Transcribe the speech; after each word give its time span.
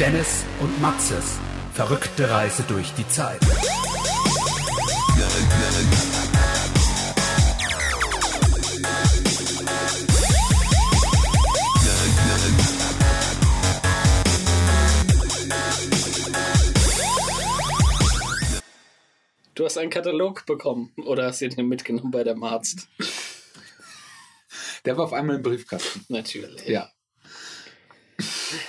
Dennis 0.00 0.46
und 0.60 0.80
Matzes 0.80 1.38
verrückte 1.74 2.30
Reise 2.30 2.62
durch 2.62 2.94
die 2.94 3.06
Zeit. 3.06 3.38
Du 19.54 19.66
hast 19.66 19.76
einen 19.76 19.90
Katalog 19.90 20.46
bekommen 20.46 20.94
oder 21.04 21.26
hast 21.26 21.42
ihn 21.42 21.68
mitgenommen 21.68 22.10
bei 22.10 22.24
dem 22.24 22.42
Arzt? 22.42 22.88
Der 24.86 24.96
war 24.96 25.04
auf 25.04 25.12
einmal 25.12 25.36
im 25.36 25.42
Briefkasten. 25.42 26.06
Natürlich. 26.08 26.66
Ja. 26.66 26.90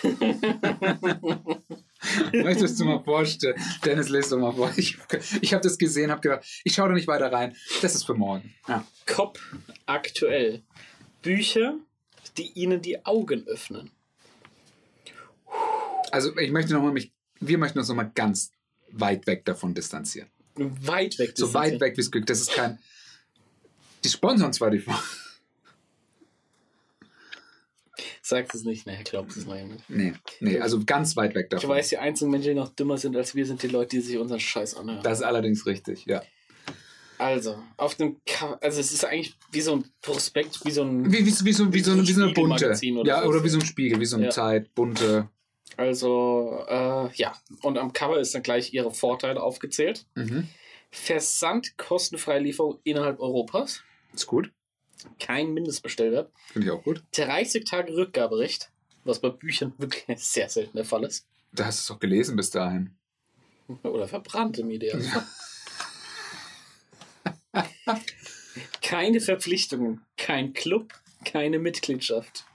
Möchtest 2.33 2.79
du 2.79 2.85
mal 2.85 3.03
vorstellen? 3.03 3.55
Dennis, 3.85 4.09
lest 4.09 4.31
doch 4.31 4.39
mal 4.39 4.53
vor. 4.53 4.71
Ich, 4.75 4.97
ich 5.41 5.53
habe 5.53 5.63
das 5.63 5.77
gesehen, 5.77 6.09
habe 6.11 6.21
gedacht, 6.21 6.45
ich 6.63 6.73
schaue 6.73 6.89
da 6.89 6.95
nicht 6.95 7.07
weiter 7.07 7.31
rein. 7.31 7.55
Das 7.81 7.95
ist 7.95 8.03
für 8.03 8.15
morgen. 8.15 8.53
Ja. 8.67 8.85
Kopf 9.05 9.39
aktuell. 9.85 10.63
Bücher, 11.21 11.75
die 12.37 12.51
Ihnen 12.53 12.81
die 12.81 13.05
Augen 13.05 13.47
öffnen. 13.47 13.91
Also 16.11 16.35
ich 16.37 16.51
möchte 16.51 16.73
noch 16.73 16.81
mal 16.81 16.91
mich, 16.91 17.11
wir 17.39 17.57
möchten 17.57 17.79
uns 17.79 17.87
noch 17.87 17.95
mal 17.95 18.11
ganz 18.13 18.51
weit 18.91 19.27
weg 19.27 19.45
davon 19.45 19.73
distanzieren. 19.73 20.29
Weit 20.55 21.17
weg. 21.19 21.33
So 21.35 21.53
weit 21.53 21.79
weg 21.79 21.95
wie 21.97 22.01
es 22.01 22.11
Glück. 22.11 22.25
Das 22.25 22.41
ist 22.41 22.51
kein. 22.51 22.79
Die 24.03 24.09
sponsern 24.09 24.51
zwar 24.53 24.71
die 24.71 24.83
Sagt 28.31 28.55
es 28.55 28.63
nicht, 28.63 28.87
ne, 28.87 28.97
glaubt 29.03 29.35
es 29.35 29.45
mal 29.45 29.61
nicht. 29.65 29.89
Nee, 29.89 30.13
nee, 30.39 30.57
also 30.57 30.79
ganz 30.85 31.17
weit 31.17 31.35
weg 31.35 31.47
Ich 31.47 31.49
davon. 31.49 31.69
weiß, 31.71 31.89
die 31.89 31.97
einzigen 31.97 32.31
Menschen, 32.31 32.47
die 32.47 32.53
noch 32.55 32.69
dümmer 32.69 32.97
sind 32.97 33.17
als 33.17 33.35
wir, 33.35 33.45
sind 33.45 33.61
die 33.61 33.67
Leute, 33.67 33.97
die 33.97 34.01
sich 34.01 34.17
unseren 34.17 34.39
Scheiß 34.39 34.75
anhören. 34.77 35.03
Das 35.03 35.19
ist 35.19 35.25
allerdings 35.25 35.65
richtig, 35.65 36.05
ja. 36.05 36.23
Also, 37.17 37.61
auf 37.75 37.95
dem 37.95 38.21
Cover, 38.25 38.57
also 38.63 38.79
es 38.79 38.93
ist 38.93 39.03
eigentlich 39.03 39.35
wie 39.51 39.59
so 39.59 39.73
ein 39.73 39.83
Prospekt, 40.01 40.63
wie 40.65 40.71
so 40.71 40.83
ein, 40.83 41.11
Wie, 41.11 41.19
wie, 41.19 41.25
wie, 41.25 41.51
so, 41.51 41.67
wie, 41.67 41.73
wie, 41.73 41.79
so, 41.81 42.01
wie 42.07 42.11
so 42.13 42.23
eine 42.23 42.31
bunte. 42.33 42.67
Oder 42.71 43.05
ja, 43.05 43.21
so. 43.21 43.27
oder 43.27 43.43
wie 43.43 43.49
so 43.49 43.59
ein 43.59 43.65
Spiegel, 43.65 43.99
wie 43.99 44.05
so 44.05 44.15
eine 44.15 44.25
Ja. 44.25 44.31
Zeit, 44.31 44.73
bunte. 44.73 45.27
also, 45.77 46.63
äh, 46.69 47.09
ja. 47.15 47.33
Und 47.61 47.77
am 47.77 47.91
Cover 47.91 48.17
ist 48.17 48.33
dann 48.33 48.43
gleich 48.43 48.73
ihre 48.73 48.91
Vorteile 48.91 49.43
aufgezählt. 49.43 50.05
Mhm. 50.15 50.47
Versand, 50.89 51.77
kostenfreie 51.77 52.39
Lieferung 52.39 52.79
innerhalb 52.85 53.19
Europas. 53.19 53.81
Ist 54.13 54.25
gut. 54.27 54.51
Kein 55.19 55.53
Mindestbestellwert. 55.53 56.31
Finde 56.51 56.67
ich 56.67 56.71
auch 56.71 56.83
gut. 56.83 57.03
30 57.13 57.65
Tage 57.65 57.95
Rückgaberecht, 57.95 58.71
was 59.03 59.19
bei 59.19 59.29
Büchern 59.29 59.73
wirklich 59.77 60.19
sehr 60.19 60.49
selten 60.49 60.77
der 60.77 60.85
Fall 60.85 61.03
ist. 61.03 61.25
Da 61.51 61.65
hast 61.65 61.79
du 61.79 61.81
es 61.81 61.87
doch 61.87 61.99
gelesen 61.99 62.35
bis 62.35 62.49
dahin. 62.49 62.91
Oder 63.83 64.07
verbrannt 64.07 64.57
im 64.59 64.69
Idealfall. 64.71 65.25
Keine 68.81 69.21
Verpflichtungen, 69.21 70.01
kein 70.17 70.53
Club, 70.53 70.93
keine 71.23 71.59
Mitgliedschaft. 71.59 72.45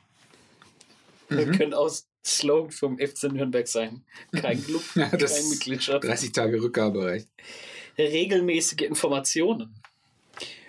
Mhm. 1.29 1.53
könnte 1.57 1.79
auch 1.79 1.91
Slogan 2.25 2.71
vom 2.71 2.99
FC 2.99 3.25
Nürnberg 3.25 3.67
sein. 3.67 4.05
Kein 4.33 4.63
Club, 4.63 4.83
Ja, 4.95 5.09
keine 5.09 5.49
Mitgliedschaft. 5.51 6.05
30 6.05 6.33
Tage 6.33 6.61
Rückgaberecht. 6.63 7.29
Regelmäßige 7.99 8.83
Informationen 8.83 9.75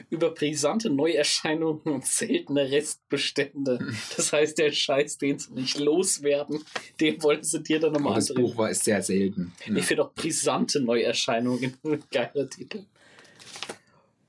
über 0.10 0.32
brisante 0.32 0.90
Neuerscheinungen 0.90 1.82
und 1.86 2.06
seltene 2.06 2.72
Restbestände. 2.72 3.94
Das 4.16 4.32
heißt, 4.32 4.58
der 4.58 4.72
Scheiß, 4.72 5.18
den 5.18 5.38
sie 5.40 5.54
nicht 5.54 5.78
loswerden, 5.78 6.64
den 7.00 7.22
wollen 7.24 7.44
sie 7.44 7.62
dir 7.62 7.80
dann 7.80 7.94
nochmal 7.94 8.16
das. 8.16 8.34
Buch 8.34 8.58
war 8.58 8.70
ist 8.70 8.86
sehr 8.86 9.02
selten. 9.02 9.54
Ja. 9.66 9.76
Ich 9.76 9.86
finde 9.86 10.06
auch 10.06 10.14
brisante 10.14 10.80
Neuerscheinungen 10.80 11.78
ein 11.84 12.04
geiler 12.12 12.50
Titel. 12.50 12.86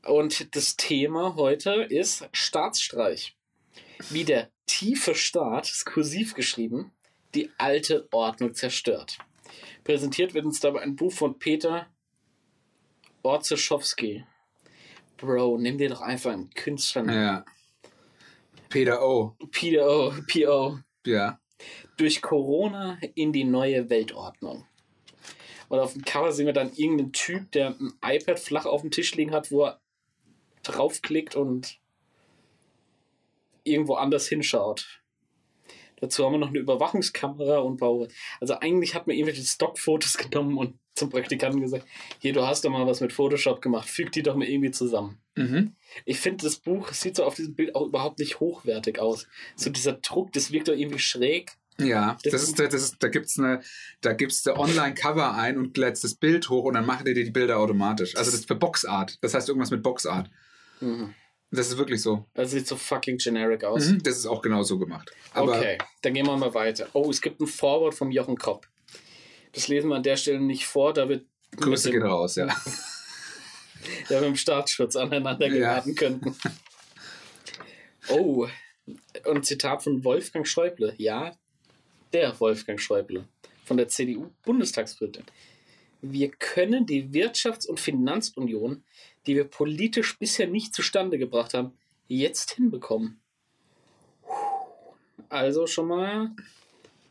Und 0.05 0.57
das 0.57 0.77
Thema 0.77 1.37
heute 1.37 1.83
ist 1.83 2.29
Staatsstreich. 2.33 3.37
Wie 4.11 4.25
der 4.25 4.51
tiefe 4.67 5.15
Staat, 5.15 5.69
ist 5.71 5.85
kursiv 5.85 6.35
geschrieben, 6.35 6.93
die 7.35 7.51
alte 7.59 8.09
Ordnung 8.13 8.55
zerstört. 8.55 9.19
Präsentiert 9.85 10.35
wird 10.35 10.45
uns 10.45 10.61
dabei 10.61 10.81
ein 10.81 10.97
Buch 10.97 11.13
von 11.13 11.39
Peter 11.39 11.87
Orzeschowski. 13.23 14.25
Bro, 15.19 15.59
nimm 15.59 15.79
dir 15.79 15.89
doch 15.89 16.01
einfach 16.01 16.33
einen 16.33 16.51
Künstler. 16.51 17.05
Ja. 17.13 17.45
Peter 18.69 19.03
O. 19.07 19.37
Peter 19.51 19.89
O. 19.89 20.13
P.O. 20.27 20.79
Ja. 21.07 21.41
durch 21.97 22.23
Corona 22.23 22.99
in 23.15 23.33
die 23.33 23.45
neue 23.45 23.91
Weltordnung. 23.91 24.67
Und 25.69 25.81
auf 25.81 25.93
dem 25.93 26.03
Cover 26.03 26.33
sehen 26.33 26.47
wir 26.47 26.53
dann 26.53 26.73
irgendeinen 26.75 27.13
Typ, 27.13 27.51
der 27.53 27.77
ein 27.79 27.93
iPad 28.03 28.39
flach 28.39 28.65
auf 28.65 28.83
dem 28.83 28.91
Tisch 28.91 29.15
liegen 29.17 29.33
hat, 29.33 29.51
wo 29.51 29.65
er 29.65 29.81
draufklickt 30.63 31.35
und 31.35 31.79
irgendwo 33.65 33.95
anders 33.95 34.29
hinschaut. 34.29 35.03
Dazu 35.97 36.25
haben 36.25 36.33
wir 36.33 36.39
noch 36.39 36.49
eine 36.49 36.59
Überwachungskamera 36.59 37.59
und 37.59 37.79
Bau. 37.79 38.07
Also 38.41 38.55
eigentlich 38.55 38.95
hat 38.95 39.07
man 39.07 39.17
irgendwelche 39.17 39.45
Stockfotos 39.45 40.17
genommen 40.19 40.57
und 40.57 40.79
zum 40.99 41.11
Praktikanten 41.11 41.61
gesagt, 41.61 41.87
hier, 42.19 42.33
du 42.33 42.47
hast 42.47 42.65
doch 42.65 42.71
mal 42.71 42.87
was 42.87 43.01
mit 43.01 43.13
Photoshop 43.13 43.63
gemacht, 43.63 43.89
füg 43.89 44.13
die 44.13 44.23
doch 44.23 44.37
mal 44.37 44.47
irgendwie 44.47 44.71
zusammen. 44.71 45.19
Mhm. 45.37 45.75
Ich 46.05 46.19
finde, 46.21 46.45
das 46.45 46.57
Buch 46.57 46.93
sieht 46.93 47.17
so 47.17 47.25
auf 47.25 47.35
diesem 47.35 47.55
Bild 47.55 47.75
auch 47.75 47.87
überhaupt 47.87 48.19
nicht 48.19 48.41
hochwertig 48.41 48.99
aus. 48.99 49.27
So 49.57 49.71
dieser 49.71 49.95
Druck, 49.95 50.33
das 50.33 50.53
wirkt 50.53 50.69
doch 50.69 50.75
irgendwie 50.75 50.99
schräg. 50.99 51.53
Ja, 51.81 52.19
Das 52.25 52.33
das 52.33 52.43
ist, 52.43 52.59
das 52.59 52.75
ist, 52.75 52.97
da 52.99 53.09
gibt's 53.09 53.39
eine, 53.39 53.61
da 54.01 54.13
gibt's 54.13 54.43
der 54.43 54.59
Online-Cover 54.59 55.35
ein 55.35 55.59
und 55.59 55.77
lädst 55.77 56.03
das 56.03 56.15
Bild 56.15 56.49
hoch 56.49 56.65
und 56.65 56.75
dann 56.75 56.85
machen 56.85 57.05
die 57.07 57.15
dir 57.15 57.25
die 57.25 57.31
Bilder 57.31 57.59
automatisch. 57.59 58.17
Also 58.17 58.31
das 58.31 58.41
ist 58.41 58.49
für 58.49 58.57
Boxart. 58.57 59.19
Das 59.23 59.35
heißt 59.35 59.49
irgendwas 59.49 59.71
mit 59.71 59.83
Boxart. 59.83 60.29
Mhm. 60.81 61.15
Das 61.51 61.69
ist 61.69 61.79
wirklich 61.79 62.03
so. 62.03 62.27
Das 62.35 62.51
sieht 62.51 62.67
so 62.67 62.77
fucking 62.77 63.17
generic 63.19 63.65
aus. 63.65 63.87
Mhm. 63.87 64.03
Das 64.03 64.17
ist 64.17 64.27
auch 64.27 64.43
genau 64.43 64.63
so 64.63 64.79
gemacht. 64.79 65.13
Aber 65.33 65.57
okay, 65.57 65.79
dann 66.03 66.15
gehen 66.15 66.27
wir 66.27 66.37
mal 66.37 66.53
weiter. 66.53 66.89
Oh, 66.93 67.09
es 67.11 67.21
gibt 67.21 67.41
ein 67.41 67.47
Vorwort 67.47 67.95
vom 67.95 68.11
Jochen 68.11 68.37
Kropp. 68.37 68.67
Das 69.53 69.69
lesen 69.69 69.89
wir 69.89 69.97
an 69.97 70.03
der 70.03 70.17
Stelle 70.17 70.41
nicht 70.41 70.67
vor, 70.67 70.93
da 70.93 71.09
wird 71.09 71.27
Grüße 71.57 71.89
mit 71.89 71.95
gehen 71.95 72.03
dem, 72.03 72.11
raus, 72.11 72.37
ja. 72.37 72.47
da 74.09 74.21
wir 74.21 74.29
im 74.29 74.37
Staatsschutz 74.37 74.97
aneinander 74.97 75.47
Ja. 75.47 75.53
geraten 75.55 75.95
könnten. 75.95 76.37
Oh, 78.11 78.49
und 79.27 79.45
Zitat 79.45 79.83
von 79.83 80.03
Wolfgang 80.03 80.47
Schäuble. 80.47 80.95
Ja, 80.97 81.37
der 82.15 82.41
Wolfgang 82.41 82.81
Schäuble 82.81 83.29
von 83.67 83.77
der 83.77 83.89
CDU-Bundestagspräsident. 83.89 85.31
Wir 86.01 86.31
können 86.31 86.87
die 86.87 87.11
Wirtschafts- 87.11 87.67
und 87.67 87.81
Finanzunion, 87.81 88.83
die 89.27 89.35
wir 89.37 89.45
politisch 89.45 90.19
bisher 90.19 90.47
nicht 90.47 90.75
zustande 90.75 91.19
gebracht 91.19 91.53
haben, 91.53 91.77
jetzt 92.07 92.53
hinbekommen. 92.53 93.21
Also 95.29 95.67
schon 95.67 95.89
mal, 95.89 96.31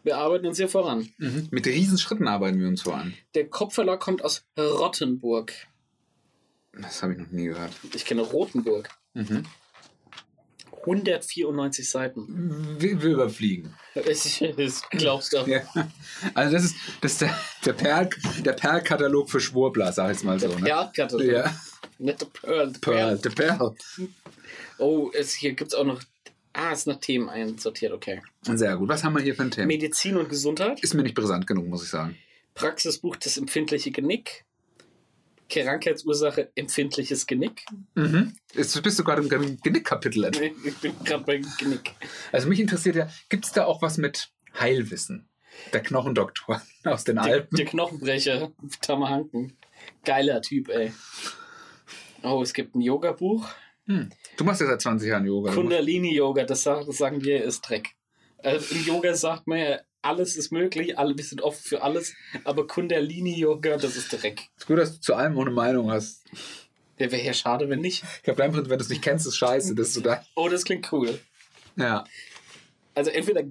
wir 0.08 0.18
arbeiten 0.18 0.48
uns 0.48 0.58
hier 0.58 0.70
voran. 0.70 1.08
Mhm. 1.18 1.50
Mit 1.52 1.68
Riesenschritten 1.68 2.28
arbeiten 2.28 2.60
wir 2.60 2.68
uns 2.68 2.82
voran. 2.82 3.14
Der 3.36 3.48
Kopfverlag 3.50 4.00
kommt 4.00 4.24
aus 4.24 4.46
Rottenburg. 4.58 5.54
Das 6.74 7.04
habe 7.04 7.14
ich 7.14 7.20
noch 7.20 7.30
nie 7.32 7.46
gehört. 7.48 7.72
Ich 7.94 8.06
kenne 8.06 8.22
Rothenburg. 8.22 8.90
Mhm. 9.14 9.44
194 10.82 11.90
Seiten. 11.90 12.78
Wir, 12.80 13.02
wir 13.02 13.10
überfliegen. 13.12 13.74
Ich, 14.08 14.42
das 14.56 14.84
glaubst 14.90 15.34
du. 15.34 15.38
Ja. 15.46 15.62
Also 16.34 16.54
das 16.54 16.64
ist, 16.64 16.76
das 17.02 17.12
ist 17.14 17.22
der, 17.22 17.38
der, 17.66 17.74
Perl, 17.74 18.10
der 18.46 18.54
Perlkatalog 18.54 19.30
für 19.30 19.42
Schwurbler, 19.42 19.92
sag 19.92 20.16
ich 20.16 20.24
mal 20.24 20.40
so. 20.40 20.48
Der 20.48 20.58
Ne? 20.60 20.64
Perlkatalog. 20.66 21.26
Ja, 21.26 21.54
Nicht 21.98 22.22
der 22.22 22.26
Pearl. 22.28 22.72
der 22.72 22.80
Perl, 22.80 22.96
Perl. 22.96 23.18
der 23.18 23.30
Perl. 23.32 23.76
Oh, 24.78 25.12
es, 25.14 25.34
hier 25.34 25.54
gibt 25.54 25.74
es 25.74 25.78
auch 25.78 25.84
noch. 25.84 26.00
Ah, 26.60 26.72
es 26.72 26.80
ist 26.80 26.88
nach 26.88 27.00
Themen 27.00 27.30
einsortiert, 27.30 27.94
okay. 27.94 28.22
Sehr 28.42 28.76
gut. 28.78 28.90
Was 28.90 29.04
haben 29.04 29.14
wir 29.16 29.22
hier 29.22 29.36
für 29.36 29.44
ein 29.44 29.52
Thema? 29.52 29.68
Medizin 29.68 30.18
und 30.18 30.28
Gesundheit. 30.28 30.80
Ist 30.82 30.96
mir 30.96 31.04
nicht 31.04 31.14
brisant 31.14 31.46
genug, 31.46 31.68
muss 31.68 31.84
ich 31.84 31.90
sagen. 31.90 32.18
Praxisbuch 32.56 33.16
das 33.18 33.38
empfindliche 33.38 33.92
Genick. 33.92 34.44
Krankheitsursache 35.50 36.52
empfindliches 36.56 37.26
Genick. 37.26 37.64
Mhm. 37.96 38.34
Jetzt 38.54 38.82
bist 38.84 39.00
du 39.00 39.04
gerade 39.04 39.22
im 39.22 39.30
Gen- 39.30 39.60
Genickkapitel. 39.62 40.30
Ich 40.66 40.78
bin 40.78 40.94
gerade 41.06 41.24
beim 41.24 41.46
Genick. 41.58 41.92
Also 42.32 42.48
mich 42.50 42.60
interessiert 42.60 42.96
ja, 42.98 43.10
gibt 43.30 43.46
es 43.46 43.52
da 43.54 43.66
auch 43.66 43.82
was 43.82 43.98
mit 43.98 44.30
Heilwissen? 44.60 45.30
Der 45.74 45.82
Knochendoktor 45.82 46.62
aus 46.84 47.04
den 47.06 47.16
Der, 47.16 47.24
Alpen. 47.26 47.56
der 47.56 47.66
Knochenbrecher, 47.66 48.52
Tamahanken. 48.82 49.56
Geiler 50.04 50.42
Typ, 50.42 50.70
ey. 50.70 50.92
Oh, 52.24 52.42
es 52.42 52.54
gibt 52.54 52.76
ein 52.76 52.82
Yoga-Buch. 52.82 53.48
Hm. 53.86 54.10
Du 54.38 54.44
machst 54.44 54.62
ja 54.62 54.68
seit 54.68 54.82
20 54.82 55.10
Jahren 55.10 55.26
Yoga. 55.26 55.52
Kundalini-Yoga, 55.52 56.44
das, 56.46 56.64
sagen 56.64 57.24
wir, 57.24 57.44
ist 57.44 57.62
Dreck. 57.62 57.90
Also 58.38 58.76
Im 58.76 58.86
Yoga 58.86 59.16
sagt 59.16 59.48
man 59.48 59.58
ja, 59.58 59.80
alles 60.04 60.38
ist 60.38 60.52
möglich, 60.52 60.98
alle, 60.98 61.18
wir 61.18 61.24
sind 61.24 61.42
offen 61.42 61.64
für 61.64 61.82
alles, 61.82 62.14
aber 62.44 62.68
Kundalini-Yoga, 62.68 63.78
das 63.78 63.96
ist 63.96 64.14
Dreck. 64.14 64.42
ist 64.56 64.68
gut, 64.68 64.78
dass 64.78 64.94
du 64.94 65.02
zu 65.02 65.16
allem 65.16 65.38
ohne 65.38 65.50
Meinung 65.50 65.92
hast. 65.92 66.24
Der 67.00 67.12
wäre 67.12 67.24
ja 67.24 67.34
schade, 67.34 67.68
wenn 67.70 67.82
nicht. 67.82 68.04
Ich 68.18 68.24
glaube, 68.24 68.44
einfach, 68.44 68.60
wenn 68.60 68.78
du 68.78 68.84
es 68.84 68.90
nicht 68.90 69.02
kennst, 69.02 69.26
ist 69.28 69.38
scheiße. 69.38 69.76
Das 69.76 69.90
ist 69.90 69.94
so 69.96 70.02
da. 70.02 70.24
Oh, 70.36 70.50
das 70.50 70.64
klingt 70.64 70.92
cool. 70.92 71.20
Ja. 71.76 72.04
Also 72.96 73.12
entweder 73.12 73.42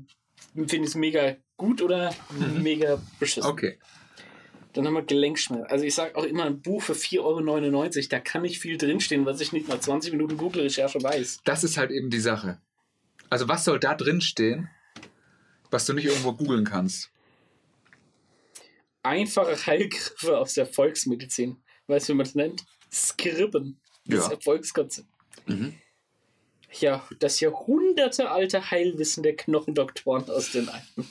finde 0.54 0.76
ich 0.76 0.82
es 0.82 0.94
mega 0.94 1.36
gut 1.56 1.82
oder 1.82 2.14
mega 2.60 3.00
beschissen. 3.18 3.50
Okay. 3.50 3.78
Dann 4.76 4.86
haben 4.86 4.92
wir 4.92 5.02
Gelenkschmerzen. 5.02 5.70
Also 5.70 5.86
ich 5.86 5.94
sage 5.94 6.14
auch 6.16 6.24
immer, 6.24 6.44
ein 6.44 6.60
Buch 6.60 6.82
für 6.82 6.92
4,99 6.92 7.22
Euro, 7.22 8.08
da 8.10 8.20
kann 8.20 8.42
nicht 8.42 8.58
viel 8.60 8.76
drinstehen, 8.76 9.24
was 9.24 9.40
ich 9.40 9.52
nicht 9.52 9.68
nach 9.68 9.80
20 9.80 10.12
Minuten 10.12 10.36
Google-Recherche 10.36 11.02
weiß. 11.02 11.40
Das 11.44 11.64
ist 11.64 11.78
halt 11.78 11.90
eben 11.90 12.10
die 12.10 12.20
Sache. 12.20 12.60
Also 13.30 13.48
was 13.48 13.64
soll 13.64 13.80
da 13.80 13.94
drin 13.94 14.20
stehen, 14.20 14.68
was 15.70 15.86
du 15.86 15.94
nicht 15.94 16.04
irgendwo 16.04 16.34
googeln 16.34 16.66
kannst? 16.66 17.10
Einfache 19.02 19.56
Heilgriffe 19.66 20.36
aus 20.36 20.52
der 20.52 20.66
Volksmedizin. 20.66 21.56
Weißt 21.86 22.10
du, 22.10 22.12
wie 22.12 22.16
man 22.18 22.26
das 22.26 22.34
nennt? 22.34 22.66
Skrippen. 22.92 23.80
Das 24.04 24.26
Ja. 24.26 24.32
Erfolgskonzept. 24.32 25.08
Mhm. 25.46 25.72
Ja, 26.80 27.02
das 27.18 27.40
jahrhundertealte 27.40 28.70
Heilwissen 28.70 29.22
der 29.22 29.36
Knochendoktoren 29.36 30.28
aus 30.28 30.52
den 30.52 30.68
Alpen. 30.68 31.08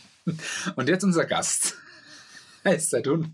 Und 0.75 0.87
jetzt 0.87 1.03
unser 1.03 1.25
Gast. 1.25 1.77
Er 2.69 2.77
ist 2.77 2.89
seit 2.89 3.05
Hund. 3.05 3.29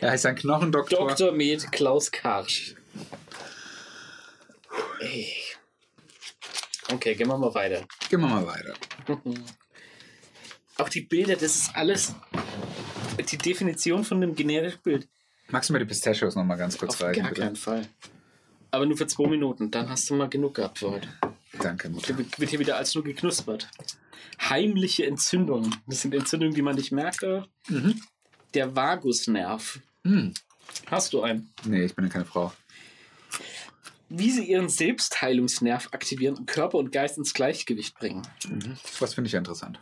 Er 0.00 0.12
heißt 0.12 0.26
ein 0.26 0.36
Knochendoktor. 0.36 1.08
Dr. 1.08 1.32
Med 1.32 1.72
Klaus 1.72 2.08
Karsch. 2.12 2.76
Ey. 5.00 5.26
Okay, 6.92 7.16
gehen 7.16 7.26
wir 7.26 7.36
mal 7.36 7.52
weiter. 7.52 7.84
Gehen 8.08 8.20
wir 8.20 8.28
mal 8.28 8.46
weiter. 8.46 8.74
Auch 10.78 10.88
die 10.88 11.00
Bilder, 11.00 11.34
das 11.34 11.56
ist 11.56 11.70
alles 11.74 12.14
die 13.28 13.38
Definition 13.38 14.04
von 14.04 14.22
einem 14.22 14.36
generischen 14.36 14.80
Bild. 14.82 15.08
Magst 15.48 15.68
du 15.68 15.72
mir 15.72 15.80
die 15.80 15.86
Pistachios 15.86 16.36
noch 16.36 16.44
mal 16.44 16.54
ganz 16.54 16.78
kurz 16.78 16.94
Auf 16.94 17.02
reichen? 17.02 17.22
gar 17.22 17.30
bitte? 17.30 17.40
keinen 17.40 17.56
Fall. 17.56 17.88
Aber 18.70 18.86
nur 18.86 18.96
für 18.96 19.08
zwei 19.08 19.26
Minuten, 19.26 19.72
dann 19.72 19.88
hast 19.90 20.08
du 20.10 20.14
mal 20.14 20.28
genug 20.28 20.54
gehabt 20.54 20.78
für 20.78 20.92
heute. 20.92 21.08
Danke, 21.60 21.88
Mutter. 21.88 22.14
Hier 22.14 22.18
wird 22.38 22.50
hier 22.50 22.58
wieder 22.60 22.76
als 22.76 22.94
nur 22.94 23.02
geknuspert. 23.02 23.68
Heimliche 24.40 25.06
Entzündungen. 25.06 25.74
Das 25.88 26.02
sind 26.02 26.14
Entzündungen, 26.14 26.54
die 26.54 26.62
man 26.62 26.76
nicht 26.76 26.92
merkt. 26.92 27.22
Mhm. 27.68 28.00
Der 28.56 28.74
Vagusnerv. 28.74 29.80
Hm. 30.04 30.32
Hast 30.86 31.12
du 31.12 31.20
einen? 31.20 31.52
Nee, 31.66 31.84
ich 31.84 31.94
bin 31.94 32.06
ja 32.06 32.10
keine 32.10 32.24
Frau. 32.24 32.54
Wie 34.08 34.30
sie 34.30 34.44
ihren 34.44 34.70
Selbstheilungsnerv 34.70 35.88
aktivieren 35.92 36.36
und 36.36 36.46
Körper 36.46 36.78
und 36.78 36.90
Geist 36.90 37.18
ins 37.18 37.34
Gleichgewicht 37.34 37.98
bringen. 37.98 38.26
Was 38.98 39.12
finde 39.12 39.28
ich 39.28 39.34
ja 39.34 39.40
interessant. 39.40 39.78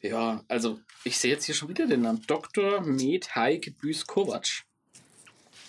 Ja, 0.00 0.42
also 0.48 0.80
ich 1.04 1.18
sehe 1.18 1.30
jetzt 1.30 1.44
hier 1.44 1.54
schon 1.54 1.68
wieder 1.68 1.86
den 1.86 2.00
Namen. 2.00 2.22
Dr. 2.26 2.80
Med 2.80 3.34
Heike 3.34 3.72
Büß 3.72 4.06
Kovac. 4.06 4.64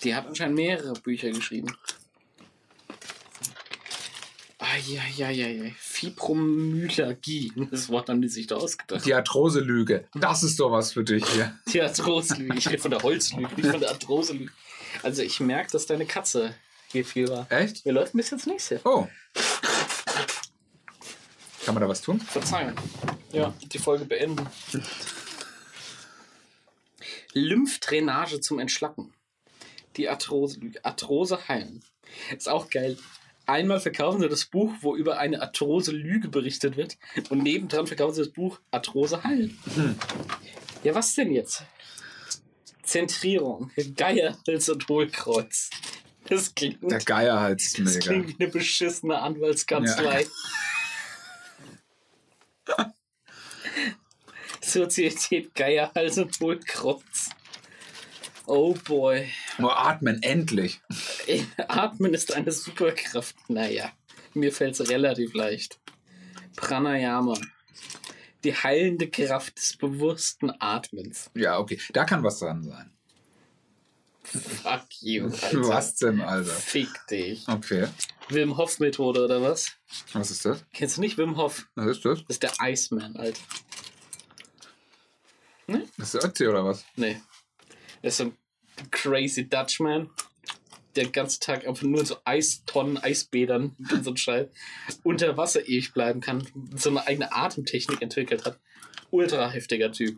Die 0.06 0.16
hat 0.16 0.26
anscheinend 0.26 0.56
mehrere 0.56 0.94
Bücher 0.94 1.32
geschrieben. 1.32 1.76
Eieieiei. 4.74 5.76
Fibromyalgie. 5.78 7.52
Das 7.72 7.90
Wort 7.90 8.10
haben 8.10 8.22
die 8.22 8.28
sich 8.28 8.48
da 8.48 8.56
ausgedacht. 8.56 9.06
Die 9.06 9.14
Arthrose-Lüge. 9.14 10.06
Das 10.16 10.42
ist 10.42 10.60
doch 10.60 10.72
was 10.72 10.94
für 10.94 11.04
dich 11.04 11.26
hier. 11.28 11.56
Die 11.72 11.82
Arthrose-Lüge. 11.82 12.58
Ich 12.58 12.68
rede 12.68 12.80
von 12.80 12.92
der 12.92 13.04
Holzlüge, 13.04 13.54
nicht 13.56 13.70
von 13.70 13.80
der 13.80 13.90
Arthrose-Lüge. 13.90 14.52
Also 15.04 15.22
ich 15.22 15.40
merke, 15.40 15.72
dass 15.72 15.86
deine 15.86 16.06
Katze 16.06 16.56
hier 16.92 17.06
viel 17.06 17.28
war. 17.28 17.52
Echt? 17.52 17.86
Wir 17.86 17.94
läuft 17.94 18.14
bis 18.14 18.32
jetzt 18.32 18.48
nicht 18.48 18.62
sehr. 18.62 18.80
Oh. 18.84 19.08
Kann 21.66 21.76
man 21.76 21.82
da 21.82 21.88
was 21.90 22.02
tun? 22.02 22.20
Verzeihen. 22.20 22.76
Ja, 23.32 23.54
die 23.72 23.80
Folge 23.80 24.06
beenden. 24.06 24.48
Lymphdrainage 27.34 28.42
zum 28.42 28.60
Entschlacken. 28.60 29.14
Die 29.98 30.10
Arthrose, 30.10 30.60
Arthrose 30.82 31.48
heilen. 31.48 31.84
Ist 32.36 32.50
auch 32.50 32.70
geil. 32.70 32.98
Einmal 33.46 33.80
verkaufen 33.80 34.22
sie 34.22 34.30
das 34.30 34.46
Buch, 34.46 34.72
wo 34.82 34.96
über 34.96 35.18
eine 35.20 35.42
Arthrose-Lüge 35.42 36.30
berichtet 36.30 36.78
wird. 36.78 36.98
Und 37.30 37.44
nebendran 37.44 37.88
verkaufen 37.88 38.14
sie 38.16 38.22
das 38.24 38.32
Buch 38.32 38.60
Arthrose 38.72 39.24
heilen. 39.24 39.58
Ja, 40.84 40.96
was 40.96 41.14
denn 41.16 41.32
jetzt? 41.32 41.64
Zentrierung. 42.84 43.72
Geierhals 43.96 44.70
und 44.70 44.88
Hohlkreuz. 44.88 45.70
Das 46.30 46.56
klingt, 46.56 46.82
Der 46.90 47.00
Geierhals 47.00 47.66
ist 47.66 47.80
das 47.80 47.94
mega. 47.96 48.00
klingt 48.00 48.28
wie 48.30 48.44
eine 48.44 48.52
beschissene 48.52 49.20
Anwaltskanzlei. 49.20 50.26
Sozietät 54.62 55.54
Geierhals 55.56 56.18
und 56.18 56.40
Hohlkreuz. 56.40 57.30
Oh 58.46 58.74
boy. 58.86 59.30
Nur 59.58 59.78
atmen, 59.78 60.22
endlich. 60.22 60.82
Atmen 61.68 62.14
ist 62.14 62.34
eine 62.34 62.52
Superkraft. 62.52 63.36
Naja, 63.48 63.92
mir 64.34 64.52
fällt 64.52 64.80
es 64.80 64.90
relativ 64.90 65.34
leicht. 65.34 65.80
Pranayama. 66.56 67.38
Die 68.44 68.54
heilende 68.54 69.10
Kraft 69.10 69.58
des 69.58 69.78
bewussten 69.78 70.52
Atmens. 70.60 71.32
Ja, 71.34 71.58
okay. 71.58 71.80
Da 71.94 72.04
kann 72.04 72.24
was 72.24 72.40
dran 72.40 72.64
sein. 72.64 72.92
Fuck 74.24 74.86
you, 75.02 75.26
Alter. 75.42 75.68
Was 75.68 75.96
denn, 75.96 76.22
Alter? 76.22 76.52
Fick 76.52 76.90
dich. 77.10 77.48
Okay. 77.48 77.88
Wim 78.30 78.58
Hof 78.58 78.80
Methode 78.80 79.24
oder 79.24 79.42
was? 79.42 79.72
Was 80.14 80.32
ist 80.32 80.46
das? 80.46 80.66
Kennst 80.74 80.98
du 80.98 81.02
nicht 81.02 81.18
Wim 81.18 81.38
Hof? 81.38 81.68
Was 81.76 81.88
ist 81.98 82.06
das? 82.06 82.20
Das 82.20 82.30
ist 82.30 82.44
der 82.44 82.54
Iceman, 82.62 83.16
Alter. 83.16 83.42
Das 85.98 86.14
ist 86.14 86.24
Ötzi 86.24 86.48
oder 86.48 86.66
was? 86.66 86.84
Nee. 86.96 87.22
Das 88.04 88.14
ist 88.14 88.18
so 88.18 88.24
ein 88.26 88.38
crazy 88.92 89.48
Dutchman, 89.50 90.10
der 90.96 91.06
den 91.06 91.12
ganzen 91.14 91.40
Tag 91.42 91.66
einfach 91.66 91.82
nur 91.84 92.02
in 92.02 92.06
so 92.06 92.18
Eistonnen, 92.26 92.98
Eisbädern 92.98 93.76
und 93.92 94.04
so 94.04 94.12
ein 94.12 94.18
Scheiß 94.18 94.48
unter 95.04 95.36
Wasser 95.38 95.68
ewig 95.68 95.94
bleiben 95.94 96.22
kann. 96.22 96.48
So 96.76 96.90
eine 96.92 97.08
eigene 97.08 97.34
Atemtechnik 97.34 98.02
entwickelt 98.02 98.46
hat. 98.46 98.60
Ultra 99.10 99.50
heftiger 99.50 99.92
Typ. 99.92 100.18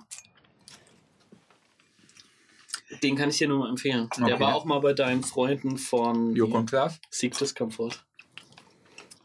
Den 3.04 3.16
kann 3.16 3.30
ich 3.30 3.38
dir 3.38 3.48
nur 3.48 3.60
mal 3.60 3.70
empfehlen. 3.70 4.10
Der 4.18 4.26
Okay. 4.36 4.40
war 4.40 4.56
auch 4.56 4.66
mal 4.66 4.80
bei 4.80 4.94
deinen 4.94 5.24
Freunden 5.24 5.78
von 5.78 6.36
Joko 6.36 6.58
und 6.58 6.70
Klaas? 6.70 7.00
Sieg 7.10 7.38
Discomfort. 7.38 8.06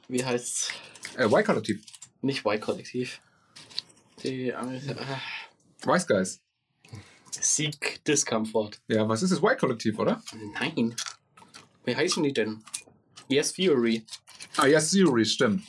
Wie 0.08 0.24
heißt's? 0.24 0.72
Äh, 1.16 1.24
Y-Kollektiv. 1.26 1.82
Nicht 2.22 2.44
Y-Kollektiv. 2.44 3.20
Die 4.22 4.48
äh, 4.50 4.96
Wise 5.84 6.06
Guys. 6.06 6.40
Sieg 7.30 8.04
Discomfort. 8.04 8.80
Ja, 8.88 9.08
was 9.08 9.22
ist 9.22 9.30
das 9.30 9.38
Y-Kollektiv, 9.40 9.98
oder? 9.98 10.22
Nein. 10.54 10.94
Wie 11.84 11.96
heißen 11.96 12.22
die 12.22 12.32
denn? 12.32 12.62
Yes 13.28 13.52
Theory. 13.52 14.04
Ah, 14.56 14.66
ja, 14.66 14.80
Theory, 14.80 15.24
stimmt. 15.24 15.62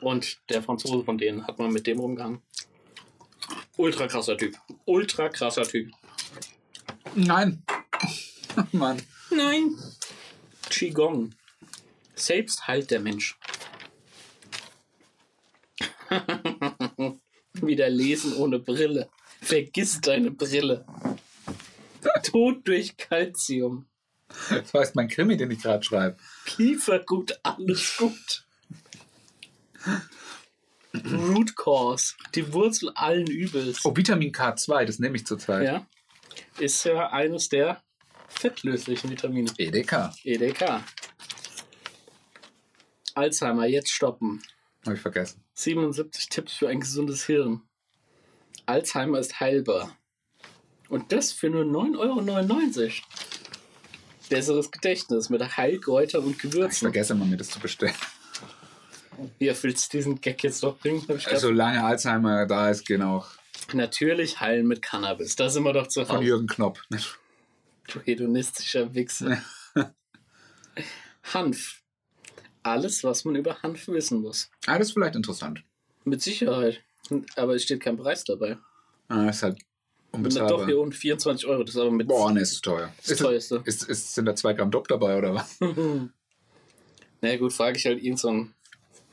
Und 0.00 0.38
der 0.48 0.62
Franzose 0.62 1.04
von 1.04 1.18
denen 1.18 1.46
hat 1.46 1.58
man 1.58 1.72
mit 1.72 1.86
dem 1.86 1.98
rumgehangen. 1.98 2.40
Ultra 3.76 4.06
krasser 4.06 4.36
Typ. 4.36 4.56
Ultra 4.86 5.28
krasser 5.28 5.62
Typ. 5.62 5.92
Nein. 7.14 7.62
Mann. 8.72 9.00
Nein. 9.30 9.76
Qigong. 10.70 11.34
Selbst 12.14 12.66
heilt 12.66 12.90
der 12.90 13.00
Mensch. 13.00 13.38
Wieder 17.54 17.90
lesen 17.90 18.34
ohne 18.36 18.58
Brille. 18.58 19.10
Vergiss 19.48 19.98
deine 20.02 20.30
Brille. 20.30 20.84
Tod 22.22 22.68
durch 22.68 22.98
Calcium. 22.98 23.86
Das 24.50 24.74
heißt 24.74 24.94
mein 24.94 25.08
Krimi, 25.08 25.38
den 25.38 25.50
ich 25.50 25.62
gerade 25.62 25.82
schreibe. 25.82 26.18
Kiefergut, 26.44 27.40
alles 27.42 27.96
gut. 27.96 28.44
Root 30.94 31.56
Cause, 31.56 32.14
die 32.34 32.52
Wurzel 32.52 32.90
allen 32.94 33.26
Übels. 33.26 33.86
Oh, 33.86 33.96
Vitamin 33.96 34.32
K2, 34.32 34.84
das 34.84 34.98
nehme 34.98 35.16
ich 35.16 35.24
zurzeit. 35.24 35.64
Ja, 35.64 35.86
ist 36.58 36.84
ja 36.84 37.10
eines 37.10 37.48
der 37.48 37.82
fettlöslichen 38.28 39.08
Vitamine. 39.08 39.50
EDK. 39.56 40.10
EDK. 40.24 40.82
Alzheimer, 43.14 43.64
jetzt 43.64 43.92
stoppen. 43.92 44.42
Habe 44.84 44.96
ich 44.96 45.00
vergessen. 45.00 45.42
77 45.54 46.28
Tipps 46.28 46.52
für 46.52 46.68
ein 46.68 46.80
gesundes 46.80 47.24
Hirn. 47.24 47.62
Alzheimer 48.68 49.18
ist 49.18 49.40
heilbar. 49.40 49.96
Und 50.88 51.12
das 51.12 51.32
für 51.32 51.50
nur 51.50 51.64
9,99 51.64 51.98
Euro. 51.98 52.92
Besseres 54.28 54.70
Gedächtnis 54.70 55.30
mit 55.30 55.56
Heilkräutern 55.56 56.24
und 56.24 56.32
Ich 56.32 56.38
Gewürzen. 56.38 56.86
vergesse 56.86 57.14
immer, 57.14 57.24
mir 57.24 57.38
das 57.38 57.48
zu 57.48 57.60
bestellen. 57.60 57.94
Wie 59.38 59.50
willst 59.62 59.92
du 59.92 59.96
diesen 59.96 60.20
Gag 60.20 60.44
jetzt 60.44 60.62
noch 60.62 60.78
bringen? 60.78 61.02
Ich 61.08 61.26
Solange 61.26 61.82
Alzheimer 61.82 62.46
da 62.46 62.70
ist, 62.70 62.86
gehen 62.86 63.02
auch 63.02 63.26
Natürlich 63.72 64.40
heilen 64.40 64.66
mit 64.66 64.82
Cannabis. 64.82 65.34
Da 65.36 65.48
sind 65.48 65.64
wir 65.64 65.72
doch 65.72 65.88
zu 65.88 66.04
von. 66.04 66.22
Jürgen 66.22 66.46
Knopp. 66.46 66.82
Du 66.90 68.00
hedonistischer 68.00 68.94
Wichser. 68.94 69.42
Hanf. 71.34 71.82
Alles, 72.62 73.02
was 73.02 73.24
man 73.24 73.34
über 73.36 73.62
Hanf 73.62 73.88
wissen 73.88 74.20
muss. 74.20 74.50
Ah, 74.66 74.78
das 74.78 74.88
ist 74.88 74.92
vielleicht 74.94 75.16
interessant. 75.16 75.62
Mit 76.04 76.22
Sicherheit. 76.22 76.82
Aber 77.36 77.54
es 77.54 77.62
steht 77.62 77.80
kein 77.80 77.96
Preis 77.96 78.24
dabei. 78.24 78.58
Ah, 79.08 79.28
ist 79.28 79.42
halt 79.42 79.56
Na 79.58 79.62
doch, 80.12 80.18
unbezahlbar. 80.18 80.66
hier 80.66 80.78
unten 80.80 80.92
24 80.92 81.46
Euro. 81.46 81.62
Das 81.64 81.74
ist 81.74 81.80
aber 81.80 81.90
mit 81.90 82.08
Boah, 82.08 82.30
ne, 82.32 82.40
ist 82.40 82.54
zu 82.56 82.62
teuer. 82.62 82.92
das 82.98 83.10
Ist, 83.10 83.18
teuerste. 83.20 83.62
ist, 83.64 83.84
ist, 83.88 84.14
sind 84.14 84.26
da 84.26 84.34
zwei 84.34 84.52
Gramm 84.52 84.70
Dopp 84.70 84.88
dabei 84.88 85.16
oder 85.18 85.34
was? 85.34 85.58
Na 87.20 87.36
gut, 87.36 87.52
frage 87.52 87.78
ich 87.78 87.86
halt 87.86 88.00
ihn 88.02 88.16
so 88.16 88.28
einen 88.28 88.54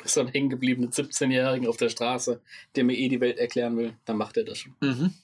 so 0.07 0.19
einen 0.19 0.29
hängengebliebenen 0.29 0.91
17-Jährigen 0.91 1.67
auf 1.67 1.77
der 1.77 1.89
Straße, 1.89 2.39
der 2.75 2.83
mir 2.83 2.95
eh 2.95 3.07
die 3.09 3.21
Welt 3.21 3.39
erklären 3.39 3.75
will, 3.75 3.93
dann 4.05 4.17
macht 4.17 4.37
er 4.37 4.43
das 4.43 4.59
schon. 4.59 4.75
Mhm. 4.81 5.15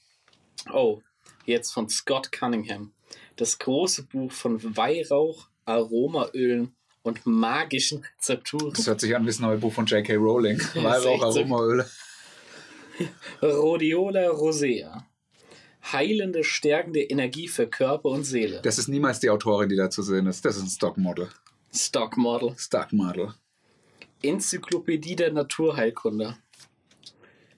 Oh, 0.73 1.01
jetzt 1.45 1.71
von 1.71 1.87
Scott 1.87 2.31
Cunningham. 2.31 2.91
Das 3.35 3.59
große 3.59 4.03
Buch 4.03 4.31
von 4.31 4.75
Weihrauch, 4.75 5.49
Aromaölen 5.65 6.73
und 7.03 7.23
magischen 7.27 8.03
Rezepturen. 8.17 8.73
Das 8.73 8.87
hört 8.87 9.01
sich 9.01 9.15
an 9.15 9.21
wie 9.21 9.27
das 9.27 9.39
neue 9.39 9.57
Buch 9.59 9.71
von 9.71 9.85
J.K. 9.85 10.15
Rowling. 10.15 10.59
Weihrauch. 10.73 11.21
Aromaöle. 11.21 11.87
Rhodiola 13.41 14.29
rosea. 14.29 15.07
Heilende, 15.91 16.43
stärkende 16.43 17.01
Energie 17.01 17.47
für 17.47 17.67
Körper 17.67 18.09
und 18.09 18.23
Seele. 18.23 18.61
Das 18.61 18.77
ist 18.77 18.87
niemals 18.87 19.19
die 19.19 19.29
Autorin, 19.29 19.69
die 19.69 19.75
da 19.75 19.89
zu 19.89 20.03
sehen 20.03 20.27
ist. 20.27 20.45
Das 20.45 20.57
ist 20.57 20.63
ein 20.63 20.69
Stockmodel. 20.69 21.29
Stockmodel. 21.73 22.55
Stockmodel. 22.57 23.33
Enzyklopädie 24.21 25.15
der 25.15 25.31
Naturheilkunde. 25.33 26.37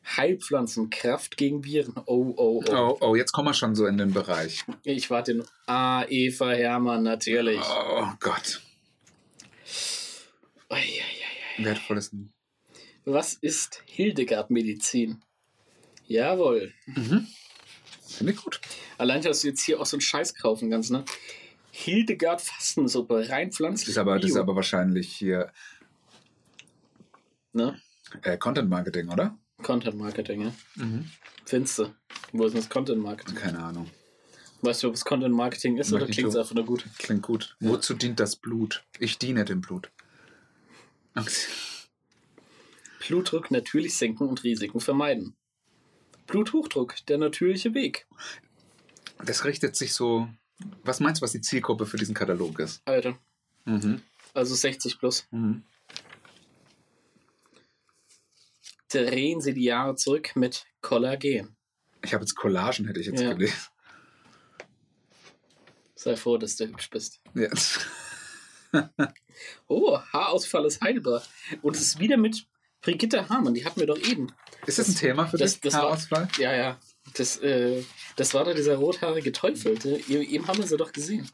Heilpflanzen, 0.06 0.90
Kraft 0.90 1.38
gegen 1.38 1.63
Viren. 1.63 1.94
Oh, 2.06 2.34
oh, 2.38 2.63
oh. 2.68 2.75
Oh, 2.75 2.98
oh, 3.00 3.16
jetzt 3.16 3.32
kommen 3.32 3.50
wir 3.50 3.54
schon 3.54 3.75
so 3.75 3.86
in 3.86 3.98
den 3.98 4.13
Bereich. 4.13 4.63
Ich 4.84 5.10
warte 5.10 5.34
nur. 5.34 5.46
Ah, 5.66 6.06
Eva 6.08 6.52
Hermann, 6.52 7.04
natürlich. 7.04 7.62
Oh 7.62 8.08
Gott. 8.20 8.62
Ei, 10.70 10.78
ei, 10.78 11.60
ei. 11.60 11.66
Wertvolles. 11.66 12.12
Was 13.05 13.33
ist 13.33 13.83
Hildegard-Medizin? 13.86 15.22
Jawohl. 16.07 16.74
Finde 18.07 18.33
ich 18.33 18.38
gut. 18.38 18.62
Allein, 18.98 19.22
dass 19.22 19.41
du 19.41 19.48
jetzt 19.48 19.63
hier 19.63 19.79
auch 19.79 19.86
so 19.86 19.98
einen 19.98 20.01
Scheiß 20.01 20.36
kaufen 20.36 20.69
kannst, 20.69 20.91
ne? 20.91 21.03
Hildegard 21.72 22.41
Fastensuppe, 22.41 23.29
rein 23.29 23.51
pflanzlich. 23.51 23.88
Das 23.88 23.93
ist 23.93 23.98
aber, 23.98 24.19
das 24.19 24.31
ist 24.31 24.38
aber 24.38 24.55
wahrscheinlich 24.55 25.12
hier 25.12 25.51
ne? 27.51 27.81
äh, 28.22 28.38
Content 28.38 28.69
Marketing, 28.69 29.10
oder? 29.10 29.38
Content 29.63 29.98
Marketing, 29.98 30.41
ja. 30.41 30.53
Findest 31.45 31.79
du? 31.79 31.95
Wo 32.31 32.45
ist 32.45 32.53
denn 32.53 32.62
das 32.62 32.69
Content 32.69 33.01
Marketing? 33.01 33.36
Keine 33.36 33.60
Ahnung. 33.60 33.89
Weißt 34.62 34.83
du, 34.83 34.91
was 34.91 35.03
Content 35.03 35.33
Marketing 35.36 35.77
ist 35.77 35.91
oder 35.91 36.01
Möchte 36.01 36.12
ich 36.12 36.17
klingt 36.17 36.29
es 36.29 36.36
einfach 36.36 36.55
nur 36.55 36.65
gut? 36.65 36.86
Klingt 37.00 37.22
gut. 37.22 37.57
Wozu 37.60 37.95
dient 37.95 38.19
das 38.19 38.36
Blut? 38.36 38.86
Ich 39.00 39.17
diene 39.17 39.45
dem 39.45 39.62
Blut. 39.62 39.89
Okay. 41.15 41.31
Blutdruck 43.07 43.51
natürlich 43.51 43.95
senken 43.95 44.27
und 44.27 44.43
Risiken 44.43 44.79
vermeiden. 44.79 45.36
Bluthochdruck, 46.27 46.95
der 47.07 47.17
natürliche 47.17 47.74
Weg. 47.74 48.07
Das 49.25 49.43
richtet 49.45 49.75
sich 49.75 49.93
so. 49.93 50.29
Was 50.83 51.00
meinst 51.00 51.22
du, 51.22 51.24
was 51.24 51.31
die 51.33 51.41
Zielgruppe 51.41 51.86
für 51.86 51.98
diesen 51.98 52.15
Katalog 52.15 52.60
ist? 52.60 52.81
Alter, 52.86 53.17
Mhm. 53.65 54.01
also 54.33 54.55
60 54.55 54.98
plus. 55.00 55.27
Mhm. 55.31 55.63
Drehen 58.89 59.41
Sie 59.41 59.53
die 59.53 59.63
Jahre 59.63 59.95
zurück 59.95 60.36
mit 60.36 60.65
Kollagen. 60.81 61.55
Ich 62.03 62.13
habe 62.13 62.24
jetzt 62.24 62.36
Collagen, 62.36 62.86
hätte 62.86 63.00
ich 63.00 63.07
jetzt 63.07 63.22
Ja. 63.22 63.33
gelesen. 63.33 63.55
Sei 65.95 66.15
froh, 66.15 66.38
dass 66.38 66.55
du 66.57 66.67
hübsch 66.67 66.89
bist. 66.89 67.22
Ja. 67.33 67.50
Oh, 69.67 70.00
Haarausfall 70.00 70.65
ist 70.65 70.81
heilbar. 70.81 71.22
Und 71.62 71.75
es 71.75 71.81
ist 71.81 72.00
wieder 72.00 72.17
mit 72.17 72.48
Brigitte 72.84 73.28
Hamann, 73.30 73.54
die 73.54 73.66
hatten 73.66 73.80
wir 73.80 73.88
doch 73.88 73.98
eben. 73.98 74.28
Ist 74.68 74.78
das 74.80 74.90
ein 74.90 74.96
Thema 74.96 75.25
für 75.25 75.38
das- 75.38 75.54
dich? 75.54 75.62
das 75.62 75.74
war- 75.74 75.82
Haarausfall? 75.84 76.28
Ja, 76.38 76.56
ja. 76.56 76.78
Das, 77.16 77.38
äh, 77.38 77.82
das 78.16 78.34
war 78.34 78.44
doch 78.46 78.54
dieser 78.54 78.75
rothaarige 78.75 79.32
Teufel. 79.32 79.78
Eben 80.10 80.48
haben 80.48 80.60
wir 80.60 80.68
sie 80.68 80.78
doch 80.78 80.92
gesehen. 80.92 81.28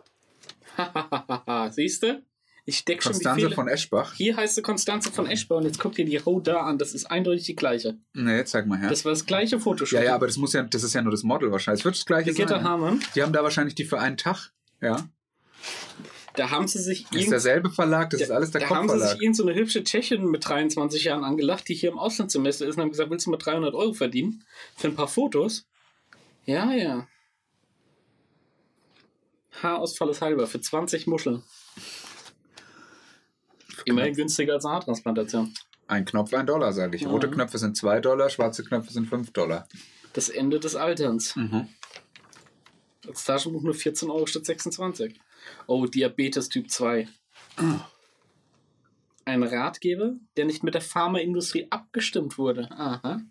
Siehst 1.71 2.03
du? 2.03 2.23
Ich 2.65 2.85
deck 2.85 3.01
schon 3.01 3.13
Konstanze 3.13 3.41
viele. 3.45 3.55
von 3.55 3.67
Eschbach? 3.67 4.13
Hier 4.13 4.37
heißt 4.37 4.55
sie 4.55 4.61
Konstanze 4.61 5.11
von 5.11 5.25
Eschbach 5.25 5.57
und 5.57 5.63
jetzt 5.63 5.79
guck 5.79 5.93
dir 5.95 6.05
die 6.05 6.19
Ho 6.23 6.39
da 6.39 6.61
an. 6.61 6.77
Das 6.77 6.93
ist 6.93 7.05
eindeutig 7.09 7.45
die 7.45 7.55
gleiche. 7.55 7.97
Nee, 8.13 8.43
zeig 8.45 8.67
mal 8.67 8.77
her. 8.77 8.89
Das 8.89 9.05
war 9.05 9.11
das 9.11 9.25
gleiche 9.25 9.59
Fotoshooting. 9.59 10.03
ja, 10.03 10.09
ja, 10.11 10.15
aber 10.15 10.27
das 10.27 10.37
muss 10.37 10.53
ja, 10.53 10.61
das 10.63 10.83
ist 10.83 10.93
ja 10.93 11.01
nur 11.01 11.11
das 11.11 11.23
Model 11.23 11.51
wahrscheinlich. 11.51 11.81
Es 11.81 11.85
wird 11.85 11.95
das 11.95 12.05
gleiche 12.05 12.31
Brigitte 12.31 12.49
sein. 12.55 12.63
Hamann, 12.63 13.03
Die 13.15 13.23
haben 13.23 13.33
da 13.33 13.41
wahrscheinlich 13.41 13.73
die 13.73 13.85
für 13.85 13.99
einen 13.99 14.17
Tag. 14.17 14.51
Ja. 14.81 15.09
Da 16.39 16.49
haben 16.51 16.67
sie 16.67 16.79
sich 16.79 17.05
Das 17.11 17.21
ist 17.23 17.31
derselbe 17.31 17.69
Verlag, 17.69 18.09
das 18.11 18.21
ist 18.21 18.31
alles 18.31 18.51
der 18.51 18.61
da 18.61 18.69
haben 18.69 18.87
sie 18.87 18.93
sich 18.93 18.99
Kopfverlag. 19.01 19.21
irgend 19.21 19.35
so 19.35 19.43
eine 19.45 19.55
hübsche 19.55 19.83
Tschechin 19.83 20.25
mit 20.31 20.47
23 20.47 21.03
Jahren 21.03 21.23
angelacht, 21.25 21.67
die 21.67 21.73
hier 21.75 21.91
im 21.91 21.99
Auslandssemester 21.99 22.65
ist 22.65 22.75
und 22.77 22.81
haben 22.81 22.89
gesagt, 22.91 23.09
willst 23.11 23.25
du 23.25 23.31
mal 23.31 23.37
300 23.37 23.73
Euro 23.75 23.93
verdienen 23.93 24.43
für 24.77 24.87
ein 24.87 24.95
paar 24.95 25.07
Fotos? 25.09 25.67
Ja, 26.45 26.71
ja. 26.71 27.07
Haarausfall 29.61 30.09
ist 30.09 30.21
halber 30.21 30.47
für 30.47 30.61
20 30.61 31.07
Muscheln. 31.07 31.43
Immerhin 33.85 34.13
günstiger 34.13 34.53
als 34.53 34.65
eine 34.65 34.75
Haartransplantation. 34.75 35.53
Ein 35.87 36.05
Knopf, 36.05 36.33
ein 36.33 36.45
Dollar, 36.45 36.71
sage 36.71 36.95
ich. 36.95 37.05
Rote 37.05 37.27
Mhm. 37.27 37.31
Knöpfe 37.31 37.57
sind 37.57 37.75
2 37.75 37.99
Dollar, 37.99 38.29
schwarze 38.29 38.63
Knöpfe 38.63 38.93
sind 38.93 39.07
5 39.07 39.31
Dollar. 39.33 39.67
Das 40.13 40.29
Ende 40.29 40.59
des 40.59 40.75
Alterns. 40.75 41.35
Mhm. 41.35 41.67
Als 43.07 43.23
Taschenbuch 43.25 43.61
nur 43.63 43.73
14 43.73 44.09
Euro 44.09 44.25
statt 44.25 44.45
26. 44.45 45.19
Oh, 45.67 45.85
Diabetes 45.85 46.49
Typ 46.49 46.69
2. 46.69 47.07
Ein 49.25 49.43
Ratgeber, 49.43 50.13
der 50.37 50.45
nicht 50.45 50.63
mit 50.63 50.73
der 50.73 50.81
Pharmaindustrie 50.81 51.67
abgestimmt 51.69 52.37
wurde. 52.37 52.69
Aha. 52.71 53.21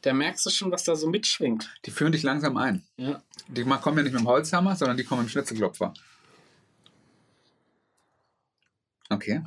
Da 0.00 0.12
merkst 0.12 0.44
du 0.46 0.50
schon, 0.50 0.72
was 0.72 0.84
da 0.84 0.96
so 0.96 1.08
mitschwingt. 1.08 1.72
Die 1.84 1.90
führen 1.90 2.12
dich 2.12 2.22
langsam 2.22 2.56
ein. 2.56 2.84
Ja. 2.96 3.22
Die 3.48 3.62
kommen 3.62 3.98
ja 3.98 4.02
nicht 4.02 4.12
mit 4.12 4.22
dem 4.22 4.26
Holzhammer, 4.26 4.74
sondern 4.74 4.96
die 4.96 5.04
kommen 5.04 5.22
mit 5.22 5.28
dem 5.28 5.32
Schnitzelklopfer. 5.32 5.94
Okay. 9.10 9.42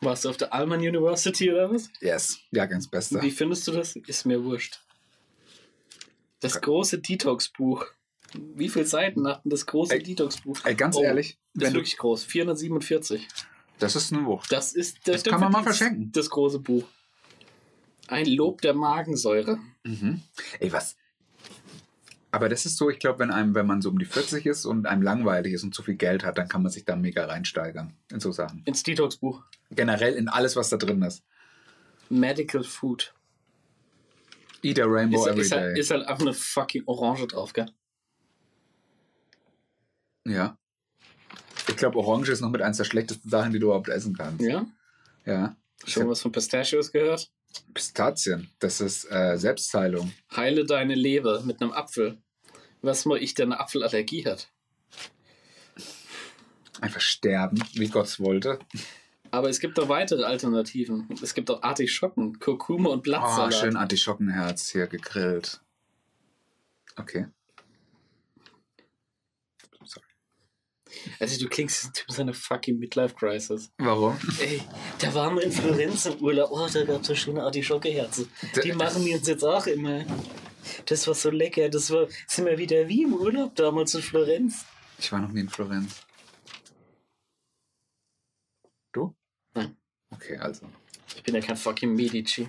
Warst 0.00 0.24
du 0.24 0.28
auf 0.28 0.36
der 0.36 0.52
Alman 0.52 0.78
University 0.78 1.50
oder 1.50 1.72
was? 1.72 1.90
Yes. 2.00 2.38
Jahrgangsbester. 2.52 3.20
Wie 3.20 3.32
findest 3.32 3.66
du 3.66 3.72
das? 3.72 3.96
Ist 3.96 4.26
mir 4.26 4.44
wurscht. 4.44 4.80
Das 6.40 6.60
große 6.60 7.00
Detox-Buch. 7.00 7.86
Wie 8.34 8.68
viele 8.68 8.84
Seiten 8.86 9.26
hat 9.26 9.44
denn 9.44 9.50
das 9.50 9.66
große 9.66 9.94
Ey, 9.94 10.02
Detox-Buch? 10.02 10.58
Ey, 10.64 10.74
ganz 10.74 10.96
Oh, 10.96 11.02
ehrlich, 11.02 11.38
Das 11.54 11.68
ist 11.68 11.74
wirklich 11.74 11.96
groß. 11.96 12.24
447. 12.24 13.26
das 13.78 13.96
ist 13.96 14.12
eine 14.12 14.24
Wucht. 14.26 14.52
Das 14.52 14.72
ist 14.72 14.98
Das 15.06 15.22
kann 15.24 15.40
man 15.40 15.52
mal 15.52 15.62
verschenken. 15.62 16.10
Das 16.12 16.28
große 16.28 16.58
Buch. 16.58 16.84
Ein 18.06 18.26
Lob 18.26 18.60
der 18.62 18.74
Magensäure. 18.74 19.58
Mhm. 19.84 20.22
Ey, 20.60 20.72
was? 20.72 20.96
Aber 22.30 22.48
das 22.50 22.66
ist 22.66 22.76
so, 22.76 22.90
ich 22.90 22.98
glaube, 22.98 23.20
wenn 23.20 23.30
einem, 23.30 23.54
wenn 23.54 23.66
man 23.66 23.80
so 23.80 23.88
um 23.88 23.98
die 23.98 24.04
40 24.04 24.44
ist 24.44 24.66
und 24.66 24.86
einem 24.86 25.00
langweilig 25.02 25.54
ist 25.54 25.62
und 25.64 25.74
zu 25.74 25.82
viel 25.82 25.94
Geld 25.96 26.24
hat, 26.24 26.36
dann 26.36 26.48
kann 26.48 26.62
man 26.62 26.70
sich 26.70 26.84
da 26.84 26.94
mega 26.94 27.24
reinsteigern 27.24 27.94
in 28.12 28.20
so 28.20 28.32
Sachen. 28.32 28.62
Ins 28.66 28.82
Detox-Buch. 28.82 29.42
Generell 29.70 30.14
in 30.14 30.28
alles, 30.28 30.54
was 30.54 30.68
da 30.68 30.76
drin 30.76 31.00
ist. 31.02 31.22
Medical 32.10 32.62
Food. 32.62 33.14
Eat 34.62 34.78
a 34.80 34.84
rainbow 34.86 35.24
Ist, 35.24 35.30
every 35.30 35.40
ist, 35.42 35.52
halt, 35.52 35.78
ist 35.78 35.90
halt 35.90 36.06
einfach 36.06 36.22
eine 36.22 36.34
fucking 36.34 36.82
Orange 36.86 37.26
drauf, 37.28 37.52
gell? 37.52 37.70
Ja. 40.30 40.58
Ich 41.68 41.76
glaube, 41.76 41.98
Orange 41.98 42.30
ist 42.30 42.40
noch 42.40 42.50
mit 42.50 42.62
eins 42.62 42.78
der 42.78 42.84
schlechtesten 42.84 43.28
Sachen, 43.28 43.52
die 43.52 43.58
du 43.58 43.66
überhaupt 43.66 43.88
essen 43.88 44.16
kannst. 44.16 44.40
Ja? 44.44 44.66
Ja. 45.26 45.56
Schon 45.86 46.08
was 46.08 46.22
von 46.22 46.32
Pistachios 46.32 46.90
gehört? 46.92 47.30
Pistazien, 47.74 48.50
das 48.58 48.80
ist 48.80 49.04
äh, 49.10 49.36
Selbstheilung. 49.36 50.12
Heile 50.34 50.64
deine 50.64 50.94
Leber 50.94 51.42
mit 51.42 51.60
einem 51.60 51.72
Apfel. 51.72 52.18
Was 52.82 53.04
mal 53.04 53.18
ich, 53.22 53.34
der 53.34 53.46
eine 53.46 53.60
Apfelallergie 53.60 54.24
hat. 54.24 54.48
Einfach 56.80 57.00
sterben, 57.00 57.62
wie 57.74 57.88
Gott 57.88 58.20
wollte. 58.20 58.58
Aber 59.30 59.48
es 59.48 59.60
gibt 59.60 59.78
auch 59.80 59.88
weitere 59.88 60.24
Alternativen. 60.24 61.08
Es 61.22 61.34
gibt 61.34 61.50
auch 61.50 61.62
Artischocken, 61.62 62.38
Kurkuma 62.38 62.90
und 62.90 63.00
Oh, 63.00 63.02
Blattsalat. 63.02 63.54
schön 63.54 63.76
Artischockenherz 63.76 64.70
hier 64.70 64.86
gegrillt. 64.86 65.60
Okay. 66.96 67.26
Also 71.20 71.38
du 71.38 71.48
klingst 71.48 71.84
ein 71.84 71.92
Typ 71.92 72.10
seiner 72.10 72.34
fucking 72.34 72.78
Midlife-Crisis. 72.78 73.70
Warum? 73.78 74.18
Ey, 74.40 74.62
da 74.98 75.12
waren 75.14 75.36
wir 75.36 75.42
in 75.42 75.52
Florenz 75.52 76.06
im 76.06 76.16
Urlaub. 76.16 76.50
Oh, 76.50 76.68
da 76.72 76.84
gab 76.84 77.02
es 77.02 77.06
so 77.06 77.14
schöne 77.14 77.42
Artischocke-Herzen. 77.42 78.28
Die 78.62 78.72
machen 78.72 79.04
wir 79.04 79.16
uns 79.16 79.26
jetzt 79.26 79.44
auch 79.44 79.66
immer. 79.66 80.04
Das 80.86 81.06
war 81.06 81.14
so 81.14 81.30
lecker. 81.30 81.68
Das 81.68 81.90
war, 81.90 82.08
sind 82.26 82.46
wir 82.46 82.58
wieder 82.58 82.88
wie 82.88 83.02
im 83.02 83.14
Urlaub 83.14 83.54
damals 83.56 83.94
in 83.94 84.02
Florenz. 84.02 84.64
Ich 84.98 85.12
war 85.12 85.20
noch 85.20 85.30
nie 85.30 85.40
in 85.40 85.48
Florenz. 85.48 86.02
Du? 88.92 89.14
Nein. 89.54 89.76
Okay, 90.10 90.36
also. 90.36 90.66
Ich 91.14 91.22
bin 91.22 91.34
ja 91.34 91.40
kein 91.40 91.56
fucking 91.56 91.94
Medici. 91.94 92.48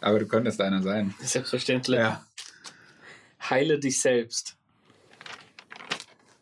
Aber 0.00 0.18
du 0.18 0.26
könntest 0.26 0.60
einer 0.60 0.82
sein. 0.82 1.14
Selbstverständlich. 1.20 1.98
Ja. 1.98 2.24
Heile 3.48 3.78
dich 3.78 4.00
selbst. 4.00 4.56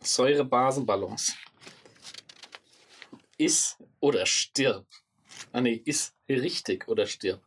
Säure-Basen-Balance. 0.05 1.35
Iss 3.39 3.77
oder 4.01 4.27
stirb. 4.27 4.87
Ah 5.53 5.61
nee, 5.61 5.83
iss 5.85 6.15
richtig 6.29 6.89
oder 6.89 7.07
stirb. 7.07 7.43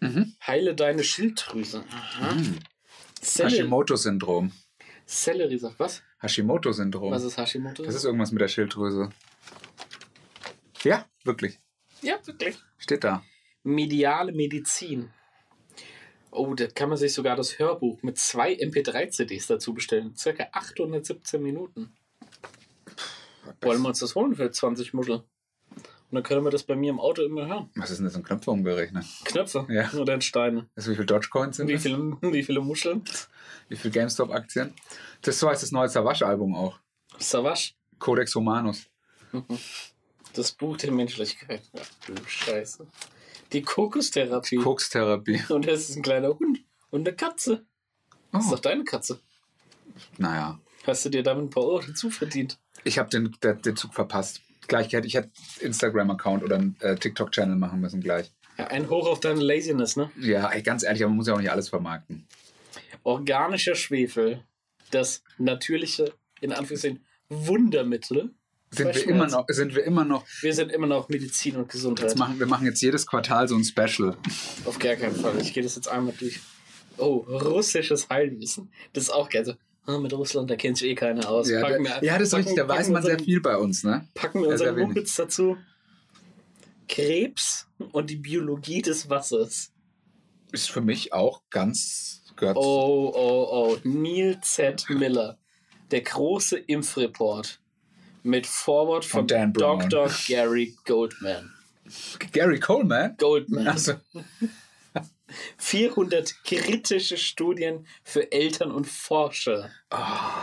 Mhm. 0.00 0.34
Heile 0.46 0.74
deine 0.74 1.04
Schilddrüse. 1.04 1.84
Aha. 1.90 2.34
Mhm. 2.34 2.58
Hashimoto-Syndrom. 3.22 4.52
Selleriesaft. 5.04 5.78
Was? 5.78 6.02
Hashimoto-Syndrom. 6.22 7.10
Was 7.12 7.24
ist 7.24 7.36
Hashimoto? 7.36 7.82
Das 7.82 7.94
ist 7.94 8.04
irgendwas 8.04 8.32
mit 8.32 8.40
der 8.40 8.48
Schilddrüse. 8.48 9.10
Ja, 10.84 11.06
wirklich. 11.24 11.58
Ja, 12.00 12.18
wirklich. 12.26 12.56
Steht 12.78 13.04
da. 13.04 13.22
Mediale 13.62 14.32
Medizin. 14.32 15.12
Oh, 16.32 16.54
da 16.54 16.66
kann 16.68 16.88
man 16.88 16.98
sich 16.98 17.12
sogar 17.12 17.36
das 17.36 17.58
Hörbuch 17.58 18.02
mit 18.02 18.18
zwei 18.18 18.52
MP3-CDs 18.54 19.46
dazu 19.48 19.74
bestellen. 19.74 20.14
Circa 20.16 20.46
817 20.52 21.42
Minuten. 21.42 21.92
Wollen 23.62 23.82
wir 23.82 23.88
uns 23.88 23.98
das 23.98 24.14
holen 24.14 24.34
für 24.34 24.50
20 24.50 24.94
Muschel? 24.94 25.16
Und 25.74 26.14
dann 26.16 26.22
können 26.22 26.44
wir 26.44 26.50
das 26.50 26.62
bei 26.64 26.74
mir 26.76 26.90
im 26.90 26.98
Auto 27.00 27.22
immer 27.22 27.46
hören. 27.46 27.70
Was 27.76 27.90
ist 27.90 27.98
denn 27.98 28.04
das 28.06 28.16
in 28.16 28.22
Knöpfe 28.24 28.50
umgerechnet? 28.50 29.04
Knöpfe 29.24 29.66
Ja. 29.68 29.90
oder 29.92 30.14
in 30.14 30.20
Steine. 30.20 30.68
Weißt 30.74 30.86
du, 30.88 30.90
wie 30.92 30.94
viele 30.96 31.06
Dogecoins 31.06 31.56
sind 31.56 31.68
Wie 31.68 31.74
das? 31.74 31.82
viele, 31.82 31.98
wie 32.20 32.42
viele 32.42 32.60
Muscheln? 32.60 33.02
Wie 33.68 33.76
viele 33.76 33.92
GameStop-Aktien? 33.92 34.74
Das 35.22 35.38
so 35.38 35.48
heißt 35.48 35.62
das 35.62 35.70
neue 35.72 35.88
Savage-Album 35.88 36.54
auch. 36.54 36.78
Savage. 37.18 37.72
Codex 37.98 38.34
Humanus. 38.34 38.86
Das 40.34 40.52
Buch 40.52 40.76
der 40.76 40.92
Menschlichkeit. 40.92 41.60
Ja, 41.72 41.82
du 42.06 42.14
Scheiße. 42.24 42.86
Die 43.52 43.62
Kokostherapie. 43.62 44.56
Kokstherapie. 44.56 45.42
Und 45.48 45.66
das 45.66 45.88
ist 45.90 45.96
ein 45.96 46.02
kleiner 46.02 46.28
Hund. 46.38 46.60
Und 46.90 47.06
eine 47.06 47.16
Katze. 47.16 47.64
Das 48.32 48.44
ist 48.44 48.48
Oh, 48.52 48.54
doch 48.54 48.60
deine 48.62 48.84
Katze. 48.84 49.20
naja. 50.18 50.58
Hast 50.86 51.04
du 51.04 51.10
dir 51.10 51.22
damit 51.22 51.44
ein 51.44 51.50
paar 51.50 51.64
Euro 51.64 51.82
dazu 51.86 52.08
verdient? 52.10 52.58
Ich 52.84 52.98
habe 52.98 53.10
den, 53.10 53.36
den, 53.42 53.60
den 53.60 53.76
Zug 53.76 53.92
verpasst. 53.92 54.40
Gleich 54.66 54.92
hätte 54.92 55.06
ich 55.06 55.14
hätte 55.14 55.30
Instagram-Account 55.60 56.42
oder 56.42 56.56
einen 56.56 56.76
äh, 56.80 56.96
TikTok-Channel 56.96 57.56
machen 57.56 57.80
müssen 57.80 58.00
gleich. 58.00 58.32
Ja, 58.56 58.68
ein 58.68 58.88
Hoch 58.88 59.06
auf 59.08 59.20
deine 59.20 59.40
Laziness, 59.40 59.96
ne? 59.96 60.10
Ja, 60.18 60.48
ey, 60.50 60.62
ganz 60.62 60.82
ehrlich, 60.82 61.02
aber 61.02 61.10
man 61.10 61.16
muss 61.18 61.26
ja 61.26 61.34
auch 61.34 61.38
nicht 61.38 61.50
alles 61.50 61.68
vermarkten. 61.68 62.26
Organischer 63.02 63.74
Schwefel. 63.74 64.44
Das 64.90 65.22
natürliche, 65.38 66.14
in 66.40 66.52
Anführungszeichen, 66.52 67.04
Wundermittel. 67.28 68.34
Sind 68.72 68.94
wir, 68.94 69.08
immer 69.08 69.26
noch, 69.26 69.44
sind 69.48 69.74
wir 69.74 69.82
immer 69.84 70.04
noch, 70.04 70.24
Wir 70.42 70.54
sind 70.54 70.70
immer 70.70 70.86
noch 70.86 71.08
Medizin 71.08 71.56
und 71.56 71.68
Gesundheit. 71.68 72.16
machen, 72.16 72.38
wir 72.38 72.46
machen 72.46 72.66
jetzt 72.66 72.80
jedes 72.80 73.04
Quartal 73.06 73.48
so 73.48 73.56
ein 73.56 73.64
Special. 73.64 74.16
Auf 74.64 74.78
gar 74.78 74.94
keinen 74.94 75.16
Fall. 75.16 75.40
Ich 75.40 75.52
gehe 75.52 75.62
das 75.62 75.74
jetzt 75.74 75.88
einmal 75.88 76.14
durch. 76.18 76.38
Oh, 76.96 77.16
russisches 77.28 78.08
Heilwissen. 78.08 78.70
Das 78.92 79.04
ist 79.04 79.10
auch 79.10 79.28
geil. 79.28 79.44
So, 79.44 79.54
ah, 79.86 79.98
mit 79.98 80.12
Russland, 80.12 80.50
da 80.50 80.56
kennt 80.56 80.78
sich 80.78 80.90
eh 80.90 80.94
keiner 80.94 81.28
aus. 81.28 81.48
Ja, 81.50 81.62
Packen 81.62 81.84
da, 81.84 82.00
wir- 82.00 82.06
ja, 82.06 82.14
das 82.18 82.28
ist 82.28 82.30
packen- 82.30 82.44
richtig, 82.48 82.56
da 82.62 82.68
weiß 82.68 82.88
man 82.90 83.02
wir 83.02 83.06
sehr 83.06 83.12
unseren- 83.14 83.24
viel 83.24 83.40
bei 83.40 83.56
uns, 83.56 83.82
ne? 83.84 84.06
Packen 84.14 84.40
wir 84.42 84.48
unseren. 84.48 84.78
Mumpitz 84.78 85.16
dazu. 85.16 85.56
Krebs 86.88 87.66
und 87.92 88.10
die 88.10 88.16
Biologie 88.16 88.82
des 88.82 89.08
Wassers. 89.08 89.72
Ist 90.52 90.70
für 90.70 90.80
mich 90.80 91.12
auch 91.12 91.42
ganz, 91.50 92.22
gehört, 92.36 92.56
Oh, 92.56 93.12
oh, 93.14 93.48
oh. 93.50 93.76
Neil 93.84 94.38
Z. 94.42 94.86
Miller. 94.90 95.38
Der 95.90 96.00
große 96.02 96.58
Impfreport. 96.58 97.59
Mit 98.22 98.46
Vorwort 98.46 99.04
von, 99.04 99.28
Von. 99.28 99.52
Dr. 99.52 100.10
Gary 100.26 100.74
Goldman. 100.84 101.50
Gary 102.32 102.60
Coleman? 102.60 103.16
Goldman. 103.18 103.66
Also, 103.68 103.94
400 105.58 106.34
kritische 106.44 107.16
Studien 107.16 107.86
für 108.02 108.30
Eltern 108.32 108.70
und 108.72 108.86
Forscher. 108.86 109.70
oh, 109.92 109.96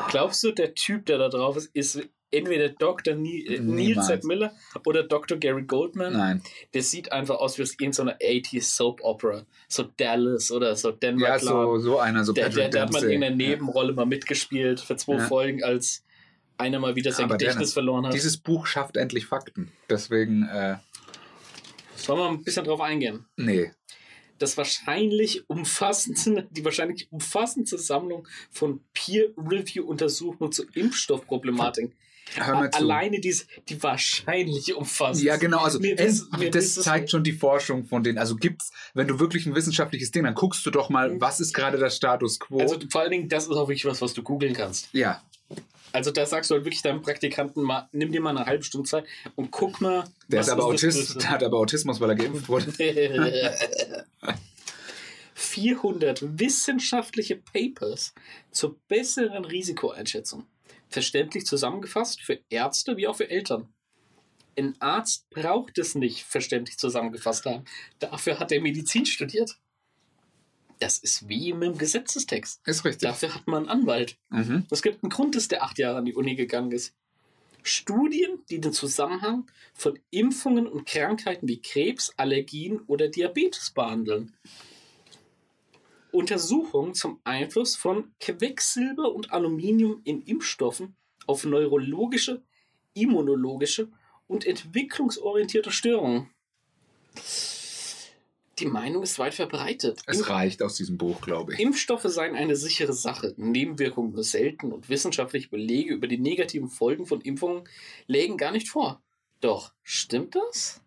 Glaubst 0.10 0.44
du, 0.44 0.52
der 0.52 0.74
Typ, 0.76 1.06
der 1.06 1.18
da 1.18 1.30
drauf 1.30 1.58
ist, 1.58 1.70
ist 1.76 2.00
entweder 2.32 2.70
Dr. 2.70 3.16
Ni 3.16 3.46
äh, 3.46 3.60
Neil. 3.60 4.02
Z. 4.04 4.24
Miller 4.24 4.54
oder 4.86 5.04
Dr. 5.04 5.38
Gary 5.38 5.64
Goldman? 5.64 6.14
nein. 6.14 6.42
Der 6.74 6.84
sieht 6.84 7.12
einfach 7.12 7.36
aus 7.36 7.58
wie 7.58 7.64
aus 7.64 7.76
irgendeiner 7.80 8.18
80s 8.20 8.76
Soap 8.76 9.02
Opera. 9.04 9.46
So 9.68 9.84
Dallas 9.84 10.52
oder 10.52 10.76
so 10.76 10.92
Denver 10.92 11.28
Ja, 11.28 11.40
so, 11.40 11.78
so 11.80 12.00
einer, 12.00 12.24
so 12.24 12.34
der, 12.34 12.50
der, 12.50 12.56
Patrick 12.56 12.72
der 12.72 12.82
hat 12.84 12.92
mal 12.92 13.00
Dempsey. 13.00 13.16
in 13.16 13.24
einer 13.24 13.36
Nebenrolle 13.36 13.94
mal 13.94 14.06
mitgespielt 14.06 14.80
für 14.82 14.96
zwei 14.98 15.16
Ja. 15.18 15.28
Folgen, 15.28 15.64
als 15.64 16.04
einer 16.58 16.80
mal 16.80 16.96
wieder 16.96 17.12
sein 17.12 17.26
Aber 17.26 17.36
Gedächtnis 17.38 17.56
Dennis, 17.58 17.74
verloren 17.74 18.04
Ja. 18.04 18.10
hat. 18.10 18.16
Dieses 18.16 18.38
Buch 18.38 18.66
schafft 18.66 18.98
endlich 18.98 19.26
Fakten. 19.26 19.72
Deswegen, 19.90 20.44
äh, 20.48 20.78
Sollen 21.96 22.20
wir 22.20 22.28
ein 22.30 22.44
bisschen 22.44 22.66
drauf 22.66 22.82
eingehen? 22.82 23.26
nee. 23.36 23.72
Das 24.40 24.56
wahrscheinlich 24.56 25.50
umfassendste, 25.50 26.48
die 26.52 26.64
wahrscheinlich 26.64 27.12
umfassendste 27.12 27.80
Sammlung 27.80 28.28
von 28.52 28.82
Peer-Review-Untersuchungen 28.94 30.52
zur 30.52 30.66
Impfstoffproblematik. 30.76 31.96
Hör 32.36 32.54
mal 32.56 32.70
zu. 32.70 32.78
Alleine 32.80 33.20
dies, 33.22 33.48
die 33.70 33.82
wahrscheinlich 33.82 34.76
umfassend. 34.76 35.24
Ja, 35.26 35.38
genau. 35.38 35.60
Also 35.60 35.80
Mir 35.80 35.98
ist- 35.98 36.32
mir 36.38 36.52
das 36.52 36.66
es- 36.78 36.84
zeigt 36.84 37.10
schon 37.10 37.24
die 37.24 37.32
Forschung 37.32 37.86
von 37.86 38.04
denen. 38.04 38.18
Also 38.18 38.36
gibt's, 38.36 38.72
wenn 38.94 39.08
du 39.08 39.20
wirklich 39.20 39.46
ein 39.48 39.56
wissenschaftliches 39.56 40.12
Ding, 40.12 40.24
dann 40.26 40.36
guckst 40.36 40.64
du 40.66 40.70
doch 40.72 40.90
mal, 40.90 41.20
was 41.22 41.40
ist 41.40 41.54
gerade 41.54 41.78
der 41.80 41.90
Status 41.90 42.38
quo. 42.40 42.60
Also 42.60 42.78
vor 42.92 43.02
allen 43.02 43.12
Dingen, 43.12 43.30
das 43.30 43.46
ist 43.46 43.52
auch 43.52 43.70
wirklich 43.70 43.86
was, 43.86 44.02
was 44.02 44.14
du 44.14 44.22
googeln 44.24 44.54
kannst. 44.54 44.90
ja, 44.92 45.22
Also 45.94 46.12
da 46.12 46.26
sagst 46.26 46.50
du 46.50 46.56
halt 46.56 46.66
wirklich 46.66 46.82
deinem 46.82 47.02
Praktikanten 47.02 47.64
mal, 47.64 47.88
nimm 47.92 48.12
dir 48.12 48.22
mal 48.22 48.36
eine 48.36 48.46
halbe 48.46 48.64
Stunde 48.64 48.90
Zeit 48.90 49.06
und 49.36 49.52
guck 49.52 49.82
mal. 49.82 50.04
der 50.28 50.40
was 50.40 50.48
ist 50.48 50.52
aber 50.52 50.66
Autist, 50.66 51.22
der 51.22 51.30
hat 51.30 51.44
aber 51.44 51.58
Autismus, 51.58 52.00
weil 52.00 52.10
er 52.10 52.16
geimpft 52.16 52.50
wurde. 52.50 52.72
400 55.34 56.40
wissenschaftliche 56.40 57.36
Papers 57.36 58.14
zur 58.52 58.80
besseren 58.88 59.46
Risikoeinschätzung. 59.46 60.48
Verständlich 60.90 61.46
zusammengefasst 61.46 62.22
für 62.22 62.40
Ärzte 62.50 62.98
wie 62.98 63.08
auch 63.08 63.16
für 63.16 63.30
Eltern. 63.30 63.68
Ein 64.58 64.76
Arzt 64.80 65.30
braucht 65.30 65.78
es 65.78 65.94
nicht 65.94 66.24
verständlich 66.24 66.78
zusammengefasst 66.78 67.46
haben. 67.46 67.66
Dafür 68.00 68.40
hat 68.40 68.52
er 68.52 68.62
Medizin 68.62 69.06
studiert. 69.06 69.60
Das 70.80 71.00
ist 71.00 71.28
wie 71.28 71.54
mit 71.54 71.70
dem 71.70 71.78
Gesetzestext. 71.78 72.62
Ist 72.66 72.86
richtig. 72.86 73.08
Dafür 73.08 73.34
hat 73.34 73.48
man 73.48 73.64
einen 73.64 73.82
Anwalt. 73.82 74.18
Mhm. 74.30 74.66
Es 74.70 74.82
gibt 74.82 75.04
einen 75.04 75.10
Grund, 75.10 75.36
dass 75.36 75.48
der 75.48 75.64
acht 75.64 75.80
Jahre 75.80 75.98
an 75.98 76.06
die 76.06 76.14
Uni 76.14 76.36
gegangen 76.36 76.72
ist. 76.72 76.94
Studien, 77.64 78.40
die 78.50 78.62
den 78.62 78.74
Zusammenhang 78.74 79.50
von 79.74 80.00
Impfungen 80.10 80.68
und 80.68 80.86
Krankheiten 80.86 81.48
wie 81.48 81.62
Krebs, 81.62 82.14
Allergien 82.16 82.80
oder 82.88 83.10
Diabetes 83.10 83.72
behandeln. 83.72 84.34
Untersuchungen 86.12 86.94
zum 86.94 87.20
Einfluss 87.24 87.76
von 87.76 88.14
Quecksilber 88.20 89.14
und 89.14 89.32
Aluminium 89.32 90.02
in 90.04 90.22
Impfstoffen 90.22 90.96
auf 91.26 91.44
neurologische, 91.44 92.42
immunologische 92.94 93.90
und 94.28 94.46
entwicklungsorientierte 94.46 95.72
Störungen. 95.72 96.30
Die 98.60 98.66
Meinung 98.66 99.04
ist 99.04 99.20
weit 99.20 99.36
verbreitet. 99.36 100.02
Es 100.08 100.30
reicht 100.30 100.64
aus 100.64 100.76
diesem 100.76 100.98
Buch, 100.98 101.22
glaube 101.22 101.54
ich. 101.54 101.60
Impfstoffe 101.60 102.06
seien 102.06 102.36
eine 102.36 102.56
sichere 102.56 102.94
Sache, 102.94 103.34
Nebenwirkungen 103.38 104.14
nur 104.14 104.24
selten 104.24 104.72
und 104.72 104.90
wissenschaftliche 104.90 105.50
Belege 105.50 105.94
über 105.94 106.08
die 106.08 106.18
negativen 106.18 106.70
Folgen 106.70 107.06
von 107.06 107.22
Impfungen 107.22 107.64
lägen 108.08 108.38
gar 108.38 108.52
nicht 108.52 108.70
vor. 108.70 109.02
Doch, 109.42 109.74
stimmt 109.84 110.36
das? 110.36 110.82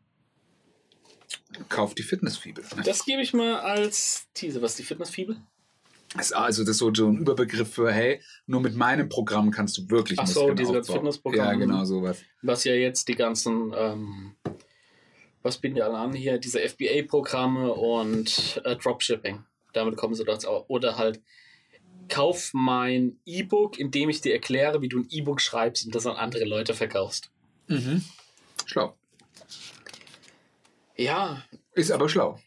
Kauf 1.68 1.94
die 1.94 2.02
Fitnessfibel. 2.02 2.64
Das 2.84 3.04
gebe 3.04 3.22
ich 3.22 3.32
mal 3.32 3.60
als 3.60 4.26
Teaser. 4.34 4.62
Was 4.62 4.72
ist 4.72 4.80
die 4.80 4.84
Fitnessfibel? 4.84 5.36
Ist 6.18 6.34
also 6.34 6.62
das 6.62 6.70
ist 6.70 6.78
so, 6.78 6.88
ein 6.88 7.18
Überbegriff 7.18 7.72
für, 7.72 7.92
hey, 7.92 8.20
nur 8.46 8.60
mit 8.60 8.74
meinem 8.74 9.08
Programm 9.08 9.52
kannst 9.52 9.78
du 9.78 9.88
wirklich 9.90 10.18
Ach 10.18 10.26
so, 10.26 10.52
diese 10.52 10.80
aufbauen. 10.80 11.34
Ja, 11.34 11.52
genau 11.54 11.84
sowas. 11.84 12.18
Was 12.42 12.64
ja 12.64 12.74
jetzt 12.74 13.06
die 13.06 13.14
ganzen, 13.14 13.72
ähm, 13.76 14.34
was 15.42 15.58
bieten 15.58 15.76
die 15.76 15.82
alle 15.82 15.96
an 15.98 16.12
hier? 16.12 16.38
Diese 16.38 16.60
FBA-Programme 16.60 17.72
und 17.72 18.60
äh, 18.64 18.76
Dropshipping. 18.76 19.44
Damit 19.72 19.96
kommen 19.96 20.14
sie 20.14 20.24
dort 20.24 20.44
auch. 20.46 20.68
Oder 20.68 20.96
halt, 20.98 21.20
kauf 22.08 22.50
mein 22.52 23.18
E-Book, 23.24 23.78
indem 23.78 24.10
ich 24.10 24.20
dir 24.20 24.32
erkläre, 24.32 24.82
wie 24.82 24.88
du 24.88 24.98
ein 25.00 25.06
E-Book 25.10 25.40
schreibst 25.40 25.86
und 25.86 25.94
das 25.94 26.06
an 26.06 26.16
andere 26.16 26.44
Leute 26.44 26.74
verkaufst. 26.74 27.30
Mhm. 27.68 28.04
Schlau. 28.66 28.96
Ja, 30.96 31.44
Ist 31.74 31.90
aber 31.92 32.08
schlau. 32.08 32.38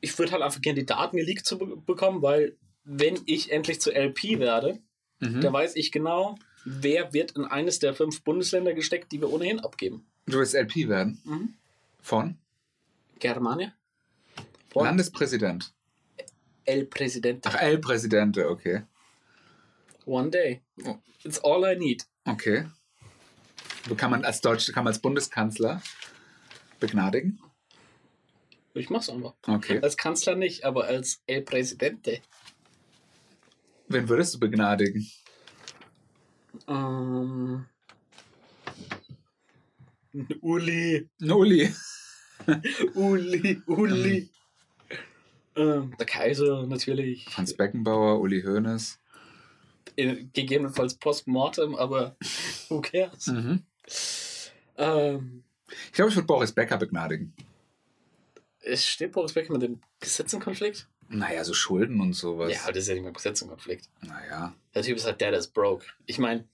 ich 0.00 0.18
würde 0.18 0.32
halt 0.32 0.42
einfach 0.42 0.60
gerne 0.60 0.80
die 0.80 0.86
Daten 0.86 1.16
geleakt 1.16 1.46
zu 1.46 1.58
be 1.58 1.76
bekommen, 1.76 2.22
weil 2.22 2.56
wenn 2.84 3.20
ich 3.26 3.52
endlich 3.52 3.80
zu 3.80 3.92
LP 3.92 4.38
werde, 4.38 4.80
Mhm. 5.22 5.42
dann 5.42 5.52
weiß 5.52 5.76
ich 5.76 5.92
genau, 5.92 6.36
wer 6.64 7.12
wird 7.12 7.32
in 7.32 7.44
eines 7.44 7.78
der 7.78 7.92
fünf 7.94 8.24
Bundesländer 8.24 8.72
gesteckt, 8.72 9.12
die 9.12 9.20
wir 9.20 9.30
ohnehin 9.30 9.60
abgeben. 9.60 10.06
Du 10.26 10.38
willst 10.38 10.54
LP 10.54 10.88
werden? 10.88 11.20
Mhm. 11.24 11.54
Von? 12.02 12.38
Germania? 13.18 13.72
Von 14.70 14.84
Landespräsident. 14.84 15.72
El 16.64 16.86
Presidente. 16.86 17.48
Ach, 17.48 17.60
El 17.60 17.78
Presidente, 17.78 18.48
okay. 18.48 18.82
One 20.06 20.30
day. 20.30 20.62
Oh. 20.84 20.98
It's 21.24 21.38
all 21.38 21.64
I 21.64 21.76
need. 21.76 22.04
Okay. 22.26 22.66
So 23.88 23.94
kann 23.94 24.10
man 24.10 24.24
als 24.24 24.40
Deutsch, 24.40 24.72
kann 24.72 24.84
man 24.84 24.92
als 24.92 25.00
Bundeskanzler 25.00 25.82
begnadigen? 26.78 27.40
Ich 28.74 28.88
mach's 28.88 29.10
einfach. 29.10 29.34
Okay. 29.46 29.80
Als 29.82 29.96
Kanzler 29.96 30.36
nicht, 30.36 30.64
aber 30.64 30.84
als 30.84 31.22
El 31.26 31.42
Presidente. 31.42 32.20
Wen 33.88 34.08
würdest 34.08 34.34
du 34.34 34.38
begnadigen? 34.38 35.10
Ähm. 36.68 37.66
Uli. 40.40 41.08
Uli. 41.20 41.74
Uli. 42.94 43.62
Uli. 43.66 44.30
ähm, 45.56 45.94
der 45.98 46.06
Kaiser 46.06 46.66
natürlich. 46.66 47.26
Hans 47.36 47.54
Beckenbauer, 47.56 48.20
Uli 48.20 48.42
Hoeneß. 48.42 48.98
In, 49.96 50.30
gegebenenfalls 50.32 50.94
postmortem, 50.94 51.74
aber 51.74 52.16
who 52.68 52.80
cares? 52.80 53.26
Mhm. 53.26 53.62
Ähm, 54.78 55.42
Ich 55.86 55.92
glaube, 55.92 56.10
ich 56.10 56.16
würde 56.16 56.26
Boris 56.26 56.52
Becker 56.52 56.78
begnadigen. 56.78 57.32
Es 58.62 58.86
steht 58.86 59.12
Boris 59.12 59.32
Becker 59.32 59.52
mit 59.52 59.62
dem 59.62 59.80
Gesetz 60.00 60.32
in 60.32 60.40
Konflikt? 60.40 60.88
Naja, 61.08 61.42
so 61.44 61.54
Schulden 61.54 62.00
und 62.00 62.12
sowas. 62.12 62.52
Ja, 62.52 62.62
aber 62.62 62.72
das 62.72 62.84
ist 62.84 62.88
ja 62.88 62.94
nicht 62.94 63.02
mehr 63.02 63.12
Gesetz 63.12 63.42
in 63.42 63.48
Konflikt. 63.48 63.88
Naja. 64.00 64.54
Der 64.74 64.82
Typ 64.82 64.96
ist 64.96 65.06
halt 65.06 65.20
der, 65.20 65.30
der 65.30 65.40
ist 65.40 65.52
broke. 65.52 65.86
Ich 66.06 66.18
meine, 66.18 66.46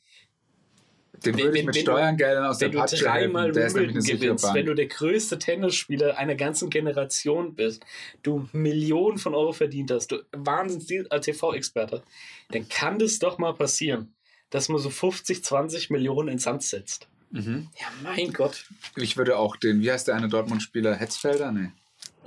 Den 1.25 1.39
würde 1.39 1.59
ich 1.59 1.65
mit 1.65 1.77
Steuergeldern 1.77 2.45
aus 2.45 2.59
der 2.59 2.69
wenn 2.69 2.73
du 2.73 2.79
Patsche 2.79 3.05
dreimal 3.05 3.45
helfen. 3.47 3.55
Der 3.55 3.75
Wimbledon 3.75 4.05
gewinnst, 4.05 4.55
wenn 4.55 4.67
du 4.67 4.75
der 4.75 4.87
größte 4.87 5.39
Tennisspieler 5.39 6.17
einer 6.19 6.35
ganzen 6.35 6.71
Generation 6.71 7.55
bist, 7.55 7.85
du 8.23 8.49
Millionen 8.53 9.19
von 9.19 9.35
Euro 9.35 9.53
verdient 9.53 9.91
hast, 9.91 10.13
du 10.13 10.25
wahnsinns 10.33 10.87
TV-Experte, 10.87 12.03
dann 12.51 12.69
kann 12.69 12.99
das 12.99 13.19
doch 13.19 13.39
mal 13.39 13.55
passieren, 13.55 14.15
dass 14.51 14.69
man 14.69 14.79
so 14.79 14.91
50, 14.91 15.43
20 15.43 15.91
Millionen 15.91 16.29
ins 16.29 16.45
Sand 16.45 16.63
setzt. 16.63 17.09
Mhm. 17.31 17.69
Ja, 17.79 17.87
mein 18.03 18.33
Gott. 18.33 18.67
Ich 18.97 19.17
würde 19.17 19.37
auch 19.37 19.57
den, 19.57 19.81
wie 19.81 19.91
heißt 19.91 20.09
der 20.09 20.15
eine 20.15 20.29
Dortmund-Spieler? 20.29 20.95
Hetzfelder? 20.95 21.53
Nee. 21.53 21.71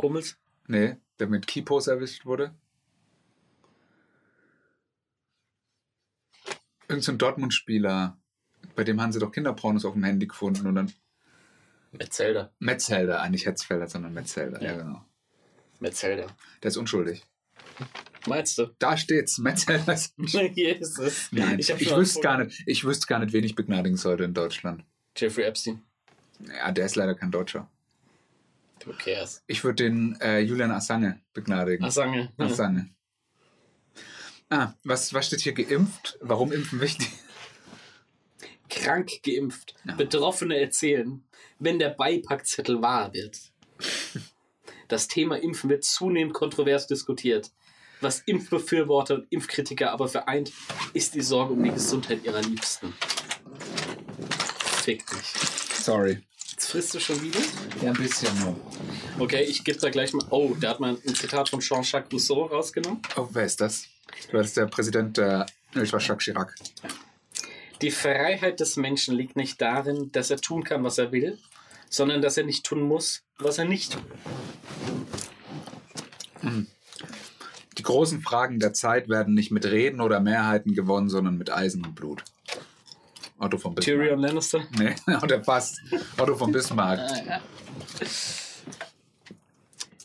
Rummels? 0.01 0.37
Nee, 0.67 0.97
der 1.19 1.27
mit 1.27 1.47
Kipos 1.47 1.87
erwischt 1.87 2.25
wurde. 2.25 2.53
Irgend 6.87 7.03
so 7.03 7.11
ein 7.11 7.17
Dortmund-Spieler, 7.17 8.18
bei 8.75 8.83
dem 8.83 9.01
haben 9.01 9.11
sie 9.11 9.19
doch 9.19 9.31
Kinderpornos 9.31 9.85
auf 9.85 9.93
dem 9.93 10.03
Handy 10.03 10.27
gefunden 10.27 10.67
und 10.67 10.75
dann 10.75 10.91
Metzelder. 11.91 12.53
Metzelder, 12.59 13.21
eigentlich 13.21 13.45
Hetzfelder, 13.45 13.87
sondern 13.87 14.13
Metzelder, 14.13 14.61
ja, 14.61 14.71
Ja. 14.71 14.77
genau. 14.77 15.05
Metzelder. 15.79 16.27
Der 16.61 16.67
ist 16.69 16.77
unschuldig. 16.77 17.23
Meinst 18.27 18.57
du? 18.57 18.67
Da 18.79 18.97
steht's, 18.97 19.37
Metzelder 19.37 19.93
ist 19.93 20.13
Jesus. 20.55 21.29
Nein, 21.31 21.57
ich, 21.59 21.69
ich 21.69 21.95
wüsste 21.95 22.19
gar 22.21 22.37
nicht, 22.43 22.63
ich 22.67 22.83
wüsste 22.83 23.07
gar 23.07 23.19
nicht, 23.19 23.33
wen 23.33 23.43
ich 23.43 23.55
begnadigen 23.55 23.97
sollte 23.97 24.23
in 24.25 24.33
Deutschland. 24.33 24.83
Jeffrey 25.15 25.43
Epstein. 25.45 25.81
Ja, 26.47 26.71
der 26.71 26.85
ist 26.85 26.95
leider 26.95 27.15
kein 27.15 27.31
Deutscher. 27.31 27.69
Who 28.85 28.93
cares? 28.97 29.43
Ich 29.47 29.63
würde 29.63 29.83
den 29.83 30.19
äh, 30.21 30.39
Julian 30.39 30.71
Assange 30.71 31.19
begnadigen. 31.33 31.83
Assange. 31.83 32.31
Ja. 32.37 32.45
Assange. 32.45 32.89
Ah, 34.49 34.73
was, 34.83 35.13
was 35.13 35.27
steht 35.27 35.41
hier 35.41 35.53
geimpft? 35.53 36.17
Warum 36.21 36.51
impfen 36.51 36.79
wichtig? 36.81 37.09
Krank 38.69 39.21
geimpft. 39.23 39.75
Ja. 39.85 39.95
Betroffene 39.95 40.59
erzählen, 40.59 41.23
wenn 41.59 41.79
der 41.79 41.89
Beipackzettel 41.89 42.81
wahr 42.81 43.13
wird. 43.13 43.37
Das 44.87 45.07
Thema 45.07 45.35
Impfen 45.41 45.69
wird 45.69 45.83
zunehmend 45.83 46.33
kontrovers 46.33 46.87
diskutiert. 46.87 47.51
Was 48.01 48.21
Impfbefürworter 48.21 49.15
und 49.15 49.27
Impfkritiker 49.29 49.91
aber 49.91 50.07
vereint, 50.07 50.51
ist 50.93 51.15
die 51.15 51.21
Sorge 51.21 51.53
um 51.53 51.63
die 51.63 51.71
Gesundheit 51.71 52.23
ihrer 52.23 52.41
Liebsten. 52.41 52.93
Fick 54.83 55.05
dich. 55.07 55.33
Sorry. 55.83 56.19
Jetzt 56.51 56.71
frisst 56.71 56.93
du 56.93 56.99
schon 56.99 57.21
wieder? 57.21 57.39
Ja, 57.81 57.91
ein 57.91 57.97
bisschen 57.97 58.37
nur. 58.39 58.55
Okay, 59.19 59.43
ich 59.43 59.63
gebe 59.63 59.77
da 59.79 59.89
gleich 59.89 60.13
mal. 60.13 60.25
Oh, 60.29 60.55
da 60.59 60.69
hat 60.69 60.79
man 60.79 60.97
ein 61.05 61.15
Zitat 61.15 61.49
von 61.49 61.59
Jean-Jacques 61.59 62.11
Rousseau 62.11 62.45
rausgenommen. 62.45 63.01
Oh, 63.15 63.27
wer 63.31 63.45
ist 63.45 63.59
das? 63.61 63.85
Das 64.31 64.47
ist 64.47 64.57
der 64.57 64.65
Präsident 64.67 65.17
der. 65.17 65.45
Nee, 65.73 65.83
Ich 65.83 65.93
war 65.93 65.99
Jacques 65.99 66.23
Chirac. 66.23 66.55
Die 67.81 67.91
Freiheit 67.91 68.59
des 68.59 68.75
Menschen 68.75 69.15
liegt 69.15 69.35
nicht 69.35 69.61
darin, 69.61 70.11
dass 70.11 70.29
er 70.29 70.37
tun 70.37 70.63
kann, 70.63 70.83
was 70.83 70.97
er 70.97 71.11
will, 71.11 71.37
sondern 71.89 72.21
dass 72.21 72.37
er 72.37 72.43
nicht 72.43 72.65
tun 72.65 72.81
muss, 72.81 73.23
was 73.37 73.57
er 73.57 73.65
nicht 73.65 73.93
tut. 73.93 74.03
Die 77.77 77.83
großen 77.83 78.21
Fragen 78.21 78.59
der 78.59 78.73
Zeit 78.73 79.07
werden 79.07 79.33
nicht 79.33 79.51
mit 79.51 79.65
Reden 79.65 80.01
oder 80.01 80.19
Mehrheiten 80.19 80.73
gewonnen, 80.73 81.09
sondern 81.09 81.37
mit 81.37 81.49
Eisen 81.51 81.85
und 81.85 81.95
Blut. 81.95 82.23
Otto 83.37 83.57
von 83.57 83.73
Bismarck. 83.73 83.97
Tyrion 83.97 84.19
Lannister. 84.19 84.67
Nee, 84.77 84.95
der 85.07 85.37
passt. 85.37 85.79
Otto 86.17 86.35
von 86.35 86.51
Bismarck. 86.51 86.99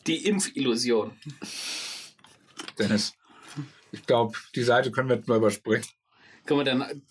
Die 0.07 0.27
Impfillusion. 0.27 1.11
Dennis. 2.79 3.15
Ich 3.91 4.07
glaube, 4.07 4.39
die 4.55 4.63
Seite 4.63 4.93
können 4.93 5.09
wir 5.09 5.17
jetzt 5.17 5.29
mal 5.29 5.39
überspringen. 5.39 5.85
Guck 6.47 6.59
mal, 6.59 6.65
dann. 6.65 7.03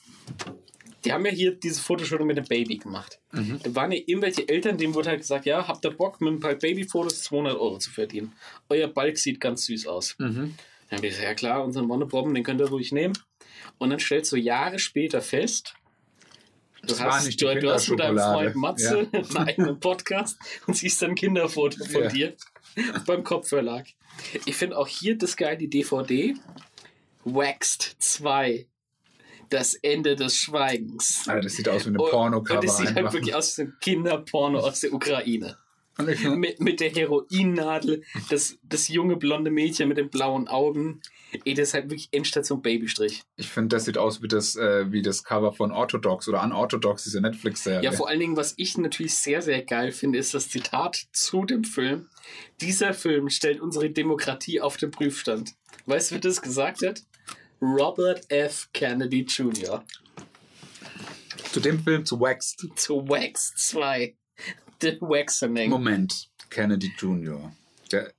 Die 1.05 1.11
haben 1.11 1.25
ja 1.25 1.31
hier 1.31 1.51
diese 1.53 1.81
Fotoshooting 1.81 2.25
mit 2.27 2.37
dem 2.37 2.45
Baby 2.45 2.77
gemacht. 2.77 3.19
Da 3.31 3.75
waren 3.75 3.91
ja 3.91 3.99
irgendwelche 4.05 4.47
Eltern, 4.47 4.77
denen 4.77 4.93
wurde 4.93 5.09
halt 5.09 5.19
gesagt: 5.19 5.45
Ja, 5.45 5.67
habt 5.67 5.83
ihr 5.85 5.91
Bock, 5.91 6.21
mit 6.21 6.31
ein 6.33 6.39
paar 6.39 6.55
Babyfotos 6.55 7.23
200 7.23 7.55
Euro 7.55 7.77
zu 7.77 7.91
verdienen? 7.91 8.31
Euer 8.69 8.87
Balk 8.87 9.17
sieht 9.17 9.41
ganz 9.41 9.65
süß 9.65 9.87
aus. 9.87 10.15
Mhm. 10.19 10.55
Dann 10.89 10.97
hab 10.99 11.03
ich 11.03 11.09
gesagt: 11.11 11.23
Ja, 11.27 11.33
klar, 11.33 11.63
unseren 11.65 11.89
Wonneproppen, 11.89 12.33
den 12.33 12.43
könnt 12.43 12.61
ihr 12.61 12.69
ruhig 12.69 12.91
nehmen. 12.93 13.13
Und 13.79 13.89
dann 13.89 13.99
stellst 13.99 14.31
du 14.31 14.37
Jahre 14.37 14.79
später 14.79 15.21
fest, 15.21 15.73
Du 16.85 16.99
hast, 16.99 17.41
du, 17.41 17.55
du 17.55 17.71
hast 17.71 17.87
mit 17.89 17.99
deinem. 17.99 18.17
Freund 18.17 18.55
Matze 18.55 19.07
einen 19.13 19.37
eigenen 19.37 19.79
Podcast 19.79 20.37
und 20.67 20.75
siehst 20.75 21.01
dann 21.01 21.11
ein 21.11 21.15
Kinderfoto 21.15 21.83
von 21.85 22.03
Ja. 22.03 22.09
dir 22.09 22.35
beim 23.05 23.23
Kopfverlag. 23.23 23.87
Ich 24.45 24.55
finde 24.57 24.77
auch 24.77 24.87
hier 24.87 25.17
das 25.17 25.37
geil, 25.37 25.55
die 25.57 25.69
DVD. 25.69 26.35
Waxed 27.23 27.95
2. 27.99 28.67
Das 29.49 29.75
Ende 29.75 30.15
des 30.15 30.37
Schweigens. 30.37 31.27
Alter, 31.27 31.41
das 31.41 31.53
sieht 31.53 31.69
aus 31.69 31.85
wie 31.85 31.89
eine 31.89 31.97
Porno-Cover. 31.97 32.59
Und 32.59 32.65
es 32.65 32.77
sieht 32.77 32.95
halt 32.95 33.13
wirklich 33.13 33.35
aus 33.35 33.57
wie 33.57 33.63
ein 33.63 33.73
Kinderporno 33.79 34.59
aus 34.59 34.81
der 34.81 34.93
Ukraine. 34.93 35.57
Mit, 35.97 36.59
mit 36.59 36.79
der 36.79 36.89
Heroinnadel, 36.89 38.03
das, 38.29 38.57
das 38.63 38.87
junge 38.87 39.15
blonde 39.15 39.51
Mädchen 39.51 39.87
mit 39.87 39.99
den 39.99 40.09
blauen 40.09 40.47
Augen. 40.47 41.01
Ey, 41.45 41.53
das 41.53 41.69
ist 41.69 41.73
halt 41.75 41.85
wirklich 41.85 42.09
Endstation 42.11 42.63
Babystrich. 42.63 43.21
Ich 43.35 43.47
finde, 43.47 43.75
das 43.75 43.85
sieht 43.85 43.99
aus 43.99 44.23
wie 44.23 44.27
das, 44.27 44.55
äh, 44.55 44.91
wie 44.91 45.03
das 45.03 45.23
Cover 45.23 45.53
von 45.53 45.71
Orthodox 45.71 46.27
oder 46.27 46.43
Unorthodox, 46.43 47.03
diese 47.03 47.21
Netflix-Serie. 47.21 47.83
Ja, 47.83 47.91
vor 47.91 48.09
allen 48.09 48.19
Dingen, 48.19 48.35
was 48.35 48.55
ich 48.57 48.75
natürlich 48.77 49.15
sehr, 49.15 49.43
sehr 49.43 49.63
geil 49.63 49.91
finde, 49.91 50.17
ist 50.17 50.33
das 50.33 50.49
Zitat 50.49 51.05
zu 51.11 51.45
dem 51.45 51.63
Film. 51.63 52.07
Dieser 52.59 52.93
Film 52.95 53.29
stellt 53.29 53.61
unsere 53.61 53.91
Demokratie 53.91 54.61
auf 54.61 54.77
den 54.77 54.89
Prüfstand. 54.89 55.51
Weißt 55.85 56.09
du, 56.09 56.15
wer 56.15 56.21
das 56.21 56.41
gesagt 56.41 56.81
hat? 56.81 57.03
Robert 57.63 58.29
F. 58.29 58.67
Kennedy 58.73 59.21
Jr. 59.21 59.83
Zu 61.53 61.59
dem 61.61 61.79
Film 61.81 62.05
zu 62.05 62.19
Waxed. 62.19 62.67
zu 62.75 63.07
Wax 63.07 63.53
2. 63.55 64.15
The 64.81 64.97
Waxening. 64.99 65.69
Moment. 65.69 66.29
Kennedy 66.49 66.91
Jr. 66.97 67.53
Der. 67.91 68.11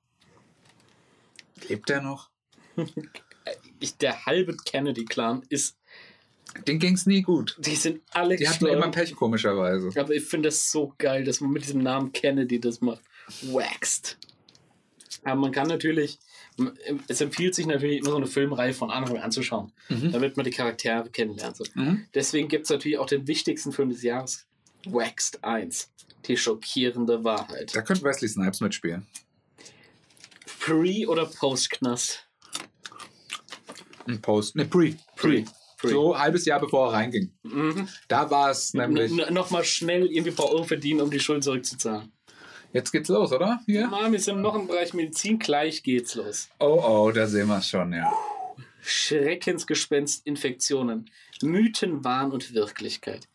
Lebt 1.68 1.88
der 1.90 2.00
noch? 2.00 2.30
Der 4.00 4.24
halbe 4.24 4.56
Kennedy-Clan 4.56 5.42
ist, 5.50 5.76
Den 6.66 6.78
ging's 6.78 7.04
nie 7.04 7.20
gut. 7.20 7.54
die 7.58 7.76
sind 7.76 8.00
alle 8.12 8.36
Die 8.36 8.48
hatten 8.48 8.66
immer. 8.66 8.90
Pech, 8.90 9.14
komischerweise. 9.14 9.90
Aber 10.00 10.14
ich 10.14 10.24
finde 10.24 10.48
das 10.48 10.70
so 10.70 10.94
geil, 10.96 11.22
dass 11.24 11.40
man 11.42 11.50
mit 11.50 11.64
diesem 11.64 11.82
Namen 11.82 12.12
Kennedy 12.12 12.58
das 12.60 12.80
macht. 12.80 13.02
Waxed. 13.42 14.16
Aber 15.22 15.38
man 15.38 15.52
kann 15.52 15.68
natürlich, 15.68 16.18
es 17.08 17.20
empfiehlt 17.20 17.54
sich 17.54 17.66
natürlich 17.66 17.98
immer 17.98 18.10
so 18.10 18.16
eine 18.16 18.26
Filmreihe 18.26 18.72
von 18.74 18.90
Anfang 18.90 19.16
an 19.16 19.22
anzuschauen, 19.24 19.72
damit 19.88 20.36
man 20.36 20.44
die 20.44 20.50
Charaktere 20.52 21.08
kennenlernt. 21.10 21.56
So. 21.56 21.64
Mhm. 21.74 22.06
Deswegen 22.14 22.48
gibt 22.48 22.64
es 22.64 22.70
natürlich 22.70 22.98
auch 22.98 23.06
den 23.06 23.26
wichtigsten 23.26 23.72
Film 23.72 23.90
des 23.90 24.02
Jahres, 24.02 24.46
Waxed 24.86 25.42
1. 25.44 25.90
Die 26.26 26.36
schockierende 26.38 27.22
Wahrheit. 27.24 27.74
Da 27.74 27.82
könnte 27.82 28.02
Wesley 28.04 28.28
Snipes 28.28 28.60
mitspielen. 28.60 29.06
Pre- 30.60 31.06
oder 31.06 31.26
Post-Knast? 31.26 32.26
Ein 34.06 34.20
Post. 34.22 34.56
Ne, 34.56 34.64
Pre. 34.64 34.94
Pre. 35.16 35.44
Pre. 35.78 35.90
So 35.90 36.14
ein 36.14 36.20
halbes 36.20 36.44
Jahr 36.46 36.60
bevor 36.60 36.88
er 36.88 36.92
reinging. 36.94 37.30
Mhm. 37.42 37.88
Da 38.08 38.30
war 38.30 38.50
es 38.50 38.72
nämlich. 38.72 39.12
N- 39.12 39.34
Nochmal 39.34 39.64
schnell 39.64 40.06
irgendwie 40.06 40.30
paar 40.30 40.48
Euro 40.50 40.64
verdienen, 40.64 41.02
um 41.02 41.10
die 41.10 41.20
Schuld 41.20 41.44
zurückzuzahlen. 41.44 42.10
Jetzt 42.74 42.90
geht's 42.90 43.08
los, 43.08 43.32
oder? 43.32 43.60
Hier? 43.66 43.86
Mann, 43.86 44.10
wir 44.10 44.18
sind 44.18 44.40
noch 44.40 44.56
im 44.56 44.66
Bereich 44.66 44.94
Medizin, 44.94 45.38
gleich 45.38 45.84
geht's 45.84 46.16
los. 46.16 46.48
Oh, 46.58 46.82
oh, 46.84 47.12
da 47.12 47.28
sehen 47.28 47.46
wir 47.46 47.58
es 47.58 47.68
schon, 47.68 47.92
ja. 47.92 48.12
Schreckensgespenst, 48.82 50.26
Infektionen, 50.26 51.08
Mythen, 51.40 52.04
Wahn 52.04 52.32
und 52.32 52.52
Wirklichkeit. 52.52 53.28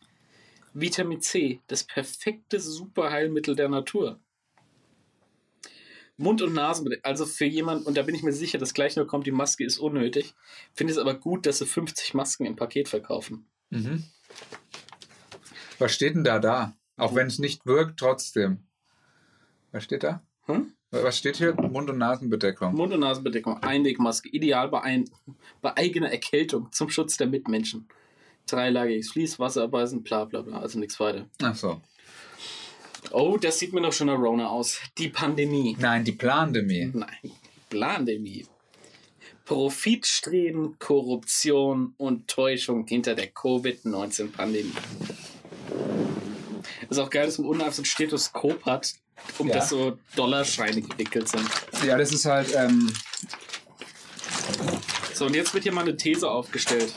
Vitamin 0.74 1.22
C, 1.22 1.60
das 1.68 1.84
perfekte 1.84 2.60
Superheilmittel 2.60 3.56
der 3.56 3.70
Natur. 3.70 4.20
Mund- 6.18 6.42
und 6.42 6.52
Nasenbedeckung, 6.52 7.04
also 7.06 7.24
für 7.24 7.46
jemanden, 7.46 7.86
und 7.86 7.96
da 7.96 8.02
bin 8.02 8.14
ich 8.14 8.22
mir 8.22 8.34
sicher, 8.34 8.58
dass 8.58 8.74
gleich 8.74 8.96
noch 8.96 9.06
kommt, 9.06 9.26
die 9.26 9.32
Maske 9.32 9.64
ist 9.64 9.78
unnötig. 9.78 10.34
Finde 10.74 10.92
es 10.92 10.98
aber 10.98 11.14
gut, 11.14 11.46
dass 11.46 11.60
sie 11.60 11.66
50 11.66 12.12
Masken 12.12 12.44
im 12.44 12.56
Paket 12.56 12.90
verkaufen. 12.90 13.46
Mhm. 13.70 14.04
Was 15.78 15.94
steht 15.94 16.14
denn 16.14 16.24
da 16.24 16.38
da? 16.38 16.76
Auch 16.98 17.14
wenn 17.14 17.28
es 17.28 17.38
nicht 17.38 17.64
wirkt, 17.64 17.98
trotzdem. 17.98 18.66
Was 19.72 19.84
steht 19.84 20.02
da? 20.02 20.22
Hm? 20.46 20.72
Was 20.90 21.18
steht 21.18 21.36
hier? 21.36 21.54
Mund- 21.54 21.88
und 21.88 21.98
Nasenbedeckung. 21.98 22.74
Mund- 22.74 22.92
und 22.92 23.00
Nasenbedeckung, 23.00 23.62
Einwegmaske, 23.62 24.28
ideal 24.28 24.68
bei, 24.68 24.80
ein, 24.80 25.08
bei 25.62 25.76
eigener 25.76 26.10
Erkältung 26.10 26.72
zum 26.72 26.90
Schutz 26.90 27.16
der 27.16 27.28
Mitmenschen. 27.28 27.88
Dreilagiges 28.48 29.12
Vlies, 29.12 29.38
Wasserabweisen, 29.38 30.02
bla 30.02 30.24
bla 30.24 30.42
bla, 30.42 30.58
also 30.60 30.78
nichts 30.80 30.98
weiter. 30.98 31.26
Ach 31.42 31.54
so. 31.54 31.80
Oh, 33.12 33.36
das 33.40 33.58
sieht 33.58 33.72
mir 33.72 33.80
doch 33.80 33.92
schon 33.92 34.08
nach 34.08 34.18
Rona 34.18 34.48
aus. 34.48 34.80
Die 34.98 35.08
Pandemie. 35.08 35.76
Nein, 35.78 36.04
die 36.04 36.12
Plandemie. 36.12 36.90
Nein, 36.92 37.30
Pandemie. 37.70 38.46
Profitstreben, 39.44 40.78
Korruption 40.78 41.94
und 41.96 42.28
Täuschung 42.28 42.86
hinter 42.86 43.14
der 43.14 43.28
Covid-19-Pandemie. 43.28 44.72
ist 46.88 46.98
auch 46.98 47.10
geil, 47.10 47.26
dass 47.26 47.38
man 47.38 47.48
unten 47.48 47.62
einfach 47.62 47.74
so 47.74 47.82
ein 47.82 47.86
Stethoskop 47.86 48.64
hat, 48.64 48.94
um 49.38 49.48
Ja. 49.48 49.54
das 49.56 49.68
so 49.70 49.98
Dollarscheine 50.16 50.82
gewickelt 50.82 51.28
sind. 51.28 51.48
Ja, 51.86 51.96
das 51.98 52.12
ist 52.12 52.24
halt, 52.26 52.54
ähm, 52.54 52.92
So, 55.14 55.26
und 55.26 55.34
jetzt 55.34 55.52
wird 55.52 55.64
hier 55.64 55.72
mal 55.72 55.82
eine 55.82 55.96
These 55.96 56.28
aufgestellt. 56.30 56.94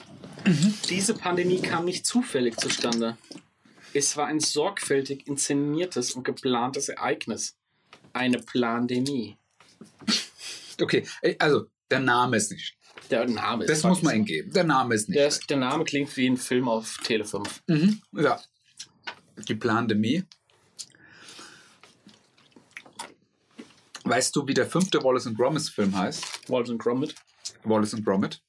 Diese 0.89 1.13
Pandemie 1.13 1.61
kam 1.61 1.85
nicht 1.85 2.05
zufällig 2.05 2.57
zustande. 2.57 3.17
Es 3.93 4.17
war 4.17 4.27
ein 4.27 4.39
sorgfältig 4.39 5.27
inszeniertes 5.27 6.13
und 6.13 6.23
geplantes 6.23 6.89
Ereignis. 6.89 7.55
Eine 8.13 8.39
Plandemie. 8.39 9.37
okay, 10.81 11.05
also, 11.39 11.65
der 11.91 11.99
Name 11.99 12.37
ist 12.37 12.51
nicht. 12.51 12.75
Der 13.09 13.27
Name 13.27 13.65
ist 13.65 13.69
Das 13.69 13.83
muss 13.83 14.01
man 14.01 14.15
ihm 14.15 14.25
geben. 14.25 14.51
Der 14.53 14.63
Name 14.63 14.95
ist 14.95 15.09
nicht. 15.09 15.19
Der, 15.19 15.29
der 15.49 15.57
Name 15.57 15.83
klingt 15.83 16.15
wie 16.17 16.27
ein 16.27 16.37
Film 16.37 16.67
auf 16.67 16.97
Tele 17.03 17.25
5. 17.25 17.61
Mhm. 17.67 18.01
Ja. 18.13 18.39
Die 19.47 19.55
Plandemie. 19.55 20.23
Weißt 24.05 24.35
du, 24.35 24.45
wie 24.47 24.53
der 24.53 24.67
fünfte 24.67 25.01
Wallace 25.03 25.27
and 25.27 25.37
Gromit 25.37 25.63
Film 25.63 25.97
heißt? 25.97 26.49
Walton 26.49 26.77
Gromit. 26.77 27.15
Wallace 27.63 27.93
and 27.93 28.05
Gromit. 28.05 28.41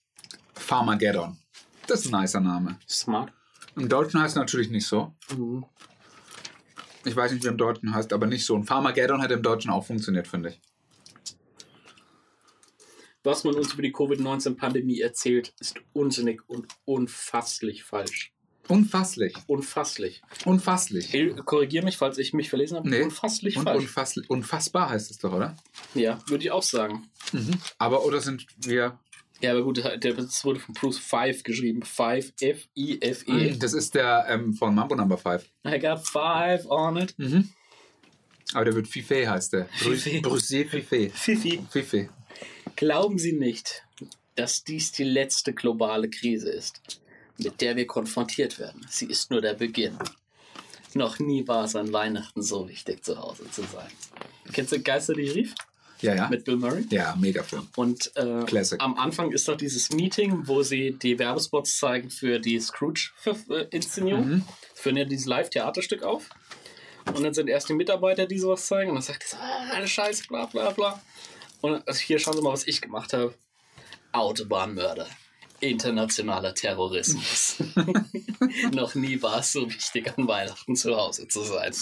Farmageddon. 0.54 1.38
Das 1.86 2.04
ist 2.04 2.12
ein 2.12 2.20
nicer 2.20 2.40
Name. 2.40 2.78
Smart. 2.88 3.32
Im 3.76 3.88
Deutschen 3.88 4.20
heißt 4.20 4.32
es 4.32 4.40
natürlich 4.40 4.70
nicht 4.70 4.86
so. 4.86 5.14
Mhm. 5.36 5.64
Ich 7.04 7.14
weiß 7.14 7.32
nicht, 7.32 7.44
wie 7.44 7.48
im 7.48 7.58
Deutschen 7.58 7.94
heißt, 7.94 8.12
aber 8.12 8.26
nicht 8.26 8.44
so. 8.44 8.54
Und 8.54 8.64
Farmageddon 8.64 9.20
hätte 9.20 9.34
im 9.34 9.42
Deutschen 9.42 9.70
auch 9.70 9.84
funktioniert, 9.84 10.26
finde 10.26 10.50
ich. 10.50 10.60
Was 13.22 13.44
man 13.44 13.54
uns 13.54 13.72
über 13.72 13.82
die 13.82 13.92
Covid-19-Pandemie 13.92 15.00
erzählt, 15.00 15.54
ist 15.58 15.80
unsinnig 15.92 16.42
und 16.46 16.66
unfasslich 16.84 17.84
falsch. 17.84 18.34
Unfasslich. 18.68 19.35
Unfasslich. 19.46 20.22
Unfasslich. 20.44 21.12
Hey, 21.12 21.35
Korrigier 21.44 21.85
mich, 21.85 21.96
falls 21.96 22.18
ich 22.18 22.33
mich 22.33 22.48
verlesen 22.48 22.77
habe. 22.79 22.88
Nee. 22.88 23.03
Unfasslich 23.03 23.57
Und 23.57 23.64
falsch. 23.64 23.83
unfasslich. 23.83 24.31
Unfassbar 24.31 24.90
heißt 24.90 25.11
es 25.11 25.18
doch, 25.18 25.33
oder? 25.33 25.57
ja, 25.94 26.18
würde 26.29 26.44
ich 26.44 26.50
auch 26.50 26.62
sagen. 26.62 27.09
Aber 27.79 28.05
oder 28.05 28.20
sind 28.20 28.46
wir. 28.59 28.98
Ja, 29.40 29.50
aber 29.50 29.62
gut, 29.62 29.79
der, 29.85 29.98
das 29.98 30.44
wurde 30.44 30.61
von 30.61 30.74
Bruce 30.74 30.98
Five 30.98 31.42
geschrieben. 31.42 31.83
Five, 31.83 32.33
F-I-F-E. 32.40 33.57
Das 33.59 33.74
ist 33.74 33.94
der 33.94 34.24
ähm, 34.29 34.55
von 34.55 34.74
Mambo 34.74 34.94
Number 34.94 35.18
5. 35.18 35.44
I 35.66 35.79
got 35.79 36.07
five 36.07 36.64
on 36.70 36.96
it. 36.96 37.14
Mhm. 37.18 37.50
Aber 38.55 38.64
der 38.64 38.74
wird 38.74 38.88
Fife 38.88 39.29
heißt 39.29 39.53
der. 39.53 39.66
Fife. 39.66 40.20
Brussier 40.22 40.66
Fife. 40.68 41.11
Fifi. 41.11 41.62
Fife. 41.70 42.09
Glauben 42.77 43.18
Sie 43.18 43.33
nicht, 43.33 43.83
dass 44.37 44.64
dies 44.64 44.92
die 44.92 45.05
letzte 45.05 45.53
globale 45.53 46.09
Krise 46.09 46.50
ist, 46.50 46.81
mit 47.38 47.61
der 47.61 47.77
wir 47.77 47.87
konfrontiert 47.87 48.59
werden. 48.59 48.87
Sie 48.88 49.07
ist 49.07 49.31
nur 49.31 49.40
der 49.40 49.55
Beginn. 49.55 49.99
Noch 50.94 51.18
nie 51.18 51.47
war 51.49 51.64
es 51.64 51.75
an 51.75 51.92
Weihnachten 51.92 52.42
so 52.42 52.68
wichtig, 52.68 53.05
zu 53.05 53.18
Hause 53.18 53.51
zu 53.51 53.62
sein. 53.62 53.88
Kennst 54.53 54.73
du 54.73 54.81
Geister, 54.81 55.14
die 55.14 55.29
rief? 55.29 55.55
Ja, 56.01 56.14
ja. 56.14 56.29
Mit 56.29 56.44
Bill 56.44 56.57
Murray? 56.57 56.85
Ja, 56.90 57.16
mega 57.18 57.42
Film. 57.42 57.66
Und 57.77 58.14
äh, 58.16 58.44
Classic. 58.44 58.81
am 58.81 58.97
Anfang 58.99 59.33
ist 59.33 59.49
doch 59.49 59.57
dieses 59.57 59.90
Meeting, 59.90 60.47
wo 60.47 60.62
sie 60.62 60.92
die 60.92 61.18
Werbespots 61.18 61.79
zeigen 61.79 62.11
für 62.11 62.38
die 62.38 62.61
Scrooge-Inszenierung. 62.61 64.29
Mhm. 64.29 64.44
Führen 64.75 64.97
ja 64.99 65.05
dieses 65.05 65.27
Live-Theaterstück 65.27 66.03
auf. 66.03 66.29
Und 67.07 67.23
dann 67.23 67.35
sind 67.35 67.49
erst 67.49 67.68
die 67.68 67.75
Mitarbeiter, 67.75 68.27
die 68.27 68.38
sowas 68.38 68.66
zeigen. 68.66 68.90
Und 68.90 68.97
dann 68.97 69.03
sagt 69.03 69.23
er 69.23 69.29
so, 69.29 69.37
ah, 69.37 69.73
eine 69.73 69.88
Scheiße, 69.88 70.25
bla 70.29 70.47
bla 70.47 70.70
bla. 70.70 71.03
Und 71.61 71.87
also 71.88 72.01
hier 72.01 72.18
schauen 72.18 72.37
Sie 72.37 72.42
mal, 72.42 72.53
was 72.53 72.66
ich 72.66 72.81
gemacht 72.81 73.12
habe. 73.12 73.35
Autobahnmörder. 74.12 75.09
Internationaler 75.70 76.55
Terrorismus. 76.55 77.57
Noch 78.72 78.94
nie 78.94 79.20
war 79.22 79.40
es 79.40 79.53
so 79.53 79.68
wichtig, 79.68 80.12
an 80.16 80.29
Weihnachten 80.29 80.77
zu 80.77 80.96
Hause 80.96 81.29
zu 81.29 81.42
sein. 81.42 81.74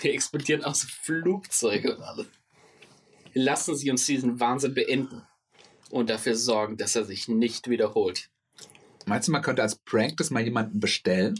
Hier 0.00 0.12
explodieren 0.12 0.64
auch 0.64 0.74
so 0.74 0.86
Flugzeuge 1.02 1.96
und 1.96 2.02
alle. 2.02 2.26
Lassen 3.34 3.76
Sie 3.76 3.90
uns 3.90 4.06
diesen 4.06 4.40
Wahnsinn 4.40 4.74
beenden 4.74 5.22
und 5.90 6.10
dafür 6.10 6.36
sorgen, 6.36 6.76
dass 6.76 6.96
er 6.96 7.04
sich 7.04 7.28
nicht 7.28 7.68
wiederholt. 7.68 8.28
Meinst 9.06 9.28
du, 9.28 9.32
man 9.32 9.42
könnte 9.42 9.62
als 9.62 9.76
Prank 9.76 10.16
das 10.16 10.30
mal 10.30 10.42
jemanden 10.42 10.80
bestellen? 10.80 11.38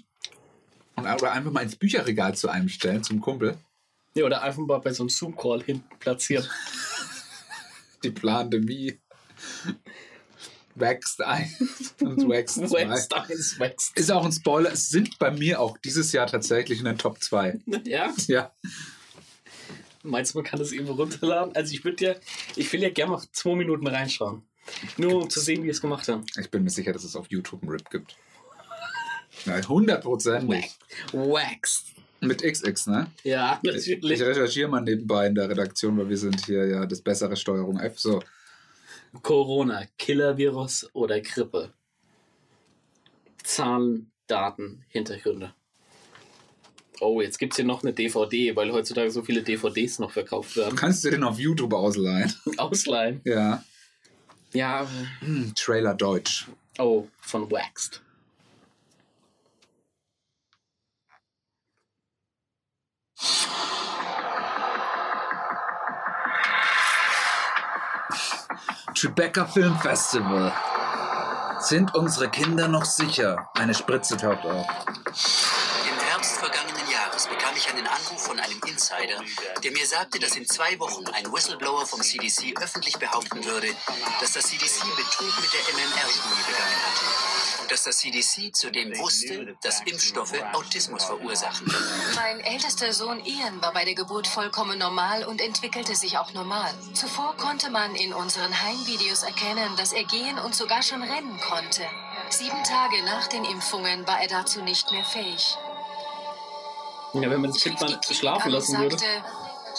Und 0.95 1.05
oder 1.07 1.33
einfach 1.33 1.51
mal 1.51 1.63
ins 1.63 1.77
Bücherregal 1.77 2.35
zu 2.35 2.49
einem 2.49 2.69
stellen, 2.69 3.03
zum 3.03 3.21
Kumpel? 3.21 3.59
Ja, 4.15 4.25
oder 4.25 4.43
einfach 4.43 4.63
mal 4.63 4.79
bei 4.79 4.93
so 4.93 5.03
einem 5.03 5.11
Zoom-Call 5.11 5.63
hinten 5.63 5.99
platzieren. 5.99 6.47
Die 8.03 8.11
Plandemie. 8.11 8.99
Wächst 10.79 11.23
eins 11.23 11.95
und 12.03 12.29
wächst 12.29 12.57
zwei. 12.69 12.87
Wächst 12.91 13.15
eins, 13.15 13.59
wächst. 13.59 13.97
Ist 13.97 14.13
auch 14.13 14.27
ein 14.27 14.33
Spoiler. 14.33 14.71
Es 14.73 14.91
sind 14.91 15.19
bei 15.19 15.31
mir 15.31 15.59
auch 15.59 15.79
dieses 15.79 16.13
Jahr 16.13 16.27
tatsächlich 16.27 16.81
in 16.81 16.85
den 16.85 16.99
Top 16.99 17.23
2. 17.23 17.61
Ja? 17.85 18.13
Ja. 18.27 18.53
Meinst 20.03 20.35
du, 20.35 20.39
man 20.39 20.45
kann 20.45 20.59
das 20.59 20.73
irgendwo 20.73 20.93
runterladen? 20.93 21.57
Also 21.57 21.73
ich 21.73 21.83
würde 21.83 22.05
ja, 22.05 22.15
ich 22.57 22.71
will 22.73 22.83
ja 22.83 22.91
gerne 22.91 23.13
mal 23.13 23.23
zwei 23.33 23.55
Minuten 23.55 23.87
reinschauen. 23.87 24.43
Nur 24.99 25.23
um 25.23 25.31
zu 25.31 25.41
sehen, 25.41 25.63
wie 25.63 25.67
wir 25.67 25.73
es 25.73 25.81
gemacht 25.81 26.07
haben. 26.09 26.27
Ich 26.39 26.51
bin 26.51 26.63
mir 26.63 26.71
sicher, 26.71 26.93
dass 26.93 27.05
es 27.05 27.17
auf 27.17 27.27
YouTube 27.31 27.63
einen 27.63 27.73
Rip 27.73 27.89
gibt. 27.91 28.15
100% 29.47 30.41
nicht. 30.43 30.77
Waxed. 31.13 31.87
Mit 32.21 32.43
XX, 32.43 32.87
ne? 32.87 33.07
Ja, 33.25 33.61
Ich, 33.63 33.71
ich 33.89 33.95
natürlich. 33.97 34.23
recherchiere 34.23 34.69
mal 34.69 34.81
nebenbei 34.81 35.27
in 35.27 35.35
der 35.35 35.49
Redaktion, 35.49 35.97
weil 35.99 36.09
wir 36.09 36.17
sind 36.17 36.45
hier 36.47 36.67
ja 36.67 36.87
das 36.87 37.03
bessere 37.03 37.37
Steuerung 37.37 37.79
F. 37.79 37.99
So, 37.99 38.23
Corona, 39.23 39.87
Killer-Virus 39.99 40.91
oder 40.93 41.21
Grippe. 41.21 41.73
Zahlen, 43.43 44.11
Daten, 44.27 44.85
Hintergründe. 44.89 45.55
Oh, 47.01 47.21
jetzt 47.21 47.39
gibt 47.39 47.53
es 47.53 47.57
hier 47.57 47.65
noch 47.67 47.83
eine 47.83 47.93
DVD, 47.93 48.57
weil 48.57 48.73
heutzutage 48.73 49.11
so 49.11 49.23
viele 49.23 49.43
DVDs 49.43 49.99
noch 49.99 50.11
verkauft 50.13 50.57
werden. 50.57 50.77
kannst 50.77 51.05
du 51.05 51.11
den 51.11 51.25
auf 51.25 51.39
YouTube 51.39 51.75
ausleihen? 51.75 52.33
Ausleihen. 52.57 53.21
Ja. 53.25 53.63
Ja, 54.53 54.89
Hm, 55.21 55.53
Trailer 55.55 55.95
Deutsch. 55.95 56.47
oh, 56.79 57.07
von 57.21 57.51
Waxed. 57.51 58.03
Tribeca 68.97 69.45
Film 69.45 69.79
Festival. 69.81 70.51
Sind 71.61 71.95
unsere 71.95 72.31
Kinder 72.31 72.67
noch 72.67 72.87
sicher? 72.87 73.51
Eine 73.53 73.75
Spritze 73.75 74.17
taucht 74.17 74.43
auf. 74.47 74.67
Im 74.67 75.99
Herbst 76.09 76.39
vergangenen 76.39 76.91
Jahres 76.91 77.27
bekam 77.27 77.55
ich 77.55 77.69
einen 77.69 77.87
Anruf 77.87 78.25
von 78.27 78.41
einem 78.41 78.59
Insider, 78.67 79.21
der 79.63 79.73
mir 79.73 79.87
sagte, 79.87 80.19
dass 80.19 80.35
in 80.35 80.47
zwei 80.47 80.81
Wochen 80.81 81.05
ein 81.09 81.31
Whistleblower 81.31 81.85
vom 81.85 82.01
CDC 82.01 82.55
öffentlich 82.59 82.97
behaupten 82.97 83.45
würde, 83.45 83.69
dass 84.19 84.33
das 84.33 84.47
CDC 84.47 84.81
Betrug 84.97 85.43
mit 85.43 85.53
der 85.53 85.61
MMR-Studie 85.75 86.43
begangen 86.47 86.81
hatte. 86.87 87.26
Und 87.67 87.73
dass 87.73 87.83
das 87.83 87.99
CDC 87.99 88.55
zudem 88.55 88.97
wusste, 88.97 89.57
dass 89.61 89.81
Impfstoffe 89.81 90.41
Autismus 90.53 91.03
verursachen. 91.03 91.67
Mein 92.15 92.39
ältester 92.39 92.93
Sohn 92.93 93.19
Ian 93.25 93.61
war 93.61 93.73
bei 93.73 93.85
der 93.85 93.97
Geburt 93.97 94.29
vollkommen 94.29 94.79
normal 94.79 95.25
und 95.25 95.41
entwickelte 95.41 95.97
sich 95.97 96.17
auch 96.17 96.33
normal. 96.33 96.73
Zuvor 96.93 97.37
konnte 97.37 97.69
man 97.71 97.97
in 97.97 98.15
unseren 98.15 98.53
Heimvideos 98.63 99.25
erkennen, 99.25 99.75
dass 99.77 99.93
er 99.93 100.05
gehen 100.05 100.39
und 100.39 100.55
sogar 100.55 100.81
schon 100.85 101.03
rennen 101.03 101.41
konnte. 101.41 101.83
Sieben 102.29 102.63
Tage 102.63 103.03
nach 103.05 103.27
den 103.27 103.45
Impfungen 103.45 104.07
war 104.07 104.21
er 104.21 104.29
dazu 104.29 104.63
nicht 104.63 104.93
mehr 104.93 105.05
fähig. 105.05 105.57
Ja, 107.15 107.23
wenn 107.23 107.41
man 107.41 107.51
das 107.51 107.61
Kind 107.61 107.81
mal 107.81 108.01
schlafen 108.13 108.53
lassen 108.53 108.79
würde. 108.79 108.97
sagte, 108.97 109.25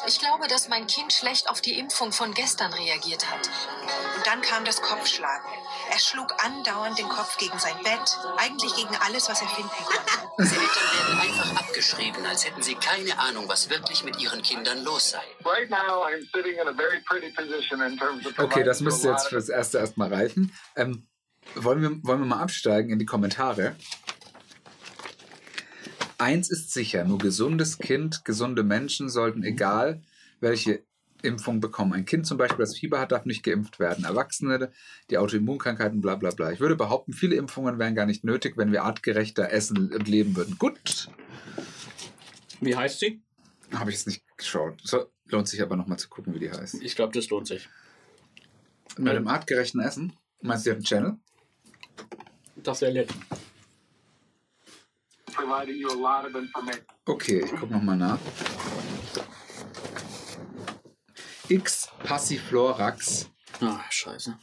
ich 0.06 0.20
glaube, 0.20 0.48
dass 0.48 0.70
mein 0.70 0.88
Kind 0.88 1.14
schlecht 1.14 1.50
auf 1.50 1.62
die 1.62 1.80
Impfung 1.80 2.12
von 2.12 2.34
gestern 2.34 2.74
reagiert 2.74 3.30
hat. 3.32 3.50
Und 4.16 4.26
dann 4.26 4.42
kam 4.42 4.66
das 4.66 4.82
Kopfschlagen. 4.82 5.48
Er 5.92 6.00
schlug 6.00 6.34
andauernd 6.44 6.98
den 6.98 7.08
Kopf 7.08 7.38
gegen 7.38 7.58
sein 7.60 7.78
Bett, 7.84 8.18
eigentlich 8.38 8.76
gegen 8.76 8.96
alles, 9.06 9.30
was 9.30 9.42
er 9.42 9.48
finden 9.48 9.70
konnte. 9.70 10.12
Diese 10.40 10.56
Eltern 10.62 11.18
werden 11.18 11.20
einfach 11.20 11.62
abgeschrieben, 11.62 12.26
als 12.26 12.46
hätten 12.46 12.62
sie 12.62 12.76
keine 12.76 13.18
Ahnung, 13.20 13.48
was 13.48 13.70
wirklich 13.70 14.04
mit 14.04 14.20
ihren 14.20 14.42
Kindern 14.42 14.84
los 14.84 15.12
sei. 15.12 15.22
Right 15.46 15.70
now, 15.70 16.04
I'm 16.06 16.28
sitting 16.34 16.60
in 16.60 16.68
a 16.68 16.74
very 16.74 17.02
pretty 17.02 17.32
position 17.32 17.82
in 17.82 17.98
terms 17.98 18.26
of. 18.26 18.38
Okay, 18.38 18.64
das 18.64 18.82
müsste 18.82 19.10
jetzt 19.10 19.30
fürs 19.30 19.50
Erste 19.50 19.78
erstmal 19.78 20.14
reichen. 20.14 20.54
Ähm, 20.76 21.08
wollen, 21.56 21.82
wir, 21.82 21.90
wollen 22.04 22.20
wir 22.20 22.26
mal 22.26 22.42
absteigen 22.42 22.92
in 22.92 23.00
die 23.00 23.06
Kommentare? 23.06 23.76
Eins 26.18 26.50
ist 26.50 26.74
sicher, 26.74 27.04
nur 27.04 27.20
gesundes 27.20 27.78
Kind, 27.78 28.26
gesunde 28.26 28.64
Menschen 28.64 29.10
sollten, 29.10 29.44
egal 29.44 30.02
welche 30.40 30.84
Impfung 31.22 31.60
bekommen. 31.60 31.94
Ein 31.94 32.06
Kind 32.06 32.26
zum 32.26 32.38
Beispiel, 32.38 32.60
das 32.60 32.78
Fieber 32.78 33.00
hat, 33.00 33.12
darf 33.12 33.26
nicht 33.26 33.44
geimpft 33.44 33.80
werden. 33.80 34.04
Erwachsene, 34.04 34.72
die 35.10 35.18
Autoimmunkrankheiten, 35.18 36.02
bla 36.02 36.16
bla 36.16 36.32
bla. 36.32 36.52
Ich 36.52 36.60
würde 36.60 36.76
behaupten, 36.76 37.14
viele 37.14 37.36
Impfungen 37.36 37.80
wären 37.80 37.96
gar 37.96 38.06
nicht 38.06 38.24
nötig, 38.24 38.58
wenn 38.58 38.72
wir 38.72 38.84
artgerechter 38.84 39.52
essen 39.52 39.94
und 39.94 40.08
leben 40.08 40.36
würden. 40.36 40.58
Gut, 40.58 41.10
Wie 42.62 42.76
heißt 42.76 43.00
sie? 43.00 43.22
habe 43.74 43.90
ich 43.90 43.98
jetzt 43.98 44.08
nicht 44.08 44.24
geschaut. 44.38 44.80
So, 44.84 45.12
lohnt 45.26 45.48
sich 45.48 45.62
aber 45.62 45.76
nochmal 45.76 46.00
zu 46.00 46.08
gucken, 46.10 46.34
wie 46.34 46.40
die 46.40 46.52
heißt. 46.52 46.82
Ich 46.82 46.96
glaube, 46.96 47.14
das 47.14 47.30
lohnt 47.30 47.48
sich. 47.48 47.68
Mit 48.98 49.14
dem 49.14 49.28
artgerechten 49.28 49.82
Essen? 49.82 50.14
Meinst 50.42 50.66
du, 50.66 50.70
die 50.70 50.72
hat 50.72 50.78
einen 50.78 50.86
Channel? 50.86 51.18
Das 52.56 52.82
wäre 52.82 52.94
nett. 52.94 53.10
providing 55.27 55.27
you 55.27 55.27
a 55.27 55.27
lot 55.27 55.27
of 55.27 55.27
information. 55.27 55.27
Okay, 57.06 57.44
ich 57.46 57.52
guck 57.60 57.70
nochmal 57.70 57.98
nach. 57.98 58.20
X 61.50 61.90
Passiflorax. 62.04 63.30
Ah, 63.62 63.80
scheiße. 63.90 64.38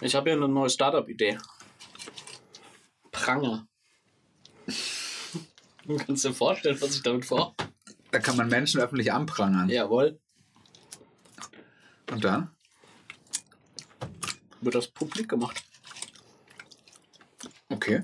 Ich 0.00 0.14
habe 0.14 0.30
ja 0.30 0.36
eine 0.36 0.48
neue 0.48 0.70
Startup-Idee. 0.70 1.38
Pranger. 3.10 3.66
Du 5.84 5.96
kannst 5.96 6.22
dir 6.22 6.34
vorstellen, 6.34 6.78
was 6.82 6.96
ich 6.96 7.02
damit 7.02 7.24
vor. 7.24 7.54
Da 8.10 8.18
kann 8.18 8.36
man 8.36 8.48
Menschen 8.48 8.78
öffentlich 8.78 9.10
anprangern. 9.10 9.70
Jawohl. 9.70 10.20
Und 12.10 12.22
dann? 12.22 12.54
Wird 14.60 14.74
das 14.74 14.88
publik 14.88 15.30
gemacht. 15.30 15.64
Okay. 17.70 18.02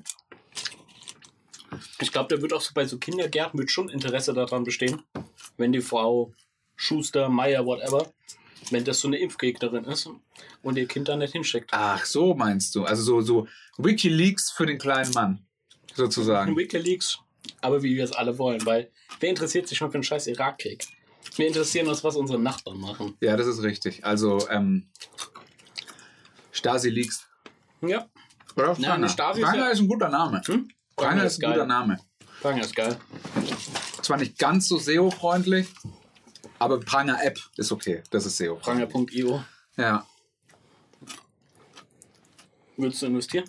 Ich 2.01 2.13
glaube, 2.13 2.35
da 2.35 2.41
wird 2.43 2.53
auch 2.53 2.61
so 2.61 2.71
bei 2.75 2.85
so 2.87 2.99
Kindergärten 2.99 3.59
wird 3.59 3.71
schon 3.71 3.89
Interesse 3.89 4.33
daran 4.35 4.65
bestehen, 4.65 5.03
wenn 5.57 5.73
die 5.73 5.81
Frau 5.81 6.33
Schuster, 6.77 7.29
Meier, 7.29 7.65
whatever, 7.67 8.13
wenn 8.71 8.85
das 8.85 9.01
so 9.01 9.09
eine 9.09 9.19
Impfgegnerin 9.19 9.85
ist 9.85 10.09
und 10.63 10.77
ihr 10.79 10.87
Kind 10.89 11.09
da 11.09 11.17
nicht 11.17 11.33
hinschickt. 11.33 11.71
Ach, 11.73 12.05
so 12.05 12.35
meinst 12.35 12.75
du. 12.75 12.85
Also 12.85 13.03
so, 13.03 13.21
so 13.21 13.49
Wikileaks 13.79 14.51
für 14.51 14.67
den 14.67 14.79
kleinen 14.79 15.13
Mann. 15.13 15.47
Sozusagen. 15.95 16.57
Wikileaks, 16.57 17.19
aber 17.61 17.83
wie 17.83 17.95
wir 17.97 18.05
es 18.05 18.13
alle 18.13 18.37
wollen, 18.39 18.65
weil 18.67 18.91
wer 19.21 19.31
interessiert 19.31 19.69
sich 19.69 19.79
schon 19.79 19.91
für 19.91 19.99
den 19.99 20.03
scheiß 20.05 20.27
Irakkrieg? 20.27 20.87
Wir 21.37 21.47
interessieren 21.47 21.89
uns, 21.89 22.03
was 22.05 22.17
unsere 22.17 22.39
Nachbarn 22.39 22.79
machen. 22.79 23.17
Ja, 23.21 23.37
das 23.37 23.47
ist 23.47 23.63
richtig. 23.63 24.05
Also, 24.05 24.47
ähm, 24.51 24.89
Stasi 26.53 26.91
Leaks. 26.91 27.27
Ja, 27.81 28.07
Oder 28.57 28.71
auch 28.71 28.79
Ja, 28.79 29.09
Stasi 29.09 29.43
ist 29.43 29.55
ja- 29.55 29.69
ist 29.69 29.81
ein 29.81 29.89
guter 29.89 30.09
Name. 30.09 30.41
Hm? 30.47 30.69
Pranger 30.97 31.25
ist 31.25 31.43
ein 31.43 31.51
guter 31.51 31.67
Name. 31.67 31.99
Pranger 32.41 32.63
ist 32.63 32.75
geil. 32.77 32.97
Zwar 34.03 34.19
nicht 34.19 34.39
ganz 34.39 34.69
so 34.69 34.79
SEO-freundlich, 34.79 35.69
aber 36.59 36.79
Pranger-App 36.81 37.39
ist 37.57 37.73
okay. 37.73 38.03
Das 38.11 38.27
ist 38.27 38.37
SEO. 38.37 38.57
Pranger.io. 38.57 39.43
Ja. 39.77 40.07
Würdest 42.77 43.03
du 43.03 43.07
investieren? 43.07 43.49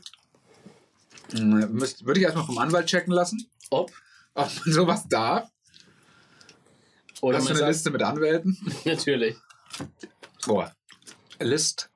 Hm, 1.32 1.72
müsst- 1.74 2.06
Würde 2.06 2.20
ich 2.20 2.24
erstmal 2.26 2.46
vom 2.46 2.58
Anwalt 2.58 2.86
checken 2.88 3.12
lassen, 3.14 3.50
Ob? 3.70 3.92
ob 4.34 4.50
man 4.66 4.74
sowas 4.74 5.04
darf. 5.10 5.50
Oder 7.22 7.38
Hast 7.38 7.46
du 7.46 7.50
eine 7.52 7.60
sagt, 7.60 7.70
Liste 7.72 7.90
mit 7.92 8.04
Anwälten? 8.04 8.58
Natürlich. 8.86 9.36
Boah. 10.46 10.72
List. 11.40 11.90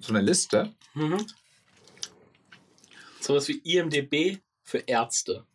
So 0.00 0.10
eine 0.12 0.22
Liste? 0.22 0.74
Mhm. 0.94 1.26
Sowas 3.24 3.48
wie 3.48 3.58
IMDB 3.64 4.42
für 4.62 4.78
Ärzte. 4.86 5.46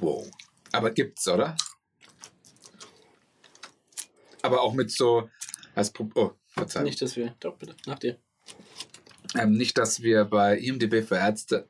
Wow. 0.00 0.28
Aber 0.72 0.90
gibt's, 0.90 1.28
oder? 1.28 1.56
Aber 4.42 4.62
auch 4.62 4.74
mit 4.74 4.90
so. 4.90 5.30
Als 5.76 5.92
Pro 5.92 6.10
oh, 6.16 6.32
Verzeihung. 6.48 6.86
Nicht, 6.86 7.00
dass 7.00 7.14
wir. 7.14 7.36
Doch, 7.38 7.56
bitte, 7.56 7.76
nach 7.86 8.00
dir. 8.00 8.18
Ähm, 9.36 9.52
nicht, 9.52 9.78
dass 9.78 10.02
wir 10.02 10.24
bei 10.24 10.58
IMDB 10.58 11.06
für 11.06 11.14
Ärzte. 11.14 11.68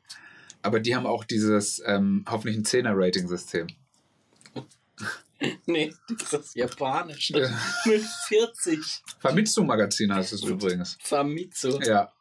Aber 0.62 0.80
die 0.80 0.96
haben 0.96 1.06
auch 1.06 1.24
dieses 1.24 1.82
ähm, 1.84 2.24
hoffentlich 2.26 2.56
ein 2.56 2.64
10er-Rating-System. 2.64 3.66
Nee, 5.66 5.94
das 6.18 6.32
ist 6.32 6.56
japanisch. 6.56 7.30
Ja. 7.30 7.48
Mit 7.84 8.02
40. 8.02 8.80
Famitsu-Magazin 9.20 10.12
heißt 10.12 10.32
es 10.32 10.42
übrigens. 10.42 10.98
Famitsu. 11.00 11.78
Ja. 11.80 12.12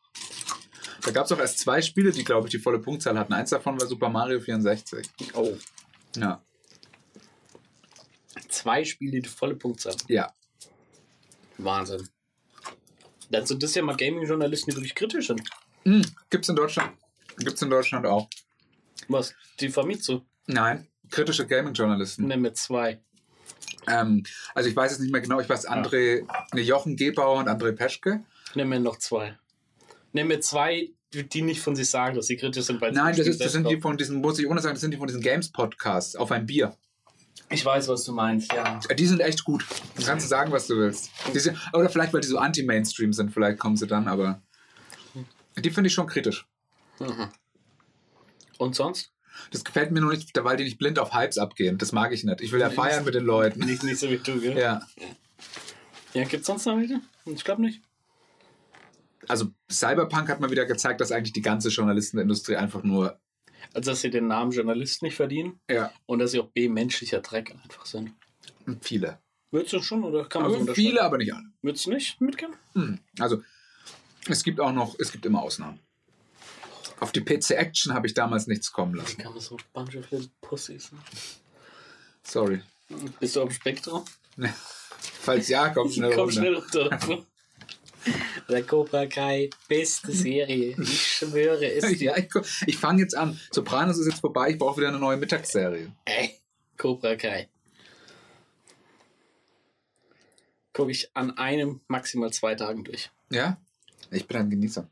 Da 1.07 1.13
gab 1.13 1.25
es 1.25 1.31
auch 1.31 1.39
erst 1.39 1.59
zwei 1.59 1.81
Spiele, 1.81 2.11
die, 2.11 2.25
glaube 2.25 2.47
ich, 2.47 2.51
die 2.51 2.59
volle 2.59 2.79
Punktzahl 2.79 3.17
hatten. 3.17 3.31
Eins 3.31 3.49
davon 3.49 3.79
war 3.79 3.87
Super 3.87 4.09
Mario 4.09 4.41
64. 4.41 5.07
Oh. 5.35 5.55
Ja. 6.17 6.43
Zwei 8.49 8.83
Spiele, 8.83 9.21
die 9.21 9.29
volle 9.29 9.55
Punktzahl. 9.55 9.95
Ja. 10.09 10.33
Wahnsinn. 11.59 12.09
Dann 13.29 13.45
sind 13.45 13.63
das 13.63 13.73
ja 13.73 13.83
mal 13.83 13.95
Gaming-Journalisten, 13.95 14.71
die 14.71 14.75
wirklich 14.75 14.95
kritisch 14.95 15.27
sind. 15.27 15.41
Hm, 15.85 16.01
gibt's 16.29 16.49
in 16.49 16.57
Deutschland. 16.57 16.91
Gibt's 17.37 17.61
in 17.61 17.69
Deutschland 17.69 18.05
auch. 18.05 18.27
Was? 19.07 19.33
Die 19.61 19.69
Famitsu? 19.69 20.25
Nein, 20.45 20.89
kritische 21.09 21.47
Gaming-Journalisten. 21.47 22.27
Nimm 22.27 22.41
mit 22.41 22.57
zwei. 22.57 23.01
Ähm, 23.87 24.23
also 24.53 24.69
ich 24.69 24.75
weiß 24.75 24.91
jetzt 24.91 24.99
nicht 24.99 25.13
mehr 25.13 25.21
genau, 25.21 25.39
ich 25.39 25.47
weiß 25.47 25.69
André, 25.69 26.27
ne, 26.53 26.61
Jochen 26.61 26.97
Gebauer 26.97 27.39
und 27.39 27.47
André 27.47 27.71
Peschke. 27.71 28.25
Nimm 28.55 28.67
mir 28.67 28.81
noch 28.81 28.97
zwei. 28.97 29.39
Nimm 30.11 30.27
mir 30.27 30.41
zwei, 30.41 30.89
die 31.23 31.41
nicht 31.41 31.61
von 31.61 31.75
sich 31.75 31.89
sagen, 31.89 32.15
dass 32.15 32.27
sie 32.27 32.37
kritisch 32.37 32.65
sind, 32.65 32.81
weil 32.81 32.93
sie 32.93 32.99
Nein, 32.99 33.15
das, 33.15 33.27
ist, 33.27 33.41
das 33.41 33.51
sind 33.51 33.67
die 33.67 33.79
von 33.79 33.97
diesen, 33.97 34.21
muss 34.21 34.39
ich 34.39 34.47
ohne 34.47 34.61
sagen, 34.61 34.75
das 34.75 34.81
sind 34.81 34.91
die 34.91 34.97
von 34.97 35.07
diesen 35.07 35.21
Games-Podcasts 35.21 36.15
auf 36.15 36.31
ein 36.31 36.45
Bier. 36.45 36.75
Ich 37.49 37.63
weiß, 37.63 37.87
was 37.87 38.03
du 38.03 38.11
meinst, 38.11 38.51
ja. 38.51 38.79
Die 38.97 39.05
sind 39.05 39.21
echt 39.21 39.43
gut. 39.43 39.65
Du 39.95 40.03
kannst 40.03 40.27
sagen, 40.27 40.51
was 40.51 40.67
du 40.67 40.77
willst. 40.77 41.11
Die 41.33 41.39
sind, 41.39 41.57
oder 41.73 41.89
vielleicht, 41.89 42.13
weil 42.13 42.21
die 42.21 42.27
so 42.27 42.37
anti-Mainstream 42.37 43.13
sind, 43.13 43.31
vielleicht 43.31 43.59
kommen 43.59 43.77
sie 43.77 43.87
dann, 43.87 44.07
aber 44.07 44.41
die 45.57 45.69
finde 45.69 45.87
ich 45.87 45.93
schon 45.93 46.07
kritisch. 46.07 46.45
Und 48.57 48.75
sonst? 48.75 49.11
Das 49.51 49.63
gefällt 49.63 49.91
mir 49.91 50.01
nur 50.01 50.11
nicht, 50.11 50.31
weil 50.35 50.57
die 50.57 50.63
nicht 50.63 50.77
blind 50.77 50.99
auf 50.99 51.13
Hypes 51.13 51.37
abgehen. 51.37 51.77
Das 51.77 51.91
mag 51.91 52.11
ich 52.11 52.23
nicht. 52.23 52.41
Ich 52.41 52.51
will 52.51 52.59
ja 52.59 52.69
feiern 52.69 53.05
mit 53.05 53.13
den 53.13 53.23
Leuten. 53.23 53.59
Nicht, 53.59 53.83
nicht 53.83 53.99
so 53.99 54.09
wie 54.09 54.17
du, 54.17 54.39
gell? 54.39 54.57
Ja. 54.57 54.81
Ja, 56.13 56.23
gibt's 56.23 56.47
sonst 56.47 56.65
noch 56.65 56.77
welche? 56.77 56.99
Ich 57.25 57.43
glaube 57.43 57.61
nicht. 57.61 57.81
Also 59.27 59.47
Cyberpunk 59.71 60.29
hat 60.29 60.39
mal 60.39 60.51
wieder 60.51 60.65
gezeigt, 60.65 61.01
dass 61.01 61.11
eigentlich 61.11 61.33
die 61.33 61.41
ganze 61.41 61.69
Journalistenindustrie 61.69 62.55
einfach 62.55 62.83
nur. 62.83 63.19
Also, 63.73 63.91
dass 63.91 64.01
sie 64.01 64.09
den 64.09 64.27
Namen 64.27 64.51
Journalist 64.51 65.03
nicht 65.03 65.15
verdienen 65.15 65.59
Ja. 65.69 65.91
und 66.05 66.19
dass 66.19 66.31
sie 66.31 66.39
auch 66.39 66.47
B, 66.49 66.69
menschlicher 66.69 67.19
Dreck 67.19 67.51
einfach 67.51 67.85
sind. 67.85 68.13
Viele. 68.81 69.19
Würdest 69.51 69.73
du 69.73 69.81
schon 69.81 70.03
oder 70.03 70.25
kann 70.25 70.41
man 70.41 70.51
so 70.51 70.55
Aber 70.55 70.61
unterscheiden? 70.61 70.89
viele, 70.89 71.01
aber 71.03 71.17
nicht 71.17 71.33
alle. 71.33 71.45
Würdest 71.61 71.85
du 71.85 71.89
nicht 71.91 72.19
mitgehen? 72.21 72.53
Hm. 72.73 72.99
Also 73.19 73.41
es 74.27 74.43
gibt 74.43 74.59
auch 74.59 74.71
noch, 74.71 74.95
es 74.99 75.11
gibt 75.11 75.25
immer 75.25 75.41
Ausnahmen. 75.41 75.79
Auf 76.99 77.11
die 77.11 77.21
PC 77.21 77.51
Action 77.51 77.93
habe 77.93 78.07
ich 78.07 78.13
damals 78.13 78.47
nichts 78.47 78.71
kommen 78.71 78.93
Wie 78.93 78.97
lassen. 78.99 79.17
kann 79.17 79.31
man 79.31 79.41
so 79.41 79.57
bunch 79.73 79.95
of 79.95 80.09
little 80.11 80.29
pussies? 80.41 80.91
Ne? 80.91 80.97
Sorry. 82.23 82.61
Bist 83.19 83.35
du 83.35 83.41
am 83.41 83.51
Spektrum? 83.51 84.03
Falls 85.21 85.47
ja, 85.49 85.69
komm 85.69 85.89
schnell 85.91 86.11
Komm 86.11 86.29
runter. 86.29 86.33
schnell 86.33 86.55
runter. 86.55 87.25
Der 88.49 88.63
Cobra 88.63 89.05
Kai, 89.07 89.49
beste 89.67 90.11
Serie. 90.13 90.75
Ich 90.79 91.01
schwöre, 91.17 91.65
es 91.73 91.99
Ja, 91.99 92.15
ich, 92.17 92.27
ich 92.65 92.77
fange 92.77 93.01
jetzt 93.01 93.15
an. 93.15 93.39
Sopranos 93.51 93.97
ist 93.97 94.07
jetzt 94.07 94.21
vorbei, 94.21 94.51
ich 94.51 94.57
brauche 94.57 94.77
wieder 94.77 94.87
eine 94.89 94.99
neue 94.99 95.17
Mittagsserie. 95.17 95.91
Ey, 96.05 96.31
Cobra 96.77 97.15
Kai. 97.15 97.49
Gucke 100.73 100.91
ich 100.91 101.09
an 101.15 101.37
einem, 101.37 101.81
maximal 101.87 102.31
zwei 102.31 102.55
Tagen 102.55 102.83
durch. 102.83 103.09
Ja? 103.31 103.57
Ich 104.11 104.27
bin 104.27 104.37
ein 104.37 104.49
Genießer. 104.49 104.87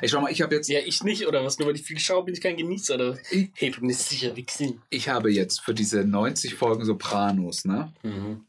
Ich 0.00 0.10
schau 0.10 0.20
mal, 0.20 0.30
ich 0.30 0.40
habe 0.42 0.54
jetzt, 0.54 0.68
Ja, 0.68 0.80
ich 0.80 1.02
nicht, 1.02 1.26
oder 1.26 1.44
was? 1.44 1.58
Nur 1.58 1.68
weil 1.68 1.74
ich 1.76 1.82
viel 1.82 1.98
schaue, 1.98 2.24
bin 2.24 2.34
ich 2.34 2.40
kein 2.40 2.56
Genießer, 2.56 2.94
oder? 2.94 3.18
Ich- 3.30 3.50
Hey, 3.54 3.70
du 3.70 3.80
bist 3.80 4.08
sicher 4.08 4.36
Wichsen. 4.36 4.82
ich 4.90 5.08
habe 5.08 5.30
jetzt 5.30 5.60
für 5.62 5.74
diese 5.74 6.04
90 6.04 6.54
Folgen 6.54 6.84
Sopranos, 6.84 7.64
ne? 7.64 7.92
Mhm. 8.02 8.46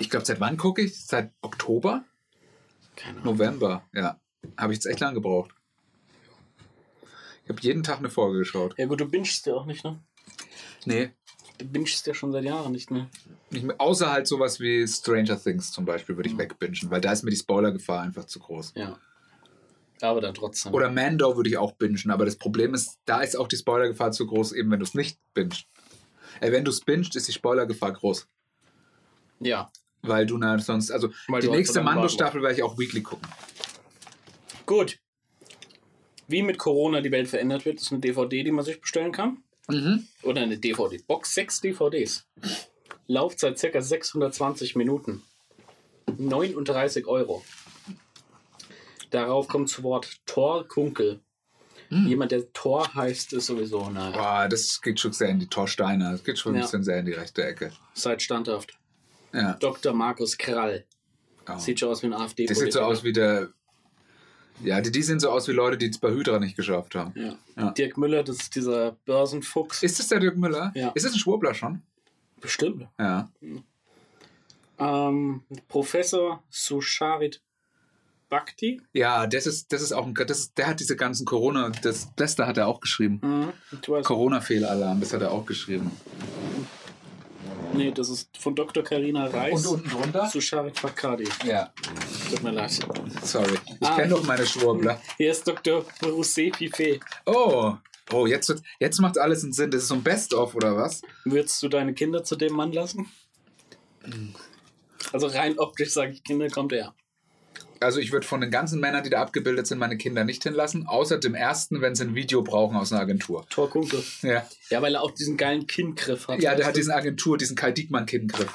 Ich 0.00 0.10
glaube, 0.10 0.26
seit 0.26 0.40
wann 0.40 0.56
gucke 0.56 0.82
ich? 0.82 1.04
Seit 1.06 1.32
Oktober? 1.40 2.04
Keine 2.96 3.20
Ahnung. 3.20 3.34
November, 3.34 3.82
ja. 3.92 4.20
Habe 4.56 4.72
ich 4.72 4.78
jetzt 4.78 4.86
echt 4.86 5.00
lang 5.00 5.14
gebraucht. 5.14 5.50
Ich 7.44 7.50
habe 7.50 7.60
jeden 7.60 7.82
Tag 7.82 7.98
eine 7.98 8.10
Folge 8.10 8.38
geschaut. 8.38 8.74
Ja 8.78 8.86
gut, 8.86 9.00
du 9.00 9.06
bingest 9.08 9.46
ja 9.46 9.54
auch 9.54 9.66
nicht, 9.66 9.84
ne? 9.84 10.00
Nee, 10.84 11.10
Du 11.58 11.64
bingest 11.64 12.06
ja 12.06 12.12
schon 12.12 12.32
seit 12.32 12.44
Jahren 12.44 12.72
nicht 12.72 12.90
mehr. 12.90 13.08
nicht 13.50 13.64
mehr. 13.64 13.80
Außer 13.80 14.10
halt 14.12 14.26
sowas 14.26 14.60
wie 14.60 14.86
Stranger 14.86 15.40
Things 15.42 15.72
zum 15.72 15.84
Beispiel 15.86 16.16
würde 16.16 16.28
ich 16.28 16.34
Mhm. 16.34 16.40
wegbingen, 16.40 16.90
weil 16.90 17.00
da 17.00 17.12
ist 17.12 17.22
mir 17.22 17.30
die 17.30 17.36
Spoilergefahr 17.36 18.02
einfach 18.02 18.24
zu 18.26 18.40
groß. 18.40 18.72
Ja. 18.76 18.98
Aber 20.02 20.20
dann 20.20 20.34
trotzdem. 20.34 20.74
Oder 20.74 20.90
Mando 20.90 21.34
würde 21.36 21.48
ich 21.48 21.56
auch 21.56 21.72
bingen, 21.72 22.10
aber 22.10 22.26
das 22.26 22.36
Problem 22.36 22.74
ist, 22.74 22.98
da 23.06 23.22
ist 23.22 23.36
auch 23.36 23.48
die 23.48 23.56
Spoilergefahr 23.56 24.12
zu 24.12 24.26
groß, 24.26 24.52
eben 24.52 24.70
wenn 24.70 24.80
du 24.80 24.84
es 24.84 24.92
nicht 24.92 25.18
bingst. 25.32 25.64
Äh, 26.40 26.52
wenn 26.52 26.64
du 26.64 26.70
es 26.70 26.80
bingst, 26.82 27.16
ist 27.16 27.28
die 27.28 27.32
Spoilergefahr 27.32 27.92
groß. 27.92 28.28
Ja. 29.40 29.70
Weil 30.06 30.26
du 30.26 30.38
na, 30.38 30.58
sonst, 30.58 30.90
also 30.90 31.10
Weil 31.28 31.40
die 31.42 31.48
halt 31.48 31.58
nächste 31.58 31.82
Mando-Staffel 31.82 32.42
werde 32.42 32.54
ich 32.56 32.62
auch 32.62 32.78
weekly 32.78 33.02
gucken. 33.02 33.26
Gut. 34.66 34.98
Wie 36.28 36.42
mit 36.42 36.58
Corona 36.58 37.00
die 37.00 37.12
Welt 37.12 37.28
verändert 37.28 37.64
wird, 37.64 37.80
ist 37.80 37.92
eine 37.92 38.00
DVD, 38.00 38.42
die 38.42 38.50
man 38.50 38.64
sich 38.64 38.80
bestellen 38.80 39.12
kann. 39.12 39.38
Mhm. 39.68 40.06
Oder 40.22 40.42
eine 40.42 40.58
DVD. 40.58 40.98
Box 41.06 41.34
6 41.34 41.60
DVDs. 41.60 42.26
Laufzeit 43.06 43.60
ca. 43.60 43.80
620 43.80 44.74
Minuten. 44.76 45.22
39 46.18 47.06
Euro. 47.06 47.44
Darauf 49.10 49.48
kommt 49.48 49.68
zu 49.68 49.82
Wort 49.82 50.20
Thor 50.26 50.66
Kunkel. 50.66 51.20
Hm. 51.88 52.08
Jemand, 52.08 52.32
der 52.32 52.52
Thor 52.52 52.92
heißt, 52.94 53.32
ist 53.32 53.46
sowieso, 53.46 53.88
naja, 53.90 54.10
Boah, 54.16 54.48
das 54.48 54.82
geht 54.82 54.98
schon 54.98 55.12
sehr 55.12 55.28
in 55.28 55.38
die 55.38 55.46
Torsteiner. 55.46 56.10
Das 56.12 56.24
geht 56.24 56.36
schon 56.38 56.52
ein 56.54 56.56
Ja. 56.56 56.62
bisschen 56.62 56.82
sehr 56.82 56.98
in 56.98 57.06
die 57.06 57.12
rechte 57.12 57.44
Ecke. 57.44 57.70
seid 57.94 58.22
standhaft. 58.22 58.76
Ja. 59.32 59.54
Dr. 59.54 59.92
Markus 59.92 60.36
Krall. 60.36 60.84
Oh. 61.48 61.58
Sieht 61.58 61.80
schon 61.80 61.90
aus 61.90 62.02
wie 62.02 62.06
ein 62.06 62.14
afd 62.14 62.48
Das 62.48 62.58
sieht 62.58 62.72
so 62.72 62.80
aus 62.80 63.04
wie 63.04 63.12
der 63.12 63.50
Ja, 64.62 64.80
die, 64.80 64.90
die 64.90 65.02
sehen 65.02 65.20
so 65.20 65.30
aus 65.30 65.46
wie 65.48 65.52
Leute, 65.52 65.76
die 65.78 65.86
es 65.86 65.98
bei 65.98 66.10
Hydra 66.10 66.38
nicht 66.38 66.56
geschafft 66.56 66.94
haben. 66.94 67.12
Ja. 67.14 67.36
Ja. 67.56 67.70
Dirk 67.72 67.96
Müller, 67.96 68.22
das 68.22 68.36
ist 68.36 68.54
dieser 68.54 68.92
Börsenfuchs. 69.04 69.82
Ist 69.82 69.98
das 69.98 70.08
der 70.08 70.20
Dirk 70.20 70.36
Müller? 70.36 70.72
Ja. 70.74 70.90
Ist 70.94 71.04
das 71.04 71.12
ein 71.12 71.18
Schwurbler 71.18 71.54
schon? 71.54 71.82
Bestimmt. 72.40 72.86
Ja. 72.98 73.30
Ähm, 74.78 75.42
Professor 75.68 76.42
Susharit 76.50 77.40
Bhakti. 78.28 78.82
Ja, 78.92 79.26
das 79.26 79.46
ist, 79.46 79.72
das 79.72 79.82
ist 79.82 79.92
auch 79.92 80.06
ein, 80.06 80.14
das 80.14 80.38
ist, 80.38 80.58
der 80.58 80.66
hat 80.68 80.80
diese 80.80 80.96
ganzen 80.96 81.24
Corona, 81.24 81.70
das, 81.82 82.08
das 82.16 82.34
da 82.34 82.46
hat 82.46 82.58
er 82.58 82.66
auch 82.66 82.80
geschrieben. 82.80 83.20
Mhm. 83.22 84.02
Corona-Fehlalarm, 84.02 85.00
das 85.00 85.12
hat 85.12 85.22
er 85.22 85.30
auch 85.30 85.46
geschrieben. 85.46 85.90
Nee, 87.76 87.90
das 87.92 88.08
ist 88.08 88.36
von 88.38 88.54
Dr. 88.54 88.82
Carina 88.82 89.26
Reis. 89.26 89.66
unten 89.66 89.88
drunter? 89.88 90.28
Susharit 90.28 90.80
Bhakti. 90.80 91.24
Ja, 91.44 91.72
Tut 92.30 92.42
mir 92.42 92.50
leid. 92.52 92.70
sorry. 93.22 93.58
Ich 93.80 93.86
Ah. 93.86 93.96
kenne 93.96 94.08
doch 94.10 94.24
meine 94.24 94.46
Schwurbler. 94.46 95.00
Hier 95.16 95.30
ist 95.30 95.46
Dr. 95.46 95.84
Rousset 96.04 96.52
Piffet. 96.56 97.00
Oh, 97.26 97.74
oh, 98.12 98.26
jetzt, 98.26 98.48
wird- 98.48 98.62
jetzt 98.80 98.98
macht 99.00 99.18
alles 99.18 99.42
einen 99.44 99.52
Sinn. 99.52 99.70
Das 99.70 99.82
ist 99.82 99.88
so 99.88 99.94
ein 99.94 100.02
Best-of, 100.02 100.54
oder 100.54 100.76
was? 100.76 101.02
Würdest 101.24 101.62
du 101.62 101.68
deine 101.68 101.94
Kinder 101.94 102.24
zu 102.24 102.36
dem 102.36 102.54
Mann 102.54 102.72
lassen? 102.72 103.08
Also 105.12 105.26
rein 105.28 105.58
optisch 105.58 105.90
sage 105.92 106.12
ich, 106.12 106.24
Kinder 106.24 106.48
kommt 106.48 106.72
er. 106.72 106.94
Also 107.80 108.00
ich 108.00 108.12
würde 108.12 108.26
von 108.26 108.40
den 108.40 108.50
ganzen 108.50 108.80
Männern, 108.80 109.04
die 109.04 109.10
da 109.10 109.20
abgebildet 109.22 109.66
sind, 109.66 109.78
meine 109.78 109.96
Kinder 109.96 110.24
nicht 110.24 110.42
hinlassen, 110.42 110.86
außer 110.86 111.18
dem 111.18 111.34
ersten, 111.34 111.80
wenn 111.80 111.94
sie 111.94 112.04
ein 112.04 112.14
Video 112.14 112.42
brauchen 112.42 112.76
aus 112.76 112.92
einer 112.92 113.02
Agentur. 113.02 113.46
Thor 113.50 113.68
Kunke. 113.68 114.02
Ja, 114.22 114.46
Ja, 114.70 114.82
weil 114.82 114.94
er 114.94 115.02
auch 115.02 115.10
diesen 115.10 115.36
geilen 115.36 115.66
Kinngriff 115.66 116.28
hat. 116.28 116.40
ja 116.42 116.54
der 116.54 116.66
hat 116.66 116.76
diesen 116.76 116.92
Agentur, 116.92 117.36
diesen 117.36 117.56
Kai 117.56 117.72
Diekmann-Kindgriff. 117.72 118.50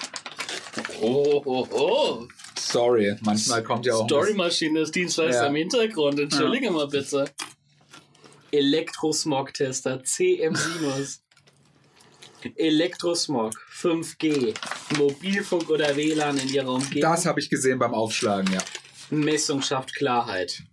Oh, 1.01 1.41
oh, 1.45 1.67
oh. 1.71 2.27
Sorry, 2.57 3.15
manchmal 3.21 3.63
kommt 3.63 3.85
ja 3.85 3.93
auch... 3.95 4.05
Storymaschine 4.05 4.81
ist 4.81 4.95
Dienstleister 4.95 5.43
Ja. 5.43 5.47
im 5.49 5.55
Hintergrund. 5.55 6.19
Entschuldige 6.19 6.71
mal 6.71 6.87
bitte. 6.87 7.25
Elektrosmog-Tester, 8.51 10.03
CM 10.03 10.55
Sinus. 10.55 11.21
Elektrosmog, 12.55 13.53
5G, 13.71 14.53
Mobilfunk 14.97 15.69
oder 15.69 15.95
WLAN 15.95 16.37
in 16.39 16.49
ihrer 16.49 16.69
Umgebung. 16.73 17.01
Das 17.01 17.25
habe 17.25 17.39
ich 17.39 17.49
gesehen 17.49 17.77
beim 17.77 17.93
Aufschlagen, 17.93 18.51
ja. 18.51 18.59
Messung 19.11 19.61
schafft 19.61 19.93
Klarheit. 19.95 20.63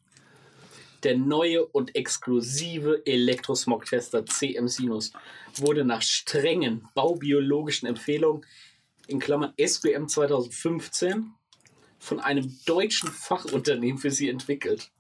Der 1.05 1.17
neue 1.17 1.65
und 1.67 1.95
exklusive 1.95 3.03
Elektrosmog-Tester 3.07 4.27
CM 4.27 4.67
Sinus 4.69 5.13
wurde 5.57 5.85
nach 5.85 6.03
strengen 6.03 6.89
baubiologischen 6.95 7.87
Empfehlungen 7.87 8.45
in 9.07 9.21
Klammern 9.21 9.53
SBM 9.57 10.09
2015 10.09 11.33
von 12.01 12.21
einem 12.21 12.59
deutschen 12.67 13.11
Fachunternehmen 13.11 13.99
für 13.99 14.11
sie 14.11 14.29
entwickelt. 14.29 14.91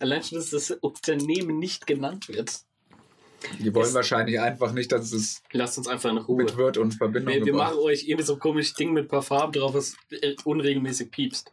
Allein 0.00 0.22
schon, 0.22 0.38
dass 0.38 0.50
das 0.50 0.70
Unternehmen 0.70 1.58
nicht 1.58 1.86
genannt 1.86 2.28
wird. 2.28 2.60
Die 3.60 3.72
wollen 3.74 3.86
Es- 3.86 3.94
wahrscheinlich 3.94 4.40
einfach 4.40 4.72
nicht, 4.72 4.90
dass 4.92 5.12
es 5.12 5.42
Lasst 5.52 5.78
uns 5.78 5.86
einfach 5.88 6.10
in 6.10 6.18
Ruhe. 6.18 6.44
mit 6.44 6.56
Word 6.56 6.78
und 6.78 6.92
Verbindung 6.94 7.34
Wir, 7.34 7.44
wir 7.46 7.54
machen 7.54 7.78
euch 7.78 8.04
irgendwie 8.08 8.24
so 8.24 8.34
ein 8.34 8.40
komisches 8.40 8.74
Ding 8.74 8.92
mit 8.92 9.04
ein 9.06 9.08
paar 9.08 9.22
Farben 9.22 9.52
drauf, 9.52 9.74
was 9.74 9.96
äh, 10.10 10.34
unregelmäßig 10.44 11.10
piepst. 11.10 11.52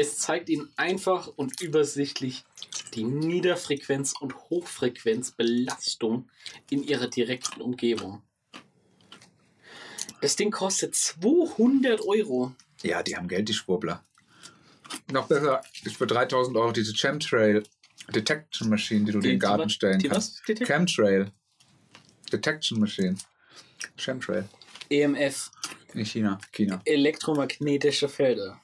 Es 0.00 0.16
zeigt 0.18 0.48
Ihnen 0.48 0.70
einfach 0.76 1.26
und 1.26 1.60
übersichtlich 1.60 2.44
die 2.94 3.02
Niederfrequenz- 3.02 4.14
und 4.20 4.32
Hochfrequenzbelastung 4.48 6.30
in 6.70 6.84
Ihrer 6.84 7.08
direkten 7.08 7.60
Umgebung. 7.60 8.22
Das 10.20 10.36
Ding 10.36 10.52
kostet 10.52 10.94
200 10.94 12.00
Euro. 12.02 12.54
Ja, 12.84 13.02
die 13.02 13.16
haben 13.16 13.26
Geld, 13.26 13.48
die 13.48 13.54
Schwurbler. 13.54 14.04
Noch 15.10 15.26
besser 15.26 15.62
ist 15.84 15.96
für 15.96 16.06
3000 16.06 16.56
Euro 16.56 16.70
diese 16.70 16.92
Chemtrail 16.94 17.64
Detection 18.14 18.68
Machine, 18.68 19.04
die 19.04 19.10
du 19.12 19.18
dir 19.18 19.30
in 19.30 19.34
den 19.34 19.40
Garten 19.40 19.64
was? 19.64 19.72
stellen 19.72 19.98
Die 19.98 20.08
kannst. 20.08 20.42
was? 20.48 20.58
Chemtrail 20.66 21.32
Detection 22.32 22.78
Machine. 22.78 23.16
Chemtrail. 23.96 24.48
EMF, 24.90 25.50
In 25.94 26.04
China. 26.06 26.38
China. 26.52 26.80
elektromagnetische 26.84 28.08
Felder. 28.08 28.60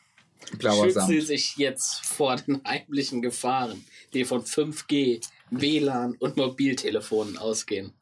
Blauer 0.59 0.85
Schützen 0.85 1.07
Sie 1.07 1.21
sich 1.21 1.57
jetzt 1.57 2.05
vor 2.05 2.37
den 2.37 2.63
heimlichen 2.67 3.23
Gefahren, 3.23 3.85
die 4.13 4.25
von 4.25 4.45
5G, 4.45 5.21
WLAN 5.51 6.15
und 6.19 6.37
Mobiltelefonen 6.37 7.39
ausgehen. 7.39 7.93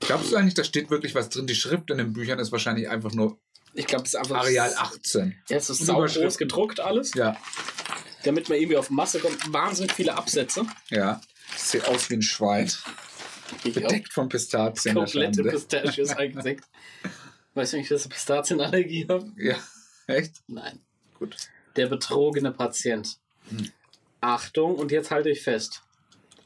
Glaubst 0.00 0.32
du 0.32 0.36
eigentlich, 0.36 0.54
da 0.54 0.64
steht 0.64 0.90
wirklich 0.90 1.14
was 1.14 1.28
drin? 1.28 1.46
Die 1.46 1.54
Schrift 1.54 1.90
in 1.90 1.98
den 1.98 2.12
Büchern 2.12 2.38
ist 2.38 2.50
wahrscheinlich 2.52 2.88
einfach 2.88 3.12
nur 3.12 3.38
Ich 3.74 3.86
glaube, 3.86 4.04
es 4.04 4.10
ist 4.10 4.16
einfach. 4.16 4.38
Areal 4.38 4.74
18. 4.76 5.36
Ja, 5.48 5.56
es 5.56 5.70
ist 5.70 5.80
Und 5.80 5.86
sau 5.86 6.04
groß 6.04 6.38
gedruckt 6.38 6.80
alles, 6.80 7.14
Ja, 7.14 7.36
damit 8.24 8.48
man 8.48 8.58
irgendwie 8.58 8.76
auf 8.76 8.90
Masse 8.90 9.20
kommt. 9.20 9.52
Wahnsinnig 9.52 9.92
viele 9.92 10.14
Absätze. 10.16 10.66
ja. 10.90 11.20
Sieht 11.54 11.84
aus 11.86 12.08
wie 12.08 12.14
ein 12.14 12.22
Schwein. 12.22 12.72
Bedeckt 13.62 14.10
von 14.12 14.26
Pistazien. 14.30 14.94
Komplette. 14.94 15.42
Pistachios 15.44 16.10
eingedeckt. 16.16 16.64
Weißt 17.54 17.72
du 17.72 17.76
nicht, 17.78 17.90
dass 17.90 18.04
ich 18.04 18.10
Pistazienallergie 18.10 19.06
habe? 19.08 19.30
Ja, 19.36 19.56
echt? 20.06 20.36
Nein. 20.46 20.80
Gut. 21.18 21.36
Der 21.76 21.86
betrogene 21.86 22.52
Patient. 22.52 23.18
Achtung, 24.20 24.76
und 24.76 24.90
jetzt 24.92 25.10
halte 25.10 25.30
ich 25.30 25.42
fest. 25.42 25.82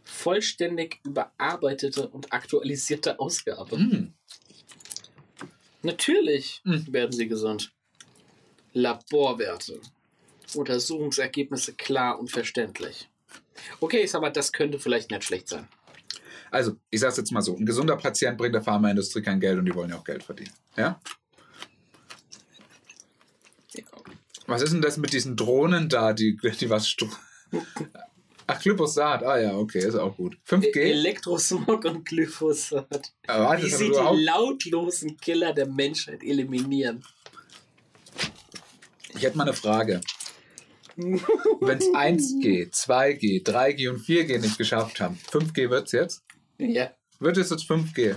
Vollständig 0.04 1.00
überarbeitete 1.04 2.09
und 2.09 2.32
aktualisierte 2.32 3.18
Ausgabe. 3.18 3.76
Hm. 3.76 4.14
Natürlich 5.82 6.61
Hm. 6.64 6.92
werden 6.92 7.12
sie 7.12 7.28
gesund. 7.28 7.72
Laborwerte. 8.72 9.80
Untersuchungsergebnisse 10.54 11.74
klar 11.74 12.18
und 12.18 12.30
verständlich. 12.30 13.09
Okay, 13.80 14.02
ich 14.02 14.11
sag 14.11 14.20
mal, 14.20 14.30
das 14.30 14.52
könnte 14.52 14.78
vielleicht 14.78 15.11
nicht 15.11 15.24
schlecht 15.24 15.48
sein. 15.48 15.68
Also, 16.51 16.76
ich 16.90 17.01
sag's 17.01 17.16
jetzt 17.16 17.32
mal 17.32 17.42
so: 17.42 17.57
Ein 17.57 17.66
gesunder 17.66 17.97
Patient 17.97 18.38
bringt 18.38 18.55
der 18.55 18.62
Pharmaindustrie 18.62 19.22
kein 19.22 19.40
Geld 19.40 19.59
und 19.59 19.64
die 19.64 19.74
wollen 19.74 19.90
ja 19.90 19.97
auch 19.97 20.05
Geld 20.05 20.22
verdienen. 20.22 20.53
Ja? 20.76 21.01
Was 24.47 24.62
ist 24.62 24.72
denn 24.72 24.82
das 24.82 24.97
mit 24.97 25.12
diesen 25.12 25.36
Drohnen 25.36 25.88
da, 25.88 26.12
die, 26.12 26.36
die 26.36 26.70
was. 26.70 26.94
Ach, 28.49 28.61
Glyphosat. 28.61 29.24
Ah 29.24 29.40
ja, 29.40 29.57
okay, 29.57 29.80
ist 29.80 29.97
auch 29.97 30.16
gut. 30.16 30.38
5G? 30.49 30.78
Elektrosmog 30.78 31.84
und 31.84 32.05
Glyphosat. 32.07 33.12
Aber 33.26 33.61
Wie 33.61 33.68
sie 33.68 33.90
die 33.90 34.24
lautlosen 34.24 35.16
Killer 35.16 35.53
der 35.53 35.66
Menschheit 35.66 36.22
eliminieren. 36.22 37.05
ich 39.14 39.22
hätte 39.22 39.36
mal 39.36 39.44
eine 39.44 39.53
Frage. 39.53 40.01
Wenn 40.97 41.78
es 41.78 41.88
1G, 41.88 42.70
2G, 42.72 43.44
3G 43.44 43.90
und 43.90 44.01
4G 44.01 44.38
nicht 44.38 44.57
geschafft 44.57 45.01
haben, 45.01 45.18
5G 45.30 45.68
wird's 45.68 45.92
jetzt? 45.92 46.22
Ja. 46.59 46.90
Wird 47.18 47.36
es 47.36 47.50
jetzt 47.50 47.64
5G? 47.70 48.14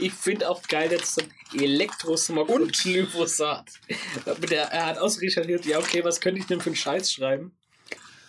Ich 0.00 0.12
finde 0.12 0.48
auch 0.48 0.62
geil, 0.62 0.88
dass 0.88 1.14
so 1.14 1.22
Elektrosmog 1.54 2.48
und, 2.48 2.62
Und? 2.62 2.78
Glyphosat. 2.82 3.70
Der, 4.50 4.64
er 4.72 4.86
hat 4.86 4.98
ausrecherchiert, 4.98 5.66
ja, 5.66 5.78
okay, 5.78 6.02
was 6.02 6.20
könnte 6.20 6.40
ich 6.40 6.46
denn 6.46 6.60
für 6.60 6.70
einen 6.70 6.76
Scheiß 6.76 7.12
schreiben? 7.12 7.52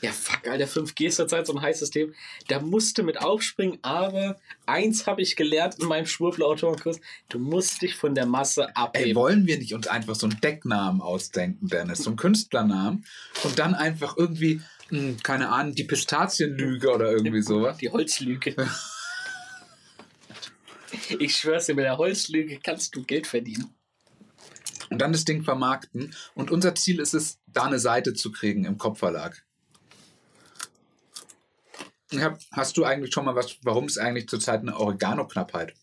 Ja, 0.01 0.11
fuck, 0.11 0.47
Alter, 0.47 0.65
5G 0.65 1.07
ist 1.07 1.15
zurzeit 1.15 1.47
so 1.47 1.53
ein 1.55 1.61
heißes 1.61 1.89
Thema. 1.89 2.13
Da 2.49 2.59
musste 2.59 3.01
mit 3.01 3.19
aufspringen, 3.19 3.79
aber 3.81 4.37
eins 4.67 5.07
habe 5.07 5.23
ich 5.23 5.35
gelernt 5.35 5.79
in 5.79 5.87
meinem 5.87 6.05
Schwurbler-Autorenkurs: 6.05 6.99
Du 7.29 7.39
musst 7.39 7.81
dich 7.81 7.95
von 7.95 8.13
der 8.13 8.27
Masse 8.27 8.65
Ey, 8.67 8.71
abheben. 8.75 9.15
wollen 9.15 9.47
wir 9.47 9.57
nicht 9.57 9.73
uns 9.73 9.87
einfach 9.87 10.13
so 10.13 10.27
einen 10.27 10.39
Decknamen 10.39 11.01
ausdenken, 11.01 11.67
Dennis? 11.67 12.03
So 12.03 12.11
einen 12.11 12.17
Künstlernamen 12.17 13.05
und 13.43 13.57
dann 13.57 13.73
einfach 13.73 14.15
irgendwie, 14.17 14.61
hm, 14.89 15.17
keine 15.23 15.49
Ahnung, 15.49 15.73
die 15.73 15.85
Pistazienlüge 15.85 16.93
oder 16.93 17.11
irgendwie 17.11 17.41
sowas. 17.41 17.77
Die 17.77 17.89
Holzlüge. 17.89 18.55
ich 21.19 21.35
schwör's 21.37 21.65
dir, 21.65 21.75
mit 21.75 21.85
der 21.85 21.97
Holzlüge 21.97 22.59
kannst 22.61 22.95
du 22.95 23.03
Geld 23.03 23.27
verdienen. 23.27 23.73
Und 24.89 24.99
dann 24.99 25.11
das 25.11 25.25
Ding 25.25 25.43
vermarkten. 25.43 26.15
Und 26.33 26.49
unser 26.51 26.73
Ziel 26.75 26.99
ist 26.99 27.13
es, 27.13 27.39
da 27.47 27.63
eine 27.65 27.79
Seite 27.79 28.13
zu 28.13 28.31
kriegen 28.31 28.63
im 28.65 28.77
Kopfverlag. 28.77 29.43
Hab, 32.17 32.39
hast 32.53 32.77
du 32.77 32.85
eigentlich 32.85 33.13
schon 33.13 33.25
mal 33.25 33.35
was, 33.35 33.57
warum 33.63 33.85
ist 33.87 33.97
eigentlich 33.97 34.29
zurzeit 34.29 34.61
eine 34.61 34.77
Oregano-Knappheit? 34.79 35.73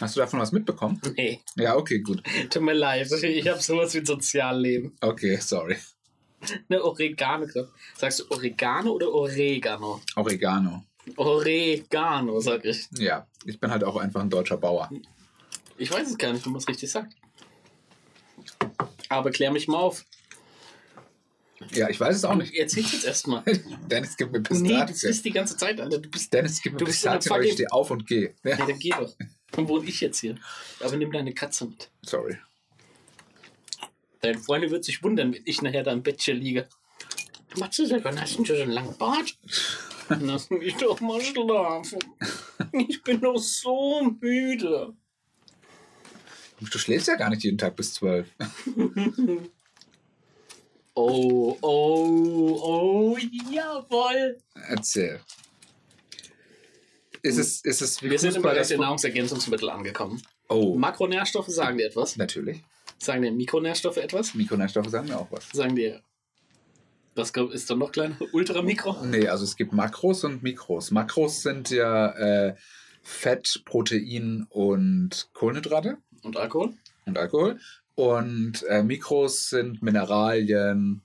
Hast 0.00 0.16
du 0.16 0.20
davon 0.20 0.40
was 0.40 0.52
mitbekommen? 0.52 1.00
Nee, 1.16 1.40
Ja, 1.56 1.76
okay, 1.76 2.00
gut. 2.00 2.22
tut 2.50 2.62
mir 2.62 2.72
leid. 2.72 3.10
Ich 3.12 3.46
habe 3.48 3.60
sowas 3.60 3.92
wie 3.94 3.98
ein 3.98 4.06
Sozialleben. 4.06 4.96
Okay, 5.00 5.36
sorry. 5.36 5.76
Eine 6.68 6.82
Oregano. 6.82 7.46
Sagst 7.96 8.20
du 8.20 8.24
Oregano 8.30 8.92
oder 8.92 9.12
Oregano? 9.12 10.00
Oregano. 10.16 10.84
Oregano, 11.16 12.40
sag 12.40 12.64
ich. 12.64 12.86
Ja, 12.98 13.26
ich 13.44 13.58
bin 13.60 13.70
halt 13.70 13.84
auch 13.84 13.96
einfach 13.96 14.20
ein 14.20 14.30
deutscher 14.30 14.56
Bauer. 14.56 14.90
Ich 15.76 15.90
weiß 15.92 16.08
es 16.10 16.18
gar 16.18 16.32
nicht, 16.32 16.44
wie 16.44 16.50
man 16.50 16.58
es 16.58 16.68
richtig 16.68 16.90
sagt. 16.90 17.14
Aber 19.08 19.30
klär 19.30 19.50
mich 19.50 19.68
mal 19.68 19.78
auf. 19.78 20.04
Ja, 21.72 21.88
ich 21.88 21.98
weiß 21.98 22.16
es 22.16 22.24
auch 22.24 22.34
nicht. 22.36 22.54
Erzähl's 22.54 22.92
jetzt 22.92 23.04
erstmal. 23.04 23.42
Dennis, 23.90 24.16
gib 24.16 24.30
mir 24.30 24.38
Nee, 24.38 24.44
du 24.44 24.54
Pistazien. 24.86 25.10
bist 25.10 25.24
die 25.24 25.30
ganze 25.32 25.56
Zeit, 25.56 25.80
Alter. 25.80 25.98
Du 25.98 26.08
bist. 26.08 26.32
Dennis, 26.32 26.60
gib 26.62 26.74
mir 26.74 26.84
Pistazien, 26.84 27.32
oder 27.32 27.42
ich 27.42 27.52
stehe 27.54 27.72
auf 27.72 27.90
und 27.90 28.06
gehe. 28.06 28.34
Ja, 28.44 28.56
Ja, 28.58 28.66
dann 28.66 28.78
geh 28.78 28.90
doch. 28.90 29.14
Dann 29.50 29.68
wohne 29.68 29.88
ich 29.88 30.00
jetzt 30.00 30.20
hier. 30.20 30.36
Aber 30.80 30.96
nimm 30.96 31.10
deine 31.10 31.32
Katze 31.34 31.66
mit. 31.66 31.90
sorry. 32.02 32.36
Deine 34.20 34.38
Freundin 34.38 34.70
wird 34.70 34.84
sich 34.84 35.02
wundern, 35.02 35.32
wenn 35.32 35.42
ich 35.44 35.62
nachher 35.62 35.84
da 35.84 35.92
im 35.92 36.02
Bettchen 36.02 36.38
liege. 36.38 36.68
Matze, 37.56 37.84
hast 38.04 38.38
du 38.38 38.44
schon 38.44 38.56
so 38.56 38.62
einen 38.62 38.72
langen 38.72 38.96
Bart? 38.98 39.36
Lass 40.08 40.50
mich 40.50 40.74
doch 40.76 41.00
mal 41.00 41.20
schlafen. 41.20 41.98
Ich 42.88 43.02
bin 43.02 43.20
doch 43.20 43.38
so 43.38 44.02
müde. 44.20 44.94
Du 46.60 46.78
schläfst 46.78 47.08
ja 47.08 47.14
gar 47.16 47.30
nicht 47.30 47.44
jeden 47.44 47.58
Tag 47.58 47.76
bis 47.76 47.94
zwölf. 47.94 48.28
Oh, 51.00 51.56
oh, 51.62 52.58
oh, 52.60 53.16
jawohl. 53.52 54.38
Erzähl. 54.68 55.20
Ist 57.22 57.38
es, 57.38 57.60
ist 57.64 57.82
es 57.82 58.02
Wir 58.02 58.18
sind 58.18 58.34
im 58.34 58.42
Bereich 58.42 58.58
das- 58.58 58.68
der 58.68 58.78
Nahrungsergänzungsmittel 58.78 59.70
angekommen. 59.70 60.20
Oh, 60.48 60.74
Makronährstoffe 60.76 61.46
sagen 61.48 61.78
dir 61.78 61.86
etwas? 61.86 62.16
natürlich. 62.16 62.64
Sagen 62.98 63.22
dir 63.22 63.30
Mikronährstoffe 63.30 63.98
etwas? 63.98 64.34
Mikronährstoffe 64.34 64.88
sagen 64.88 65.06
mir 65.06 65.18
auch 65.20 65.30
was. 65.30 65.48
Sagen 65.52 65.76
dir. 65.76 66.02
Was 67.18 67.30
ist 67.30 67.68
dann 67.68 67.78
noch 67.80 67.92
kleiner? 67.92 68.16
Ultramikro? 68.32 69.04
Nee, 69.04 69.28
also 69.28 69.44
es 69.44 69.56
gibt 69.56 69.72
Makros 69.72 70.24
und 70.24 70.42
Mikros. 70.42 70.90
Makros 70.90 71.42
sind 71.42 71.70
ja 71.70 72.10
äh, 72.12 72.54
Fett, 73.02 73.62
Protein 73.64 74.46
und 74.48 75.28
Kohlenhydrate 75.32 75.98
Und 76.22 76.36
Alkohol? 76.36 76.74
und 77.06 77.18
Alkohol. 77.18 77.58
Und 77.94 78.62
äh, 78.68 78.82
Mikros 78.82 79.48
sind 79.50 79.82
Mineralien 79.82 81.02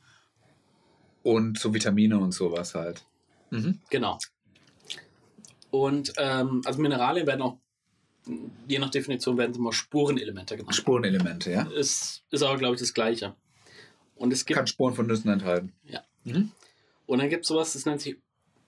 und 1.24 1.58
so 1.58 1.74
Vitamine 1.74 2.20
und 2.20 2.34
sowas 2.34 2.76
halt. 2.76 3.04
Mhm. 3.50 3.80
Genau. 3.90 4.20
Und 5.72 6.14
ähm, 6.18 6.62
also 6.66 6.80
Mineralien 6.80 7.26
werden 7.26 7.42
auch, 7.42 7.58
je 8.68 8.78
nach 8.78 8.92
Definition, 8.92 9.38
werden 9.38 9.54
sie 9.54 9.60
mal 9.60 9.72
Spurenelemente 9.72 10.56
genannt. 10.56 10.76
Spurenelemente, 10.76 11.52
ja. 11.52 11.64
Ist, 11.64 12.24
ist 12.30 12.44
aber, 12.44 12.58
glaube 12.58 12.76
ich, 12.76 12.82
das 12.82 12.94
Gleiche. 12.94 13.36
Und 14.16 14.32
es 14.32 14.46
gibt 14.46 14.58
Kann 14.58 14.68
Spuren 14.68 14.94
von 14.94 15.08
Nüssen 15.08 15.30
enthalten. 15.32 15.74
Ja. 15.84 16.02
Mhm. 16.24 16.52
Und 17.06 17.20
dann 17.20 17.30
gibt 17.30 17.44
es 17.44 17.50
sowas, 17.50 17.74
das 17.74 17.86
nennt 17.86 18.02
sich, 18.02 18.18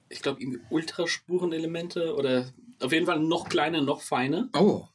ich 0.10 0.22
glaube, 0.22 0.42
irgendwie 0.42 0.60
Ultraspurenelemente 0.70 2.16
oder 2.16 2.52
auf 2.82 2.92
jeden 2.92 3.06
Fall 3.06 3.20
noch 3.20 3.48
kleiner, 3.48 3.82
noch 3.82 4.02
feiner. 4.02 4.50
Oh, 4.54 4.86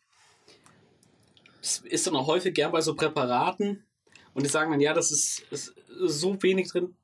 Das 1.61 1.79
ist 1.79 2.07
dann 2.07 2.17
auch 2.17 2.27
häufig 2.27 2.55
gern 2.55 2.73
bei 2.73 2.81
so 2.81 2.95
Präparaten. 2.95 3.85
Und 4.35 4.45
die 4.45 4.51
sagen 4.51 4.71
dann, 4.71 4.81
ja, 4.81 4.95
das 4.95 5.11
ist, 5.11 5.41
ist 5.51 5.75
so 5.99 6.41
wenig 6.43 6.69
drin. 6.69 6.95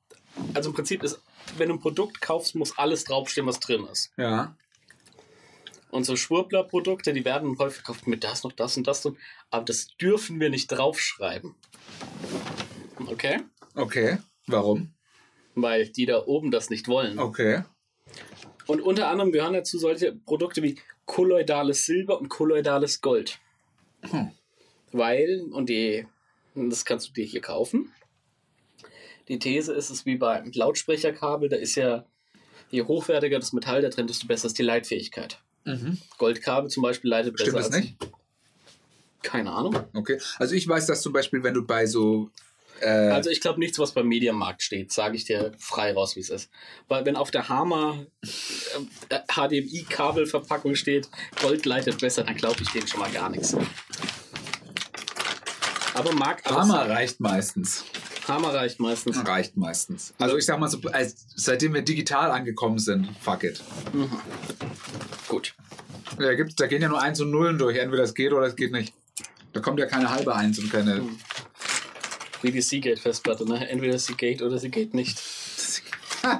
Also 0.53 0.69
im 0.69 0.75
Prinzip 0.75 1.03
ist, 1.03 1.19
wenn 1.57 1.69
du 1.69 1.75
ein 1.75 1.79
Produkt 1.79 2.21
kaufst, 2.21 2.55
muss 2.55 2.77
alles 2.77 3.03
draufstehen, 3.03 3.47
was 3.47 3.59
drin 3.59 3.85
ist. 3.91 4.11
ja. 4.17 4.55
Und 5.89 6.03
so 6.03 6.17
Schwurbler-Produkte, 6.17 7.13
die 7.13 7.23
werden 7.23 7.57
häufig 7.59 7.79
gekauft 7.79 8.07
mit 8.07 8.25
das 8.25 8.43
noch 8.43 8.51
das 8.51 8.75
und 8.75 8.87
das 8.87 9.01
drin. 9.03 9.17
Aber 9.49 9.63
das 9.63 9.87
dürfen 9.99 10.37
wir 10.39 10.49
nicht 10.49 10.67
draufschreiben. 10.67 11.55
Okay? 13.05 13.39
Okay. 13.75 14.17
Warum? 14.47 14.93
Weil 15.55 15.89
die 15.89 16.05
da 16.05 16.25
oben 16.25 16.51
das 16.51 16.69
nicht 16.69 16.87
wollen. 16.87 17.19
Okay. 17.19 17.63
Und 18.67 18.81
unter 18.81 19.07
anderem 19.07 19.31
gehören 19.31 19.53
dazu 19.53 19.77
solche 19.77 20.13
Produkte 20.13 20.61
wie 20.63 20.79
kolloidales 21.05 21.85
Silber 21.85 22.19
und 22.19 22.29
kolloidales 22.29 23.01
Gold. 23.01 23.39
Hm. 24.01 24.31
Weil, 24.91 25.41
und 25.51 25.69
die, 25.69 26.05
das 26.55 26.85
kannst 26.85 27.09
du 27.09 27.13
dir 27.13 27.25
hier 27.25 27.41
kaufen. 27.41 27.93
Die 29.27 29.39
These 29.39 29.73
ist 29.73 29.89
es 29.89 30.05
wie 30.05 30.17
beim 30.17 30.51
Lautsprecherkabel, 30.53 31.49
da 31.49 31.57
ist 31.57 31.75
ja, 31.75 32.05
je 32.69 32.83
hochwertiger 32.83 33.39
das 33.39 33.53
Metall 33.53 33.81
da 33.81 33.89
drin, 33.89 34.07
desto 34.07 34.27
besser 34.27 34.47
ist 34.47 34.57
die 34.57 34.63
Leitfähigkeit. 34.63 35.41
Mhm. 35.65 35.97
Goldkabel 36.17 36.69
zum 36.69 36.83
Beispiel 36.83 37.09
leitet 37.09 37.35
besser 37.35 37.51
Stimmt 37.51 37.65
das 37.65 37.81
nicht? 37.81 37.97
Keine 39.21 39.51
Ahnung. 39.51 39.77
Okay. 39.93 40.19
Also 40.37 40.55
ich 40.55 40.67
weiß, 40.67 40.85
dass 40.85 41.01
zum 41.01 41.11
Beispiel, 41.11 41.43
wenn 41.43 41.53
du 41.53 41.65
bei 41.65 41.85
so 41.85 42.29
äh, 42.81 43.11
Also 43.11 43.29
ich 43.29 43.41
glaube 43.41 43.59
nichts, 43.59 43.79
was 43.79 43.93
beim 43.93 44.07
Mediamarkt 44.07 44.61
steht, 44.61 44.91
sage 44.91 45.15
ich 45.15 45.25
dir 45.25 45.51
frei 45.59 45.93
raus, 45.93 46.15
wie 46.15 46.21
es 46.21 46.29
ist. 46.29 46.49
Weil 46.87 47.05
wenn 47.05 47.15
auf 47.15 47.31
der 47.31 47.49
Hammer 47.49 48.05
äh, 49.09 49.19
HDMI-Kabelverpackung 49.27 50.75
steht, 50.75 51.09
Gold 51.41 51.65
leitet 51.65 51.99
besser, 51.99 52.23
dann 52.23 52.35
glaube 52.35 52.61
ich 52.61 52.69
denen 52.69 52.87
schon 52.87 52.99
mal 52.99 53.11
gar 53.11 53.29
nichts. 53.29 53.55
Aber 55.93 56.11
alles 56.11 56.45
Hammer 56.45 56.89
reicht 56.89 57.19
meistens. 57.19 57.83
Hammer 58.27 58.53
reicht 58.53 58.79
meistens. 58.79 59.25
Reicht 59.25 59.57
meistens. 59.57 60.13
Also 60.19 60.37
ich 60.37 60.45
sag 60.45 60.59
mal 60.59 60.67
so, 60.67 60.79
als, 60.91 61.27
seitdem 61.35 61.73
wir 61.73 61.81
digital 61.81 62.29
angekommen 62.29 62.77
sind, 62.77 63.09
fuck 63.21 63.43
it. 63.43 63.63
Gut. 65.27 65.55
Da, 66.19 66.33
gibt's, 66.35 66.55
da 66.55 66.67
gehen 66.67 66.81
ja 66.81 66.89
nur 66.89 67.01
Eins 67.01 67.19
und 67.21 67.31
Nullen 67.31 67.57
durch. 67.57 67.77
Entweder 67.77 68.03
es 68.03 68.13
geht 68.13 68.33
oder 68.33 68.45
es 68.45 68.55
geht 68.55 68.71
nicht. 68.71 68.93
Da 69.53 69.59
kommt 69.59 69.79
ja 69.79 69.85
keine 69.85 70.09
halbe 70.09 70.35
Eins 70.35 70.59
und 70.59 70.71
keine. 70.71 70.97
Hm. 70.97 71.19
Wie 72.41 72.51
die 72.51 72.61
Seagate-Festplatte, 72.61 73.45
ne? 73.45 73.67
Entweder 73.69 73.97
sie 73.97 74.13
geht 74.15 74.41
oder 74.41 74.57
sie 74.57 74.69
geht 74.69 74.93
nicht. 74.93 75.19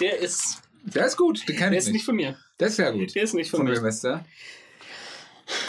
Der 0.00 0.18
ist, 0.18 0.58
Der 0.84 1.06
ist 1.06 1.16
gut, 1.16 1.48
den 1.48 1.56
kenn 1.56 1.70
der 1.70 1.78
ist 1.78 1.86
nicht 1.86 1.94
nicht. 1.94 2.04
von 2.04 2.16
mir. 2.16 2.36
Der 2.60 2.68
ist 2.68 2.76
sehr 2.76 2.92
gut. 2.92 3.14
Der 3.14 3.22
ist 3.22 3.34
nicht 3.34 3.50
von 3.50 3.58
Von 3.66 3.66
mir. 3.66 3.88
ist 3.88 4.04
der? 4.04 4.24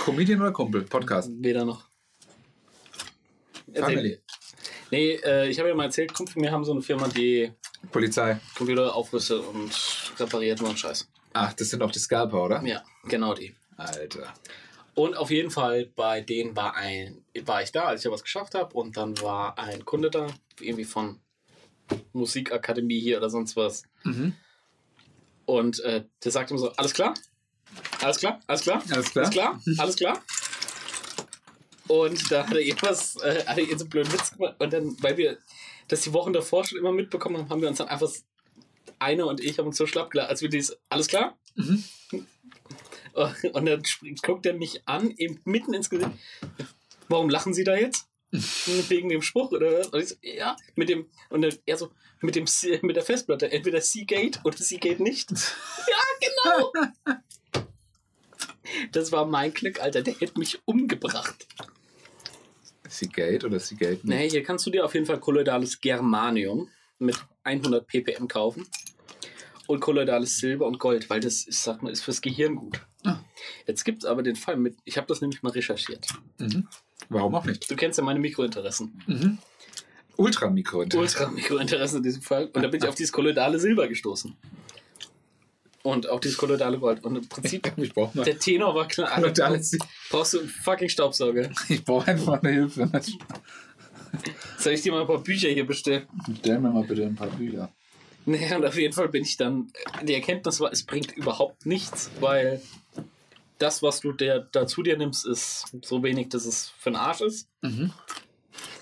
Comedian 0.04 0.42
oder 0.42 0.52
Kumpel? 0.52 0.82
Podcast. 0.84 1.30
Weder 1.40 1.64
noch. 1.66 1.88
Family. 3.74 4.20
Nee, 4.92 5.14
äh, 5.24 5.50
ich 5.50 5.60
habe 5.60 5.70
ja 5.70 5.76
mal 5.76 5.86
erzählt, 5.86 6.14
Kumpel 6.14 6.34
von 6.34 6.42
mir 6.42 6.52
haben 6.52 6.64
so 6.64 6.72
eine 6.72 6.82
Firma, 6.82 7.08
die 7.08 7.52
Polizei. 7.92 8.40
Computer 8.56 8.94
aufrüstet 8.96 9.42
und 9.46 9.72
repariert 10.20 10.62
und 10.62 10.78
Scheiß. 10.80 11.08
Ach, 11.34 11.54
das 11.54 11.70
sind 11.70 11.82
auch 11.82 11.92
die 11.92 12.00
Scalper, 12.00 12.44
oder? 12.44 12.62
Ja, 12.64 12.84
genau 13.06 13.34
die. 13.34 13.54
Alter. 13.78 14.34
Und 14.96 15.16
auf 15.16 15.30
jeden 15.30 15.52
Fall 15.52 15.86
bei 15.96 16.22
denen 16.22 16.56
war 16.56 16.76
ein, 16.76 17.24
war 17.44 17.62
ich 17.62 17.72
da, 17.72 17.84
als 17.86 18.02
ich 18.02 18.06
ja 18.06 18.12
was 18.12 18.24
geschafft 18.24 18.56
habe, 18.56 18.74
und 18.76 18.98
dann 18.98 19.20
war 19.22 19.60
ein 19.60 19.84
Kunde 19.86 20.10
da, 20.10 20.28
irgendwie 20.60 20.86
von 20.86 21.20
Musikakademie 22.14 23.00
hier 23.00 23.18
oder 23.18 23.30
sonst 23.30 23.56
was. 23.56 23.84
Mhm. 24.04 24.34
Und 25.46 25.82
äh, 25.82 26.06
der 26.24 26.32
sagte 26.32 26.54
mir 26.54 26.60
so, 26.60 26.72
alles 26.72 26.94
klar? 26.94 27.14
Alles 28.02 28.18
klar? 28.18 28.40
Alles 28.48 28.62
klar? 28.62 28.82
Alles 28.90 29.12
klar? 29.12 29.24
Alles 29.26 29.32
klar? 29.32 29.62
Alles 29.78 29.96
klar? 29.96 30.24
Und 31.88 32.32
da 32.32 32.48
hat 32.48 32.54
er 32.54 32.62
irgendwas, 32.62 33.16
äh, 33.18 33.46
hat 33.46 33.58
er 33.58 33.64
irgend 33.64 33.80
so 33.80 33.86
blöden 33.86 34.12
Witz 34.12 34.32
gemacht. 34.32 34.56
Und 34.60 34.74
dann, 34.74 34.96
weil 35.02 35.18
wir 35.18 35.38
das 35.88 36.02
die 36.02 36.14
Wochen 36.14 36.34
davor 36.34 36.64
schon 36.66 36.80
immer 36.80 36.92
mitbekommen 36.92 37.38
haben, 37.38 37.50
haben 37.50 37.62
wir 37.62 37.70
uns 37.70 37.78
dann 37.78 37.90
einfach, 37.90 38.10
einer 38.98 39.28
und 39.28 39.42
ich 39.42 39.60
haben 39.60 39.68
uns 39.68 39.78
so 39.78 39.86
schlapp 39.86 40.10
gelacht, 40.10 40.30
als 40.30 40.42
wir 40.42 40.50
dieses, 40.50 40.80
alles 40.90 41.08
klar? 41.08 41.38
Mhm. 41.56 41.84
Und 43.54 43.66
dann 43.66 43.82
guckt 44.22 44.46
er 44.46 44.54
mich 44.54 44.88
an, 44.88 45.12
eben 45.18 45.40
mitten 45.46 45.74
ins 45.74 45.90
Gesicht. 45.90 46.12
Warum 47.08 47.30
lachen 47.30 47.54
Sie 47.54 47.64
da 47.64 47.76
jetzt? 47.76 48.08
Wegen 48.90 49.10
dem 49.10 49.22
Spruch 49.22 49.52
oder 49.52 49.80
was? 49.80 49.88
Und 49.88 50.02
ich 50.02 50.10
so, 50.10 50.16
ja, 50.22 50.56
mit 50.76 50.90
dem, 50.90 51.10
und 51.30 51.42
dann 51.42 51.54
er 51.66 51.78
so, 51.78 51.92
mit 52.22 52.36
dem, 52.36 52.46
mit 52.82 52.96
der 52.96 53.04
Festplatte, 53.04 53.52
entweder 53.52 53.80
Seagate 53.82 54.40
oder 54.44 54.58
Seagate 54.58 55.02
nicht. 55.02 55.32
ja, 55.88 56.20
genau! 56.20 56.74
Das 58.92 59.12
war 59.12 59.26
mein 59.26 59.54
Glück, 59.54 59.80
Alter, 59.80 60.02
der 60.02 60.16
hätte 60.16 60.38
mich 60.38 60.60
umgebracht. 60.66 61.48
Seagate 62.90 63.46
oder 63.46 63.60
Seagate? 63.60 64.00
Nee, 64.04 64.30
hier 64.30 64.44
kannst 64.44 64.66
du 64.66 64.72
dir 64.72 64.84
auf 64.84 64.94
jeden 64.94 65.06
Fall 65.06 65.20
kolloidales 65.20 65.80
Germanium 65.80 66.70
mit 67.00 67.16
100 67.44 67.88
ppm 67.88 68.28
kaufen. 68.28 68.68
Und 69.68 69.80
kolloidales 69.80 70.38
Silber 70.38 70.68
und 70.68 70.78
Gold, 70.80 71.10
weil 71.10 71.20
das, 71.20 71.46
ist, 71.46 71.64
sag 71.64 71.82
mal, 71.82 71.92
ist 71.92 72.02
fürs 72.02 72.22
Gehirn 72.22 72.56
gut. 72.56 72.82
Ah. 73.06 73.24
Jetzt 73.68 73.84
gibt 73.84 74.00
es 74.04 74.06
aber 74.06 74.24
den 74.24 74.36
Fall 74.36 74.58
mit, 74.58 74.78
ich 74.84 74.98
habe 74.98 75.08
das 75.08 75.22
nämlich 75.22 75.44
mal 75.44 75.52
recherchiert. 75.52 76.08
Mhm. 76.40 76.68
Warum 77.10 77.36
auch 77.36 77.46
nicht? 77.46 77.70
Du 77.70 77.76
kennst 77.76 77.98
ja 77.98 78.04
meine 78.04 78.20
Mikrointeressen. 78.20 79.02
Mhm. 79.08 79.38
Ultramikro. 80.18 80.86
Ultra-Mikrointeressen 80.94 81.98
in 81.98 82.04
diesem 82.04 82.22
Fall. 82.22 82.46
Und 82.54 82.62
da 82.62 82.68
bin 82.68 82.82
ich 82.82 82.88
auf 82.88 82.96
dieses 82.96 83.12
kolloidale 83.12 83.60
Silber 83.60 83.88
gestoßen. 83.88 84.36
Und 85.84 86.10
auch 86.10 86.20
dieses 86.20 86.38
kolloidale 86.38 86.80
Gold. 86.80 87.04
Und 87.04 87.18
im 87.18 87.28
Prinzip, 87.28 87.72
Ich 87.78 87.94
brauche 87.94 88.18
mal. 88.18 88.24
der 88.24 88.40
Tenor 88.40 88.74
war 88.74 88.88
klar. 88.88 89.10
Kolloidale 89.14 89.62
brauchst, 90.10 90.34
du 90.34 90.40
einen 90.40 90.50
fucking 90.50 90.90
Staubsauger. 90.90 91.52
Ich 91.70 91.84
brauche 91.84 92.08
einfach 92.08 92.42
eine 92.42 92.52
Hilfe. 92.54 92.90
Soll 94.58 94.74
ich 94.74 94.82
dir 94.82 94.94
mal 94.94 95.02
ein 95.02 95.08
paar 95.08 95.20
Bücher 95.22 95.50
hier 95.50 95.66
bestellen? 95.68 96.08
Stell 96.40 96.60
mir 96.60 96.72
mal 96.72 96.84
bitte 96.84 97.04
ein 97.04 97.16
paar 97.16 97.28
Bücher. 97.28 97.70
Naja, 98.26 98.56
und 98.58 98.66
auf 98.66 98.78
jeden 98.78 98.94
Fall 98.94 99.10
bin 99.10 99.24
ich 99.24 99.38
dann. 99.38 99.72
Die 100.04 100.14
Erkenntnis 100.14 100.60
war, 100.60 100.72
es 100.72 100.84
bringt 100.84 101.12
überhaupt 101.12 101.66
nichts, 101.66 102.10
weil 102.20 102.62
das, 103.58 103.82
was 103.82 104.02
du 104.02 104.12
der, 104.12 104.40
da 104.40 104.68
zu 104.68 104.84
dir 104.84 104.98
nimmst, 104.98 105.26
ist 105.26 105.76
so 105.84 106.04
wenig, 106.04 106.30
dass 106.30 106.46
es 106.46 106.70
für 106.78 106.92
den 106.92 106.98
Arsch 106.98 107.22
ist. 107.22 107.50
Mhm. 107.62 107.94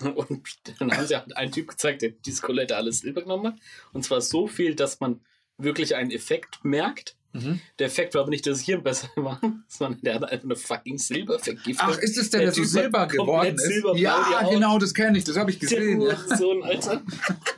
Und 0.14 0.42
dann 0.78 0.96
haben 0.96 1.06
sie 1.06 1.16
halt 1.16 1.36
einen 1.36 1.52
Typ 1.52 1.68
gezeigt, 1.68 2.02
der 2.02 2.10
dieses 2.10 2.42
Colette 2.42 2.76
alles 2.76 3.00
Silber 3.00 3.22
genommen 3.22 3.52
hat. 3.52 3.60
Und 3.92 4.04
zwar 4.04 4.20
so 4.20 4.46
viel, 4.46 4.74
dass 4.74 5.00
man 5.00 5.20
wirklich 5.58 5.94
einen 5.96 6.10
Effekt 6.10 6.64
merkt. 6.64 7.16
Mhm. 7.34 7.60
Der 7.80 7.88
Effekt 7.88 8.14
war 8.14 8.22
aber 8.22 8.30
nicht, 8.30 8.46
dass 8.46 8.58
es 8.58 8.64
hier 8.64 8.78
besser 8.78 9.08
war, 9.16 9.40
sondern 9.66 10.00
der 10.02 10.14
hat 10.14 10.24
einfach 10.24 10.44
eine 10.44 10.56
fucking 10.56 10.98
Silbervergiftung. 10.98 11.88
Ach, 11.90 11.98
ist 11.98 12.16
es 12.16 12.30
der, 12.30 12.42
der, 12.42 12.52
so 12.52 12.62
Typ 12.62 12.64
hat 12.64 12.70
Silber 12.70 13.06
geworden 13.08 13.54
ist? 13.56 13.66
silberblau 13.66 14.00
ja, 14.00 14.48
genau, 14.48 14.78
das 14.78 14.94
kenne 14.94 15.18
ich. 15.18 15.24
Das 15.24 15.36
habe 15.36 15.50
ich 15.50 15.58
Der 15.58 15.68
gesehen. 15.68 16.00
Ja. 16.00 16.16
Hurensohn, 16.16 16.62
Alter. 16.62 17.02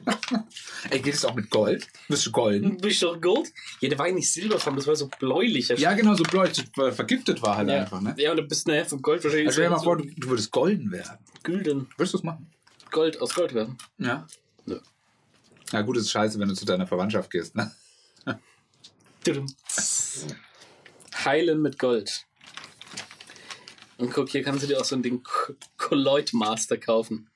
Ey, 0.90 1.00
geht 1.00 1.14
es 1.14 1.24
auch 1.26 1.34
mit 1.34 1.50
Gold? 1.50 1.86
Bist 2.08 2.24
du 2.24 2.32
golden? 2.32 2.78
Bist 2.78 3.02
du 3.02 3.06
doch 3.06 3.20
Gold? 3.20 3.52
Ja, 3.80 3.90
der 3.90 3.98
war 3.98 4.08
ja 4.08 4.14
nicht 4.14 4.32
silberfarben, 4.32 4.78
das 4.78 4.86
war 4.86 4.96
so 4.96 5.10
bläulicher. 5.18 5.76
Ja, 5.76 5.92
genau, 5.92 6.14
so 6.14 6.24
bläulich. 6.24 6.64
weil 6.74 6.92
Vergiftet 6.92 7.42
war 7.42 7.58
halt 7.58 7.68
ja. 7.68 7.82
einfach, 7.82 8.00
ne? 8.00 8.14
Ja, 8.16 8.30
und 8.30 8.38
du 8.38 8.44
bist 8.44 8.66
nachher 8.66 8.86
vom 8.86 9.02
Gold 9.02 9.22
wahrscheinlich 9.24 9.48
Also 9.48 9.56
stell 9.56 9.66
dir 9.66 9.70
mal 9.72 9.78
so 9.78 9.84
vor, 9.84 9.98
du, 9.98 10.04
du 10.16 10.30
würdest 10.30 10.50
golden 10.52 10.90
werden. 10.90 11.18
Gülden. 11.42 11.86
Würdest 11.98 12.14
du 12.14 12.18
es 12.18 12.24
machen? 12.24 12.50
Gold 12.90 13.20
aus 13.20 13.34
Gold 13.34 13.52
werden. 13.52 13.76
Ja. 13.98 14.26
Nö. 14.64 14.78
Na 15.72 15.82
gut, 15.82 15.98
ist 15.98 16.10
scheiße, 16.10 16.38
wenn 16.38 16.48
du 16.48 16.54
zu 16.54 16.64
deiner 16.64 16.86
Verwandtschaft 16.86 17.30
gehst, 17.30 17.54
ne? 17.54 17.70
Heilen 21.24 21.60
mit 21.62 21.78
Gold. 21.78 22.26
Und 23.98 24.12
guck, 24.12 24.28
hier 24.28 24.42
kannst 24.42 24.62
du 24.62 24.66
dir 24.66 24.78
auch 24.80 24.84
so 24.84 24.94
ein 24.94 25.02
Ding 25.02 25.22
Colloid 25.78 26.32
Master 26.34 26.76
kaufen. 26.76 27.30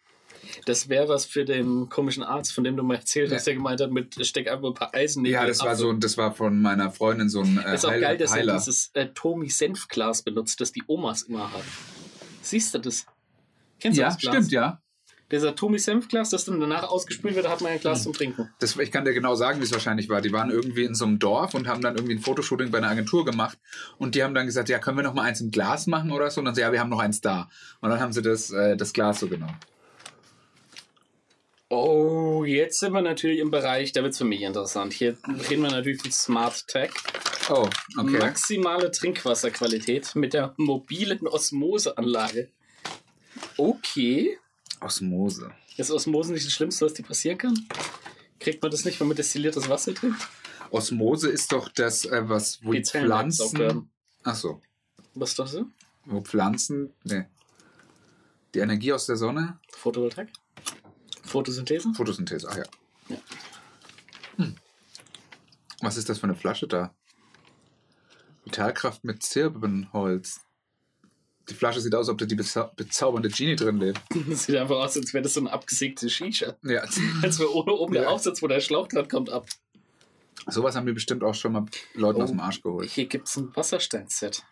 Das 0.67 0.89
wäre 0.89 1.09
was 1.09 1.25
für 1.27 1.45
den 1.45 1.89
komischen 1.89 2.23
Arzt, 2.23 2.53
von 2.53 2.65
dem 2.65 2.77
du 2.77 2.83
mal 2.83 2.97
erzählt 2.97 3.31
hast, 3.33 3.47
Ja. 3.47 3.53
der 3.53 3.55
gemeint 3.55 3.81
hat, 3.81 3.91
mit 3.91 4.25
steck 4.27 4.49
einfach 4.51 4.69
ein 4.69 4.75
paar 4.75 4.95
Eisennägel. 4.95 5.35
Ja, 5.35 5.47
das 5.47 5.61
war 5.63 5.77
so, 5.77 5.93
das 5.93 6.17
war 6.17 6.35
von 6.35 6.61
meiner 6.61 6.91
Freundin 6.91 7.29
so 7.29 7.41
ein 7.43 7.59
äh, 7.59 7.75
Ist 7.75 7.85
auch 7.85 7.91
Heil- 7.91 8.01
geil, 8.01 8.17
dass 8.19 8.31
er 8.33 8.37
Heiler. 8.39 8.57
dieses 8.57 8.91
äh, 8.95 9.07
Tomi-Senfglas 9.09 10.23
benutzt, 10.23 10.61
das 10.61 10.73
die 10.73 10.83
Omas 10.87 11.23
immer 11.23 11.51
haben. 11.53 11.65
Siehst 12.43 12.75
du 12.75 12.79
das? 12.79 13.07
Kennst 13.81 13.99
du 13.99 14.03
Ja, 14.03 14.09
das 14.09 14.19
Glas? 14.19 14.35
stimmt, 14.35 14.53
ja. 14.53 14.83
Dieser 15.31 15.55
Tomi-Senfglas, 15.55 16.31
das 16.31 16.45
dann 16.45 16.61
danach 16.61 16.89
ausgespült 16.89 17.35
wird, 17.35 17.47
da 17.47 17.51
hat 17.51 17.61
man 17.61 17.73
ein. 17.73 17.81
Glas 17.81 18.03
zum 18.03 18.13
Trinken. 18.13 18.51
Das, 18.59 18.77
ich 18.77 18.91
kann 18.91 19.05
dir 19.05 19.15
genau 19.15 19.35
sagen, 19.37 19.61
wie 19.61 19.65
es 19.65 19.73
wahrscheinlich 19.73 20.09
war. 20.09 20.21
Die 20.21 20.33
waren 20.33 20.51
irgendwie 20.51 20.85
in 20.85 20.95
so 20.95 21.05
einem 21.05 21.19
Dorf 21.19 21.55
und 21.55 21.69
haben 21.69 21.81
dann 21.81 21.95
irgendwie 21.95 22.15
ein 22.15 22.21
Fotoshooting 22.21 22.71
bei 22.71 22.79
einer 22.79 22.89
Agentur 22.89 23.25
gemacht. 23.25 23.59
Und 23.97 24.15
die 24.15 24.23
haben 24.23 24.35
dann 24.35 24.47
gesagt, 24.47 24.69
ja, 24.69 24.79
können 24.79 24.99
wir 24.99 25.05
noch 25.05 25.15
mal 25.15 25.23
eins 25.23 25.41
im 25.41 25.51
Glas 25.51 25.87
machen 25.87 26.11
oder 26.11 26.31
so? 26.31 26.41
Und 26.41 26.47
dann 26.47 26.55
so, 26.55 26.61
ja, 26.61 26.73
wir 26.73 26.81
haben 26.81 26.91
noch 26.91 26.99
eins 26.99 27.21
da. 27.21 27.49
Und 27.81 27.91
dann 27.91 28.01
haben 28.01 28.13
sie 28.13 28.23
das, 28.23 28.51
äh, 28.51 28.77
das 28.77 28.93
Glas 28.93 29.21
so 29.21 29.29
genommen. 29.29 29.57
Oh, 31.73 32.45
jetzt 32.45 32.81
sind 32.81 32.93
wir 32.93 33.01
natürlich 33.01 33.39
im 33.39 33.53
Bereich, 33.53 33.93
da 33.93 34.03
wird 34.03 34.13
es 34.13 34.19
für 34.19 34.25
mich 34.25 34.43
interessant. 34.43 34.93
Hier 34.93 35.17
reden 35.49 35.63
wir 35.63 35.71
natürlich 35.71 36.03
von 36.03 36.11
Smart 36.11 36.67
Tech. 36.67 36.91
Oh, 37.49 37.69
okay. 37.97 38.19
Maximale 38.19 38.91
Trinkwasserqualität 38.91 40.17
mit 40.17 40.35
der 40.35 40.53
mobilen 40.57 41.29
Osmoseanlage. 41.29 42.49
Okay. 43.57 44.37
Osmose. 44.81 45.53
Ist 45.77 45.91
Osmose 45.91 46.33
nicht 46.33 46.47
das 46.47 46.53
Schlimmste, 46.53 46.87
was 46.87 46.95
dir 46.95 47.03
passieren 47.03 47.39
kann? 47.39 47.69
Kriegt 48.39 48.63
man 48.63 48.71
das 48.71 48.85
nicht, 48.85 48.99
wenn 49.01 49.09
man 49.09 49.17
destilliertes 49.17 49.69
Wasser 49.69 49.95
trinkt? 49.95 50.27
Osmose 50.71 51.29
ist 51.29 51.53
doch 51.53 51.69
das, 51.69 52.05
äh, 52.05 52.29
was, 52.29 52.65
wo 52.65 52.73
die, 52.73 52.83
Die 52.83 52.85
Pflanzen. 52.89 53.91
Ach 54.23 54.35
so. 54.35 54.63
Was 55.15 55.31
ist 55.31 55.39
das 55.39 55.53
so? 55.53 55.67
Wo 56.05 56.21
Pflanzen. 56.21 56.93
Nee. 57.05 57.27
Die 58.55 58.61
Energie 58.61 58.93
aus 58.93 59.07
der 59.07 59.17
Sonne? 59.17 59.59
Photovoltaik? 59.73 60.29
Photosynthese? 61.25 61.93
Photosynthese, 61.95 62.49
ach 62.51 62.57
ja. 62.57 62.65
Ja. 63.09 63.17
Hm. 64.37 64.57
Was 65.81 65.97
ist 65.97 66.09
das 66.09 66.19
für 66.19 66.25
eine 66.25 66.35
Flasche 66.35 66.67
da? 66.67 66.95
Vitalkraft 68.45 69.05
mit 69.05 69.23
Zirbenholz. 69.23 70.41
Die 71.51 71.55
Flasche 71.55 71.81
sieht 71.81 71.95
aus, 71.95 72.01
als 72.07 72.09
ob 72.11 72.19
da 72.19 72.27
die 72.27 72.37
bezau 72.37 72.71
bezaubernde 72.77 73.29
Genie 73.29 73.57
drin 73.57 73.79
lebt. 73.79 74.01
Das 74.29 74.45
sieht 74.47 74.57
einfach 74.57 74.77
aus, 74.77 74.97
als 74.97 75.13
wäre 75.13 75.23
das 75.23 75.35
so 75.35 75.41
eine 75.41 75.53
abgesägte 75.53 76.09
Shisha. 76.09 76.57
Ja. 76.63 76.83
Als 77.23 77.39
wäre 77.41 77.53
ohne 77.55 77.73
oben 77.73 77.93
der 77.95 78.05
Ja. 78.05 78.09
Aufsatz, 78.11 78.41
wo 78.41 78.47
der 78.47 78.61
Schlauch 78.61 78.87
dran 78.89 79.09
kommt, 79.09 79.31
ab. 79.31 79.47
Sowas 80.47 80.75
haben 80.77 80.87
wir 80.87 80.95
bestimmt 80.95 81.23
auch 81.25 81.35
schon 81.35 81.53
mal 81.53 81.67
Leuten 81.95 82.21
Oh. 82.21 82.25
aus 82.25 82.31
dem 82.31 82.41
Arsch 82.41 82.63
geholt. 82.63 82.89
Hier 82.91 83.07
gibt 83.07 83.29
es 83.29 83.37
ein 83.37 83.55
Wasserstein-Set. 83.55 84.43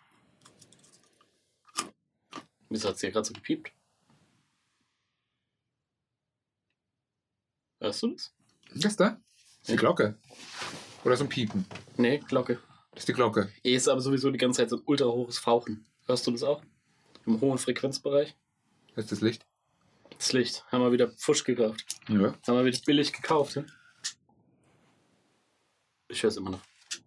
Wieso 2.69 2.89
hat 2.89 2.95
es 2.95 3.01
hier 3.01 3.11
gerade 3.11 3.25
so 3.25 3.33
gepiept? 3.33 3.71
Hörst 7.79 8.03
du 8.03 8.07
das? 8.11 8.33
Das 8.75 8.95
da? 8.97 9.09
Das 9.09 9.19
ist 9.61 9.69
die. 9.69 9.75
Glocke. 9.77 10.17
Oder 11.05 11.15
so 11.17 11.23
ein 11.23 11.29
Piepen. 11.29 11.65
Nee, 11.97 12.19
Glocke. 12.27 12.59
Das 12.91 13.03
ist 13.03 13.07
die 13.07 13.13
Glocke. 13.13 13.51
Eh 13.63 13.73
ist 13.75 13.87
aber 13.87 14.01
sowieso 14.01 14.29
die 14.31 14.37
ganze 14.37 14.57
Zeit 14.61 14.69
so 14.69 14.75
ein 14.77 14.83
ultra 14.85 15.05
hohes 15.05 15.39
Fauchen. 15.39 15.85
Hörst 16.05 16.27
du 16.27 16.31
das 16.31 16.43
auch? 16.43 16.61
Im 17.29 17.39
hohen 17.41 17.59
Frequenzbereich? 17.59 18.35
Das 18.95 19.05
ist 19.05 19.11
das 19.11 19.21
Licht. 19.21 19.45
Das 20.17 20.33
Licht. 20.33 20.65
Haben 20.71 20.81
wir 20.81 20.91
wieder 20.91 21.09
Pfusch 21.09 21.43
gekauft. 21.43 21.85
Ja. 22.07 22.33
Haben 22.47 22.57
wir 22.57 22.65
wieder 22.65 22.79
billig 22.87 23.13
gekauft. 23.13 23.55
Ja? 23.55 23.65
Ich 26.07 26.23
höre 26.23 26.29
es 26.29 26.37
immer 26.37 26.49
noch. 26.49 26.61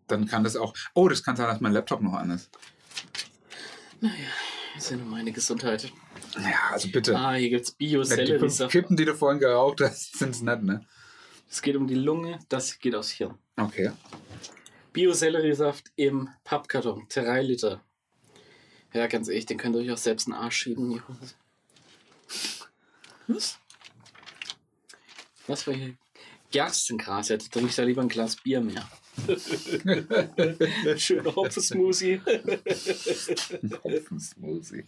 Dann 0.07 0.29
kann 0.29 0.45
das 0.45 0.55
auch. 0.55 0.75
Oh, 0.95 1.09
das 1.09 1.25
kann 1.25 1.35
sein, 1.35 1.49
dass 1.49 1.61
mein 1.61 1.73
Laptop 1.73 2.01
noch 2.03 2.13
an 2.13 2.31
ist. 2.31 2.51
Das 4.01 4.13
ist 4.85 4.91
ja 4.93 4.97
nur 4.97 5.07
meine 5.07 5.33
Gesundheit. 5.33 5.93
Ja, 6.37 6.71
also 6.71 6.89
bitte. 6.89 7.17
Ah, 7.19 7.35
hier 7.35 7.51
gibt 7.51 7.67
es 7.67 7.77
die 7.77 7.91
fünf 7.91 8.09
Bio-Sellerie-Saft. 8.09 8.71
Kippen, 8.71 8.97
die 8.97 9.05
du 9.05 9.17
vorhin 9.17 9.41
geraucht 9.41 9.81
hast, 9.81 10.19
sind 10.19 10.31
es 10.31 10.41
nicht, 10.41 10.63
ne? 10.63 10.87
Es 11.51 11.61
geht 11.63 11.75
um 11.75 11.89
die 11.89 11.97
Lunge, 11.97 12.39
das 12.49 12.79
geht 12.79 12.95
aus 12.95 13.11
Hirn. 13.11 13.37
Okay. 13.57 13.91
Bio-Selleriesaft 14.93 15.91
im 15.97 16.29
Pappkarton, 16.45 17.09
3 17.13 17.43
Liter. 17.43 17.83
Ja, 18.93 19.07
ganz 19.07 19.29
ehrlich, 19.29 19.47
den 19.47 19.59
könnt 19.59 19.75
ihr 19.77 19.83
euch 19.83 19.91
auch 19.91 19.97
selbst 19.97 20.27
in 20.27 20.33
den 20.35 20.41
Arsch 20.41 20.57
schieben. 20.57 20.91
die 20.91 21.01
Hose. 21.01 21.35
Was? 23.27 23.59
Was 25.47 25.67
war 25.67 25.75
hier? 25.75 25.95
Gerstengras, 26.51 27.29
ja, 27.31 27.37
da 27.39 27.45
trinke 27.47 27.71
ich 27.71 27.77
da 27.77 27.83
lieber 27.83 28.03
ein 28.03 28.09
Glas 28.09 28.37
Bier 28.37 28.61
mehr. 28.61 28.87
Schöner 30.99 31.35
Hopfensmoothie. 31.35 32.21
Hopfensmoothie. 33.83 34.85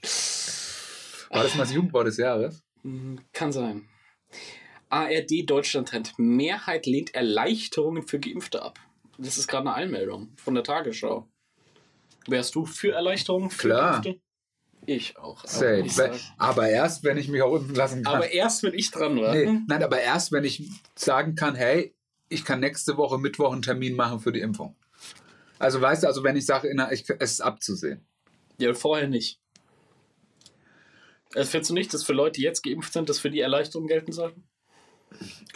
War 1.30 1.42
das 1.42 1.55
mal 1.55 1.64
das 1.64 1.72
Jugendwort 1.72 2.07
des 2.07 2.18
Jahres? 2.18 2.62
Hm, 2.82 3.20
Kann 3.32 3.52
sein. 3.52 3.88
ARD 4.90 5.44
Deutschland 5.48 5.88
Trend. 5.88 6.12
Mehrheit 6.18 6.86
lehnt 6.86 7.14
Erleichterungen 7.14 8.07
für 8.07 8.20
Geimpfte 8.20 8.62
ab. 8.62 8.78
Das 9.18 9.38
ist 9.38 9.48
gerade 9.48 9.68
eine 9.68 9.74
Einmeldung 9.74 10.32
von 10.36 10.55
der 10.55 10.64
Tagesschau. 10.64 11.28
Wärst 12.29 12.55
du 12.55 12.64
für 12.66 12.93
Erleichterungen 12.93 13.51
für 13.51 13.68
Klar. 13.68 14.03
Geimpfte? 14.03 14.20
Ich 14.87 15.16
auch. 15.16 15.45
Aber, 15.45 15.75
ich 15.79 15.93
sag, 15.95 16.12
Aber 16.37 16.68
erst, 16.68 17.05
wenn 17.05 17.16
ich 17.16 17.29
mich 17.29 17.41
auch 17.43 17.55
impfen 17.57 17.75
lassen 17.75 18.03
kann. 18.03 18.16
aber 18.16 18.31
erst, 18.31 18.62
wenn 18.62 18.75
ich 18.75 18.91
dran 18.91 19.16
war. 19.18 19.35
nee, 19.35 19.61
nein, 19.66 19.83
aber 19.83 20.01
erst, 20.01 20.31
wenn 20.33 20.45
ich 20.45 20.70
sagen 20.95 21.35
kann, 21.35 21.55
hey, 21.55 21.95
ich 22.29 22.45
kann 22.45 22.61
nächste 22.61 22.97
Woche 22.99 23.18
Mittwoch 23.18 23.53
einen 23.53 23.62
Termin 23.62 23.97
machen 23.97 24.20
für 24.20 24.33
die 24.33 24.41
Impfung. 24.41 24.77
Also 25.59 25.81
weißt 25.81 26.03
du, 26.03 26.07
also 26.07 26.22
wenn 26.22 26.37
ich 26.37 26.45
sage, 26.45 26.68
es 26.91 27.33
ist 27.33 27.41
abzusehen. 27.41 28.07
Ja, 28.59 28.75
vorher 28.75 29.09
nicht. 29.09 29.41
Also 31.35 31.51
findest 31.51 31.70
du 31.70 31.75
nicht, 31.75 31.95
dass 31.95 32.05
für 32.05 32.12
Leute, 32.12 32.39
die 32.41 32.43
jetzt 32.43 32.62
geimpft 32.62 32.93
sind, 32.93 33.09
das 33.09 33.18
für 33.18 33.31
die 33.31 33.41
Erleichterungen 33.41 33.89
gelten 33.89 34.12
sollten? 34.12 34.45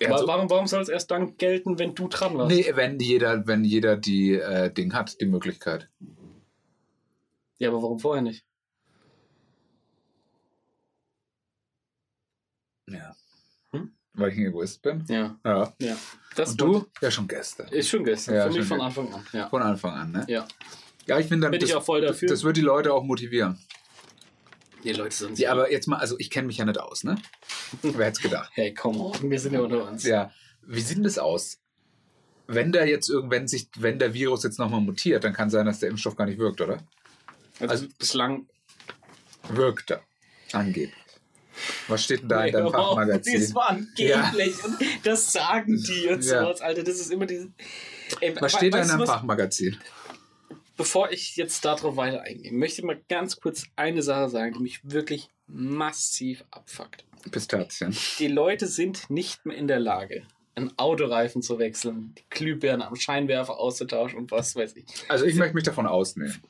Ja, 0.01 0.11
Wa- 0.11 0.19
so- 0.19 0.27
warum, 0.27 0.49
warum 0.51 0.67
soll 0.67 0.81
es 0.83 0.89
erst 0.89 1.11
dann 1.11 1.37
gelten, 1.37 1.79
wenn 1.79 1.95
du 1.95 2.09
dran 2.09 2.37
warst? 2.39 2.55
Nee, 2.55 2.71
wenn 2.75 2.99
jeder, 2.99 3.47
wenn 3.47 3.65
jeder 3.65 3.97
die 3.97 4.35
äh, 4.35 4.73
Ding 4.73 4.95
hat, 4.95 5.21
die 5.21 5.27
Möglichkeit. 5.27 5.89
Ja, 7.59 7.69
aber 7.71 7.83
warum 7.83 7.99
vorher 7.99 8.23
nicht? 8.23 8.45
Ja. 12.89 13.15
Hm? 13.73 13.93
Weil 14.15 14.33
ich 14.33 14.39
ein 14.39 14.47
Egoist 14.47 14.83
bin. 14.83 15.05
Ja, 15.09 15.39
Ja. 15.45 15.75
ja. 15.81 15.97
Das 16.35 16.51
Und 16.51 16.61
du? 16.61 16.87
Ja, 17.01 17.11
schon 17.11 17.27
gestern. 17.27 17.69
Ist 17.69 17.89
schon 17.89 18.05
gestern. 18.05 18.35
Ja, 18.37 18.49
für 18.51 18.59
mich 18.59 18.67
von 18.67 18.81
Anfang 18.81 19.13
an. 19.13 19.27
Ja. 19.33 19.49
Von 19.49 19.63
Anfang 19.63 19.93
an, 19.93 20.13
ne? 20.13 20.25
ja. 20.29 20.47
Ja, 21.07 21.19
ich 21.19 21.27
finde 21.27 21.47
dann, 21.47 21.53
Bin 21.53 21.63
ich 21.63 21.71
das, 21.71 21.79
auch 21.79 21.85
voll 21.85 22.03
dafür. 22.03 22.29
das 22.29 22.45
wird 22.45 22.59
die 22.59 22.63
Leute 22.63 22.93
auch 22.93 23.03
motivieren. 23.03 23.59
Die 24.85 24.93
Leute 24.93 25.17
sind 25.17 25.39
Ja, 25.39 25.53
aber 25.53 25.73
jetzt 25.73 25.89
mal, 25.89 25.97
also 25.97 26.17
ich 26.19 26.29
kenne 26.31 26.47
mich 26.47 26.59
ja 26.59 26.67
nicht 26.67 26.79
aus, 26.79 27.03
ne? 27.03 27.17
Wer 27.83 27.93
hätte 28.07 28.19
es 28.19 28.21
gedacht? 28.21 28.51
Hey, 28.55 28.75
come 28.75 28.99
on, 28.99 29.31
wir 29.31 29.41
sind 29.41 29.55
ja 29.55 29.61
unter 29.61 29.89
uns. 29.89 30.05
Ja. 30.05 30.31
Wie 30.67 30.81
sieht 30.83 30.99
denn 30.99 31.05
das 31.05 31.19
aus? 31.19 31.61
Wenn 32.47 32.73
da 32.73 32.85
jetzt 32.85 33.09
irgendwann 33.09 33.49
sich, 33.49 33.69
wenn 33.79 33.99
der 33.99 34.13
Virus 34.13 34.43
jetzt 34.43 34.59
nochmal 34.59 34.83
mutiert, 34.83 35.25
dann 35.25 35.33
kann 35.33 35.49
sein, 35.51 35.65
dass 35.67 35.81
der 35.81 35.89
Impfstoff 35.89 36.15
gar 36.15 36.27
nicht 36.27 36.39
wirkt, 36.39 36.61
oder? 36.61 36.79
Also, 37.61 37.73
Also- 37.73 37.87
bislang. 37.99 38.47
Wirkt 39.51 39.91
er. 39.91 40.03
Angeblich. 40.53 40.95
Was 41.89 42.05
steht 42.05 42.21
denn 42.23 42.29
da 42.29 42.45
in 42.45 42.53
deinem 42.53 42.67
Oh, 42.67 42.71
Das 42.71 42.81
Fachmagazin? 42.81 43.55
war 43.55 43.71
angeblich. 43.71 44.65
Und 44.65 44.77
das 45.05 45.33
sagen 45.33 45.83
die 45.83 46.07
und 46.09 46.25
Ja. 46.25 46.43
sowas, 46.45 46.61
Alter. 46.61 46.83
Das 46.85 46.97
ist 47.01 47.11
immer 47.11 47.27
diese. 47.27 47.51
Ey, 48.21 48.35
Was 48.41 48.53
steht 48.53 48.75
da 48.75 48.83
in 48.83 48.89
deinem? 48.89 49.07
Fachmagazin? 49.07 49.77
Bevor 50.77 51.11
ich 51.11 51.35
jetzt 51.37 51.65
darauf 51.65 51.97
weiter 51.97 52.23
eingehe, 52.23 52.53
möchte 52.53 52.81
ich 52.81 52.87
mal 52.87 53.01
ganz 53.09 53.41
kurz 53.41 53.65
eine 53.75 54.03
Sache 54.03 54.29
sagen, 54.29 54.53
die 54.55 54.61
mich 54.61 54.81
wirklich 54.85 55.29
massiv 55.49 56.45
abfuckt. 56.53 57.05
Pistazien. 57.33 57.97
Die 58.21 58.29
Leute 58.29 58.69
sind 58.69 59.11
nicht 59.11 59.45
mehr 59.45 59.57
in 59.57 59.67
der 59.67 59.81
Lage, 59.81 60.23
einen 60.55 60.73
Autoreifen 60.79 61.43
zu 61.43 61.59
wechseln, 61.59 62.15
die 62.17 62.23
Glühbirne 62.31 62.87
am 62.87 62.95
Scheinwerfer 62.95 63.59
auszutauschen 63.59 64.19
und 64.19 64.31
was 64.31 64.55
weiß 64.55 64.77
ich. 64.77 64.85
Also 65.09 65.25
ich 65.25 65.35
möchte 65.35 65.55
mich 65.57 65.65
davon 65.65 65.87
ausnehmen. 65.89 66.41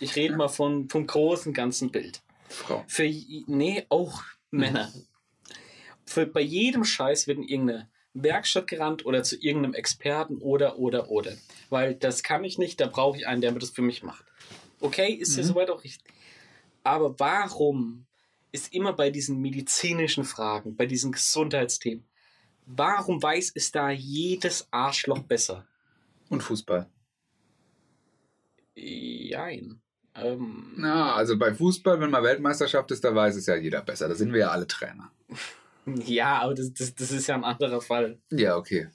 Ich 0.00 0.16
rede 0.16 0.36
mal 0.36 0.48
von, 0.48 0.88
vom 0.88 1.06
großen 1.06 1.52
ganzen 1.52 1.90
Bild. 1.90 2.22
Frau. 2.48 2.84
Für, 2.88 3.04
nee, 3.46 3.86
auch 3.88 4.22
Männer. 4.50 4.92
Für, 6.04 6.26
bei 6.26 6.40
jedem 6.40 6.84
Scheiß 6.84 7.26
wird 7.26 7.38
in 7.38 7.44
irgendeine 7.44 7.88
Werkstatt 8.14 8.66
gerannt 8.66 9.06
oder 9.06 9.22
zu 9.22 9.36
irgendeinem 9.36 9.74
Experten 9.74 10.38
oder, 10.38 10.78
oder, 10.78 11.10
oder. 11.10 11.32
Weil 11.68 11.94
das 11.94 12.22
kann 12.22 12.42
ich 12.42 12.58
nicht, 12.58 12.80
da 12.80 12.86
brauche 12.88 13.18
ich 13.18 13.26
einen, 13.28 13.40
der 13.40 13.52
mir 13.52 13.60
das 13.60 13.70
für 13.70 13.82
mich 13.82 14.02
macht. 14.02 14.24
Okay, 14.80 15.12
ist 15.12 15.36
ja 15.36 15.44
soweit 15.44 15.70
auch 15.70 15.84
richtig. 15.84 16.12
Aber 16.82 17.18
warum 17.20 18.06
ist 18.50 18.72
immer 18.74 18.94
bei 18.94 19.10
diesen 19.10 19.40
medizinischen 19.40 20.24
Fragen, 20.24 20.74
bei 20.74 20.86
diesen 20.86 21.12
Gesundheitsthemen, 21.12 22.04
warum 22.66 23.22
weiß 23.22 23.52
es 23.54 23.70
da 23.70 23.90
jedes 23.90 24.66
Arschloch 24.72 25.20
besser? 25.20 25.66
Und 26.28 26.42
Fußball. 26.42 26.88
Jein. 28.74 29.82
Ähm, 30.14 30.72
Na, 30.76 31.14
also 31.14 31.38
bei 31.38 31.54
Fußball, 31.54 32.00
wenn 32.00 32.10
mal 32.10 32.22
Weltmeisterschaft 32.22 32.90
ist, 32.90 33.04
da 33.04 33.14
weiß 33.14 33.36
es 33.36 33.46
ja 33.46 33.56
jeder 33.56 33.80
besser. 33.82 34.08
Da 34.08 34.14
sind 34.14 34.32
wir 34.32 34.40
ja 34.40 34.50
alle 34.50 34.66
Trainer. 34.66 35.10
Ja, 36.04 36.40
aber 36.42 36.54
das, 36.54 36.72
das, 36.74 36.94
das 36.94 37.10
ist 37.10 37.26
ja 37.26 37.34
ein 37.34 37.42
anderer 37.42 37.80
Fall. 37.80 38.18
Ja, 38.30 38.56
okay. 38.56 38.88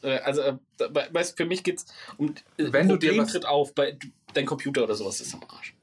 Äh, 0.00 0.16
Also, 0.20 0.40
äh, 0.40 0.54
weißt 0.78 1.32
du, 1.32 1.36
für 1.44 1.48
mich 1.48 1.62
geht's 1.62 1.86
um. 2.16 2.30
äh, 2.56 2.72
Wenn 2.72 2.88
du 2.88 2.96
dir 2.96 3.08
Problem 3.10 3.18
was- 3.24 3.32
tritt 3.32 3.44
auf, 3.46 3.74
bei 3.74 3.98
dein 4.32 4.46
Computer 4.46 4.82
oder 4.82 4.94
sowas 4.94 5.20
ist 5.20 5.34
am 5.34 5.42
Arsch. 5.48 5.74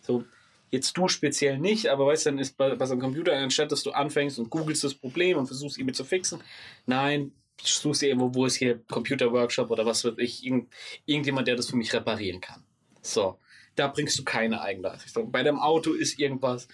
So, 0.00 0.24
jetzt 0.70 0.96
du 0.96 1.08
speziell 1.08 1.58
nicht, 1.58 1.88
aber 1.88 2.06
weißt 2.06 2.24
du, 2.26 2.30
dann 2.30 2.38
ist 2.38 2.56
bei, 2.56 2.74
bei 2.74 2.86
so 2.86 2.92
einem 2.94 3.02
Computer, 3.02 3.36
anstatt 3.36 3.70
dass 3.70 3.82
du 3.82 3.90
anfängst 3.92 4.38
und 4.38 4.48
googelst 4.50 4.82
das 4.82 4.94
Problem 4.94 5.36
und 5.36 5.46
versuchst 5.46 5.76
irgendwie 5.78 5.94
zu 5.94 6.04
fixen, 6.04 6.40
nein, 6.86 7.30
suchst 7.62 8.00
dir 8.02 8.08
irgendwo, 8.08 8.34
wo 8.34 8.46
ist 8.46 8.56
hier 8.56 8.80
Computer-Workshop 8.88 9.70
oder 9.70 9.84
was 9.84 10.04
weiß 10.06 10.14
ich, 10.16 10.42
irgend, 10.44 10.72
irgendjemand, 11.04 11.46
der 11.46 11.54
das 11.56 11.68
für 11.68 11.76
mich 11.76 11.92
reparieren 11.92 12.40
kann. 12.40 12.64
So, 13.02 13.38
da 13.78 13.86
bringst 13.88 14.18
du 14.18 14.24
keine 14.24 14.60
Eigenleistung. 14.60 15.30
Bei 15.30 15.42
deinem 15.42 15.58
Auto 15.58 15.92
ist 15.92 16.18
irgendwas, 16.18 16.66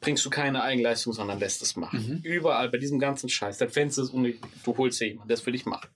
bringst 0.00 0.24
du 0.24 0.30
keine 0.30 0.62
Eigenleistung, 0.62 1.12
sondern 1.12 1.38
lässt 1.38 1.60
es 1.62 1.76
machen. 1.76 2.20
Überall 2.22 2.68
bei 2.68 2.78
diesem 2.78 2.98
ganzen 2.98 3.28
Scheiß, 3.28 3.58
das 3.58 3.72
Fenster 3.72 4.02
ist 4.02 4.10
unnötig, 4.10 4.40
du 4.64 4.76
holst 4.76 5.00
dir 5.00 5.08
jemanden, 5.08 5.28
der 5.28 5.34
es 5.36 5.40
für 5.40 5.52
dich 5.52 5.66
macht. 5.66 5.90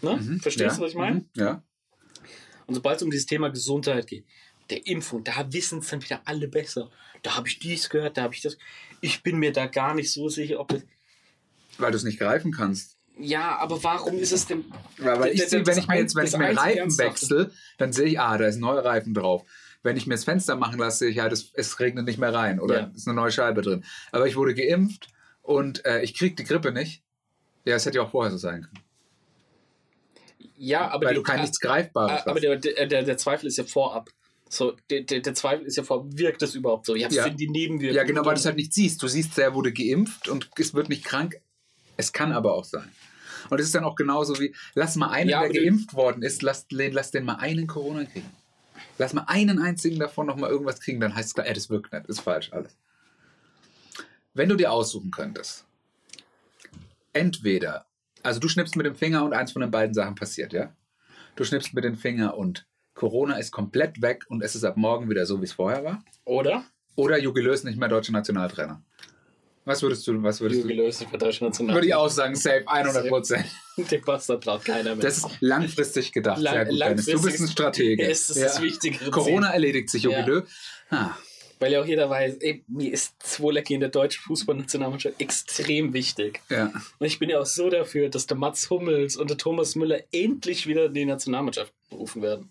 Ne? 0.00 0.38
Verstehst 0.40 0.70
ja. 0.72 0.76
du, 0.76 0.82
was 0.82 0.90
ich 0.90 0.96
meine? 0.96 1.16
Mhm. 1.16 1.28
Ja. 1.34 1.62
Und 2.66 2.74
sobald 2.74 2.96
es 2.96 3.02
um 3.02 3.10
dieses 3.10 3.26
Thema 3.26 3.48
Gesundheit 3.48 4.06
geht, 4.06 4.24
der 4.70 4.86
Impfung, 4.86 5.24
da 5.24 5.52
wissen 5.52 5.80
es 5.80 5.88
dann 5.88 6.02
wieder 6.02 6.20
alle 6.24 6.48
besser. 6.48 6.90
Da 7.22 7.36
habe 7.36 7.48
ich 7.48 7.58
dies 7.58 7.88
gehört, 7.88 8.16
da 8.16 8.22
habe 8.22 8.34
ich 8.34 8.42
das. 8.42 8.58
Ich 9.00 9.22
bin 9.22 9.38
mir 9.38 9.52
da 9.52 9.66
gar 9.66 9.94
nicht 9.94 10.12
so 10.12 10.28
sicher, 10.28 10.60
ob 10.60 10.68
das. 10.68 10.82
Weil 11.78 11.90
du 11.90 11.96
es 11.96 12.04
nicht 12.04 12.18
greifen 12.18 12.52
kannst. 12.52 12.97
Ja, 13.20 13.58
aber 13.58 13.82
warum 13.82 14.16
ist 14.18 14.32
es 14.32 14.46
denn. 14.46 14.64
Weil, 14.98 15.18
weil 15.20 15.32
ich 15.32 15.44
sehe, 15.48 15.66
wenn 15.66 15.76
ich 15.78 15.88
mir 15.88 15.98
jetzt, 15.98 16.14
wenn 16.14 16.26
ich 16.26 16.36
mir 16.36 16.56
Reifen 16.56 16.96
wechsle, 16.98 17.50
dann 17.76 17.92
sehe 17.92 18.06
ich, 18.06 18.20
ah, 18.20 18.38
da 18.38 18.46
ist 18.46 18.56
ein 18.56 18.60
neuer 18.60 18.84
Reifen 18.84 19.12
drauf. 19.14 19.44
Wenn 19.82 19.96
ich 19.96 20.06
mir 20.06 20.14
das 20.14 20.24
Fenster 20.24 20.56
machen 20.56 20.78
lasse, 20.78 20.98
sehe 20.98 21.08
ich 21.10 21.18
halt, 21.18 21.32
es, 21.32 21.50
es 21.54 21.78
regnet 21.80 22.04
nicht 22.06 22.18
mehr 22.18 22.32
rein 22.32 22.60
oder 22.60 22.80
Ja. 22.80 22.90
ist 22.94 23.06
eine 23.08 23.14
neue 23.14 23.32
Scheibe 23.32 23.62
drin. 23.62 23.84
Aber 24.12 24.26
ich 24.26 24.36
wurde 24.36 24.54
geimpft 24.54 25.08
und 25.42 25.84
äh, 25.84 26.02
ich 26.02 26.14
krieg 26.14 26.36
die 26.36 26.44
Grippe 26.44 26.72
nicht. 26.72 27.02
Ja, 27.64 27.74
es 27.76 27.86
hätte 27.86 27.96
ja 27.98 28.02
auch 28.04 28.10
vorher 28.10 28.30
so 28.30 28.38
sein 28.38 28.62
können. 28.62 28.84
Ja, 30.56 30.88
aber, 30.90 31.06
weil 31.06 31.14
die- 31.14 31.18
du 31.20 31.22
kein 31.22 31.38
ah, 31.38 31.42
nichts 31.42 31.60
Greifbares 31.60 32.22
ah, 32.26 32.30
aber 32.30 32.40
hast. 32.40 32.64
der, 32.64 32.86
der, 32.86 33.02
der, 33.02 33.16
Zweifel 33.16 33.46
ist 33.46 33.58
ja 33.58 33.64
vorab. 33.64 34.10
So, 34.48 34.74
der, 34.90 35.02
der, 35.02 35.20
der 35.20 35.34
Zweifel 35.34 35.66
ist 35.66 35.76
ja 35.76 35.82
vorab, 35.82 36.06
wirkt 36.10 36.42
das 36.42 36.54
überhaupt 36.54 36.86
so? 36.86 36.96
Ja, 36.96 37.08
Ja. 37.10 37.24
sind 37.24 37.38
die 37.38 37.48
Nebenwirkungen? 37.48 37.94
Ja, 37.96 38.04
genau, 38.04 38.24
weil 38.24 38.34
du 38.34 38.40
es 38.40 38.46
halt 38.46 38.56
nicht 38.56 38.72
siehst. 38.72 39.02
Du 39.02 39.08
siehst, 39.08 39.36
der 39.36 39.54
wurde 39.54 39.72
geimpft 39.72 40.28
und 40.28 40.50
es 40.58 40.74
wird 40.74 40.88
nicht 40.88 41.04
krank. 41.04 41.40
Es 41.96 42.12
kann 42.12 42.32
aber 42.32 42.54
auch 42.54 42.64
sein. 42.64 42.90
Und 43.50 43.58
es 43.60 43.66
ist 43.66 43.74
dann 43.74 43.84
auch 43.84 43.96
genauso 43.96 44.38
wie, 44.40 44.54
lass 44.74 44.96
mal 44.96 45.10
einen, 45.10 45.30
Ja, 45.30 45.46
der 45.46 45.62
geimpft 45.62 45.94
worden 45.94 46.22
ist, 46.22 46.42
lass, 46.42 46.66
den- 46.68 46.92
lass 46.92 47.10
den 47.10 47.24
mal 47.24 47.36
einen 47.36 47.66
Corona 47.66 48.04
kriegen. 48.04 48.30
Lass 48.98 49.12
mal 49.12 49.24
einen 49.26 49.60
einzigen 49.60 49.98
davon 49.98 50.26
noch 50.26 50.36
mal 50.36 50.50
irgendwas 50.50 50.80
kriegen, 50.80 51.00
dann 51.00 51.14
heißt 51.14 51.28
es 51.28 51.34
klar, 51.34 51.46
ey, 51.46 51.54
das 51.54 51.70
wirkt 51.70 51.92
nicht, 51.92 52.06
ist 52.06 52.20
falsch 52.20 52.52
alles. 52.52 52.76
Wenn 54.34 54.48
du 54.48 54.56
dir 54.56 54.72
aussuchen 54.72 55.10
könntest, 55.10 55.64
entweder, 57.12 57.86
also 58.22 58.40
du 58.40 58.48
schnippst 58.48 58.76
mit 58.76 58.86
dem 58.86 58.94
Finger 58.94 59.24
und 59.24 59.32
eins 59.32 59.52
von 59.52 59.62
den 59.62 59.70
beiden 59.70 59.94
Sachen 59.94 60.14
passiert, 60.14 60.52
ja? 60.52 60.72
Du 61.36 61.44
schnippst 61.44 61.74
mit 61.74 61.84
dem 61.84 61.96
Finger 61.96 62.36
und 62.36 62.66
Corona 62.94 63.36
ist 63.36 63.52
komplett 63.52 64.02
weg 64.02 64.24
und 64.28 64.42
es 64.42 64.56
ist 64.56 64.64
ab 64.64 64.76
morgen 64.76 65.08
wieder 65.08 65.24
so, 65.26 65.40
wie 65.40 65.44
es 65.44 65.52
vorher 65.52 65.84
war. 65.84 66.04
Oder? 66.24 66.64
Oder 66.96 67.18
Jogi 67.18 67.40
Löw 67.40 67.54
ist 67.54 67.64
nicht 67.64 67.78
mehr 67.78 67.88
deutscher 67.88 68.12
Nationaltrainer. 68.12 68.82
Was 69.68 69.82
würdest 69.82 70.06
du, 70.06 70.22
was 70.22 70.40
würdest 70.40 70.62
Jogi 70.62 70.76
du? 70.76 70.86
Ist 70.86 71.04
für 71.04 71.18
Deutschland 71.18 71.52
national. 71.52 71.74
Würde 71.76 71.86
ich 71.88 71.94
auch 71.94 72.08
sagen, 72.08 72.34
safe, 72.34 72.64
100 72.66 73.08
Prozent. 73.08 73.44
Den 73.76 74.00
Bastard 74.02 74.42
braucht 74.44 74.64
keiner 74.64 74.94
mehr. 74.96 75.04
Das 75.04 75.18
ist 75.18 75.28
langfristig 75.40 76.10
gedacht. 76.12 76.40
Lang- 76.40 76.68
gut, 76.68 76.80
Dennis. 76.80 77.04
Du 77.04 77.12
bist 77.12 77.22
ein 77.22 77.22
langfristig- 77.22 77.50
Stratege. 77.52 78.06
Ist 78.08 78.30
das 78.36 78.60
wichtigere 78.62 79.10
Corona 79.10 79.50
erledigt 79.52 79.90
sich, 79.90 80.02
Jogi 80.04 80.16
Ja. 80.16 80.26
Löw. 80.26 80.44
Ah, 80.90 81.10
Weil 81.60 81.72
ja 81.72 81.82
auch 81.82 81.86
jeder 81.86 82.08
weiß, 82.08 82.36
ey, 82.40 82.64
mir 82.68 82.92
ist 82.92 83.14
Zwolecki 83.22 83.74
in 83.74 83.80
der 83.80 83.88
deutschen 83.90 84.22
Fußballnationalmannschaft 84.22 85.20
extrem 85.20 85.92
wichtig. 85.92 86.40
ja. 86.48 86.72
Und 86.98 87.06
ich 87.06 87.18
bin 87.18 87.28
ja 87.30 87.40
auch 87.40 87.46
so 87.46 87.68
dafür, 87.68 88.08
dass 88.08 88.26
der 88.26 88.36
Mats 88.36 88.70
Hummels 88.70 89.16
und 89.16 89.28
der 89.28 89.36
Thomas 89.36 89.74
Müller 89.74 90.00
endlich 90.12 90.66
wieder 90.66 90.86
in 90.86 90.94
die 90.94 91.04
Nationalmannschaft 91.04 91.72
berufen 91.90 92.22
werden. 92.22 92.48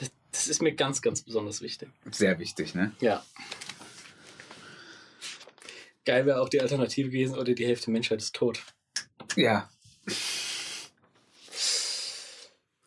Das, 0.00 0.10
das 0.32 0.46
ist 0.48 0.62
mir 0.62 0.72
ganz, 0.72 1.02
ganz 1.02 1.20
besonders 1.22 1.60
wichtig. 1.62 1.88
Sehr 2.10 2.38
wichtig, 2.38 2.74
ne? 2.74 2.92
Ja. 3.00 3.22
Geil 6.04 6.26
wäre 6.26 6.40
auch 6.40 6.48
die 6.48 6.60
Alternative 6.60 7.08
gewesen, 7.08 7.38
oder 7.38 7.54
die 7.54 7.66
Hälfte 7.66 7.86
der 7.86 7.92
Menschheit 7.92 8.20
ist 8.20 8.34
tot. 8.34 8.62
Ja. 9.36 9.70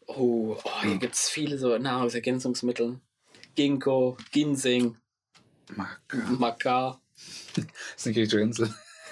Oh, 0.05 0.57
oh 0.63 0.82
hier 0.82 0.97
gibt 0.97 1.15
es 1.15 1.30
viele 1.30 1.57
so 1.57 1.78
Nahrungsergänzungsmittel. 1.78 2.99
Ginkgo, 3.55 4.18
Ginseng, 4.32 4.97
Mark. 5.76 6.01
Maca. 6.38 7.01
ist 7.95 8.05
eine 8.05 8.13
griechische 8.13 8.39
Insel. 8.39 8.74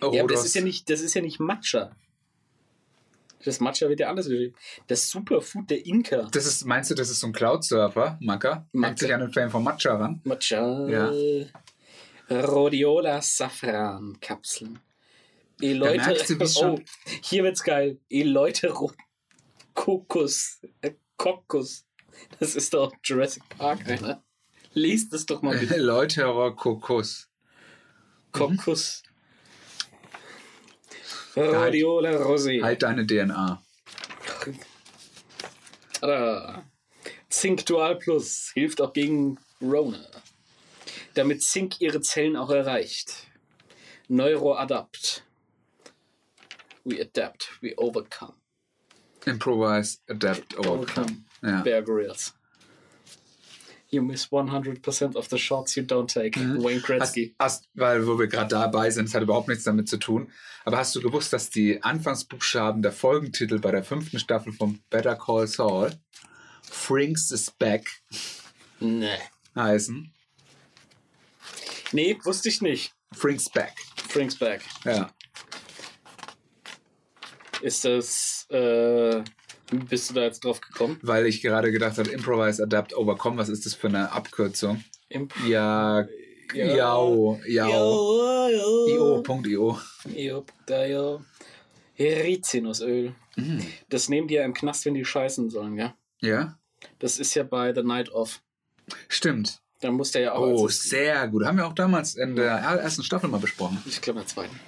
ja, 0.00 0.20
aber 0.20 0.28
das 0.28 0.44
ist 0.44 0.54
ja 0.54 0.62
nicht, 0.62 0.88
das 0.88 1.00
ist 1.00 1.14
ja 1.14 1.22
nicht 1.22 1.40
Matcha. 1.40 1.96
Das 3.46 3.60
Matcha 3.60 3.88
wird 3.88 4.00
ja 4.00 4.08
anders 4.08 4.26
geschrieben. 4.26 4.56
Das 4.88 5.08
Superfood 5.08 5.70
der 5.70 5.86
Inka. 5.86 6.28
Das 6.32 6.46
ist, 6.46 6.64
meinst 6.64 6.90
du, 6.90 6.96
das 6.96 7.10
ist 7.10 7.20
so 7.20 7.28
ein 7.28 7.32
Cloud-Surfer? 7.32 8.18
Matcha. 8.20 8.66
Hängt 8.72 8.98
sich 8.98 9.14
an 9.14 9.20
den 9.20 9.32
Fan 9.32 9.50
von 9.50 9.62
Matcha 9.62 9.94
ran? 9.94 10.20
Matcha. 10.24 10.88
Ja. 10.88 11.12
Rhodiola 12.28 13.22
Safran 13.22 14.18
Kapseln. 14.20 14.80
Eleute, 15.60 16.36
oh, 16.56 16.78
hier 17.22 17.44
wird's 17.44 17.62
geil. 17.62 18.00
Eleutero 18.10 18.90
Kokos. 19.74 20.60
Äh, 20.80 20.94
Kokos. 21.16 21.86
Das 22.40 22.56
ist 22.56 22.74
doch 22.74 22.92
Jurassic 23.04 23.48
Park, 23.48 23.86
Alter. 23.86 24.24
Lest 24.72 25.12
es 25.14 25.24
doch 25.24 25.40
mal 25.40 25.56
bitte. 25.56 25.76
Leuterer 25.80 26.54
Kokos. 26.56 27.28
Kokos. 28.32 29.04
Rhodiola 31.36 32.16
Rosé. 32.16 32.62
Halt 32.62 32.82
deine 32.82 33.06
DNA. 33.06 33.62
Tada. 36.00 36.64
Zink 37.28 37.66
Dual 37.66 37.96
Plus 37.96 38.50
hilft 38.54 38.80
auch 38.80 38.92
gegen 38.92 39.38
Rona. 39.60 40.04
Damit 41.14 41.42
Zink 41.42 41.80
ihre 41.80 42.00
Zellen 42.00 42.36
auch 42.36 42.50
erreicht. 42.50 43.26
Neuroadapt. 44.08 45.24
We 46.84 47.00
adapt, 47.00 47.58
we 47.60 47.74
overcome. 47.76 48.34
Improvise, 49.24 49.98
adapt, 50.08 50.56
overcome. 50.56 51.24
Ja. 51.42 51.62
Bear 51.62 51.82
Grylls. 51.82 52.35
You 53.88 54.02
miss 54.02 54.26
100% 54.32 55.14
of 55.14 55.28
the 55.30 55.38
shots 55.38 55.76
you 55.76 55.84
don't 55.84 56.12
take. 56.12 56.36
Wayne 56.38 56.80
Hast, 56.82 57.14
Gretzky. 57.14 57.34
hast, 57.38 57.68
weil, 57.74 58.06
wo 58.06 58.18
wir 58.18 58.26
gerade 58.26 58.48
dabei 58.48 58.90
sind, 58.90 59.06
es 59.06 59.14
hat 59.14 59.22
überhaupt 59.22 59.48
nichts 59.48 59.64
damit 59.64 59.88
zu 59.88 59.96
tun. 59.98 60.30
Aber 60.64 60.78
hast 60.78 60.94
du 60.96 61.00
gewusst, 61.00 61.32
dass 61.32 61.50
die 61.50 61.82
Anfangsbuchstaben 61.82 62.82
der 62.82 62.90
Folgentitel 62.92 63.60
bei 63.60 63.70
der 63.70 63.84
fünften 63.84 64.18
Staffel 64.18 64.52
von 64.52 64.80
Better 64.90 65.14
Call 65.16 65.46
Saul 65.46 65.92
Frinks 66.62 67.30
is 67.30 67.50
Back 67.52 67.86
Nee. 68.80 69.18
heißen? 69.54 70.12
Nee, 71.92 72.18
wusste 72.24 72.48
ich 72.48 72.60
nicht. 72.60 72.92
Frinks 73.12 73.48
Back. 73.48 73.72
Frank's 74.08 74.34
back. 74.36 74.62
Ja. 74.84 75.10
Ist 77.60 77.84
das, 77.84 78.46
äh, 78.50 79.22
bist 79.70 80.10
du 80.10 80.14
da 80.14 80.22
jetzt 80.22 80.44
drauf 80.44 80.60
gekommen? 80.60 80.98
Weil 81.02 81.26
ich 81.26 81.42
gerade 81.42 81.72
gedacht 81.72 81.98
habe, 81.98 82.10
Improvise, 82.10 82.62
Adapt, 82.62 82.96
Overcome, 82.96 83.38
was 83.38 83.48
ist 83.48 83.66
das 83.66 83.74
für 83.74 83.88
eine 83.88 84.12
Abkürzung? 84.12 84.84
Imp 85.08 85.32
Ja, 85.46 86.06
Ja. 86.54 86.76
Jo, 86.76 87.40
IO.io. 87.46 89.78
Ja. 90.14 91.18
Rizinusöl. 91.98 93.14
Mhm. 93.36 93.62
Das 93.88 94.08
nehmen 94.08 94.28
die 94.28 94.34
ja 94.34 94.44
im 94.44 94.54
Knast, 94.54 94.84
wenn 94.84 94.94
die 94.94 95.04
scheißen 95.04 95.50
sollen, 95.50 95.76
ja? 95.76 95.94
Ja, 96.20 96.58
Das 96.98 97.18
ist 97.18 97.34
ja 97.34 97.42
bei 97.42 97.74
The 97.74 97.82
Night 97.82 98.12
Of. 98.12 98.40
stimmt. 99.08 99.60
Da 99.80 99.90
muss 99.90 100.12
der 100.12 100.22
ja 100.22 100.32
auch. 100.32 100.46
Oh, 100.46 100.68
sehr 100.68 101.28
gut. 101.28 101.44
Haben 101.44 101.58
wir 101.58 101.66
auch 101.66 101.74
damals 101.74 102.14
in 102.14 102.34
der 102.34 102.50
ersten 102.52 103.02
Staffel 103.02 103.28
mal 103.28 103.40
besprochen. 103.40 103.82
ich 103.84 104.00
glaube, 104.00 104.20
in 104.20 104.24
der 104.24 104.32
zweiten. 104.32 104.60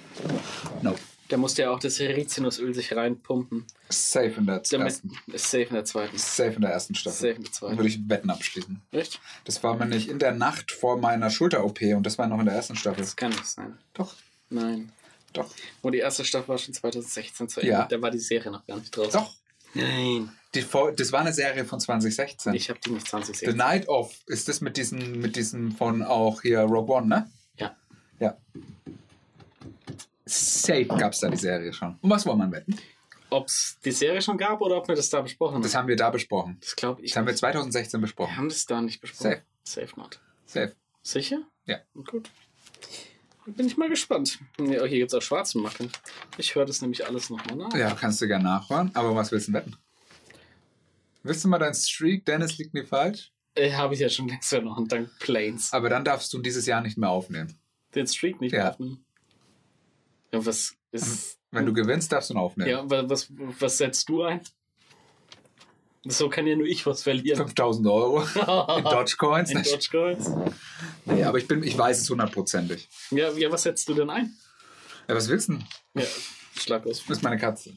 No. 0.83 0.93
Da 1.29 1.37
musste 1.37 1.61
ja 1.61 1.69
auch 1.71 1.79
das 1.79 1.99
Rizinusöl 1.99 2.73
sich 2.73 2.93
reinpumpen. 2.95 3.65
Safe 3.89 4.33
in 4.37 4.45
der 4.47 4.61
Damit 4.69 4.87
ersten. 4.87 5.11
safe 5.35 5.61
in 5.63 5.73
der 5.75 5.85
zweiten. 5.85 6.17
Safe 6.17 6.49
in 6.53 6.61
der 6.61 6.71
ersten 6.71 6.95
Staffel. 6.95 7.15
Safe 7.17 7.33
in 7.33 7.43
der 7.43 7.51
zweiten. 7.51 7.77
Würde 7.77 7.87
ich 7.87 8.09
Wetten 8.09 8.29
abschließen. 8.29 8.81
Echt? 8.91 9.21
Das 9.45 9.63
war 9.63 9.75
mir 9.75 9.85
nicht 9.85 10.09
in 10.09 10.19
der 10.19 10.33
Nacht 10.33 10.71
vor 10.71 10.97
meiner 10.97 11.29
Schulter-OP 11.29 11.81
und 11.95 12.03
das 12.03 12.17
war 12.17 12.27
noch 12.27 12.39
in 12.39 12.45
der 12.45 12.55
ersten 12.55 12.75
Staffel. 12.75 13.01
Das 13.01 13.15
kann 13.15 13.29
nicht 13.29 13.45
sein. 13.45 13.77
Doch, 13.93 14.15
Nein. 14.49 14.91
doch, 15.33 15.49
Und 15.83 15.91
die 15.93 15.99
erste 15.99 16.25
Staffel 16.25 16.49
war 16.49 16.57
schon 16.57 16.73
2016 16.73 17.47
zu 17.47 17.59
Ende. 17.61 17.71
Ja. 17.71 17.85
Da 17.85 18.01
war 18.01 18.09
die 18.11 18.17
Serie 18.19 18.51
noch 18.51 18.65
gar 18.65 18.77
nicht 18.77 18.95
draußen. 18.95 19.11
doch. 19.13 19.33
Nein. 19.75 20.31
Die, 20.55 20.65
das 20.95 21.11
war 21.11 21.19
eine 21.19 21.31
Serie 21.31 21.63
von 21.63 21.79
2016. 21.79 22.55
Ich 22.55 22.71
habe 22.71 22.79
die 22.83 22.89
nicht 22.89 23.05
The 23.05 23.09
2016. 23.11 23.55
Night 23.55 23.87
of 23.87 24.11
ist 24.25 24.47
das 24.47 24.61
mit 24.61 24.77
diesen, 24.77 25.19
mit 25.19 25.35
diesen 25.35 25.73
von 25.73 26.01
auch 26.01 26.41
hier 26.41 26.61
Rogue 26.61 26.95
One, 26.95 27.05
ne? 27.05 27.29
Ja. 27.57 27.75
Ja. 28.19 28.35
Safe 30.29 30.85
gab 30.85 31.13
es 31.13 31.19
da 31.19 31.29
die 31.29 31.37
Serie 31.37 31.73
schon. 31.73 31.97
Und 32.01 32.09
was 32.09 32.25
wollen 32.25 32.37
wir 32.39 32.51
wetten? 32.51 32.77
Ob 33.31 33.47
es 33.47 33.77
die 33.83 33.91
Serie 33.91 34.21
schon 34.21 34.37
gab 34.37 34.59
oder 34.61 34.77
ob 34.77 34.87
wir 34.87 34.95
das 34.95 35.09
da 35.09 35.21
besprochen 35.21 35.55
haben. 35.55 35.61
Das 35.61 35.75
haben 35.75 35.87
wir 35.87 35.95
da 35.95 36.09
besprochen. 36.09 36.57
Das 36.61 36.75
glaube 36.75 37.01
ich. 37.01 37.11
Das 37.11 37.17
haben 37.17 37.25
wir 37.25 37.31
nicht. 37.31 37.39
2016 37.39 37.99
Wir 37.99 38.01
besprochen. 38.01 38.37
haben 38.37 38.49
das 38.49 38.65
da 38.65 38.81
nicht 38.81 39.01
besprochen. 39.01 39.23
Safe. 39.31 39.41
Safe 39.87 39.99
not. 39.99 40.19
Safe. 40.45 40.75
Sicher? 41.03 41.41
Ja. 41.65 41.77
Gut. 41.93 42.29
Bin 43.45 43.65
ich 43.67 43.77
mal 43.77 43.89
gespannt. 43.89 44.39
Ja, 44.59 44.83
hier 44.85 44.99
gibt 44.99 45.11
es 45.11 45.13
auch 45.15 45.21
schwarze 45.21 45.57
Macken. 45.59 45.91
Ich 46.37 46.53
höre 46.55 46.65
das 46.65 46.81
nämlich 46.81 47.05
alles 47.07 47.29
nochmal 47.29 47.55
nach. 47.55 47.73
Ja, 47.75 47.91
kannst 47.95 48.21
du 48.21 48.27
gerne 48.27 48.43
nachhören. 48.43 48.91
Aber 48.93 49.15
was 49.15 49.31
willst 49.31 49.47
du 49.47 49.53
wetten? 49.53 49.75
Willst 51.23 51.43
du 51.43 51.47
mal 51.47 51.57
deinen 51.59 51.73
Streak? 51.73 52.25
Dennis 52.25 52.57
liegt 52.57 52.73
nie 52.73 52.83
falsch. 52.83 53.31
Äh, 53.55 53.71
Habe 53.73 53.93
ich 53.93 53.99
ja 53.99 54.09
schon 54.09 54.27
längst 54.27 54.49
verloren, 54.49 54.87
dank 54.87 55.09
Planes. 55.19 55.73
Aber 55.73 55.89
dann 55.89 56.05
darfst 56.05 56.31
du 56.33 56.39
dieses 56.39 56.65
Jahr 56.65 56.81
nicht 56.81 56.97
mehr 56.97 57.09
aufnehmen. 57.09 57.59
Den 57.95 58.07
Streak 58.07 58.39
nicht 58.39 58.53
Ja. 58.53 58.69
aufnehmen. 58.71 59.03
Ja, 60.31 60.45
was 60.45 60.75
ist. 60.91 61.37
Wenn 61.51 61.65
du 61.65 61.73
gewinnst, 61.73 62.11
darfst 62.11 62.29
du 62.29 62.35
ihn 62.35 62.37
aufnehmen. 62.39 62.69
Ja, 62.69 62.89
wa- 62.89 63.09
was, 63.09 63.27
was 63.59 63.77
setzt 63.77 64.07
du 64.09 64.23
ein? 64.23 64.41
So 66.05 66.29
kann 66.29 66.47
ja 66.47 66.55
nur 66.55 66.65
ich 66.67 66.85
was 66.85 67.03
verlieren. 67.03 67.37
5000 67.37 67.87
Euro 67.87 68.21
in 68.77 68.83
Dogecoins. 68.83 69.51
In 69.51 69.61
Dogecoins. 69.63 70.29
Nee, 71.05 71.23
aber 71.23 71.37
ich, 71.39 71.47
bin, 71.47 71.61
ich 71.63 71.77
weiß 71.77 71.99
es 71.99 72.09
hundertprozentig. 72.09 72.87
Ja, 73.11 73.31
ja, 73.31 73.51
was 73.51 73.63
setzt 73.63 73.87
du 73.89 73.93
denn 73.93 74.09
ein? 74.09 74.33
Ja, 75.07 75.15
was 75.15 75.27
willst 75.27 75.49
du 75.49 75.53
denn? 75.53 75.65
Ja, 75.95 76.03
schlag 76.57 76.85
aus. 76.85 77.03
Das 77.07 77.17
ist 77.17 77.23
meine 77.23 77.37
Katze. 77.37 77.73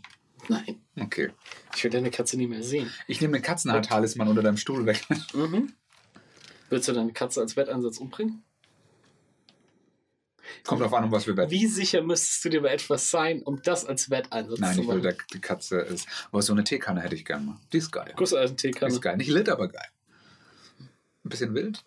Nein, 0.49 0.83
Okay. 1.01 1.31
ich 1.75 1.83
will 1.85 1.91
deine 1.91 2.11
Katze 2.11 2.37
nie 2.37 2.47
mehr 2.47 2.63
sehen. 2.63 2.93
Ich 3.09 3.21
nehme 3.21 3.39
den 3.39 3.43
Katzenhaar-Talisman 3.43 4.29
unter 4.29 4.43
deinem 4.43 4.57
Stuhl 4.57 4.85
weg. 4.87 5.05
Mhm. 5.35 5.73
Willst 6.69 6.89
du 6.89 6.93
deine 6.93 7.13
Katze 7.13 7.41
als 7.41 7.57
Wetteinsatz 7.57 7.99
umbringen? 7.99 8.45
Kommt 10.65 10.81
drauf 10.81 10.93
an, 10.95 11.05
um 11.05 11.13
was 11.13 11.27
wir 11.27 11.37
wetten. 11.37 11.51
Wie 11.51 11.67
sicher 11.67 12.03
müsstest 12.03 12.45
du 12.45 12.49
dir 12.51 12.63
bei 12.63 12.69
etwas 12.73 13.11
sein, 13.11 13.43
um 13.43 13.61
das 13.63 13.85
als 13.85 14.11
Wetteinsatz 14.11 14.59
Nein, 14.61 14.75
zu 14.75 14.81
ich 14.83 14.87
will, 14.89 14.95
machen? 14.97 15.03
der, 15.03 15.17
die 15.33 15.41
Katze 15.41 15.81
ist. 15.81 16.07
Aber 16.31 16.43
so 16.43 16.53
eine 16.53 16.65
Teekanne 16.65 17.01
hätte 17.01 17.15
ich 17.15 17.25
gerne 17.25 17.45
mal. 17.45 17.61
Die 17.73 17.79
ist 17.79 17.91
geil. 17.91 18.07
Die 18.11 18.15
Gusseisen-Teekanne. 18.17 18.93
ist 18.93 19.01
geil. 19.01 19.17
Nicht 19.17 19.29
lit, 19.31 19.49
aber 19.49 19.69
geil. 19.69 19.89
Ein 21.25 21.29
bisschen 21.29 21.55
wild. 21.55 21.83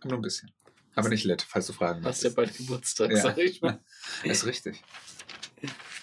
Aber 0.00 0.08
nur 0.10 0.18
ein 0.18 0.22
bisschen. 0.22 0.50
Aber 0.94 1.08
nicht 1.08 1.24
lit, 1.24 1.42
falls 1.42 1.66
du 1.68 1.72
fragen 1.72 2.04
Hast 2.04 2.22
ja 2.22 2.30
möchtest. 2.30 2.36
bald 2.36 2.56
Geburtstag, 2.56 3.10
Ja. 3.12 3.16
sag 3.20 3.38
ich 3.38 3.60
mal. 3.62 3.80
Ist 4.24 4.44
richtig. 4.46 4.82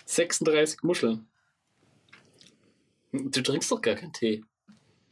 36 0.05 0.84
Muscheln. 0.84 1.28
Du 3.11 3.41
trinkst 3.41 3.71
doch 3.71 3.82
gar 3.82 3.95
keinen 3.95 4.13
Tee. 4.13 4.43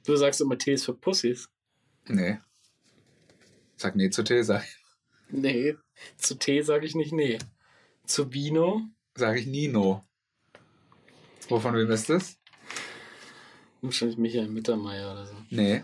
Du 0.05 0.15
sagst 0.15 0.39
immer, 0.41 0.57
Tee 0.57 0.73
ist 0.73 0.85
für 0.85 0.93
Pussys. 0.93 1.49
Nee. 2.07 2.37
Sag 3.77 3.95
nee 3.95 4.09
zu 4.09 4.23
Tee, 4.23 4.43
sag, 4.43 4.63
Nee, 5.29 5.75
zu 6.17 6.35
Tee 6.35 6.61
sage 6.61 6.85
ich 6.85 6.95
nicht 6.95 7.13
nee. 7.13 7.37
Zu 8.05 8.33
Vino, 8.33 8.81
sag 9.15 9.37
ich 9.37 9.47
Nino. 9.47 10.03
Wovon 11.49 11.75
wem 11.75 11.91
ist 11.91 12.09
das? 12.09 12.37
wahrscheinlich 13.85 14.17
Michael 14.17 14.47
Mittermeier 14.47 15.11
oder 15.11 15.25
so. 15.27 15.35
Nee. 15.49 15.83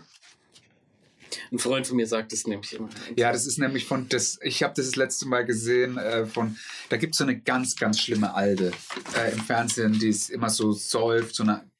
Ein 1.50 1.58
Freund 1.58 1.86
von 1.86 1.96
mir 1.96 2.06
sagt 2.06 2.32
es 2.32 2.46
nämlich 2.46 2.74
immer. 2.74 2.88
Ja, 3.16 3.32
das 3.32 3.46
ist 3.46 3.58
nämlich 3.58 3.86
von 3.86 4.08
das. 4.08 4.38
Ich 4.42 4.62
habe 4.62 4.74
das 4.76 4.86
das 4.86 4.96
letzte 4.96 5.26
Mal 5.26 5.44
gesehen 5.44 5.96
äh, 5.96 6.26
von. 6.26 6.56
Da 6.88 6.96
gibt 6.96 7.14
es 7.14 7.18
so 7.18 7.24
eine 7.24 7.40
ganz, 7.40 7.76
ganz 7.76 8.00
schlimme 8.00 8.34
Alte 8.34 8.72
äh, 9.16 9.32
im 9.32 9.40
Fernsehen, 9.40 9.98
die 9.98 10.08
ist 10.08 10.30
immer 10.30 10.50
so 10.50 10.72
säuft, 10.72 11.34
so 11.34 11.42
eine 11.42 11.70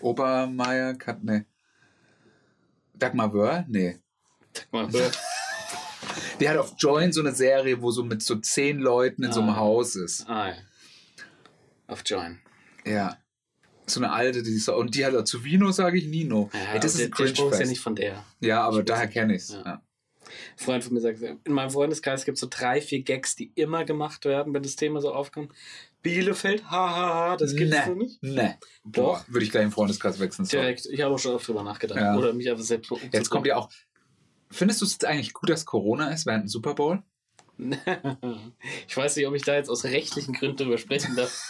Obermeier, 0.00 0.96
nee. 1.22 1.44
Dagmar 2.94 3.32
Wörl? 3.32 3.64
Nee. 3.68 3.98
Sag 4.52 4.72
mal, 4.72 4.92
Die 6.40 6.48
hat 6.48 6.56
auf 6.58 6.74
Join 6.78 7.12
so 7.12 7.20
eine 7.20 7.34
Serie, 7.34 7.80
wo 7.80 7.90
so 7.90 8.02
mit 8.04 8.22
so 8.22 8.36
zehn 8.36 8.78
Leuten 8.78 9.22
in 9.22 9.32
so 9.32 9.40
einem 9.40 9.50
Ah. 9.50 9.56
Haus 9.56 9.96
ist. 9.96 10.28
Ah, 10.28 10.48
ja. 10.50 10.54
Auf 11.86 12.02
Join. 12.04 12.40
Ja. 12.84 13.16
So 13.86 14.00
eine 14.00 14.12
alte, 14.12 14.42
die 14.42 14.56
so. 14.58 14.74
Und 14.76 14.94
die 14.94 15.06
hat 15.06 15.14
auch 15.14 15.24
zu 15.24 15.44
Vino, 15.44 15.70
sage 15.70 15.98
ich 15.98 16.06
Nino. 16.06 16.50
Ja, 16.52 16.74
Ey, 16.74 16.80
das 16.80 16.94
ist 16.94 17.00
der, 17.00 17.06
ein 17.06 17.12
der 17.16 17.26
Spruch 17.34 17.52
ist 17.52 17.60
ja 17.60 17.66
nicht 17.66 17.80
von 17.80 17.94
der. 17.94 18.24
Ja, 18.40 18.62
aber 18.62 18.76
Spruch 18.78 18.84
daher 18.86 19.06
kenne 19.08 19.36
ich 19.36 19.42
es. 19.42 19.52
Ja. 19.52 19.62
Ja. 19.64 19.82
Ein 20.26 20.58
Freund 20.58 20.82
von 20.84 20.94
mir 20.94 21.00
sagt, 21.00 21.22
in 21.22 21.52
meinem 21.52 21.70
Freundeskreis 21.70 22.24
gibt 22.24 22.36
es 22.36 22.40
so 22.40 22.48
drei, 22.50 22.80
vier 22.80 23.02
Gags, 23.02 23.36
die 23.36 23.52
immer 23.54 23.84
gemacht 23.84 24.24
werden, 24.24 24.52
wenn 24.52 24.62
das 24.62 24.74
Thema 24.74 25.00
so 25.00 25.12
aufkommt. 25.14 25.52
Bielefeld, 26.02 26.64
hahaha, 26.68 27.36
das 27.36 27.54
gibt 27.54 27.72
es 27.72 27.84
so 27.84 27.94
nicht. 27.94 28.22
Nee. 28.22 28.54
Boah, 28.84 29.24
würde 29.28 29.44
ich 29.44 29.52
gleich 29.52 29.64
im 29.64 29.72
Freundeskreis 29.72 30.18
wechseln. 30.18 30.44
sorry. 30.44 30.62
Direkt, 30.62 30.86
ich 30.86 31.00
habe 31.00 31.14
auch 31.14 31.18
schon 31.18 31.34
oft 31.34 31.46
drüber 31.46 31.62
nachgedacht. 31.62 32.00
Ja. 32.00 32.16
Oder 32.16 32.32
mich 32.32 32.50
einfach 32.50 32.64
selbst 32.64 32.90
Jetzt 33.12 33.30
kommt 33.30 33.46
ja 33.46 33.56
auch. 33.56 33.70
Findest 34.50 34.80
du 34.80 34.84
es 34.84 34.92
jetzt 34.92 35.04
eigentlich 35.04 35.32
gut, 35.32 35.50
dass 35.50 35.66
Corona 35.66 36.10
ist 36.10 36.26
während 36.26 36.44
dem 36.44 36.48
Super 36.48 36.74
Bowl? 36.74 37.02
Ich 38.88 38.96
weiß 38.96 39.16
nicht, 39.16 39.26
ob 39.26 39.34
ich 39.34 39.42
da 39.42 39.54
jetzt 39.54 39.70
aus 39.70 39.84
rechtlichen 39.84 40.34
Gründen 40.34 40.58
drüber 40.58 40.78
sprechen 40.78 41.16
darf. 41.16 41.42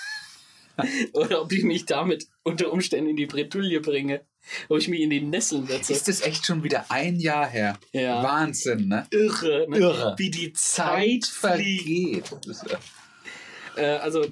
Oder 1.13 1.43
ob 1.43 1.53
ich 1.53 1.65
mich 1.65 1.87
damit 1.87 2.29
unter 2.43 2.73
Umständen 2.73 3.11
in 3.11 3.17
die 3.17 3.27
Bretouille 3.27 3.81
bringe. 3.81 4.21
Ob 4.69 4.79
ich 4.79 4.89
mich 4.89 5.01
in 5.01 5.11
die 5.11 5.21
Nesseln 5.21 5.67
setze. 5.67 5.93
Ist 5.93 6.07
das 6.07 6.21
echt 6.21 6.47
schon 6.47 6.63
wieder 6.63 6.91
ein 6.91 7.19
Jahr 7.19 7.49
her? 7.49 7.79
Ja. 7.93 8.23
Wahnsinn, 8.23 8.89
ne? 8.89 9.07
irre, 9.11 9.67
ne? 9.69 9.79
Irre. 9.79 10.15
Wie 10.19 10.31
die 10.31 10.53
Zeit 10.53 11.25
fliegt. 11.25 12.25
vergeht. 12.25 12.33
Äh, 12.43 12.77
Äh, 13.77 13.99
also, 13.99 14.25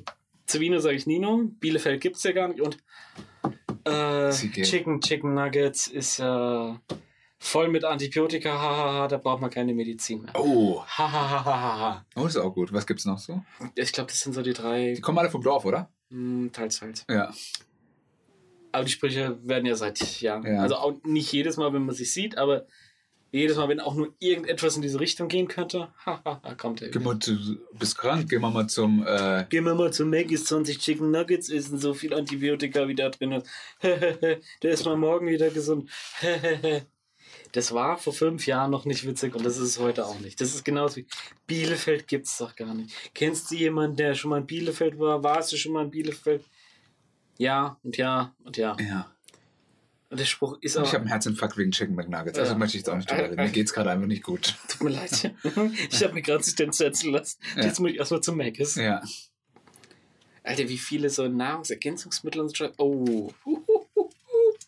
zu 0.47 0.61
Vino 0.61 0.79
sage 0.79 0.97
ich 0.97 1.07
Nino. 1.07 1.51
Bielefeld 1.61 2.01
gibt 2.01 2.17
es 2.17 2.23
ja 2.23 2.33
gar 2.33 2.49
nicht. 2.49 2.61
Und 2.61 2.79
äh. 3.85 4.31
Chicken, 4.33 5.01
Chicken 5.01 5.35
Nuggets 5.35 5.87
ist 5.87 6.19
ja 6.19 6.81
voll 7.45 7.68
mit 7.68 7.84
Antibiotika. 7.84 8.51
Hahaha, 8.51 9.09
da 9.09 9.18
braucht 9.18 9.40
man 9.40 9.51
keine 9.51 9.74
Medizin 9.74 10.22
mehr. 10.22 10.32
Oh. 10.34 10.82
Hahaha. 10.86 12.05
Oh, 12.16 12.26
ist 12.26 12.36
auch 12.36 12.55
gut. 12.55 12.72
Was 12.72 12.86
gibt's 12.86 13.05
noch 13.05 13.18
so? 13.18 13.42
Ich 13.74 13.92
glaube, 13.92 14.11
das 14.11 14.20
sind 14.20 14.32
so 14.32 14.42
die 14.42 14.53
drei. 14.53 14.95
Die 14.95 15.01
kommen 15.01 15.18
alle 15.18 15.30
vom 15.30 15.42
Dorf, 15.42 15.64
oder? 15.64 15.90
Hm, 16.11 16.51
teils, 16.53 16.80
teils. 16.80 17.05
Ja. 17.09 17.32
Aber 18.72 18.84
die 18.84 18.90
Sprüche 18.90 19.38
werden 19.42 19.66
ja 19.66 19.76
seit 19.76 20.20
Jahren. 20.20 20.45
Ja. 20.45 20.62
Also 20.62 20.76
auch 20.76 20.95
nicht 21.05 21.30
jedes 21.32 21.57
Mal, 21.57 21.72
wenn 21.72 21.84
man 21.84 21.95
sich 21.95 22.12
sieht, 22.12 22.38
aber 22.38 22.66
jedes 23.30 23.57
Mal, 23.57 23.68
wenn 23.68 23.80
auch 23.80 23.95
nur 23.95 24.14
irgendetwas 24.20 24.76
in 24.76 24.82
diese 24.82 25.01
Richtung 25.01 25.28
gehen 25.28 25.49
könnte, 25.49 25.88
hahaha, 26.07 26.55
kommt 26.55 26.82
er. 26.82 26.88
Geh 26.88 26.99
mal, 26.99 27.16
du 27.16 27.59
bist 27.72 27.99
krank, 27.99 28.28
gehen 28.30 28.40
wir 28.40 28.51
mal 28.51 28.68
zum. 28.68 29.05
Äh, 29.07 29.45
Gehen 29.49 29.64
wir 29.64 29.74
mal 29.74 29.92
zu 29.92 30.07
Maggie's 30.07 30.45
20 30.47 30.78
Chicken 30.78 31.11
Nuggets, 31.11 31.51
essen 31.51 31.78
so 31.78 31.95
viel 31.95 32.14
Antibiotika 32.14 32.88
wie 32.88 32.95
da 32.95 33.11
drin 33.11 33.32
ist. 33.32 33.47
Der 33.82 34.70
ist 34.70 34.84
mal 34.84 34.97
morgen 34.97 35.26
wieder 35.26 35.51
gesund. 35.51 35.90
Das 37.55 37.72
war 37.72 37.96
vor 37.98 38.12
fünf 38.12 38.46
Jahren 38.48 38.72
noch 38.72 38.84
nicht 38.84 39.07
witzig 39.07 39.34
und 39.36 39.44
das 39.46 39.57
ist 39.59 39.68
es 39.68 39.78
heute 39.78 40.05
auch 40.07 40.18
nicht. 40.18 40.40
Das 40.40 40.52
ist 40.55 40.64
genauso 40.64 40.96
wie 40.96 41.07
Bielefeld 41.46 42.09
gibt's 42.09 42.36
doch 42.38 42.57
gar 42.57 42.74
nicht. 42.74 42.92
Kennst 43.14 43.48
du 43.50 43.55
jemanden, 43.55 43.96
der 43.96 44.14
schon 44.16 44.30
mal 44.30 44.40
in 44.40 44.46
Bielefeld 44.46 44.98
war? 44.98 45.22
Warst 45.22 45.52
du 45.52 45.57
schon 45.57 45.72
mal 45.72 45.84
in 45.84 45.90
Bielefeld? 45.92 46.44
Ja 47.38 47.78
und 47.84 47.96
ja 47.96 48.34
und 48.44 48.57
ja. 48.57 48.76
ja. 48.80 49.09
Und 50.11 50.18
der 50.20 50.24
Spruch 50.24 50.59
ist 50.62 50.72
Ich 50.72 50.78
aber. 50.78 50.86
habe 50.88 50.96
einen 50.98 51.07
Herzinfarkt 51.09 51.57
wegen 51.57 51.70
Chicken 51.70 51.94
McNuggets. 51.94 52.38
Also 52.38 52.52
Ja. 52.52 52.59
möchte 52.59 52.76
ich 52.76 52.80
jetzt 52.82 52.90
auch 52.90 52.96
nicht 52.96 53.09
drüber 53.11 53.24
reden. 53.24 53.36
Mir 53.36 53.48
geht's 53.50 53.72
gerade 53.72 53.90
einfach 53.90 54.07
nicht 54.07 54.24
gut. 54.24 54.55
Tut 54.68 54.82
mir 54.82 54.90
leid. 54.90 55.32
Ich 55.90 56.02
habe 56.02 56.12
mir 56.14 56.22
gerade 56.22 56.40
Assistenz 56.40 56.78
setzen 56.78 57.12
lassen. 57.12 57.38
Ja. 57.57 57.64
Jetzt 57.66 57.78
muss 57.78 57.90
ich 57.92 57.96
erstmal 57.98 58.20
zum 58.20 58.36
Maggis. 58.36 58.74
Ja. 58.74 59.00
Alter, 60.42 60.68
wie 60.68 60.78
viele 60.78 61.09
so 61.09 61.26
Nahrungsergänzungsmittel 61.28 62.40
und 62.42 62.57
so. 62.57 62.68
Oh. 62.78 63.30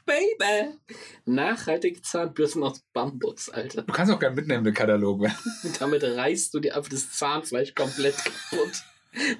Baby. 0.07 0.79
Nachhaltige 1.25 2.01
Zahnbürsten 2.01 2.63
aus 2.63 2.81
Bambus, 2.93 3.49
Alter. 3.49 3.83
Du 3.83 3.93
kannst 3.93 4.13
auch 4.13 4.19
gerne 4.19 4.37
mitnehmen, 4.37 4.65
den 4.65 4.73
Katalog. 4.73 5.21
Und 5.21 5.81
damit 5.81 6.05
reißt 6.05 6.55
du 6.55 6.61
dir 6.61 6.77
einfach 6.77 6.91
das 6.91 7.11
Zahnfleisch 7.13 7.75
komplett 7.75 8.17
kaputt. 8.17 8.83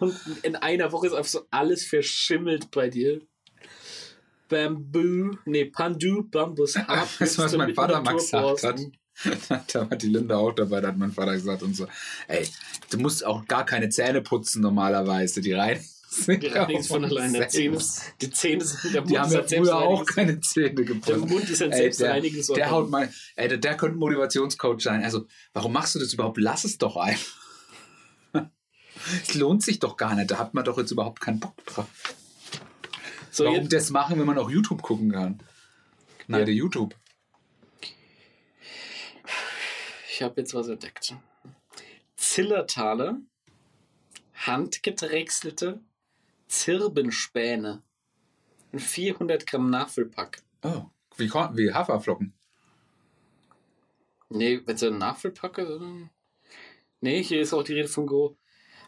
Und 0.01 0.19
in 0.43 0.57
einer 0.57 0.91
Woche 0.93 1.07
ist 1.07 1.12
einfach 1.12 1.31
so 1.31 1.47
alles 1.51 1.85
verschimmelt 1.85 2.71
bei 2.71 2.89
dir. 2.89 3.21
Bamboo, 4.49 5.39
nee, 5.45 5.67
Pandu, 5.67 6.25
Bambus. 6.29 6.77
Weißt 7.19 7.39
du, 7.39 7.43
was 7.43 7.57
mein 7.57 7.75
Vater 7.75 8.03
mal 8.03 8.14
gesagt 8.14 8.62
hat? 8.62 8.81
da 9.73 9.91
war 9.91 9.97
die 9.97 10.09
Linda 10.09 10.37
auch 10.37 10.53
dabei, 10.53 10.81
da 10.81 10.89
hat 10.89 10.99
mein 10.99 11.12
Vater 11.12 11.33
gesagt 11.33 11.62
und 11.62 11.75
so, 11.75 11.87
ey, 12.29 12.47
du 12.91 12.99
musst 12.99 13.25
auch 13.25 13.47
gar 13.47 13.64
keine 13.64 13.89
Zähne 13.89 14.21
putzen 14.21 14.61
normalerweise, 14.62 15.41
die 15.41 15.53
rein. 15.53 15.83
Die 16.27 16.47
reinigen 16.47 16.83
von 16.85 17.05
alleine. 17.05 17.41
Die 17.41 17.49
Zähne, 17.49 17.79
die 18.21 18.31
Zähne 18.31 18.64
sind 18.64 18.95
der 18.95 19.01
Mund 19.03 19.11
Die 19.11 19.19
haben 19.19 19.27
ist 19.29 19.35
ja 19.35 19.41
ein 19.41 19.64
früher 19.64 19.77
auch 19.77 20.05
keine 20.07 20.41
Zähne 20.41 20.75
Der 20.75 20.85
geputzt. 20.85 21.29
Mund 21.29 21.51
ist 21.51 21.62
ein 21.62 21.73
Ey, 21.73 21.83
der, 21.83 21.93
selbstreinigendes 21.93 22.47
der 22.49 22.55
Organ. 22.67 22.71
haut 22.71 22.91
mal, 22.91 23.12
ey, 23.37 23.49
der, 23.49 23.59
der 23.59 23.77
könnte 23.77 23.97
ein 23.97 24.01
Motivationscoach 24.01 24.81
sein. 24.81 25.05
Also, 25.05 25.27
warum 25.53 25.73
machst 25.73 25.95
du 25.95 25.99
das 25.99 26.12
überhaupt? 26.12 26.39
Lass 26.39 26.64
es 26.64 26.79
doch 26.79 26.97
einfach. 26.97 27.47
Es 29.23 29.35
lohnt 29.35 29.62
sich 29.62 29.79
doch 29.79 29.97
gar 29.97 30.14
nicht. 30.14 30.31
Da 30.31 30.39
hat 30.39 30.55
man 30.55 30.64
doch 30.64 30.79
jetzt 30.79 30.91
überhaupt 30.91 31.21
keinen 31.21 31.39
Bock 31.39 31.55
drauf. 31.67 31.87
So, 33.31 33.45
Warum 33.45 33.57
jetzt, 33.61 33.73
das 33.73 33.91
machen, 33.91 34.19
wenn 34.19 34.27
man 34.27 34.39
auch 34.39 34.51
YouTube 34.51 34.83
gucken 34.83 35.12
kann? 35.12 35.39
Nein, 36.27 36.47
der 36.47 36.55
YouTube. 36.55 36.97
ich 40.11 40.23
habe 40.23 40.41
jetzt 40.41 40.55
was 40.55 40.69
entdeckt. 40.69 41.14
Zillertaler, 42.17 43.21
handgedrechselte 44.35 45.81
Zirbenspäne. 46.47 47.82
Ein 48.72 48.78
400 48.78 49.47
Gramm 49.47 49.70
Nachfüllpack. 49.70 50.42
Oh, 50.62 50.84
wie, 51.16 51.28
wie 51.30 51.72
Haferflocken. 51.72 52.34
Nee, 54.28 54.61
wenn 54.64 54.76
so 54.76 54.88
ein 54.88 54.99
Nachfüllpack 54.99 55.59
ist. 55.59 55.68
oder? 55.68 56.11
Nee, 57.01 57.22
hier 57.22 57.40
ist 57.40 57.53
auch 57.53 57.62
die 57.62 57.74
Rede 57.74 57.88
von 57.88 58.07
Go. 58.07 58.36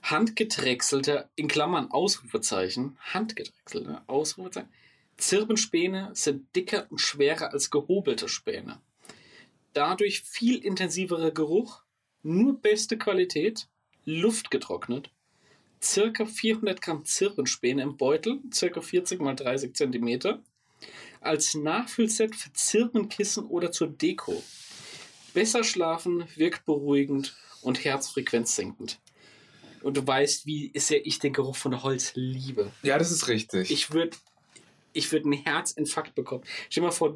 Handgedrechselter, 0.03 1.31
in 1.35 1.49
Klammern 1.49 1.91
Ausrufezeichen, 1.91 2.97
handgedrechselter, 3.01 4.05
Ausrufezeichen. 4.07 4.73
Zirbenspäne 5.17 6.11
sind 6.15 6.55
dicker 6.55 6.87
und 6.91 7.01
schwerer 7.01 7.53
als 7.53 7.71
gehobelte 7.71 8.29
Späne. 8.29 8.81
Dadurch 9.73 10.23
viel 10.23 10.65
intensiverer 10.65 11.33
Geruch, 11.33 11.83
nur 12.23 12.61
beste 12.61 12.97
Qualität, 12.97 13.69
Luft 14.05 14.51
getrocknet, 14.51 15.11
circa 15.83 16.25
400 16.27 16.81
Gramm 16.81 17.05
Zirpenspäne 17.05 17.83
im 17.83 17.97
Beutel, 17.97 18.41
circa 18.53 18.81
40 18.81 19.21
mal 19.21 19.35
30 19.35 19.75
Zentimeter, 19.75 20.43
als 21.21 21.55
Nachfüllset 21.55 22.35
für 22.37 22.53
Zirpenkissen 22.53 23.47
oder 23.47 23.73
zur 23.73 23.89
Deko. 23.89 24.43
Besser 25.35 25.65
schlafen, 25.65 26.25
wirkt 26.37 26.65
beruhigend 26.65 27.37
und 27.63 27.85
Herzfrequenz 27.85 28.55
senkend. 28.57 29.01
Und 29.83 29.97
du 29.97 30.05
weißt, 30.07 30.47
wie 30.47 30.73
sehr 30.75 31.07
ich 31.07 31.19
den 31.21 31.33
Geruch 31.33 31.57
von 31.57 31.83
Holz 31.83 32.13
liebe. 32.15 32.73
Ja, 32.83 32.99
das 32.99 33.11
ist 33.13 33.29
richtig. 33.29 33.71
Ich 33.71 33.93
würde 33.93 34.17
ich 34.93 35.13
würd 35.13 35.25
einen 35.25 35.35
Herzinfarkt 35.35 36.15
bekommen. 36.15 36.43
Stell 36.71 36.81
dir 36.83 36.87
mal 36.89 36.93
vor, 36.93 37.15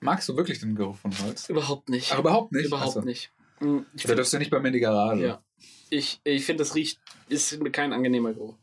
Magst 0.00 0.28
du 0.28 0.36
wirklich 0.36 0.60
den 0.60 0.74
Geruch 0.74 0.96
von 0.96 1.16
Holz? 1.20 1.48
überhaupt 1.48 1.88
nicht. 1.88 2.12
Ach, 2.12 2.18
überhaupt 2.20 2.52
nicht? 2.52 2.66
Überhaupt 2.66 2.96
Achso. 2.96 3.02
nicht. 3.06 3.32
Mm, 3.60 3.80
Ich 3.94 4.02
Da 4.02 4.08
find, 4.08 4.18
darfst 4.18 4.32
du 4.32 4.38
nicht 4.38 4.50
bei 4.50 4.60
mir 4.60 4.68
in 4.68 4.74
die 4.74 4.80
Garage. 4.80 5.22
ja. 5.26 5.44
Ich, 5.90 6.20
ich 6.24 6.44
finde, 6.44 6.62
das 6.62 6.74
riecht, 6.74 7.00
ist 7.28 7.58
kein 7.72 7.92
angenehmer 7.92 8.32
Geruch. 8.32 8.54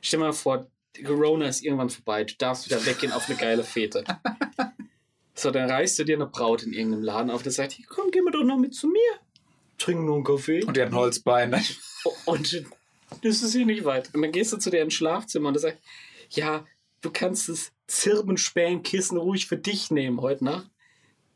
Stell 0.00 0.20
dir 0.20 0.26
mal 0.26 0.32
vor, 0.32 0.66
Corona 1.04 1.48
ist 1.48 1.62
irgendwann 1.62 1.90
vorbei. 1.90 2.24
Du 2.24 2.34
darfst 2.38 2.66
wieder 2.66 2.84
weggehen 2.86 3.12
auf 3.12 3.28
eine 3.28 3.38
geile 3.38 3.64
Fete. 3.64 4.04
So, 5.40 5.50
dann 5.50 5.70
reißt 5.70 5.98
du 5.98 6.04
dir 6.04 6.16
eine 6.16 6.26
Braut 6.26 6.64
in 6.64 6.74
irgendeinem 6.74 7.02
Laden 7.02 7.30
auf, 7.30 7.42
der 7.42 7.50
sagt, 7.50 7.72
hier, 7.72 7.86
komm, 7.88 8.10
geh 8.10 8.20
mal 8.20 8.30
doch 8.30 8.44
noch 8.44 8.58
mit 8.58 8.74
zu 8.74 8.88
mir. 8.88 9.00
Trinken 9.78 10.04
nur 10.04 10.16
einen 10.16 10.24
Kaffee. 10.24 10.62
Und 10.62 10.76
die 10.76 10.82
hat 10.82 10.88
ein 10.88 10.94
Holzbein. 10.94 11.48
ne? 11.48 11.62
Und 12.26 12.66
das 13.22 13.42
ist 13.42 13.52
hier 13.54 13.64
nicht 13.64 13.86
weit. 13.86 14.14
Und 14.14 14.20
dann 14.20 14.32
gehst 14.32 14.52
du 14.52 14.58
zu 14.58 14.68
deren 14.68 14.90
Schlafzimmer 14.90 15.48
und 15.48 15.54
der 15.54 15.62
sagt, 15.62 15.78
ja, 16.28 16.66
du 17.00 17.10
kannst 17.10 17.48
das 17.48 17.72
Zirbenspähenkissen 17.86 19.16
ruhig 19.16 19.46
für 19.46 19.56
dich 19.56 19.90
nehmen 19.90 20.20
heute 20.20 20.44
Nacht. 20.44 20.69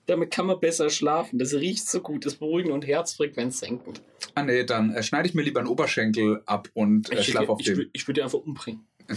Damit 0.06 0.30
kann 0.30 0.46
man 0.46 0.60
besser 0.60 0.90
schlafen. 0.90 1.38
Das 1.38 1.54
riecht 1.54 1.88
so 1.88 2.00
gut, 2.00 2.26
ist 2.26 2.36
beruhigend 2.38 2.72
und 2.72 2.86
Herzfrequenz 2.86 3.60
senkend. 3.60 4.02
Ah 4.34 4.42
nee, 4.42 4.64
dann 4.64 4.94
äh, 4.94 5.02
schneide 5.02 5.28
ich 5.28 5.34
mir 5.34 5.42
lieber 5.42 5.60
einen 5.60 5.68
Oberschenkel 5.68 6.42
ab 6.44 6.68
und 6.74 7.10
äh, 7.10 7.20
Ich, 7.20 7.26
schlaf 7.28 7.48
auf 7.48 7.60
ich, 7.60 7.66
dem. 7.66 7.88
ich 7.92 8.06
würde 8.06 8.22
einfach 8.22 8.38
umbringen. 8.40 8.86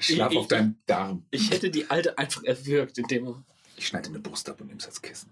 Schlaf 0.00 0.32
ich- 0.32 0.38
auf 0.38 0.48
deinem 0.48 0.76
Darm. 0.86 1.24
Ich 1.30 1.50
hätte 1.50 1.70
die 1.70 1.88
alte 1.90 2.16
einfach 2.18 2.42
erwürgt, 2.44 2.98
indem 2.98 3.24
man. 3.24 3.44
Ich 3.76 3.86
schneide 3.88 4.08
eine 4.08 4.18
Brust 4.20 4.48
ab 4.48 4.60
und 4.60 4.68
nehme 4.68 4.78
es 4.80 4.86
als 4.86 5.00
Kissen. 5.02 5.30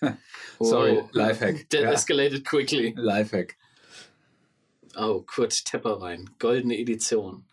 Wow. 0.00 0.68
Sorry, 0.68 1.02
Lifehack. 1.12 1.68
That 1.70 1.80
Ja. 1.82 1.92
escalated 1.92 2.44
quickly. 2.44 2.92
Lifehack. 2.96 3.56
Oh, 4.96 5.22
Kurt 5.22 5.64
Tepperwein, 5.64 6.30
goldene 6.38 6.78
Edition. 6.78 7.44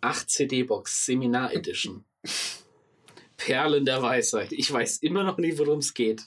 8 0.00 0.28
CD-Box, 0.30 1.04
Seminar 1.06 1.52
Edition. 1.54 2.04
Perlen 3.36 3.84
der 3.84 4.02
Weisheit. 4.02 4.52
Ich 4.52 4.72
weiß 4.72 4.98
immer 4.98 5.24
noch 5.24 5.38
nie, 5.38 5.56
worum 5.58 5.78
es 5.78 5.94
geht. 5.94 6.22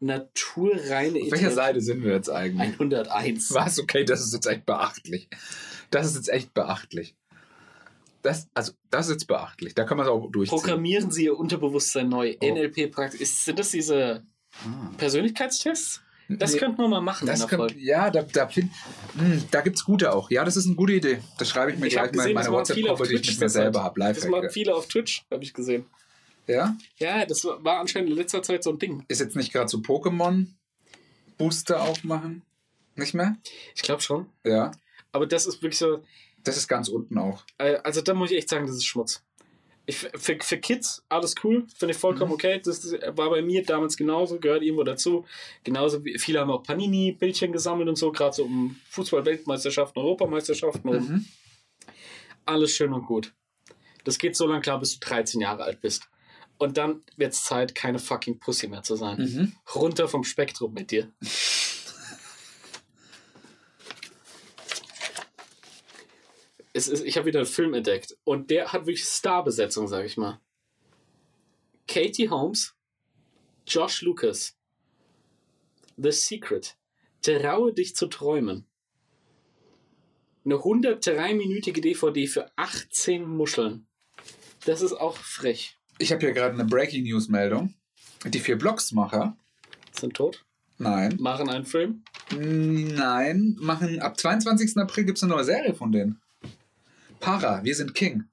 Naturreine 0.00 1.20
Auf 1.22 1.32
welcher 1.32 1.50
Seite 1.50 1.80
sind 1.80 2.04
wir 2.04 2.12
jetzt 2.12 2.30
eigentlich? 2.30 2.72
101. 2.74 3.52
Was? 3.52 3.78
Okay, 3.80 4.04
das 4.04 4.20
ist 4.24 4.32
jetzt 4.32 4.46
echt 4.46 4.64
beachtlich. 4.64 5.28
Das 5.90 6.06
ist 6.06 6.14
jetzt 6.16 6.28
echt 6.28 6.54
beachtlich. 6.54 7.16
Das, 8.22 8.48
also, 8.54 8.72
das 8.90 9.06
ist 9.06 9.12
jetzt 9.12 9.26
beachtlich. 9.26 9.74
Da 9.74 9.84
kann 9.84 9.96
man 9.96 10.06
es 10.06 10.10
auch 10.12 10.30
durchziehen. 10.30 10.56
Programmieren 10.58 11.10
Sie 11.10 11.24
Ihr 11.24 11.36
Unterbewusstsein 11.38 12.08
neu. 12.08 12.36
Oh. 12.40 12.46
NLP-Praxis. 12.46 13.44
Sind 13.44 13.58
das 13.58 13.70
diese 13.70 14.24
Ah. 14.64 14.90
Persönlichkeitstests? 14.96 16.02
Das 16.30 16.52
Nee, 16.52 16.58
könnten 16.58 16.78
wir 16.78 16.88
mal 16.88 17.00
machen 17.00 17.26
das 17.26 17.44
Folge. 17.44 17.74
ja, 17.78 18.10
da, 18.10 18.22
da, 18.22 18.48
find, 18.48 18.70
hm, 19.16 19.44
da 19.50 19.62
gibt 19.62 19.76
es 19.76 19.84
gute 19.84 20.12
auch. 20.12 20.30
Ja, 20.30 20.44
das 20.44 20.56
ist 20.56 20.66
eine 20.66 20.74
gute 20.74 20.92
Idee. 20.92 21.20
Das 21.38 21.48
schreibe 21.48 21.72
ich 21.72 21.78
mir 21.78 21.86
Ich 21.86 21.94
gleich 21.94 22.08
habe 22.08 22.16
mal 22.16 22.22
in 22.28 22.28
gesehen, 22.28 22.34
meine 22.34 22.50
WhatsApp-Gruppe, 22.52 23.08
die 23.08 23.14
ich 23.14 23.26
mit 23.30 23.40
mir 23.40 23.48
selber 23.48 23.82
habe. 23.82 24.00
Das 24.00 24.18
machen 24.24 24.32
Lifehack. 24.34 24.52
viele 24.52 24.74
auf 24.74 24.86
Twitch, 24.88 25.24
habe 25.30 25.42
ich 25.42 25.54
gesehen. 25.54 25.86
Ja? 26.46 26.76
Ja, 26.98 27.24
das 27.24 27.44
war 27.44 27.80
anscheinend 27.80 28.10
in 28.10 28.16
letzter 28.16 28.42
Zeit 28.42 28.62
so 28.62 28.70
ein 28.70 28.78
Ding. 28.78 29.04
Ist 29.08 29.20
jetzt 29.20 29.36
nicht 29.36 29.52
gerade 29.52 29.68
so 29.68 29.78
Pokémon-Booster 29.78 31.82
aufmachen? 31.82 32.42
Nicht 32.94 33.14
mehr? 33.14 33.36
Ich 33.74 33.82
glaube 33.82 34.02
schon. 34.02 34.26
Ja. 34.44 34.72
Aber 35.12 35.26
das 35.26 35.46
ist 35.46 35.62
wirklich 35.62 35.78
so, 35.78 36.02
Das 36.44 36.56
ist 36.56 36.68
ganz 36.68 36.88
unten 36.88 37.16
auch. 37.18 37.44
äh, 37.58 37.76
also 37.84 38.00
da 38.02 38.12
muss 38.14 38.30
ich 38.30 38.38
echt 38.38 38.48
sagen, 38.48 38.66
das 38.66 38.76
ist 38.76 38.84
Schmutz. 38.86 39.22
Ich, 39.88 39.96
für, 39.96 40.36
für 40.38 40.58
Kids 40.58 41.02
alles 41.08 41.34
cool, 41.42 41.66
finde 41.74 41.92
ich 41.94 41.98
vollkommen 41.98 42.28
Mhm. 42.30 42.34
okay. 42.34 42.60
Das 42.62 42.92
war 42.92 43.30
bei 43.30 43.40
mir 43.40 43.64
damals 43.64 43.96
genauso, 43.96 44.38
gehört 44.38 44.62
irgendwo 44.62 44.84
dazu. 44.84 45.24
Genauso 45.64 46.04
wie 46.04 46.18
viele 46.18 46.40
haben 46.40 46.50
auch 46.50 46.62
Panini-Bildchen 46.62 47.52
gesammelt 47.52 47.88
und 47.88 47.96
so, 47.96 48.12
gerade 48.12 48.34
so 48.36 48.44
um 48.44 48.76
Fußball-Weltmeisterschaften, 48.90 49.98
Europameisterschaften. 49.98 50.90
Mhm. 50.90 51.26
Alles 52.44 52.72
schön 52.72 52.92
und 52.92 53.06
gut. 53.06 53.32
Das 54.04 54.18
geht 54.18 54.36
so 54.36 54.46
lange 54.46 54.60
klar, 54.60 54.78
bis 54.78 54.98
du 54.98 55.06
13 55.06 55.40
Jahre 55.40 55.64
alt 55.64 55.80
bist. 55.80 56.08
Und 56.58 56.76
dann 56.76 57.02
wird 57.16 57.32
es 57.32 57.44
Zeit, 57.44 57.74
keine 57.74 57.98
fucking 57.98 58.38
Pussy 58.40 58.68
mehr 58.68 58.82
zu 58.82 58.94
sein. 58.96 59.18
Mhm. 59.18 59.52
Runter 59.74 60.06
vom 60.06 60.24
Spektrum 60.24 60.74
mit 60.74 60.90
dir. 60.90 61.10
Es 66.78 66.86
ist, 66.86 67.04
ich 67.04 67.16
habe 67.16 67.26
wieder 67.26 67.40
einen 67.40 67.46
Film 67.48 67.74
entdeckt 67.74 68.16
und 68.22 68.50
der 68.50 68.72
hat 68.72 68.82
wirklich 68.86 69.02
Starbesetzung, 69.02 69.88
sag 69.88 70.04
ich 70.04 70.16
mal. 70.16 70.40
Katie 71.88 72.30
Holmes, 72.30 72.72
Josh 73.66 74.02
Lucas, 74.02 74.56
The 75.96 76.12
Secret, 76.12 76.76
Traue 77.20 77.72
dich 77.72 77.96
zu 77.96 78.06
träumen. 78.06 78.64
Eine 80.44 80.54
103-minütige 80.54 81.80
DVD 81.80 82.28
für 82.28 82.46
18 82.54 83.26
Muscheln. 83.26 83.88
Das 84.64 84.80
ist 84.80 84.92
auch 84.92 85.16
frech. 85.16 85.76
Ich 85.98 86.12
habe 86.12 86.20
hier 86.20 86.32
gerade 86.32 86.54
eine 86.54 86.64
Breaking 86.64 87.02
News-Meldung. 87.02 87.74
Die 88.24 88.38
vier 88.38 88.56
Blocksmacher, 88.56 89.36
Sind 89.90 90.14
tot. 90.14 90.44
nein, 90.78 91.16
Machen 91.18 91.48
einen 91.48 91.64
Film. 91.66 92.04
nein, 92.30 93.56
machen 93.58 93.98
ab 93.98 94.16
22. 94.16 94.76
April 94.76 95.04
gibt 95.06 95.18
es 95.18 95.24
eine 95.24 95.34
neue 95.34 95.44
Serie 95.44 95.74
von 95.74 95.90
denen. 95.90 96.20
Para, 97.20 97.64
wir 97.64 97.74
sind 97.74 97.94
King. 97.94 98.24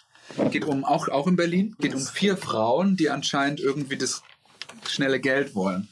Geht 0.52 0.66
um, 0.66 0.84
auch, 0.84 1.08
auch 1.10 1.28
in 1.28 1.36
Berlin, 1.36 1.76
geht 1.80 1.94
um 1.94 2.02
vier 2.02 2.36
Frauen, 2.36 2.98
die 2.98 3.10
anscheinend 3.10 3.60
irgendwie 3.60 3.98
das 3.98 4.24
schnelle 4.88 5.20
Geld 5.20 5.54
wollen. 5.56 5.88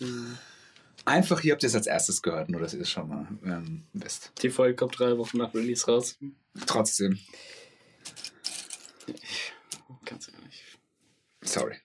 Einfach, 1.06 1.42
hier 1.42 1.54
habt 1.54 1.64
ihr 1.64 1.68
es 1.68 1.76
als 1.76 1.88
erstes 1.88 2.22
gehört, 2.22 2.50
nur 2.50 2.62
dass 2.62 2.74
ihr 2.74 2.82
es 2.82 2.90
schon 2.90 3.10
mal 3.10 3.28
ähm, 3.46 3.84
wisst. 3.94 4.32
Die 4.42 4.50
Folge 4.50 4.76
kommt 4.76 4.98
drei 4.98 5.18
Wochen 5.18 5.38
nach 5.38 5.54
Release 5.54 5.86
raus. 5.86 6.18
Trotzdem, 6.66 7.20
Ganz 10.06 10.30
ehrlich. 10.30 10.64
sorry. 11.44 11.76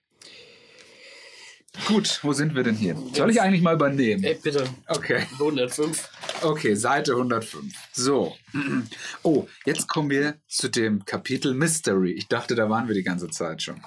Gut, 1.87 2.19
wo 2.23 2.33
sind 2.33 2.55
wir 2.55 2.63
denn 2.63 2.75
hier? 2.75 2.95
Soll 3.13 3.29
ich 3.29 3.41
eigentlich 3.41 3.61
mal 3.61 3.75
übernehmen? 3.75 4.23
Ey, 4.23 4.35
bitte. 4.35 4.67
Okay. 4.87 5.25
105. 5.33 6.09
Okay, 6.41 6.75
Seite 6.75 7.13
105. 7.13 7.73
So. 7.93 8.35
Oh, 9.23 9.47
jetzt 9.65 9.87
kommen 9.87 10.09
wir 10.09 10.35
zu 10.47 10.69
dem 10.69 11.03
Kapitel 11.05 11.53
Mystery. 11.53 12.11
Ich 12.11 12.27
dachte, 12.27 12.55
da 12.55 12.69
waren 12.69 12.87
wir 12.87 12.95
die 12.95 13.03
ganze 13.03 13.29
Zeit 13.29 13.61
schon. 13.61 13.81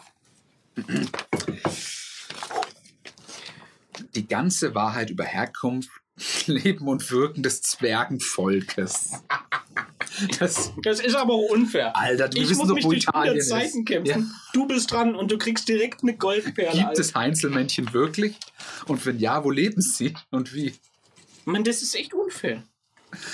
Die 4.14 4.26
ganze 4.26 4.74
Wahrheit 4.74 5.10
über 5.10 5.24
Herkunft, 5.24 5.90
Leben 6.46 6.88
und 6.88 7.10
Wirken 7.10 7.42
des 7.42 7.62
Zwergenvolkes. 7.62 9.22
Das, 10.38 10.72
Das 10.82 11.00
ist 11.00 11.14
aber 11.14 11.32
auch 11.32 11.50
unfair. 11.50 11.96
Alter, 11.96 12.30
wir 12.32 12.42
ich 12.42 12.50
wissen 12.50 12.58
muss 12.58 12.68
doch, 12.68 12.74
mich 12.74 12.84
wo 12.84 12.90
durch 12.90 13.08
100 13.08 13.24
Italien 13.24 13.38
ist. 13.38 13.48
Seiten 13.48 13.84
kämpfen. 13.84 14.20
Ja. 14.20 14.26
Du 14.52 14.66
bist 14.66 14.90
dran 14.90 15.14
und 15.14 15.30
du 15.30 15.38
kriegst 15.38 15.68
direkt 15.68 16.02
eine 16.02 16.16
Goldperle. 16.16 16.72
Gibt 16.72 16.84
Alter. 16.84 17.00
es 17.00 17.14
Heinzelmännchen 17.14 17.92
wirklich? 17.94 18.36
Und 18.86 19.04
wenn 19.06 19.18
ja, 19.18 19.42
wo 19.42 19.50
leben 19.50 19.80
sie 19.80 20.14
und 20.30 20.52
wie? 20.54 20.74
Mann, 21.44 21.64
das 21.64 21.82
ist 21.82 21.94
echt 21.94 22.14
unfair. 22.14 22.62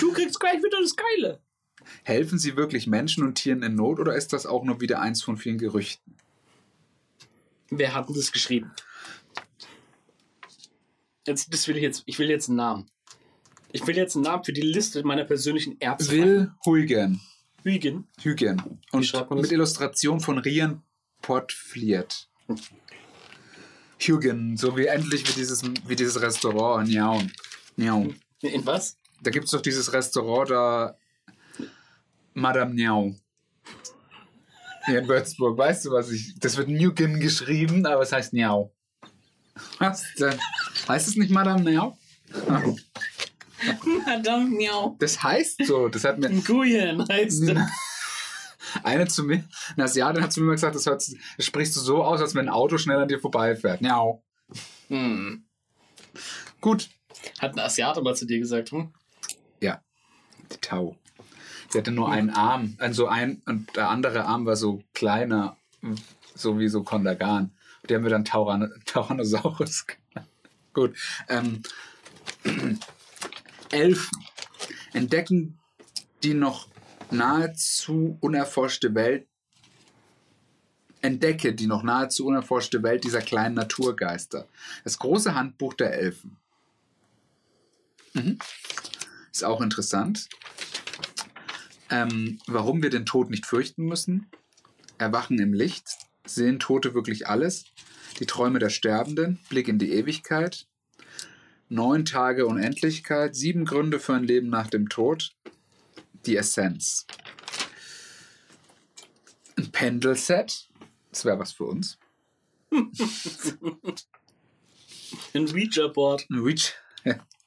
Du 0.00 0.12
kriegst 0.12 0.40
gleich 0.40 0.59
wieder 0.59 0.80
das 0.80 0.96
Geile. 0.96 1.40
Helfen 2.04 2.38
sie 2.38 2.56
wirklich 2.56 2.86
Menschen 2.86 3.24
und 3.24 3.34
Tieren 3.34 3.62
in 3.62 3.74
Not 3.74 4.00
oder 4.00 4.14
ist 4.14 4.32
das 4.32 4.46
auch 4.46 4.64
nur 4.64 4.80
wieder 4.80 5.00
eins 5.00 5.22
von 5.22 5.36
vielen 5.36 5.59
Gerüchten? 5.59 6.16
Wer 7.70 7.94
hat 7.94 8.09
denn 8.09 8.16
das 8.16 8.32
geschrieben? 8.32 8.72
Jetzt, 11.26 11.52
das 11.52 11.68
will 11.68 11.76
ich 11.76 11.82
jetzt. 11.82 12.02
Ich 12.06 12.18
will 12.18 12.30
jetzt 12.30 12.48
einen 12.48 12.56
Namen. 12.56 12.90
Ich 13.70 13.86
will 13.86 13.96
jetzt 13.96 14.16
einen 14.16 14.24
Namen 14.24 14.44
für 14.44 14.52
die 14.52 14.62
Liste 14.62 15.02
meiner 15.04 15.24
persönlichen 15.24 15.76
Ärzte. 15.78 16.11
Will 16.11 16.52
Huygen. 16.64 17.20
Hügen. 17.62 18.09
Hügen. 18.22 18.80
Und 18.92 19.30
mit 19.32 19.52
Illustration 19.52 20.20
von 20.20 20.38
Rian 20.38 20.82
Portfliert. 21.20 22.30
Hügen, 23.98 24.56
so 24.56 24.76
wie 24.76 24.86
endlich 24.86 25.28
wie 25.28 25.32
dieses, 25.34 25.62
wie 25.86 25.96
dieses 25.96 26.20
Restaurant. 26.20 26.88
Njau. 26.88 27.20
Njau. 27.79 28.09
In 28.43 28.66
was? 28.66 28.97
Da 29.22 29.31
gibt 29.31 29.47
es 29.47 29.53
doch 29.53 29.62
dieses 29.62 29.93
Restaurant 29.93 30.51
da. 30.51 30.97
Madame 32.35 32.74
Njau. 32.74 33.14
Hier 34.87 35.01
in 35.01 35.09
Würzburg. 35.09 35.57
Weißt 35.57 35.85
du, 35.85 35.93
was 35.93 36.11
ich. 36.11 36.39
Das 36.39 36.57
wird 36.57 36.68
Newgen 36.68 37.20
geschrieben, 37.20 37.87
aber 37.87 38.03
es 38.03 38.12
heißt 38.12 38.33
Njau. 38.33 38.74
Was 39.79 40.05
denn? 40.18 40.39
Heißt 40.89 41.09
es 41.09 41.16
nicht 41.16 41.31
Madame 41.31 41.62
Njau? 41.62 41.97
Madame 44.07 44.47
Miau. 44.51 44.97
Das 44.99 45.22
heißt 45.22 45.66
so. 45.66 45.89
Das 45.89 46.05
hat 46.05 46.18
mir. 46.18 46.31
Nguyen 46.31 47.07
heißt 47.09 47.49
das. 47.49 47.59
Eine 48.83 49.07
zu 49.07 49.24
mir, 49.24 49.45
eine 49.76 49.85
Asiatin 49.85 50.22
hat 50.22 50.31
zu 50.31 50.43
mir 50.43 50.53
gesagt, 50.53 50.74
das, 50.74 50.85
hört, 50.85 51.03
das 51.03 51.47
sprichst 51.47 51.74
du 51.74 51.81
so 51.81 52.03
aus, 52.05 52.20
als 52.20 52.35
wenn 52.35 52.49
ein 52.49 52.53
Auto 52.53 52.76
schnell 52.76 52.99
an 52.99 53.09
dir 53.09 53.18
vorbeifährt. 53.18 53.81
Njau. 53.81 54.22
Hm. 54.89 55.47
Gut. 56.61 56.91
Hat 57.38 57.54
ein 57.54 57.60
Asiate 57.60 58.02
mal 58.02 58.16
zu 58.16 58.26
dir 58.26 58.38
gesagt, 58.38 58.72
hm? 58.72 58.92
Ja, 59.60 59.82
die 60.52 60.58
Tau. 60.60 60.96
Sie 61.70 61.78
hatte 61.78 61.90
nur 61.90 62.10
einen 62.10 62.30
Arm, 62.30 62.76
also 62.78 63.08
ein 63.08 63.42
und 63.44 63.76
der 63.76 63.90
andere 63.90 64.24
Arm 64.24 64.46
war 64.46 64.56
so 64.56 64.82
kleiner, 64.94 65.56
so 66.34 66.58
wie 66.58 66.68
so 66.68 66.82
Kondagan. 66.82 67.52
Die 67.88 67.94
haben 67.94 68.04
wir 68.04 68.10
dann 68.10 68.24
Tauran 68.24 68.72
Tyrannosaurus 68.86 69.86
genannt. 70.12 70.30
Gut. 70.72 70.96
Ähm, 71.28 71.62
Elfen 73.70 74.24
entdecken 74.92 75.58
die 76.22 76.34
noch 76.34 76.68
nahezu 77.10 78.16
unerforschte 78.20 78.94
Welt, 78.94 79.26
entdecke 81.00 81.54
die 81.54 81.66
noch 81.66 81.82
nahezu 81.82 82.26
unerforschte 82.26 82.82
Welt 82.82 83.04
dieser 83.04 83.20
kleinen 83.20 83.54
Naturgeister. 83.54 84.46
Das 84.84 84.98
große 84.98 85.34
Handbuch 85.34 85.74
der 85.74 85.92
Elfen. 85.92 86.36
Mhm. 88.18 88.38
Ist 89.32 89.44
auch 89.44 89.60
interessant. 89.60 90.28
Ähm, 91.90 92.38
warum 92.46 92.82
wir 92.82 92.90
den 92.90 93.06
Tod 93.06 93.30
nicht 93.30 93.46
fürchten 93.46 93.84
müssen. 93.84 94.30
Erwachen 94.98 95.38
im 95.38 95.54
Licht. 95.54 95.86
Sehen 96.26 96.58
Tote 96.58 96.94
wirklich 96.94 97.28
alles? 97.28 97.64
Die 98.18 98.26
Träume 98.26 98.58
der 98.58 98.70
Sterbenden. 98.70 99.38
Blick 99.48 99.68
in 99.68 99.78
die 99.78 99.92
Ewigkeit. 99.92 100.66
Neun 101.68 102.04
Tage 102.04 102.46
Unendlichkeit. 102.46 103.36
Sieben 103.36 103.64
Gründe 103.64 104.00
für 104.00 104.14
ein 104.14 104.24
Leben 104.24 104.48
nach 104.48 104.66
dem 104.66 104.88
Tod. 104.88 105.30
Die 106.26 106.36
Essenz. 106.36 107.06
Ein 109.56 109.70
Pendelset. 109.70 110.68
Das 111.10 111.24
wäre 111.24 111.38
was 111.38 111.52
für 111.52 111.64
uns. 111.64 111.98
Ein 115.32 115.48
Ouija-Board. 115.48 116.26
Ein 116.28 116.38
Reach. 116.40 116.74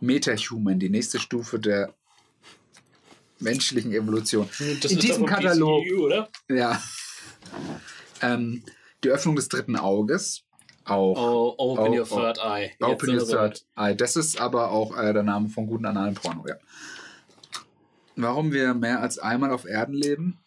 Metahuman, 0.00 0.78
die 0.78 0.88
nächste 0.90 1.18
Stufe 1.18 1.58
der 1.58 1.94
menschlichen 3.40 3.92
Evolution. 3.92 4.48
Das 4.82 4.90
In 4.92 4.98
diesem 4.98 5.26
Katalog, 5.26 5.84
PCU, 5.84 6.04
oder? 6.06 6.28
ja, 6.48 6.80
ähm, 8.22 8.62
die 9.04 9.08
Öffnung 9.10 9.36
des 9.36 9.48
dritten 9.48 9.76
Auges, 9.76 10.44
auch 10.84 11.16
Oh, 11.16 11.54
open 11.58 11.92
Oh, 11.92 11.96
your 11.96 12.06
oh. 12.10 12.16
third 12.16 12.38
eye. 12.38 12.70
Open 12.80 13.10
Your. 13.14 13.26
Third 13.26 13.64
Eye. 13.76 13.94
Das 13.94 14.16
ist 14.16 14.40
aber 14.40 14.70
auch 14.70 14.96
äh, 14.96 15.12
der 15.12 15.22
Name 15.22 15.48
von 15.48 15.66
guten 15.66 15.84
analen 15.84 16.14
Porno, 16.14 16.44
ja. 16.48 16.56
Warum 18.16 18.52
wir 18.52 18.74
mehr 18.74 19.00
als 19.00 19.18
einmal 19.18 19.52
auf 19.52 19.64
Erden 19.66 19.94
leben? 19.94 20.38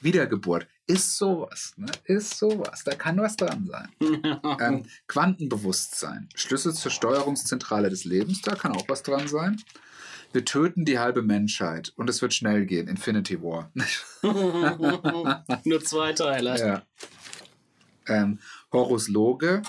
Wiedergeburt. 0.00 0.66
Ist 0.90 1.16
sowas, 1.16 1.74
ne? 1.76 1.86
Ist 2.04 2.36
sowas. 2.38 2.82
Da 2.84 2.94
kann 2.94 3.18
was 3.18 3.36
dran 3.36 3.66
sein. 3.70 3.88
ähm, 4.60 4.84
Quantenbewusstsein. 5.06 6.28
Schlüssel 6.34 6.74
zur 6.74 6.90
Steuerungszentrale 6.90 7.90
des 7.90 8.04
Lebens. 8.04 8.42
Da 8.42 8.54
kann 8.56 8.72
auch 8.72 8.88
was 8.88 9.02
dran 9.02 9.28
sein. 9.28 9.62
Wir 10.32 10.44
töten 10.44 10.84
die 10.84 10.98
halbe 10.98 11.22
Menschheit 11.22 11.92
und 11.96 12.10
es 12.10 12.22
wird 12.22 12.34
schnell 12.34 12.66
gehen. 12.66 12.88
Infinity 12.88 13.40
War. 13.42 13.72
Nur 15.64 15.84
zwei 15.84 16.12
Teile. 16.12 16.58
ja. 16.58 16.82
ähm, 18.06 18.38
Horus 18.72 19.08
Loge. 19.08 19.62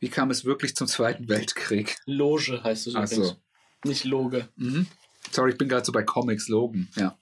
Wie 0.00 0.08
kam 0.08 0.30
es 0.30 0.44
wirklich 0.44 0.74
zum 0.74 0.86
Zweiten 0.86 1.28
Weltkrieg? 1.28 1.96
Loge 2.06 2.62
heißt 2.62 2.86
es 2.88 2.94
Ach 2.94 3.04
übrigens. 3.04 3.28
so. 3.28 3.36
Nicht 3.84 4.04
Loge. 4.04 4.48
Mhm. 4.56 4.86
Sorry, 5.30 5.52
ich 5.52 5.58
bin 5.58 5.68
gerade 5.68 5.84
so 5.84 5.92
bei 5.92 6.02
Comics 6.02 6.48
Logan. 6.48 6.88
Ja. 6.96 7.16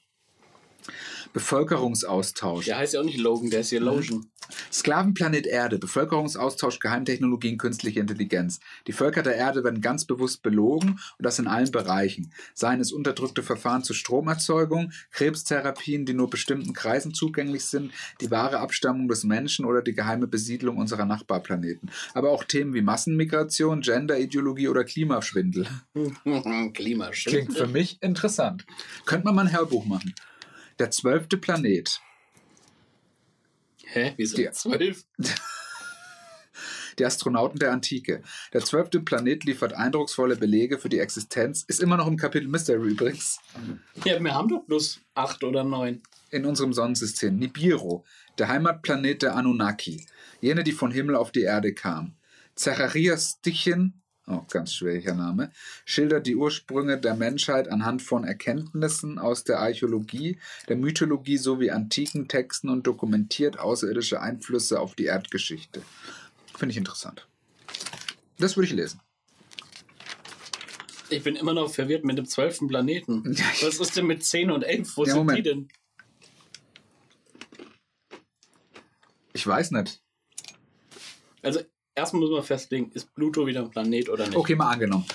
Bevölkerungsaustausch. 1.32 2.66
Der 2.66 2.78
heißt 2.78 2.94
ja 2.94 3.00
auch 3.00 3.04
nicht 3.04 3.18
Logan, 3.18 3.50
der 3.50 3.60
ist 3.60 3.68
Mhm. 3.72 3.76
hier 3.76 3.80
Lotion. 3.80 4.26
Sklavenplanet 4.72 5.46
Erde, 5.46 5.78
Bevölkerungsaustausch, 5.78 6.80
Geheimtechnologien, 6.80 7.56
künstliche 7.56 8.00
Intelligenz. 8.00 8.58
Die 8.88 8.92
Völker 8.92 9.22
der 9.22 9.36
Erde 9.36 9.62
werden 9.62 9.80
ganz 9.80 10.04
bewusst 10.06 10.42
belogen 10.42 10.98
und 11.18 11.24
das 11.24 11.38
in 11.38 11.46
allen 11.46 11.70
Bereichen. 11.70 12.32
Seien 12.54 12.80
es 12.80 12.90
unterdrückte 12.90 13.42
Verfahren 13.44 13.84
zur 13.84 13.94
Stromerzeugung, 13.94 14.90
Krebstherapien, 15.12 16.04
die 16.04 16.14
nur 16.14 16.30
bestimmten 16.30 16.72
Kreisen 16.72 17.14
zugänglich 17.14 17.64
sind, 17.64 17.92
die 18.20 18.30
wahre 18.30 18.58
Abstammung 18.58 19.06
des 19.08 19.22
Menschen 19.24 19.64
oder 19.66 19.82
die 19.82 19.92
geheime 19.94 20.26
Besiedlung 20.26 20.78
unserer 20.78 21.04
Nachbarplaneten. 21.04 21.90
Aber 22.14 22.30
auch 22.30 22.42
Themen 22.42 22.74
wie 22.74 22.82
Massenmigration, 22.82 23.82
Genderideologie 23.82 24.68
oder 24.68 24.82
Klimaschwindel. 24.84 25.66
Klimaschutz. 26.74 27.32
Klingt 27.32 27.56
für 27.56 27.68
mich 27.68 28.02
interessant. 28.02 28.64
Könnte 29.04 29.26
man 29.26 29.34
mal 29.36 29.46
ein 29.46 29.52
Hörbuch 29.52 29.84
machen. 29.84 30.12
Der 30.80 30.90
zwölfte 30.90 31.36
Planet. 31.36 32.00
Hä? 33.84 34.14
Wieso 34.16 34.36
Die- 34.38 34.50
zwölf? 34.50 35.04
Die 36.98 37.04
Astronauten 37.04 37.58
der 37.58 37.72
Antike. 37.72 38.22
Der 38.54 38.64
zwölfte 38.64 39.00
Planet 39.00 39.44
liefert 39.44 39.74
eindrucksvolle 39.74 40.36
Belege 40.36 40.78
für 40.78 40.88
die 40.88 40.98
Existenz. 40.98 41.64
Ist 41.68 41.80
immer 41.80 41.96
noch 41.96 42.06
im 42.06 42.16
Kapitel 42.16 42.48
Mystery 42.48 42.90
übrigens. 42.90 43.38
Ja, 44.04 44.22
wir 44.22 44.34
haben 44.34 44.48
doch 44.48 44.64
bloß 44.66 45.00
acht 45.14 45.44
oder 45.44 45.64
neun. 45.64 46.02
In 46.30 46.44
unserem 46.46 46.72
Sonnensystem. 46.72 47.36
Nibiru, 47.36 48.04
der 48.38 48.48
Heimatplanet 48.48 49.22
der 49.22 49.34
Anunnaki. 49.36 50.06
Jene, 50.40 50.64
die 50.64 50.72
von 50.72 50.90
Himmel 50.90 51.14
auf 51.16 51.30
die 51.30 51.42
Erde 51.42 51.74
kamen. 51.74 52.16
Zacharias 52.54 53.36
Stichin, 53.38 53.99
auch 54.30 54.46
ganz 54.48 54.72
schwieriger 54.74 55.14
Name, 55.14 55.50
schildert 55.84 56.26
die 56.26 56.36
Ursprünge 56.36 56.98
der 56.98 57.14
Menschheit 57.14 57.68
anhand 57.68 58.02
von 58.02 58.24
Erkenntnissen 58.24 59.18
aus 59.18 59.44
der 59.44 59.60
Archäologie, 59.60 60.38
der 60.68 60.76
Mythologie 60.76 61.36
sowie 61.36 61.70
antiken 61.70 62.28
Texten 62.28 62.68
und 62.68 62.86
dokumentiert 62.86 63.58
außerirdische 63.58 64.20
Einflüsse 64.20 64.80
auf 64.80 64.94
die 64.94 65.04
Erdgeschichte. 65.04 65.82
Finde 66.56 66.72
ich 66.72 66.76
interessant. 66.78 67.26
Das 68.38 68.56
würde 68.56 68.66
ich 68.66 68.72
lesen. 68.72 69.00
Ich 71.10 71.24
bin 71.24 71.34
immer 71.34 71.52
noch 71.54 71.72
verwirrt 71.72 72.04
mit 72.04 72.16
dem 72.18 72.26
zwölften 72.26 72.68
Planeten. 72.68 73.36
Was 73.62 73.78
ist 73.80 73.96
denn 73.96 74.06
mit 74.06 74.24
10 74.24 74.50
und 74.50 74.62
11? 74.62 74.96
Wo 74.96 75.04
Ja, 75.04 75.12
sind 75.12 75.18
Moment. 75.18 75.38
die 75.38 75.42
denn? 75.42 75.68
Ich 79.32 79.46
weiß 79.46 79.70
nicht. 79.72 80.02
Also, 81.42 81.60
erstmal 81.94 82.22
muss 82.22 82.30
man 82.30 82.42
festlegen, 82.42 82.90
ist 82.92 83.14
Pluto 83.14 83.46
wieder 83.46 83.60
ein 83.60 83.70
Planet 83.70 84.08
oder 84.08 84.26
nicht? 84.26 84.36
Okay, 84.36 84.54
mal 84.54 84.70
angenommen. 84.70 85.06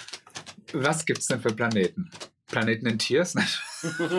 Was 0.73 1.05
gibt's 1.05 1.27
denn 1.27 1.41
für 1.41 1.53
Planeten? 1.53 2.09
Planeten 2.47 2.85
in 2.85 2.99
Tiers? 2.99 3.35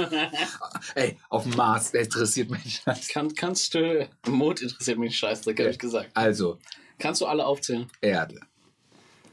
Ey, 0.94 1.18
auf 1.28 1.44
dem 1.44 1.54
Mars, 1.54 1.92
der 1.92 2.02
interessiert 2.02 2.50
mich. 2.50 2.82
Kann, 3.12 3.34
kannst 3.34 3.74
du. 3.74 4.08
Mond 4.26 4.62
interessiert 4.62 4.98
mich 4.98 5.16
scheiße, 5.16 5.50
habe 5.50 5.70
ich 5.70 5.78
gesagt. 5.78 6.10
Also, 6.14 6.58
Kannst 6.98 7.20
du 7.20 7.26
alle 7.26 7.44
aufzählen? 7.44 7.90
Erde, 8.00 8.40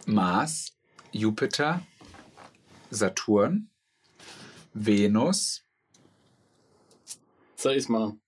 Mars, 0.05 0.74
Jupiter, 1.11 1.82
Saturn, 2.89 3.70
Venus, 4.74 5.62
Soll 7.55 7.78
ich's 7.78 7.87
machen? 7.87 8.20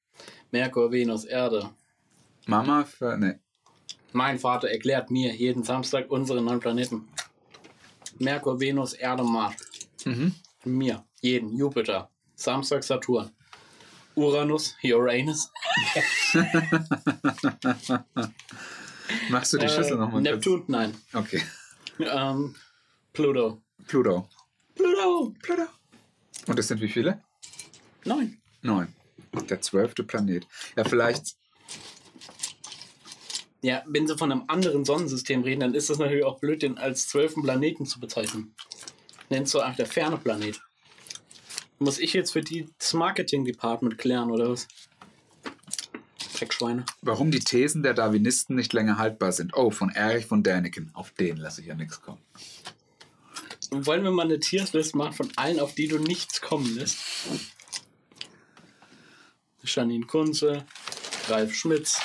Merkur, 0.51 0.89
Venus, 0.91 1.25
Erde. 1.25 1.69
Mama 2.45 2.85
für. 2.85 3.17
Ne, 3.17 3.41
Mein 4.15 4.39
Vater 4.39 4.69
erklärt 4.69 5.11
mir 5.11 5.35
jeden 5.35 5.63
Samstag 5.63 6.09
unsere 6.09 6.41
neun 6.41 6.61
Planeten. 6.61 7.05
Merkur, 8.17 8.61
Venus, 8.61 8.93
Erde, 8.93 9.23
Mars. 9.25 9.57
mhm. 10.05 10.33
Mir. 10.63 11.03
Jeden. 11.19 11.53
Jupiter. 11.57 12.09
Samstag, 12.35 12.81
Saturn. 12.85 13.31
Uranus, 14.15 14.73
Uranus. 14.85 15.51
Machst 19.29 19.51
du 19.51 19.57
die 19.57 19.67
Schüssel 19.67 19.95
Äh, 19.97 19.99
nochmal? 19.99 20.21
Neptun, 20.21 20.63
nein. 20.67 20.95
Okay. 21.11 21.41
Ähm, 21.99 22.55
Pluto. 23.11 23.61
Pluto. 23.85 24.29
Pluto. 24.75 25.33
Pluto. 25.41 25.63
Und 26.47 26.57
das 26.57 26.69
sind 26.69 26.79
wie 26.79 26.87
viele? 26.87 27.21
Neun. 28.05 28.37
Neun. 28.61 28.87
Der 29.49 29.59
zwölfte 29.59 30.05
Planet. 30.05 30.47
Ja, 30.77 30.85
vielleicht. 30.85 31.35
Ja, 33.65 33.81
wenn 33.87 34.05
sie 34.05 34.15
von 34.15 34.31
einem 34.31 34.43
anderen 34.45 34.85
Sonnensystem 34.85 35.41
reden, 35.41 35.61
dann 35.61 35.73
ist 35.73 35.89
das 35.89 35.97
natürlich 35.97 36.23
auch 36.23 36.39
blöd, 36.39 36.61
den 36.61 36.77
als 36.77 37.07
zwölften 37.07 37.41
Planeten 37.41 37.87
zu 37.87 37.99
bezeichnen. 37.99 38.53
Nennst 39.31 39.55
du 39.55 39.59
einfach 39.59 39.77
der 39.77 39.87
ferne 39.87 40.19
Planet. 40.19 40.61
Muss 41.79 41.97
ich 41.97 42.13
jetzt 42.13 42.33
für 42.33 42.41
die 42.41 42.69
das 42.77 42.93
Marketing-Department 42.93 43.97
klären, 43.97 44.29
oder 44.29 44.51
was? 44.51 44.67
Dreckschweine. 46.35 46.85
Warum 47.01 47.31
die 47.31 47.39
Thesen 47.39 47.81
der 47.81 47.95
Darwinisten 47.95 48.55
nicht 48.55 48.71
länger 48.71 48.99
haltbar 48.99 49.31
sind. 49.31 49.55
Oh, 49.55 49.71
von 49.71 49.89
Erich 49.89 50.27
von 50.27 50.43
Däniken. 50.43 50.91
Auf 50.93 51.09
den 51.13 51.37
lasse 51.37 51.61
ich 51.61 51.67
ja 51.67 51.73
nichts 51.73 51.99
kommen. 52.03 52.21
Wollen 53.71 54.03
wir 54.03 54.11
mal 54.11 54.27
eine 54.27 54.39
Tierlist 54.39 54.93
machen 54.93 55.13
von 55.13 55.31
allen, 55.37 55.59
auf 55.59 55.73
die 55.73 55.87
du 55.87 55.97
nichts 55.97 56.39
kommen 56.39 56.75
lässt? 56.75 56.99
Janine 59.63 60.05
Kunze, 60.05 60.67
Ralf 61.29 61.55
Schmitz. 61.55 61.99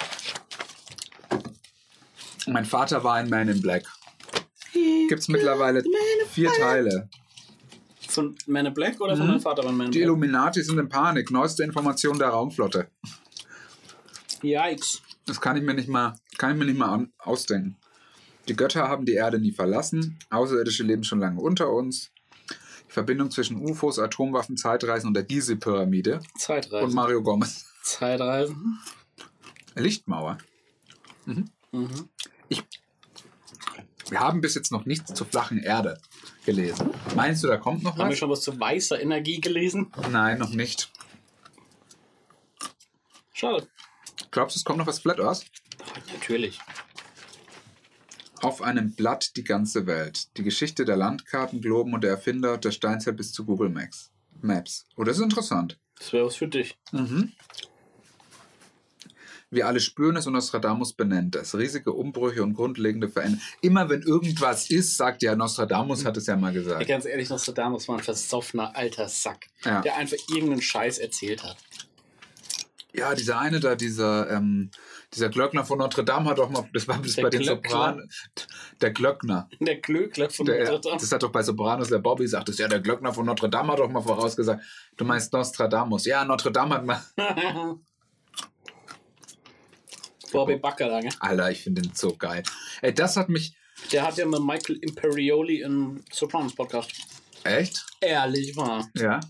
Mein 2.52 2.64
Vater 2.64 3.04
war 3.04 3.14
ein 3.14 3.28
Man 3.30 3.48
in 3.48 3.60
Black. 3.62 3.84
Gibt 5.08 5.20
es 5.20 5.28
mittlerweile 5.28 5.82
vier 6.30 6.50
Teile. 6.52 7.08
Von 8.08 8.36
Man 8.46 8.66
in 8.66 8.74
Black 8.74 9.00
oder 9.00 9.16
von 9.16 9.26
Mhm. 9.26 9.32
meinem 9.32 9.40
Vater 9.40 9.64
war 9.64 9.72
Man 9.72 9.86
in 9.86 9.92
Die 9.92 9.98
Black? 9.98 10.06
Illuminati 10.06 10.62
sind 10.62 10.78
in 10.78 10.88
Panik. 10.88 11.30
Neueste 11.30 11.62
Information 11.62 12.18
der 12.18 12.28
Raumflotte. 12.28 12.88
Yikes. 14.42 15.02
Das 15.26 15.40
kann 15.40 15.56
ich 15.56 15.62
mir 15.62 15.74
nicht 15.74 15.88
mal, 15.88 16.14
kann 16.38 16.52
ich 16.52 16.58
mir 16.58 16.64
nicht 16.64 16.78
mal 16.78 16.88
an, 16.92 17.12
ausdenken. 17.18 17.76
Die 18.48 18.56
Götter 18.56 18.88
haben 18.88 19.04
die 19.04 19.12
Erde 19.12 19.38
nie 19.38 19.52
verlassen. 19.52 20.18
Außerirdische 20.30 20.82
leben 20.82 21.04
schon 21.04 21.20
lange 21.20 21.40
unter 21.40 21.70
uns. 21.70 22.10
Die 22.88 22.92
Verbindung 22.92 23.30
zwischen 23.30 23.58
UFOs, 23.58 23.98
Atomwaffen, 24.00 24.56
Zeitreisen 24.56 25.06
und 25.08 25.14
der 25.14 25.22
Gizeh-Pyramide. 25.22 26.20
Zeitreisen. 26.36 26.84
Und 26.88 26.94
Mario 26.94 27.22
Gomez. 27.22 27.66
Zeitreisen. 27.84 28.80
Lichtmauer. 29.76 30.38
Mhm. 31.26 31.48
Ich, 32.50 32.62
wir 34.10 34.20
haben 34.20 34.40
bis 34.40 34.54
jetzt 34.56 34.72
noch 34.72 34.84
nichts 34.84 35.14
zur 35.14 35.26
flachen 35.26 35.58
Erde 35.58 35.98
gelesen. 36.44 36.90
Meinst 37.14 37.42
du, 37.44 37.48
da 37.48 37.56
kommt 37.56 37.82
noch 37.82 37.92
Haben 37.92 38.08
wir 38.08 38.10
was? 38.10 38.18
schon 38.18 38.28
was 38.30 38.42
zu 38.42 38.58
weißer 38.58 39.00
Energie 39.00 39.40
gelesen? 39.40 39.90
Nein, 40.10 40.38
noch 40.38 40.50
nicht. 40.50 40.92
Schade. 43.32 43.66
Glaubst 44.30 44.56
du, 44.56 44.58
es 44.58 44.64
kommt 44.64 44.78
noch 44.78 44.86
was 44.86 44.98
Flat 44.98 45.20
Earth? 45.20 45.46
Natürlich. 46.12 46.58
Auf 48.42 48.62
einem 48.62 48.92
Blatt 48.92 49.36
die 49.36 49.44
ganze 49.44 49.86
Welt. 49.86 50.36
Die 50.36 50.42
Geschichte 50.42 50.84
der 50.84 50.96
Landkarten, 50.96 51.60
Globen 51.60 51.94
und 51.94 52.02
der 52.02 52.10
Erfinder 52.10 52.58
der 52.58 52.72
Steinzeit 52.72 53.16
bis 53.16 53.32
zu 53.32 53.44
Google 53.44 53.68
Maps. 53.70 54.10
Maps. 54.40 54.86
Oh, 54.96 55.04
das 55.04 55.18
ist 55.18 55.22
interessant. 55.22 55.78
Das 55.98 56.12
wäre 56.12 56.26
was 56.26 56.36
für 56.36 56.48
dich. 56.48 56.78
Mhm. 56.92 57.32
Wir 59.52 59.66
alle 59.66 59.80
spüren 59.80 60.16
es 60.16 60.26
und 60.28 60.34
Nostradamus 60.34 60.92
benennt 60.92 61.34
es. 61.34 61.56
Riesige 61.56 61.92
Umbrüche 61.92 62.42
und 62.44 62.54
grundlegende 62.54 63.08
Veränderungen. 63.08 63.42
Immer 63.62 63.88
wenn 63.88 64.02
irgendwas 64.02 64.70
ist, 64.70 64.96
sagt 64.96 65.22
ja 65.22 65.34
Nostradamus, 65.34 66.04
hat 66.04 66.16
es 66.16 66.26
ja 66.26 66.36
mal 66.36 66.54
Ja, 66.54 66.60
gesagt. 66.62 66.86
ganz 66.86 67.04
ehrlich, 67.04 67.28
Nostradamus 67.30 67.88
war 67.88 67.96
ein 67.98 68.02
versoffener 68.04 68.76
alter 68.76 69.08
Sack, 69.08 69.46
Ja. 69.64 69.80
der 69.80 69.96
einfach 69.96 70.16
irgendeinen 70.28 70.62
Scheiß 70.62 70.98
erzählt 70.98 71.42
hat. 71.42 71.56
Ja, 72.92 73.14
dieser 73.14 73.38
eine 73.38 73.60
da, 73.60 73.74
dieser, 73.76 74.30
ähm, 74.30 74.70
dieser 75.14 75.28
Glöckner 75.28 75.64
von 75.64 75.78
Notre 75.78 76.04
Dame 76.04 76.30
hat 76.30 76.38
doch 76.38 76.50
mal, 76.50 76.68
das 76.72 76.86
war 76.88 76.98
bis 77.00 77.14
Der 77.16 77.22
bei 77.22 77.30
den 77.30 77.42
Glöckner? 77.42 77.70
Sopranen, 77.70 78.10
der 78.80 78.90
Glöckner. 78.92 79.48
Der 79.60 79.76
Glöckler 79.80 80.30
von 80.30 80.46
Der, 80.46 80.58
Notre 80.64 80.80
Dame. 80.80 81.00
das 81.00 81.10
hat 81.12 81.22
doch 81.22 81.30
bei 81.32 81.42
Sopranos 81.42 81.88
der 81.88 81.98
Bobby 81.98 82.24
gesagt, 82.24 82.48
das 82.48 82.58
ja 82.58 82.66
der 82.68 82.80
Glöckner 82.80 83.12
von 83.12 83.26
Notre 83.26 83.48
Dame 83.48 83.72
hat 83.72 83.78
doch 83.80 83.90
mal 83.90 84.00
vorausgesagt. 84.02 84.62
Du 84.96 85.04
meinst 85.04 85.32
Nostradamus. 85.32 86.04
Ja, 86.04 86.24
Notre 86.24 86.50
Dame 86.52 86.74
hat 86.76 86.84
mal. 86.86 87.00
Bobby 90.32 90.56
Baccarat, 90.56 91.02
gell? 91.02 91.12
Alter, 91.20 91.50
ich 91.50 91.62
finde 91.62 91.82
den 91.82 91.92
so 91.94 92.16
geil. 92.16 92.42
Ey, 92.82 92.94
das 92.94 93.16
hat 93.16 93.28
mich. 93.28 93.54
Der 93.92 94.02
hat 94.06 94.16
ja 94.18 94.26
mit 94.26 94.40
Michael 94.42 94.76
Imperioli 94.82 95.62
im 95.62 96.02
Sopranos 96.12 96.54
Podcast. 96.54 96.92
Echt? 97.44 97.84
Ehrlich 98.00 98.56
wahr. 98.56 98.88
Ja. 98.94 99.20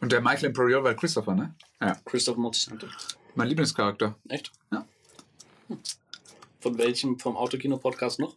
Und 0.00 0.12
der 0.12 0.20
Michael 0.20 0.46
Imperial 0.46 0.82
war 0.82 0.94
Christopher, 0.94 1.34
ne? 1.34 1.54
Ja. 1.80 1.94
Christoph 2.04 2.36
Moltisanti. 2.36 2.86
Mein 3.34 3.48
Lieblingscharakter. 3.48 4.16
Echt? 4.28 4.50
Ja. 4.72 4.86
Hm. 5.68 5.78
Von 6.60 6.78
welchem 6.78 7.18
vom 7.18 7.36
Autokino-Podcast 7.36 8.18
noch? 8.18 8.36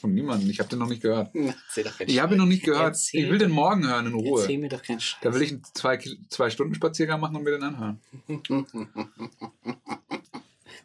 Von 0.00 0.14
niemandem. 0.14 0.50
Ich 0.50 0.58
habe 0.58 0.68
den 0.68 0.78
noch 0.80 0.88
nicht 0.88 1.02
gehört. 1.02 1.30
Erzähl 1.34 1.84
doch 1.84 2.00
Ich 2.00 2.18
habe 2.20 2.34
ihn 2.34 2.38
noch 2.38 2.46
nicht 2.46 2.64
gehört. 2.64 2.82
Erzähl- 2.94 3.24
Ich 3.24 3.30
will 3.30 3.38
den 3.38 3.50
morgen 3.52 3.86
hören 3.86 4.06
in 4.06 4.14
Ruhe. 4.14 4.40
Erzähl 4.40 4.58
mir 4.58 4.68
doch 4.68 4.82
keinen 4.82 4.98
Scheiß. 5.00 5.20
Da 5.22 5.32
will 5.34 5.42
ich 5.42 5.50
einen 5.52 5.62
zwei, 5.74 5.98
zwei 6.28 6.50
Stunden 6.50 6.74
Spaziergang 6.74 7.20
machen 7.20 7.36
und 7.36 7.44
mir 7.44 7.52
den 7.52 7.62
anhören. 7.62 8.00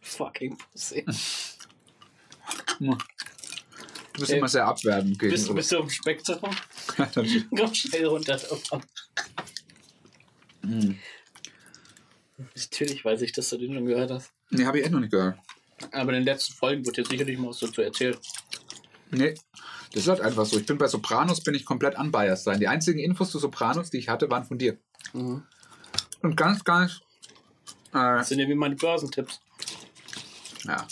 Fucking 0.07 0.57
Pussy. 0.57 1.05
Du 2.79 2.95
bist 4.19 4.31
Ey, 4.31 4.37
immer 4.37 4.47
sehr 4.47 4.65
abwertend 4.65 5.17
Bist, 5.17 5.31
gegenüber. 5.35 5.53
bist 5.55 5.71
du 5.71 5.77
am 5.79 5.89
Spektrum? 5.89 6.49
Komm 7.55 7.73
schnell 7.73 8.05
runter. 8.05 8.39
Hm. 10.61 10.97
Natürlich 12.55 13.03
weiß 13.03 13.21
ich, 13.21 13.31
dass 13.33 13.49
du 13.49 13.57
den 13.57 13.73
schon 13.73 13.85
gehört 13.85 14.11
hast. 14.11 14.31
nee, 14.49 14.65
habe 14.65 14.79
ich 14.79 14.85
echt 14.85 14.93
noch 14.93 14.99
nicht 14.99 15.11
gehört. 15.11 15.37
Aber 15.91 16.09
in 16.11 16.19
den 16.19 16.23
letzten 16.23 16.53
Folgen 16.53 16.85
wird 16.85 16.97
jetzt 16.97 17.09
sicherlich 17.09 17.37
mal 17.37 17.49
was 17.49 17.59
dazu 17.59 17.81
erzählt. 17.81 18.19
Nee, 19.11 19.35
das 19.93 20.03
ist 20.03 20.07
halt 20.09 20.21
einfach 20.21 20.45
so. 20.45 20.57
Ich 20.57 20.65
bin 20.65 20.77
bei 20.77 20.87
Sopranos, 20.87 21.41
bin 21.43 21.53
ich 21.55 21.65
komplett 21.65 21.97
unbiased 21.97 22.43
sein. 22.43 22.59
Die 22.59 22.67
einzigen 22.67 22.99
Infos 22.99 23.31
zu 23.31 23.39
Sopranos, 23.39 23.89
die 23.91 23.97
ich 23.97 24.09
hatte, 24.09 24.29
waren 24.29 24.43
von 24.45 24.57
dir. 24.57 24.77
Mhm. 25.13 25.43
Und 26.21 26.35
ganz, 26.35 26.63
ganz, 26.63 26.99
äh, 27.93 28.17
Das 28.17 28.29
sind 28.29 28.39
ja 28.39 28.47
wie 28.47 28.55
meine 28.55 28.75
Börsentipps. 28.75 29.39
Ja. 30.65 30.87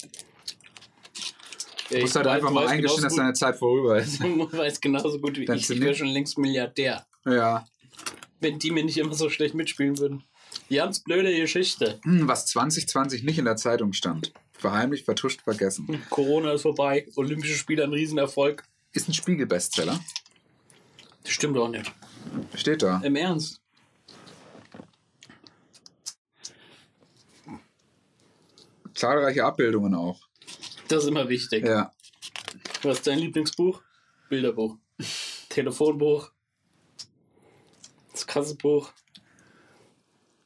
Du 1.92 2.00
musst 2.00 2.16
halt 2.16 2.28
einfach 2.28 2.50
mal 2.50 2.68
eingestehen, 2.68 3.04
dass 3.04 3.16
deine 3.16 3.34
Zeit 3.34 3.58
vorüber 3.58 3.98
ist. 4.02 4.20
du 4.22 4.52
weißt 4.52 4.82
genauso 4.82 5.20
gut 5.20 5.38
wie 5.38 5.46
Dann 5.46 5.58
ich. 5.58 5.70
Ich 5.70 5.80
wäre 5.80 5.94
schon 5.94 6.08
längst 6.08 6.38
Milliardär, 6.38 7.06
Ja. 7.26 7.68
wenn 8.40 8.58
die 8.60 8.72
mir 8.72 8.84
nicht 8.84 8.98
immer 8.98 9.14
so 9.14 9.30
schlecht 9.30 9.54
mitspielen 9.54 9.98
würden. 10.00 10.24
Ganz 10.70 11.00
blöde 11.02 11.36
Geschichte. 11.36 12.00
Hm, 12.04 12.28
was 12.28 12.48
2020 12.48 13.24
nicht 13.24 13.38
in 13.38 13.46
der 13.46 13.56
Zeitung 13.56 13.94
stand. 13.94 14.34
Verheimlicht, 14.54 15.06
vertuscht, 15.06 15.42
vergessen. 15.44 16.02
Corona 16.10 16.54
ist 16.54 16.64
vorbei, 16.64 17.06
Olympische 17.16 17.54
Spiele 17.56 17.84
ein 17.84 17.92
Riesenerfolg. 17.94 18.64
Ist 18.94 19.08
ein 19.10 19.14
Spiegel-Bestseller. 19.14 20.00
Das 21.24 21.32
stimmt 21.34 21.58
doch 21.58 21.68
nicht. 21.70 21.92
Steht 22.56 22.82
da. 22.82 23.00
Im 23.04 23.16
Ernst. 23.16 23.62
Zahlreiche 28.95 29.43
Abbildungen 29.43 29.93
auch. 29.93 30.22
Das 30.88 31.03
ist 31.03 31.09
immer 31.09 31.27
wichtig. 31.30 31.65
Ja. 31.65 31.91
Was 32.84 32.97
ist 32.97 33.07
dein 33.07 33.19
Lieblingsbuch? 33.19 33.81
Bilderbuch. 34.30 34.77
Telefonbuch. 35.49 36.31
Das 38.11 38.26
Kassebuch. 38.26 38.91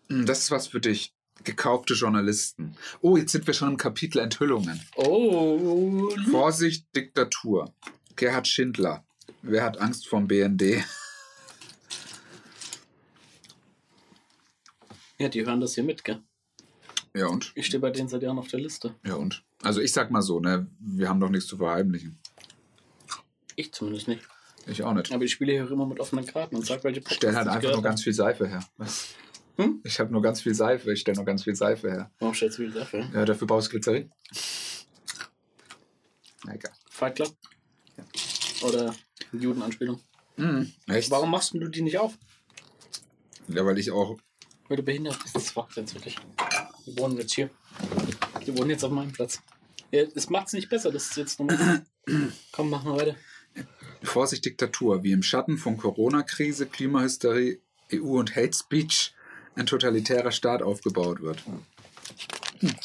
Hm, 0.10 0.26
Das 0.26 0.40
ist 0.40 0.52
was 0.52 0.68
für 0.68 0.80
dich. 0.82 1.14
Gekaufte 1.44 1.94
Journalisten. 1.94 2.76
Oh, 3.02 3.16
jetzt 3.16 3.32
sind 3.32 3.48
wir 3.48 3.54
schon 3.54 3.70
im 3.70 3.78
Kapitel 3.78 4.20
Enthüllungen. 4.20 4.82
Oh. 4.96 6.10
Vorsicht, 6.30 6.86
Diktatur. 6.96 7.74
Gerhard 8.18 8.48
Schindler. 8.48 9.06
Wer 9.42 9.64
hat 9.64 9.78
Angst 9.78 10.08
vorm 10.08 10.28
BND? 10.28 10.84
Ja, 15.18 15.30
die 15.30 15.46
hören 15.46 15.62
das 15.62 15.76
hier 15.76 15.84
mit, 15.84 16.04
gell? 16.04 16.22
Ja 17.16 17.28
und? 17.28 17.52
Ich 17.56 17.66
stehe 17.66 17.80
bei 17.80 17.90
denen 17.90 18.08
seit 18.08 18.22
Jahren 18.22 18.38
auf 18.38 18.48
der 18.48 18.60
Liste. 18.60 18.96
Ja 19.06 19.16
und? 19.16 19.44
Also 19.64 19.82
ich 19.82 19.92
sag 19.94 20.12
mal 20.12 20.22
so, 20.22 20.40
ne, 20.40 20.68
wir 20.80 21.10
haben 21.10 21.20
doch 21.20 21.30
nichts 21.30 21.48
zu 21.48 21.58
verheimlichen. 21.58 22.20
Ich 23.56 23.74
zumindest 23.74 24.08
nicht. 24.08 24.24
Ich 24.68 24.84
auch 24.84 24.94
nicht. 24.94 25.12
Aber 25.12 25.24
ich 25.24 25.32
spiele 25.32 25.54
hier 25.54 25.66
auch 25.66 25.72
immer 25.72 25.86
mit 25.86 26.00
offenen 26.00 26.26
Karten 26.26 26.56
und 26.56 26.66
sag, 26.66 26.84
welche 26.84 27.02
Ich 27.02 27.14
stelle 27.14 27.36
halt 27.36 27.48
einfach 27.48 27.74
nur 27.74 27.82
ganz 27.82 28.04
viel 28.04 28.14
Seife 28.14 28.48
her. 28.48 28.64
Hm? 29.58 29.82
Ich 29.84 30.00
habe 30.00 30.12
nur 30.12 30.22
ganz 30.22 30.42
viel 30.42 30.54
Seife. 30.54 30.94
Ich 30.94 31.02
stelle 31.02 31.18
nur 31.18 31.26
ganz 31.26 31.44
viel 31.44 31.56
Seife 31.56 31.90
her. 31.90 32.12
Warum 32.20 32.34
stellst 32.34 32.60
du 32.60 32.64
wieder 32.64 32.80
dafür? 32.82 33.10
Ja, 33.14 33.26
dafür 33.26 33.48
brauchst 33.48 33.68
du 33.68 33.72
Glycerin. 33.72 34.12
Na 36.46 36.56
egal. 36.56 36.72
Fight 36.90 37.16
Club? 37.16 37.36
Oder 38.62 38.96
Judenanspielung? 39.34 40.00
Mhm. 40.38 40.72
Echt? 40.88 41.12
Warum 41.12 41.32
machst 41.32 41.54
du 41.54 41.68
die 41.68 41.82
nicht 41.82 41.98
auf? 41.98 42.18
Ja, 43.50 43.66
weil 43.66 43.78
ich 43.78 43.92
auch. 43.92 44.18
Weil 44.68 44.78
du 44.78 44.84
behindert 44.84 45.22
bist. 45.22 45.36
Das 45.36 45.56
war 45.56 45.68
jetzt 45.76 45.94
wirklich. 45.94 46.16
Die 46.90 46.98
wohnen 46.98 47.18
jetzt 47.18 47.34
hier. 47.34 47.50
Die 48.46 48.58
wohnen 48.58 48.72
jetzt 48.72 48.84
auf 48.84 48.92
meinem 48.92 49.12
Platz. 49.12 49.42
Ja, 49.92 50.06
das 50.06 50.30
macht's 50.30 50.54
nicht 50.54 50.70
besser. 50.70 50.92
Das 50.92 51.08
ist 51.08 51.18
jetzt 51.18 51.40
nochmal. 51.40 51.86
Komm, 52.52 52.70
machen 52.70 52.92
wir 52.92 52.98
weiter. 52.98 53.16
Vorsicht, 54.02 54.46
Diktatur. 54.46 55.04
Wie 55.04 55.12
im 55.12 55.22
Schatten 55.22 55.58
von 55.58 55.78
Corona-Krise, 55.78 56.66
Klimahysterie, 56.66 57.60
EU 57.94 58.20
und 58.20 58.36
Hate 58.36 58.54
Speech 58.54 59.14
ein 59.56 59.66
totalitärer 59.66 60.32
Staat 60.32 60.64
aufgebaut 60.64 61.22
wird. 61.22 61.44
Hm. 62.60 62.76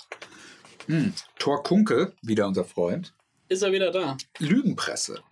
Hm. 0.87 1.15
Thor 1.39 1.63
Kunkel, 1.63 2.13
wieder 2.21 2.47
unser 2.47 2.65
Freund. 2.65 3.15
Ist 3.49 3.63
er 3.63 3.73
wieder 3.73 3.91
da? 3.91 4.17
Lügenpresse. 4.39 5.23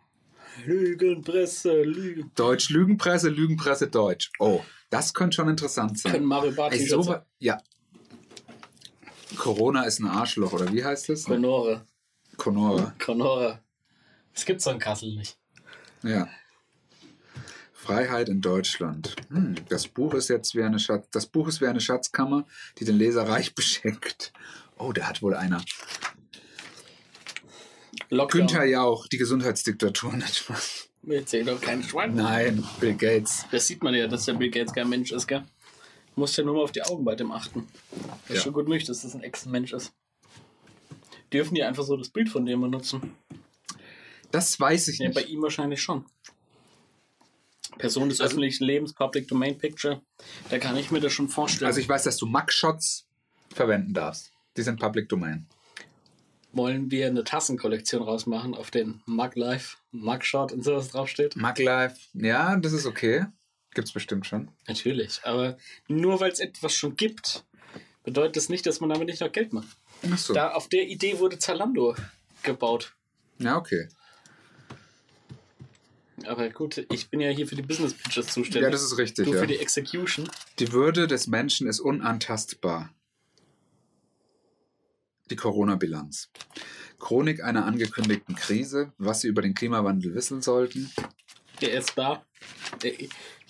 Lügenpresse, 0.65 1.83
Lügen. 1.83 2.31
Deutsch 2.35 2.71
Lügenpresse, 2.71 3.29
Lügenpresse 3.29 3.89
Deutsch. 3.89 4.31
Oh, 4.39 4.63
das 4.91 5.15
könnte 5.15 5.37
schon 5.37 5.49
interessant 5.49 5.99
sein. 5.99 6.13
Können 6.13 6.27
Mario 6.27 6.53
Barth 6.53 6.73
Ey, 6.73 6.87
so, 6.87 7.17
ja. 7.39 7.59
Corona 9.37 9.85
ist 9.85 10.01
ein 10.01 10.07
Arschloch, 10.07 10.53
oder 10.53 10.73
wie 10.73 10.85
heißt 10.85 11.11
es? 11.11 11.25
Conora. 11.25 11.85
Conora. 12.37 12.95
Conora. 12.99 13.61
Es 14.35 14.45
gibt 14.45 14.61
so 14.61 14.71
in 14.71 14.79
Kassel 14.79 15.15
nicht. 15.15 15.39
Ja. 16.03 16.29
Freiheit 17.73 18.29
in 18.29 18.41
Deutschland. 18.41 19.17
Hm, 19.29 19.57
das 19.69 19.89
Buch 19.89 20.15
ist 20.15 20.29
jetzt 20.29 20.55
wie 20.55 20.63
eine 20.63 20.79
Schatz, 20.79 21.09
das 21.11 21.27
Buch 21.27 21.49
ist 21.49 21.61
wie 21.61 21.67
eine 21.67 21.81
Schatzkammer, 21.81 22.47
die 22.79 22.85
den 22.85 22.97
Leser 22.97 23.29
reich 23.29 23.55
beschenkt. 23.57 24.33
Oh, 24.79 24.93
da 24.93 25.09
hat 25.09 25.23
wohl 25.23 25.35
einer. 25.35 25.63
Lockdown. 28.09 28.47
Günther 28.47 28.65
Jauch, 28.65 29.07
die 29.09 29.19
Gesundheitsdiktatur. 29.19 30.13
Nicht. 30.17 30.45
Wir 31.03 31.19
erzählen 31.19 31.47
doch 31.47 31.61
keinen 31.61 31.83
Schwein. 31.83 32.15
Nein, 32.15 32.65
Bill 32.79 32.95
Gates. 32.95 33.47
Das 33.51 33.67
sieht 33.67 33.83
man 33.83 33.95
ja, 33.95 34.07
dass 34.07 34.27
der 34.27 34.35
Bill 34.35 34.51
Gates 34.51 34.73
kein 34.73 34.89
Mensch 34.89 35.11
ist, 35.11 35.27
gell? 35.27 35.43
Musst 36.15 36.37
ja 36.37 36.45
nur 36.45 36.55
mal 36.57 36.63
auf 36.63 36.73
die 36.73 36.83
Augen 36.83 37.05
bei 37.05 37.15
dem 37.15 37.33
achten. 37.33 37.67
Das 37.91 38.31
ist 38.31 38.37
Ja. 38.37 38.43
schon 38.43 38.53
gut 38.53 38.69
möglich, 38.69 38.87
dass 38.87 39.03
das 39.03 39.15
ein 39.15 39.23
Ex-Mensch 39.23 39.73
ist. 39.73 39.93
Dürfen 41.33 41.55
die 41.55 41.63
einfach 41.63 41.85
so 41.85 41.97
das 41.97 42.11
Bild 42.11 42.29
von 42.29 42.45
dem 42.45 42.61
benutzen? 42.61 43.17
Das 44.31 44.59
weiß 44.61 44.89
ich 44.89 44.99
Ja, 44.99 45.11
bei 45.11 45.23
nicht. 45.23 45.31
ihm 45.31 45.43
wahrscheinlich 45.43 45.81
schon. 45.81 46.05
Person 47.79 48.11
des 48.11 48.21
öffentlichen 48.21 48.65
Lebens, 48.65 48.93
Public 48.93 49.29
Domain 49.29 49.57
Picture, 49.57 50.03
da 50.51 50.59
kann 50.59 50.77
ich 50.77 50.91
mir 50.91 51.01
das 51.01 51.13
schon 51.15 51.29
vorstellen. 51.29 51.67
Also 51.69 51.81
ich 51.81 51.89
weiß, 51.89 52.05
dass 52.05 52.19
du 52.19 52.27
Mugshots 52.27 53.07
verwenden 53.51 53.95
darfst. 53.95 54.31
Die 54.57 54.63
sind 54.63 54.79
Public 54.79 55.09
Domain. 55.09 55.47
Wollen 56.53 56.91
wir 56.91 57.07
eine 57.07 57.25
Tassenkollektion 57.25 58.03
rausmachen, 58.03 58.55
auf 58.55 58.71
den 58.71 59.01
Mug 59.07 59.31
Life, 59.37 59.79
Mugshot 59.91 60.53
und 60.53 60.63
sowas 60.63 60.91
draufsteht? 60.91 61.35
Mug 61.37 61.59
Life, 61.59 61.97
ja, 62.13 62.57
das 62.57 62.75
ist 62.75 62.85
okay. 62.85 63.25
Gibt's 63.75 63.93
bestimmt 63.93 64.27
schon. 64.27 64.51
Natürlich, 64.69 65.21
aber 65.25 65.57
nur 65.89 66.21
weil 66.21 66.31
es 66.31 66.41
etwas 66.41 66.75
schon 66.75 66.97
gibt, 66.97 67.45
bedeutet 68.05 68.37
das 68.37 68.49
nicht, 68.49 68.67
dass 68.67 68.81
man 68.81 68.91
damit 68.91 69.09
nicht 69.09 69.21
noch 69.21 69.33
Geld 69.33 69.53
macht. 69.53 69.69
Ach 70.11 70.19
so. 70.19 70.35
Da 70.35 70.53
auf 70.53 70.69
der 70.69 70.89
Idee 70.89 71.19
wurde 71.19 71.39
Zalando 71.39 71.95
gebaut. 72.43 72.95
Ja, 73.39 73.57
okay. 73.57 73.89
Aber 76.27 76.49
gut, 76.51 76.87
ich 76.93 77.09
bin 77.09 77.21
ja 77.21 77.31
hier 77.31 77.49
für 77.49 77.57
die 77.57 77.63
Business 77.63 77.95
Pitches 77.95 78.27
zuständig. 78.27 78.63
Ja, 78.63 78.71
das 78.71 78.83
ist 78.83 78.99
richtig, 78.99 79.25
Du 79.25 79.35
ja. 79.35 79.41
für 79.41 79.47
die 79.47 79.59
Execution. 79.59 80.29
Die 80.59 80.73
Würde 80.73 81.07
des 81.07 81.27
Menschen 81.27 81.67
ist 81.67 81.81
unantastbar. 81.81 82.91
Die 85.31 85.37
Corona-Bilanz. 85.37 86.31
Chronik 86.99 87.43
einer 87.43 87.65
angekündigten 87.65 88.37
Krise, 88.37 88.93
was 88.99 89.23
Sie 89.23 89.29
über 89.29 89.43
den 89.43 89.55
Klimawandel 89.55 90.15
wissen 90.15 90.43
sollten. 90.43 90.93
Der 91.61 91.73
ist 91.73 91.93
da. 91.97 92.25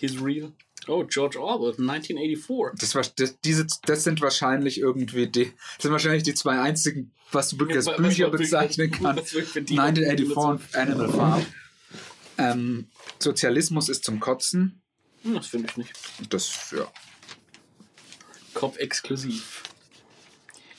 He's 0.03 0.21
real. 0.21 0.53
Oh, 0.89 1.05
George 1.05 1.39
Orwell, 1.41 1.71
1984. 1.79 2.77
Das, 2.81 2.95
war, 2.97 3.03
das, 3.17 3.39
diese, 3.45 3.67
das 3.87 4.03
sind 4.03 4.21
wahrscheinlich 4.21 4.79
irgendwie 4.81 5.29
die, 5.29 5.45
das 5.45 5.83
sind 5.83 5.93
wahrscheinlich 5.93 6.25
die 6.25 6.35
zwei 6.35 6.59
einzigen, 6.61 7.13
was 7.31 7.51
du 7.51 7.59
wirklich 7.61 7.77
als 7.87 7.97
Bücher 7.97 8.31
bezeichnen 8.31 8.91
kannst. 9.01 9.23
was 9.23 9.33
wirklich 9.33 9.53
für 9.53 9.63
die- 9.63 9.79
1984 9.79 10.75
und 10.75 10.77
Animal 10.77 11.09
Farm. 11.09 11.47
Ähm, 12.37 12.89
Sozialismus 13.21 13.89
ist 13.89 14.05
zum 14.05 14.19
Kotzen. 14.19 14.83
Hm, 15.23 15.35
Das 15.35 15.47
finde 15.47 15.69
ich 15.71 15.77
nicht. 15.77 15.93
Das, 16.31 16.73
ja. 16.77 16.91
Kopf 18.55 18.77
exklusiv. 18.79 19.63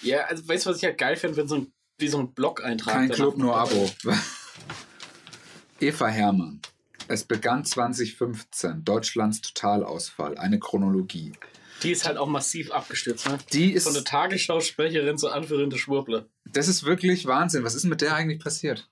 Ja, 0.02 0.26
also 0.26 0.45
weißt 0.45 0.66
du, 0.66 0.72
was 0.72 0.78
ich 0.78 0.84
halt 0.84 0.98
geil 0.98 1.16
finde, 1.16 1.38
wenn 1.38 1.48
so 1.48 1.56
ein, 1.56 1.72
wie 1.98 2.10
so 2.10 2.20
ein 2.20 2.34
Blog-Eintrag. 2.34 2.94
Kein 2.94 3.10
Club, 3.10 3.38
nur 3.38 3.56
Abo. 3.56 3.90
Eva 5.80 6.08
Hermann. 6.08 6.60
Es 7.07 7.25
begann 7.25 7.65
2015. 7.65 8.84
Deutschlands 8.85 9.41
Totalausfall. 9.41 10.38
Eine 10.38 10.59
Chronologie. 10.59 11.34
Die 11.81 11.91
ist 11.91 12.05
halt 12.05 12.17
auch 12.17 12.27
massiv 12.27 12.71
abgestürzt, 12.71 13.27
ne? 13.27 13.38
Die 13.51 13.73
ist, 13.73 13.84
Von 13.84 13.93
der 13.93 14.05
Tagesschausprecherin 14.05 15.17
zur 15.17 15.34
Anführerin 15.34 15.69
der 15.69 15.77
Schwurbler. 15.77 16.25
das 16.45 16.67
ist 16.67 16.84
wirklich 16.85 17.25
Wahnsinn. 17.25 17.63
Was 17.63 17.75
ist 17.75 17.84
mit 17.84 18.01
der 18.01 18.15
eigentlich 18.15 18.39
passiert? 18.39 18.89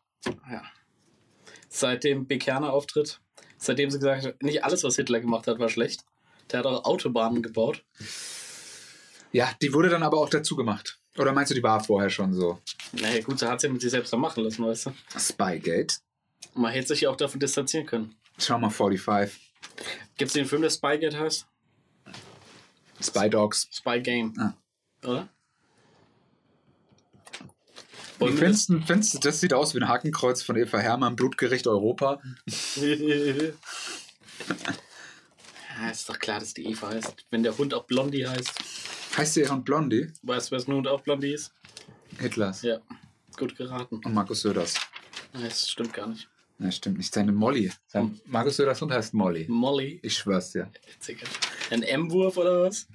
Ja. 0.50 0.62
Seit 1.70 2.04
dem 2.04 2.28
Bekerner-Auftritt, 2.28 3.22
seitdem 3.58 3.90
sie 3.92 4.00
gesagt 4.00 4.26
hat, 4.26 4.44
nicht 4.44 4.66
alles, 4.66 4.84
was 4.84 4.98
Hitler 4.98 5.22
gemacht 5.22 5.48
hat, 5.48 5.60
war 5.60 5.70
schlecht. 5.70 6.04
Der 6.52 6.60
hat 6.60 6.66
auch 6.66 6.84
Autobahnen 6.84 7.42
gebaut. 7.42 7.86
Ja, 9.32 9.50
die 9.62 9.74
wurde 9.74 9.88
dann 9.88 10.04
aber 10.04 10.18
auch 10.18 10.30
dazu 10.30 10.58
gemacht. 10.58 11.00
Oder 11.18 11.32
meinst 11.32 11.52
du, 11.52 11.56
die 11.56 11.64
war 11.64 11.82
vorher 11.82 12.10
schon 12.10 12.34
so? 12.34 12.60
Naja, 12.92 13.22
gut, 13.22 13.40
sie 13.40 13.48
hat 13.48 13.62
sie 13.62 13.70
mit 13.70 13.80
sich 13.82 13.92
selbst 13.92 14.12
dann 14.12 14.20
machen 14.20 14.44
lassen, 14.44 14.66
weißt 14.66 14.88
du. 14.88 14.94
Spygate. 15.18 15.96
Man 16.54 16.72
hätte 16.72 16.90
sich 16.90 17.02
ja 17.02 17.10
auch 17.10 17.16
davon 17.16 17.40
distanzieren 17.40 17.86
können. 17.86 18.16
Schau 18.38 18.58
mal 18.58 18.70
45. 18.70 19.54
Gibt 20.18 20.30
es 20.30 20.34
den 20.34 20.46
Film, 20.46 20.62
der 20.62 20.70
Spygate 20.70 21.20
heißt? 21.20 21.48
Spy 23.02 23.30
Dogs. 23.30 23.68
Spy 23.72 24.00
Game. 24.02 24.34
Ah. 24.38 24.54
Oder? 25.08 25.30
Wie 28.20 28.32
findest 28.34 28.70
du, 28.70 28.80
findest 28.82 29.26
das 29.26 29.40
sieht 29.40 29.54
aus 29.54 29.74
wie 29.74 29.80
ein 29.80 29.88
Hakenkreuz 29.88 30.44
von 30.44 30.56
Eva 30.56 30.78
Hermann, 30.78 31.16
Blutgericht 31.16 31.66
Europa. 31.66 32.22
ja, 32.76 32.92
ist 35.90 36.08
doch 36.08 36.20
klar, 36.20 36.40
dass 36.40 36.54
die 36.54 36.68
Eva 36.68 36.90
heißt. 36.90 37.26
Wenn 37.32 37.42
der 37.42 37.58
Hund 37.58 37.74
auch 37.74 37.86
Blondie 37.86 38.28
heißt. 38.28 38.54
Heißt 39.18 39.34
sie 39.34 39.44
und 39.46 39.66
Blondie? 39.66 40.12
Weißt 40.22 40.52
du, 40.52 40.56
wer 40.56 40.68
ein 40.68 40.74
Hund 40.74 40.88
auch 40.88 41.02
Blondie 41.02 41.34
ist? 41.34 41.52
Hitlers. 42.20 42.62
Ja, 42.62 42.80
gut 43.38 43.56
geraten. 43.56 44.00
Und 44.04 44.14
Markus 44.14 44.42
Söders. 44.42 44.76
Nein, 45.34 45.46
das 45.46 45.68
stimmt 45.70 45.94
gar 45.94 46.08
nicht. 46.08 46.30
Ja, 46.62 46.72
stimmt 46.72 47.00
nicht. 47.00 47.12
Seine 47.12 47.32
Molly. 47.32 47.72
Sein 47.88 48.22
Markus 48.26 48.58
Söders 48.58 48.80
Hund 48.82 48.92
heißt 48.92 49.16
Molly. 49.16 49.48
Molly. 49.50 50.00
Ich 50.04 50.16
schwör's 50.16 50.52
dir. 50.52 50.70
Ein 51.72 51.82
M-Wurf 51.82 52.38
oder 52.38 52.64
was? 52.64 52.88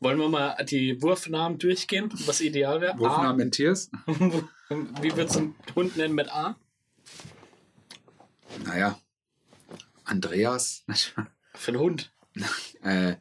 Wollen 0.00 0.18
wir 0.18 0.28
mal 0.28 0.64
die 0.66 1.00
Wurfnamen 1.00 1.58
durchgehen, 1.58 2.10
was 2.26 2.42
ideal 2.42 2.80
wäre? 2.82 2.98
Wurfnamen 2.98 3.40
in 3.40 3.50
Tiers? 3.50 3.90
Wie 4.06 5.16
würdest 5.16 5.36
du 5.36 5.40
einen 5.40 5.54
Hund 5.74 5.96
nennen 5.96 6.14
mit 6.14 6.28
A? 6.28 6.56
Naja. 8.64 8.98
Andreas. 10.04 10.84
Für 11.54 11.68
einen 11.68 11.80
Hund. 11.80 12.12
äh, 12.82 13.16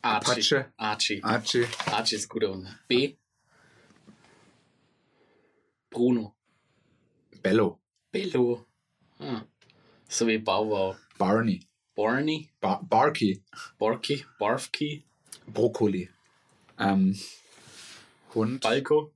Archie. 0.00 0.30
Apache. 0.30 0.72
Archie. 0.78 1.22
Archie. 1.22 1.66
Archie 1.86 2.16
ist 2.16 2.24
ein 2.24 2.28
guter 2.28 2.50
Hund. 2.52 2.78
B. 2.88 3.16
Bruno. 5.90 6.34
Bello. 7.42 7.80
Bello. 8.18 8.66
Ah. 9.20 9.42
So 10.08 10.26
wie 10.26 10.38
Bauwau. 10.38 10.96
Barney. 11.18 11.60
Barney. 11.94 12.50
Bar 12.60 12.82
Barky. 12.82 13.44
Borky. 13.78 14.24
Barfky. 14.38 15.04
Brokkoli. 15.46 16.10
Ähm, 16.78 17.16
Hund. 18.34 18.60
Balko. 18.60 19.12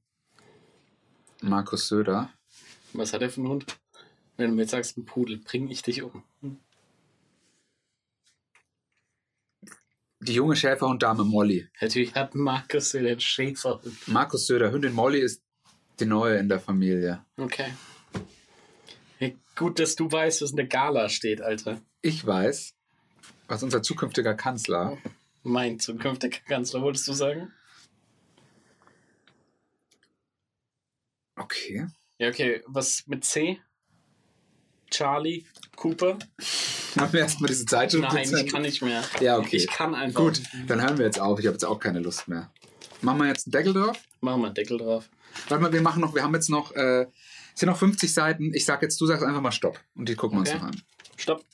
Markus 1.42 1.88
Söder. 1.88 2.32
Was 2.92 3.12
hat 3.12 3.22
er 3.22 3.30
für 3.30 3.40
einen 3.40 3.48
Hund? 3.48 3.66
Wenn 4.36 4.50
du 4.50 4.56
mir 4.56 4.62
jetzt 4.62 4.70
sagst, 4.70 4.96
ein 4.96 5.04
Pudel, 5.04 5.38
bring 5.38 5.68
ich 5.68 5.82
dich 5.82 6.02
um. 6.02 6.22
Die 10.20 10.34
junge 10.34 10.54
Schäferhund-Dame 10.54 11.24
Molly. 11.24 11.68
Natürlich 11.80 12.14
hat 12.14 12.36
Markus 12.36 12.92
den 12.92 13.18
Schäferhund. 13.18 14.06
Markus 14.06 14.46
Söder. 14.46 14.70
Hündin 14.70 14.92
Molly 14.92 15.20
ist 15.20 15.42
die 15.98 16.06
neue 16.06 16.36
in 16.36 16.48
der 16.48 16.60
Familie. 16.60 17.24
Okay. 17.36 17.72
Gut, 19.54 19.78
dass 19.78 19.96
du 19.96 20.10
weißt, 20.10 20.42
was 20.42 20.50
in 20.50 20.56
der 20.56 20.66
Gala 20.66 21.08
steht, 21.08 21.40
Alter. 21.42 21.80
Ich 22.00 22.26
weiß, 22.26 22.74
was 23.48 23.62
unser 23.62 23.82
zukünftiger 23.82 24.34
Kanzler. 24.34 24.98
Mein 25.42 25.78
zukünftiger 25.78 26.40
Kanzler, 26.48 26.82
wolltest 26.82 27.06
du 27.08 27.12
sagen? 27.12 27.52
Okay. 31.36 31.86
Ja, 32.18 32.28
okay. 32.28 32.62
Was 32.66 33.06
mit 33.06 33.24
C? 33.24 33.60
Charlie? 34.90 35.44
Cooper? 35.76 36.18
Machen 36.94 37.12
wir 37.12 37.20
erstmal 37.20 37.48
diese 37.48 37.64
Zeitschrift. 37.66 38.12
Nein, 38.12 38.30
ich 38.34 38.52
kann 38.52 38.62
nicht 38.62 38.82
mehr. 38.82 39.02
Ja, 39.20 39.38
okay. 39.38 39.56
Ich 39.56 39.66
kann 39.66 39.94
einfach. 39.94 40.20
Gut, 40.20 40.42
dann 40.66 40.82
hören 40.82 40.98
wir 40.98 41.06
jetzt 41.06 41.20
auf. 41.20 41.38
Ich 41.40 41.46
habe 41.46 41.54
jetzt 41.54 41.64
auch 41.64 41.80
keine 41.80 42.00
Lust 42.00 42.28
mehr. 42.28 42.52
Machen 43.00 43.18
wir 43.18 43.28
jetzt 43.28 43.46
einen 43.46 43.52
Deckel 43.52 43.72
drauf? 43.72 43.98
Machen 44.20 44.42
wir 44.42 44.46
einen 44.46 44.54
Deckel 44.54 44.78
drauf. 44.78 45.08
Warte 45.48 45.62
mal, 45.62 45.72
wir 45.72 45.82
machen 45.82 46.00
noch, 46.00 46.14
wir 46.14 46.22
haben 46.22 46.34
jetzt 46.34 46.50
noch, 46.50 46.72
äh, 46.72 47.06
es 47.54 47.60
sind 47.60 47.68
noch 47.68 47.78
50 47.78 48.12
Seiten. 48.12 48.52
Ich 48.54 48.64
sag 48.64 48.82
jetzt, 48.82 49.00
du 49.00 49.06
sagst 49.06 49.24
einfach 49.24 49.40
mal 49.40 49.52
Stopp. 49.52 49.78
Und 49.94 50.08
die 50.08 50.14
gucken 50.14 50.38
wir 50.38 50.42
Okay. 50.42 50.52
uns 50.54 50.60
noch 50.62 50.68
an. 50.68 50.82
Stopp. 51.16 51.44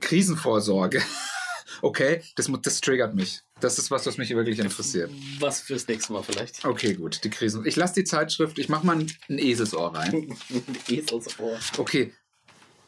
Krisenvorsorge. 0.00 1.02
okay, 1.82 2.22
das, 2.36 2.50
das 2.62 2.80
triggert 2.80 3.14
mich. 3.14 3.40
Das 3.60 3.78
ist 3.78 3.90
was, 3.90 4.06
was 4.06 4.18
mich 4.18 4.30
wirklich 4.30 4.58
interessiert. 4.58 5.10
Was 5.38 5.60
fürs 5.60 5.86
nächste 5.86 6.12
Mal 6.12 6.22
vielleicht. 6.22 6.64
Okay, 6.64 6.94
gut, 6.94 7.22
die 7.22 7.30
Krisen. 7.30 7.64
Ich 7.64 7.76
lasse 7.76 7.94
die 7.94 8.04
Zeitschrift, 8.04 8.58
ich 8.58 8.68
mache 8.68 8.84
mal 8.84 8.98
ein, 8.98 9.12
ein 9.28 9.38
Eselsohr 9.38 9.94
rein. 9.94 10.36
Eselsohr. 10.88 11.58
Okay. 11.78 12.12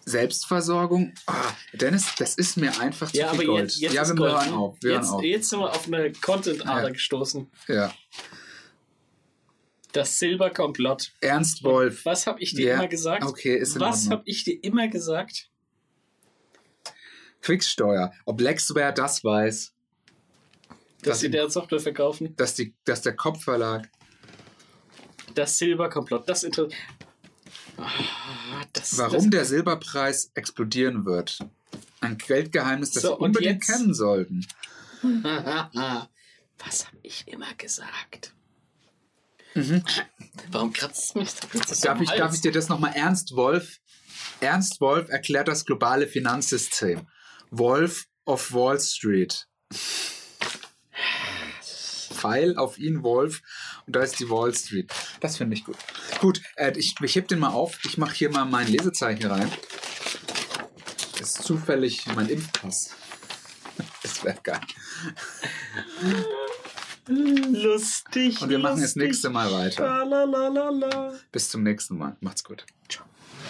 Selbstversorgung. 0.06 1.14
Ah, 1.26 1.52
Dennis, 1.72 2.06
das 2.18 2.34
ist 2.34 2.56
mir 2.58 2.78
einfach 2.78 3.10
zu 3.10 3.16
Ja, 3.16 3.28
viel 3.30 3.38
aber 3.40 3.46
Gold. 3.46 3.62
jetzt, 3.70 3.80
jetzt 3.80 3.94
ja, 3.94 4.02
ist 4.02 4.08
wir 4.08 4.14
Gold, 4.16 4.32
hören 4.32 4.50
ne? 4.50 4.56
auf. 4.56 4.76
Wir 4.82 4.92
jetzt, 4.92 5.06
hören 5.06 5.14
auf. 5.14 5.22
jetzt 5.24 5.48
sind 5.48 5.58
wir 5.60 5.70
auf 5.70 5.86
eine 5.86 6.12
Content-Ader 6.12 6.82
Ja. 6.88 6.90
gestoßen. 6.90 7.50
Ja. 7.68 7.94
Das 9.94 10.18
Silberkomplott. 10.18 11.12
Ernst 11.20 11.62
Wolf. 11.62 12.04
Was 12.04 12.26
habe 12.26 12.40
ich 12.40 12.52
dir 12.52 12.66
Ja, 12.66 12.74
immer 12.74 12.88
gesagt? 12.88 13.22
okay, 13.24 13.56
ist 13.56 13.76
in 13.76 13.80
Was 13.80 14.10
habe 14.10 14.22
ich 14.26 14.42
dir 14.42 14.58
immer 14.64 14.88
gesagt? 14.88 15.48
Quicksteuer. 17.42 18.12
Ob 18.24 18.40
Lexware 18.40 18.92
das 18.92 19.22
weiß, 19.22 19.72
Dass 20.98 21.02
Das 21.02 21.20
sie 21.20 21.30
deren 21.30 21.48
Software 21.50 21.78
verkaufen? 21.80 22.34
dass, 22.36 22.54
die, 22.56 22.74
dass 22.84 23.02
der 23.02 23.14
Kopfverlag. 23.14 23.88
Das 25.34 25.58
Silberkomplott. 25.58 26.28
Das 26.28 26.42
interessiert. 26.42 26.80
Das, 28.72 28.98
Warum 28.98 29.30
der 29.30 29.44
Silberpreis 29.44 30.30
explodieren 30.34 31.04
wird. 31.06 31.38
Ein 32.00 32.18
Geldgeheimnis, 32.18 32.90
das 32.92 33.02
So, 33.04 33.16
und 33.16 33.26
unbedingt 33.26 33.62
jetzt- 33.64 33.66
kennen 33.68 33.94
sollten. 33.94 34.44
Das, 35.02 35.68
was 36.58 36.86
habe 36.86 36.98
ich 37.02 37.28
immer 37.28 37.54
gesagt? 37.54 38.33
Warum 40.50 40.72
kratzt 40.72 41.04
es 41.04 41.14
mich 41.14 41.30
so 41.30 41.46
Mhm. 41.52 41.80
Darf 41.82 42.00
ich, 42.00 42.10
darf 42.10 42.34
ich 42.34 42.40
dir 42.40 42.52
das 42.52 42.68
nochmal 42.68 42.92
Ernst 42.94 43.34
Wolf? 43.36 43.78
Ernst 44.40 44.80
Wolf 44.80 45.08
erklärt 45.08 45.48
das 45.48 45.64
globale 45.64 46.06
Finanzsystem. 46.08 47.06
Wolf 47.50 48.06
of 48.24 48.52
Wall 48.52 48.80
Street. 48.80 49.46
Pfeil 52.24 52.56
auf 52.56 52.78
ihn, 52.78 53.02
Wolf. 53.02 53.42
Und 53.86 53.96
da 53.96 54.00
ist 54.02 54.18
die 54.18 54.30
Wall 54.30 54.54
Street. 54.54 54.90
Das 55.20 55.36
finde 55.36 55.56
ich 55.56 55.64
gut. 55.64 55.76
Gut, 56.20 56.40
äh, 56.56 56.72
ich, 56.76 56.94
ich 57.00 57.16
heb 57.16 57.28
den 57.28 57.38
mal 57.38 57.50
auf. 57.50 57.78
Ich 57.84 57.98
mache 57.98 58.14
hier 58.14 58.30
mal 58.30 58.44
mein 58.44 58.66
Lesezeichen 58.66 59.26
rein. 59.26 59.50
Das 61.18 61.36
ist 61.36 61.42
zufällig 61.44 62.06
mein 62.14 62.28
Impfpass. 62.28 62.90
Das 64.02 64.22
wäre 64.22 64.38
geil. 64.42 64.60
Lustig. 67.08 68.40
Und 68.40 68.48
wir 68.48 68.58
machen 68.58 68.80
das 68.80 68.94
lustig. 68.94 69.02
nächste 69.02 69.30
Mal 69.30 69.52
weiter. 69.52 69.84
Tralalala. 69.84 71.12
Bis 71.32 71.50
zum 71.50 71.62
nächsten 71.62 71.98
Mal. 71.98 72.16
Macht's 72.20 72.44
gut. 72.44 72.64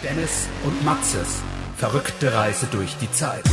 Dennis 0.03 0.47
und 0.63 0.83
Maxes 0.83 1.41
verrückte 1.77 2.33
Reise 2.33 2.67
durch 2.71 2.95
die 2.97 3.11
Zeit. 3.11 3.43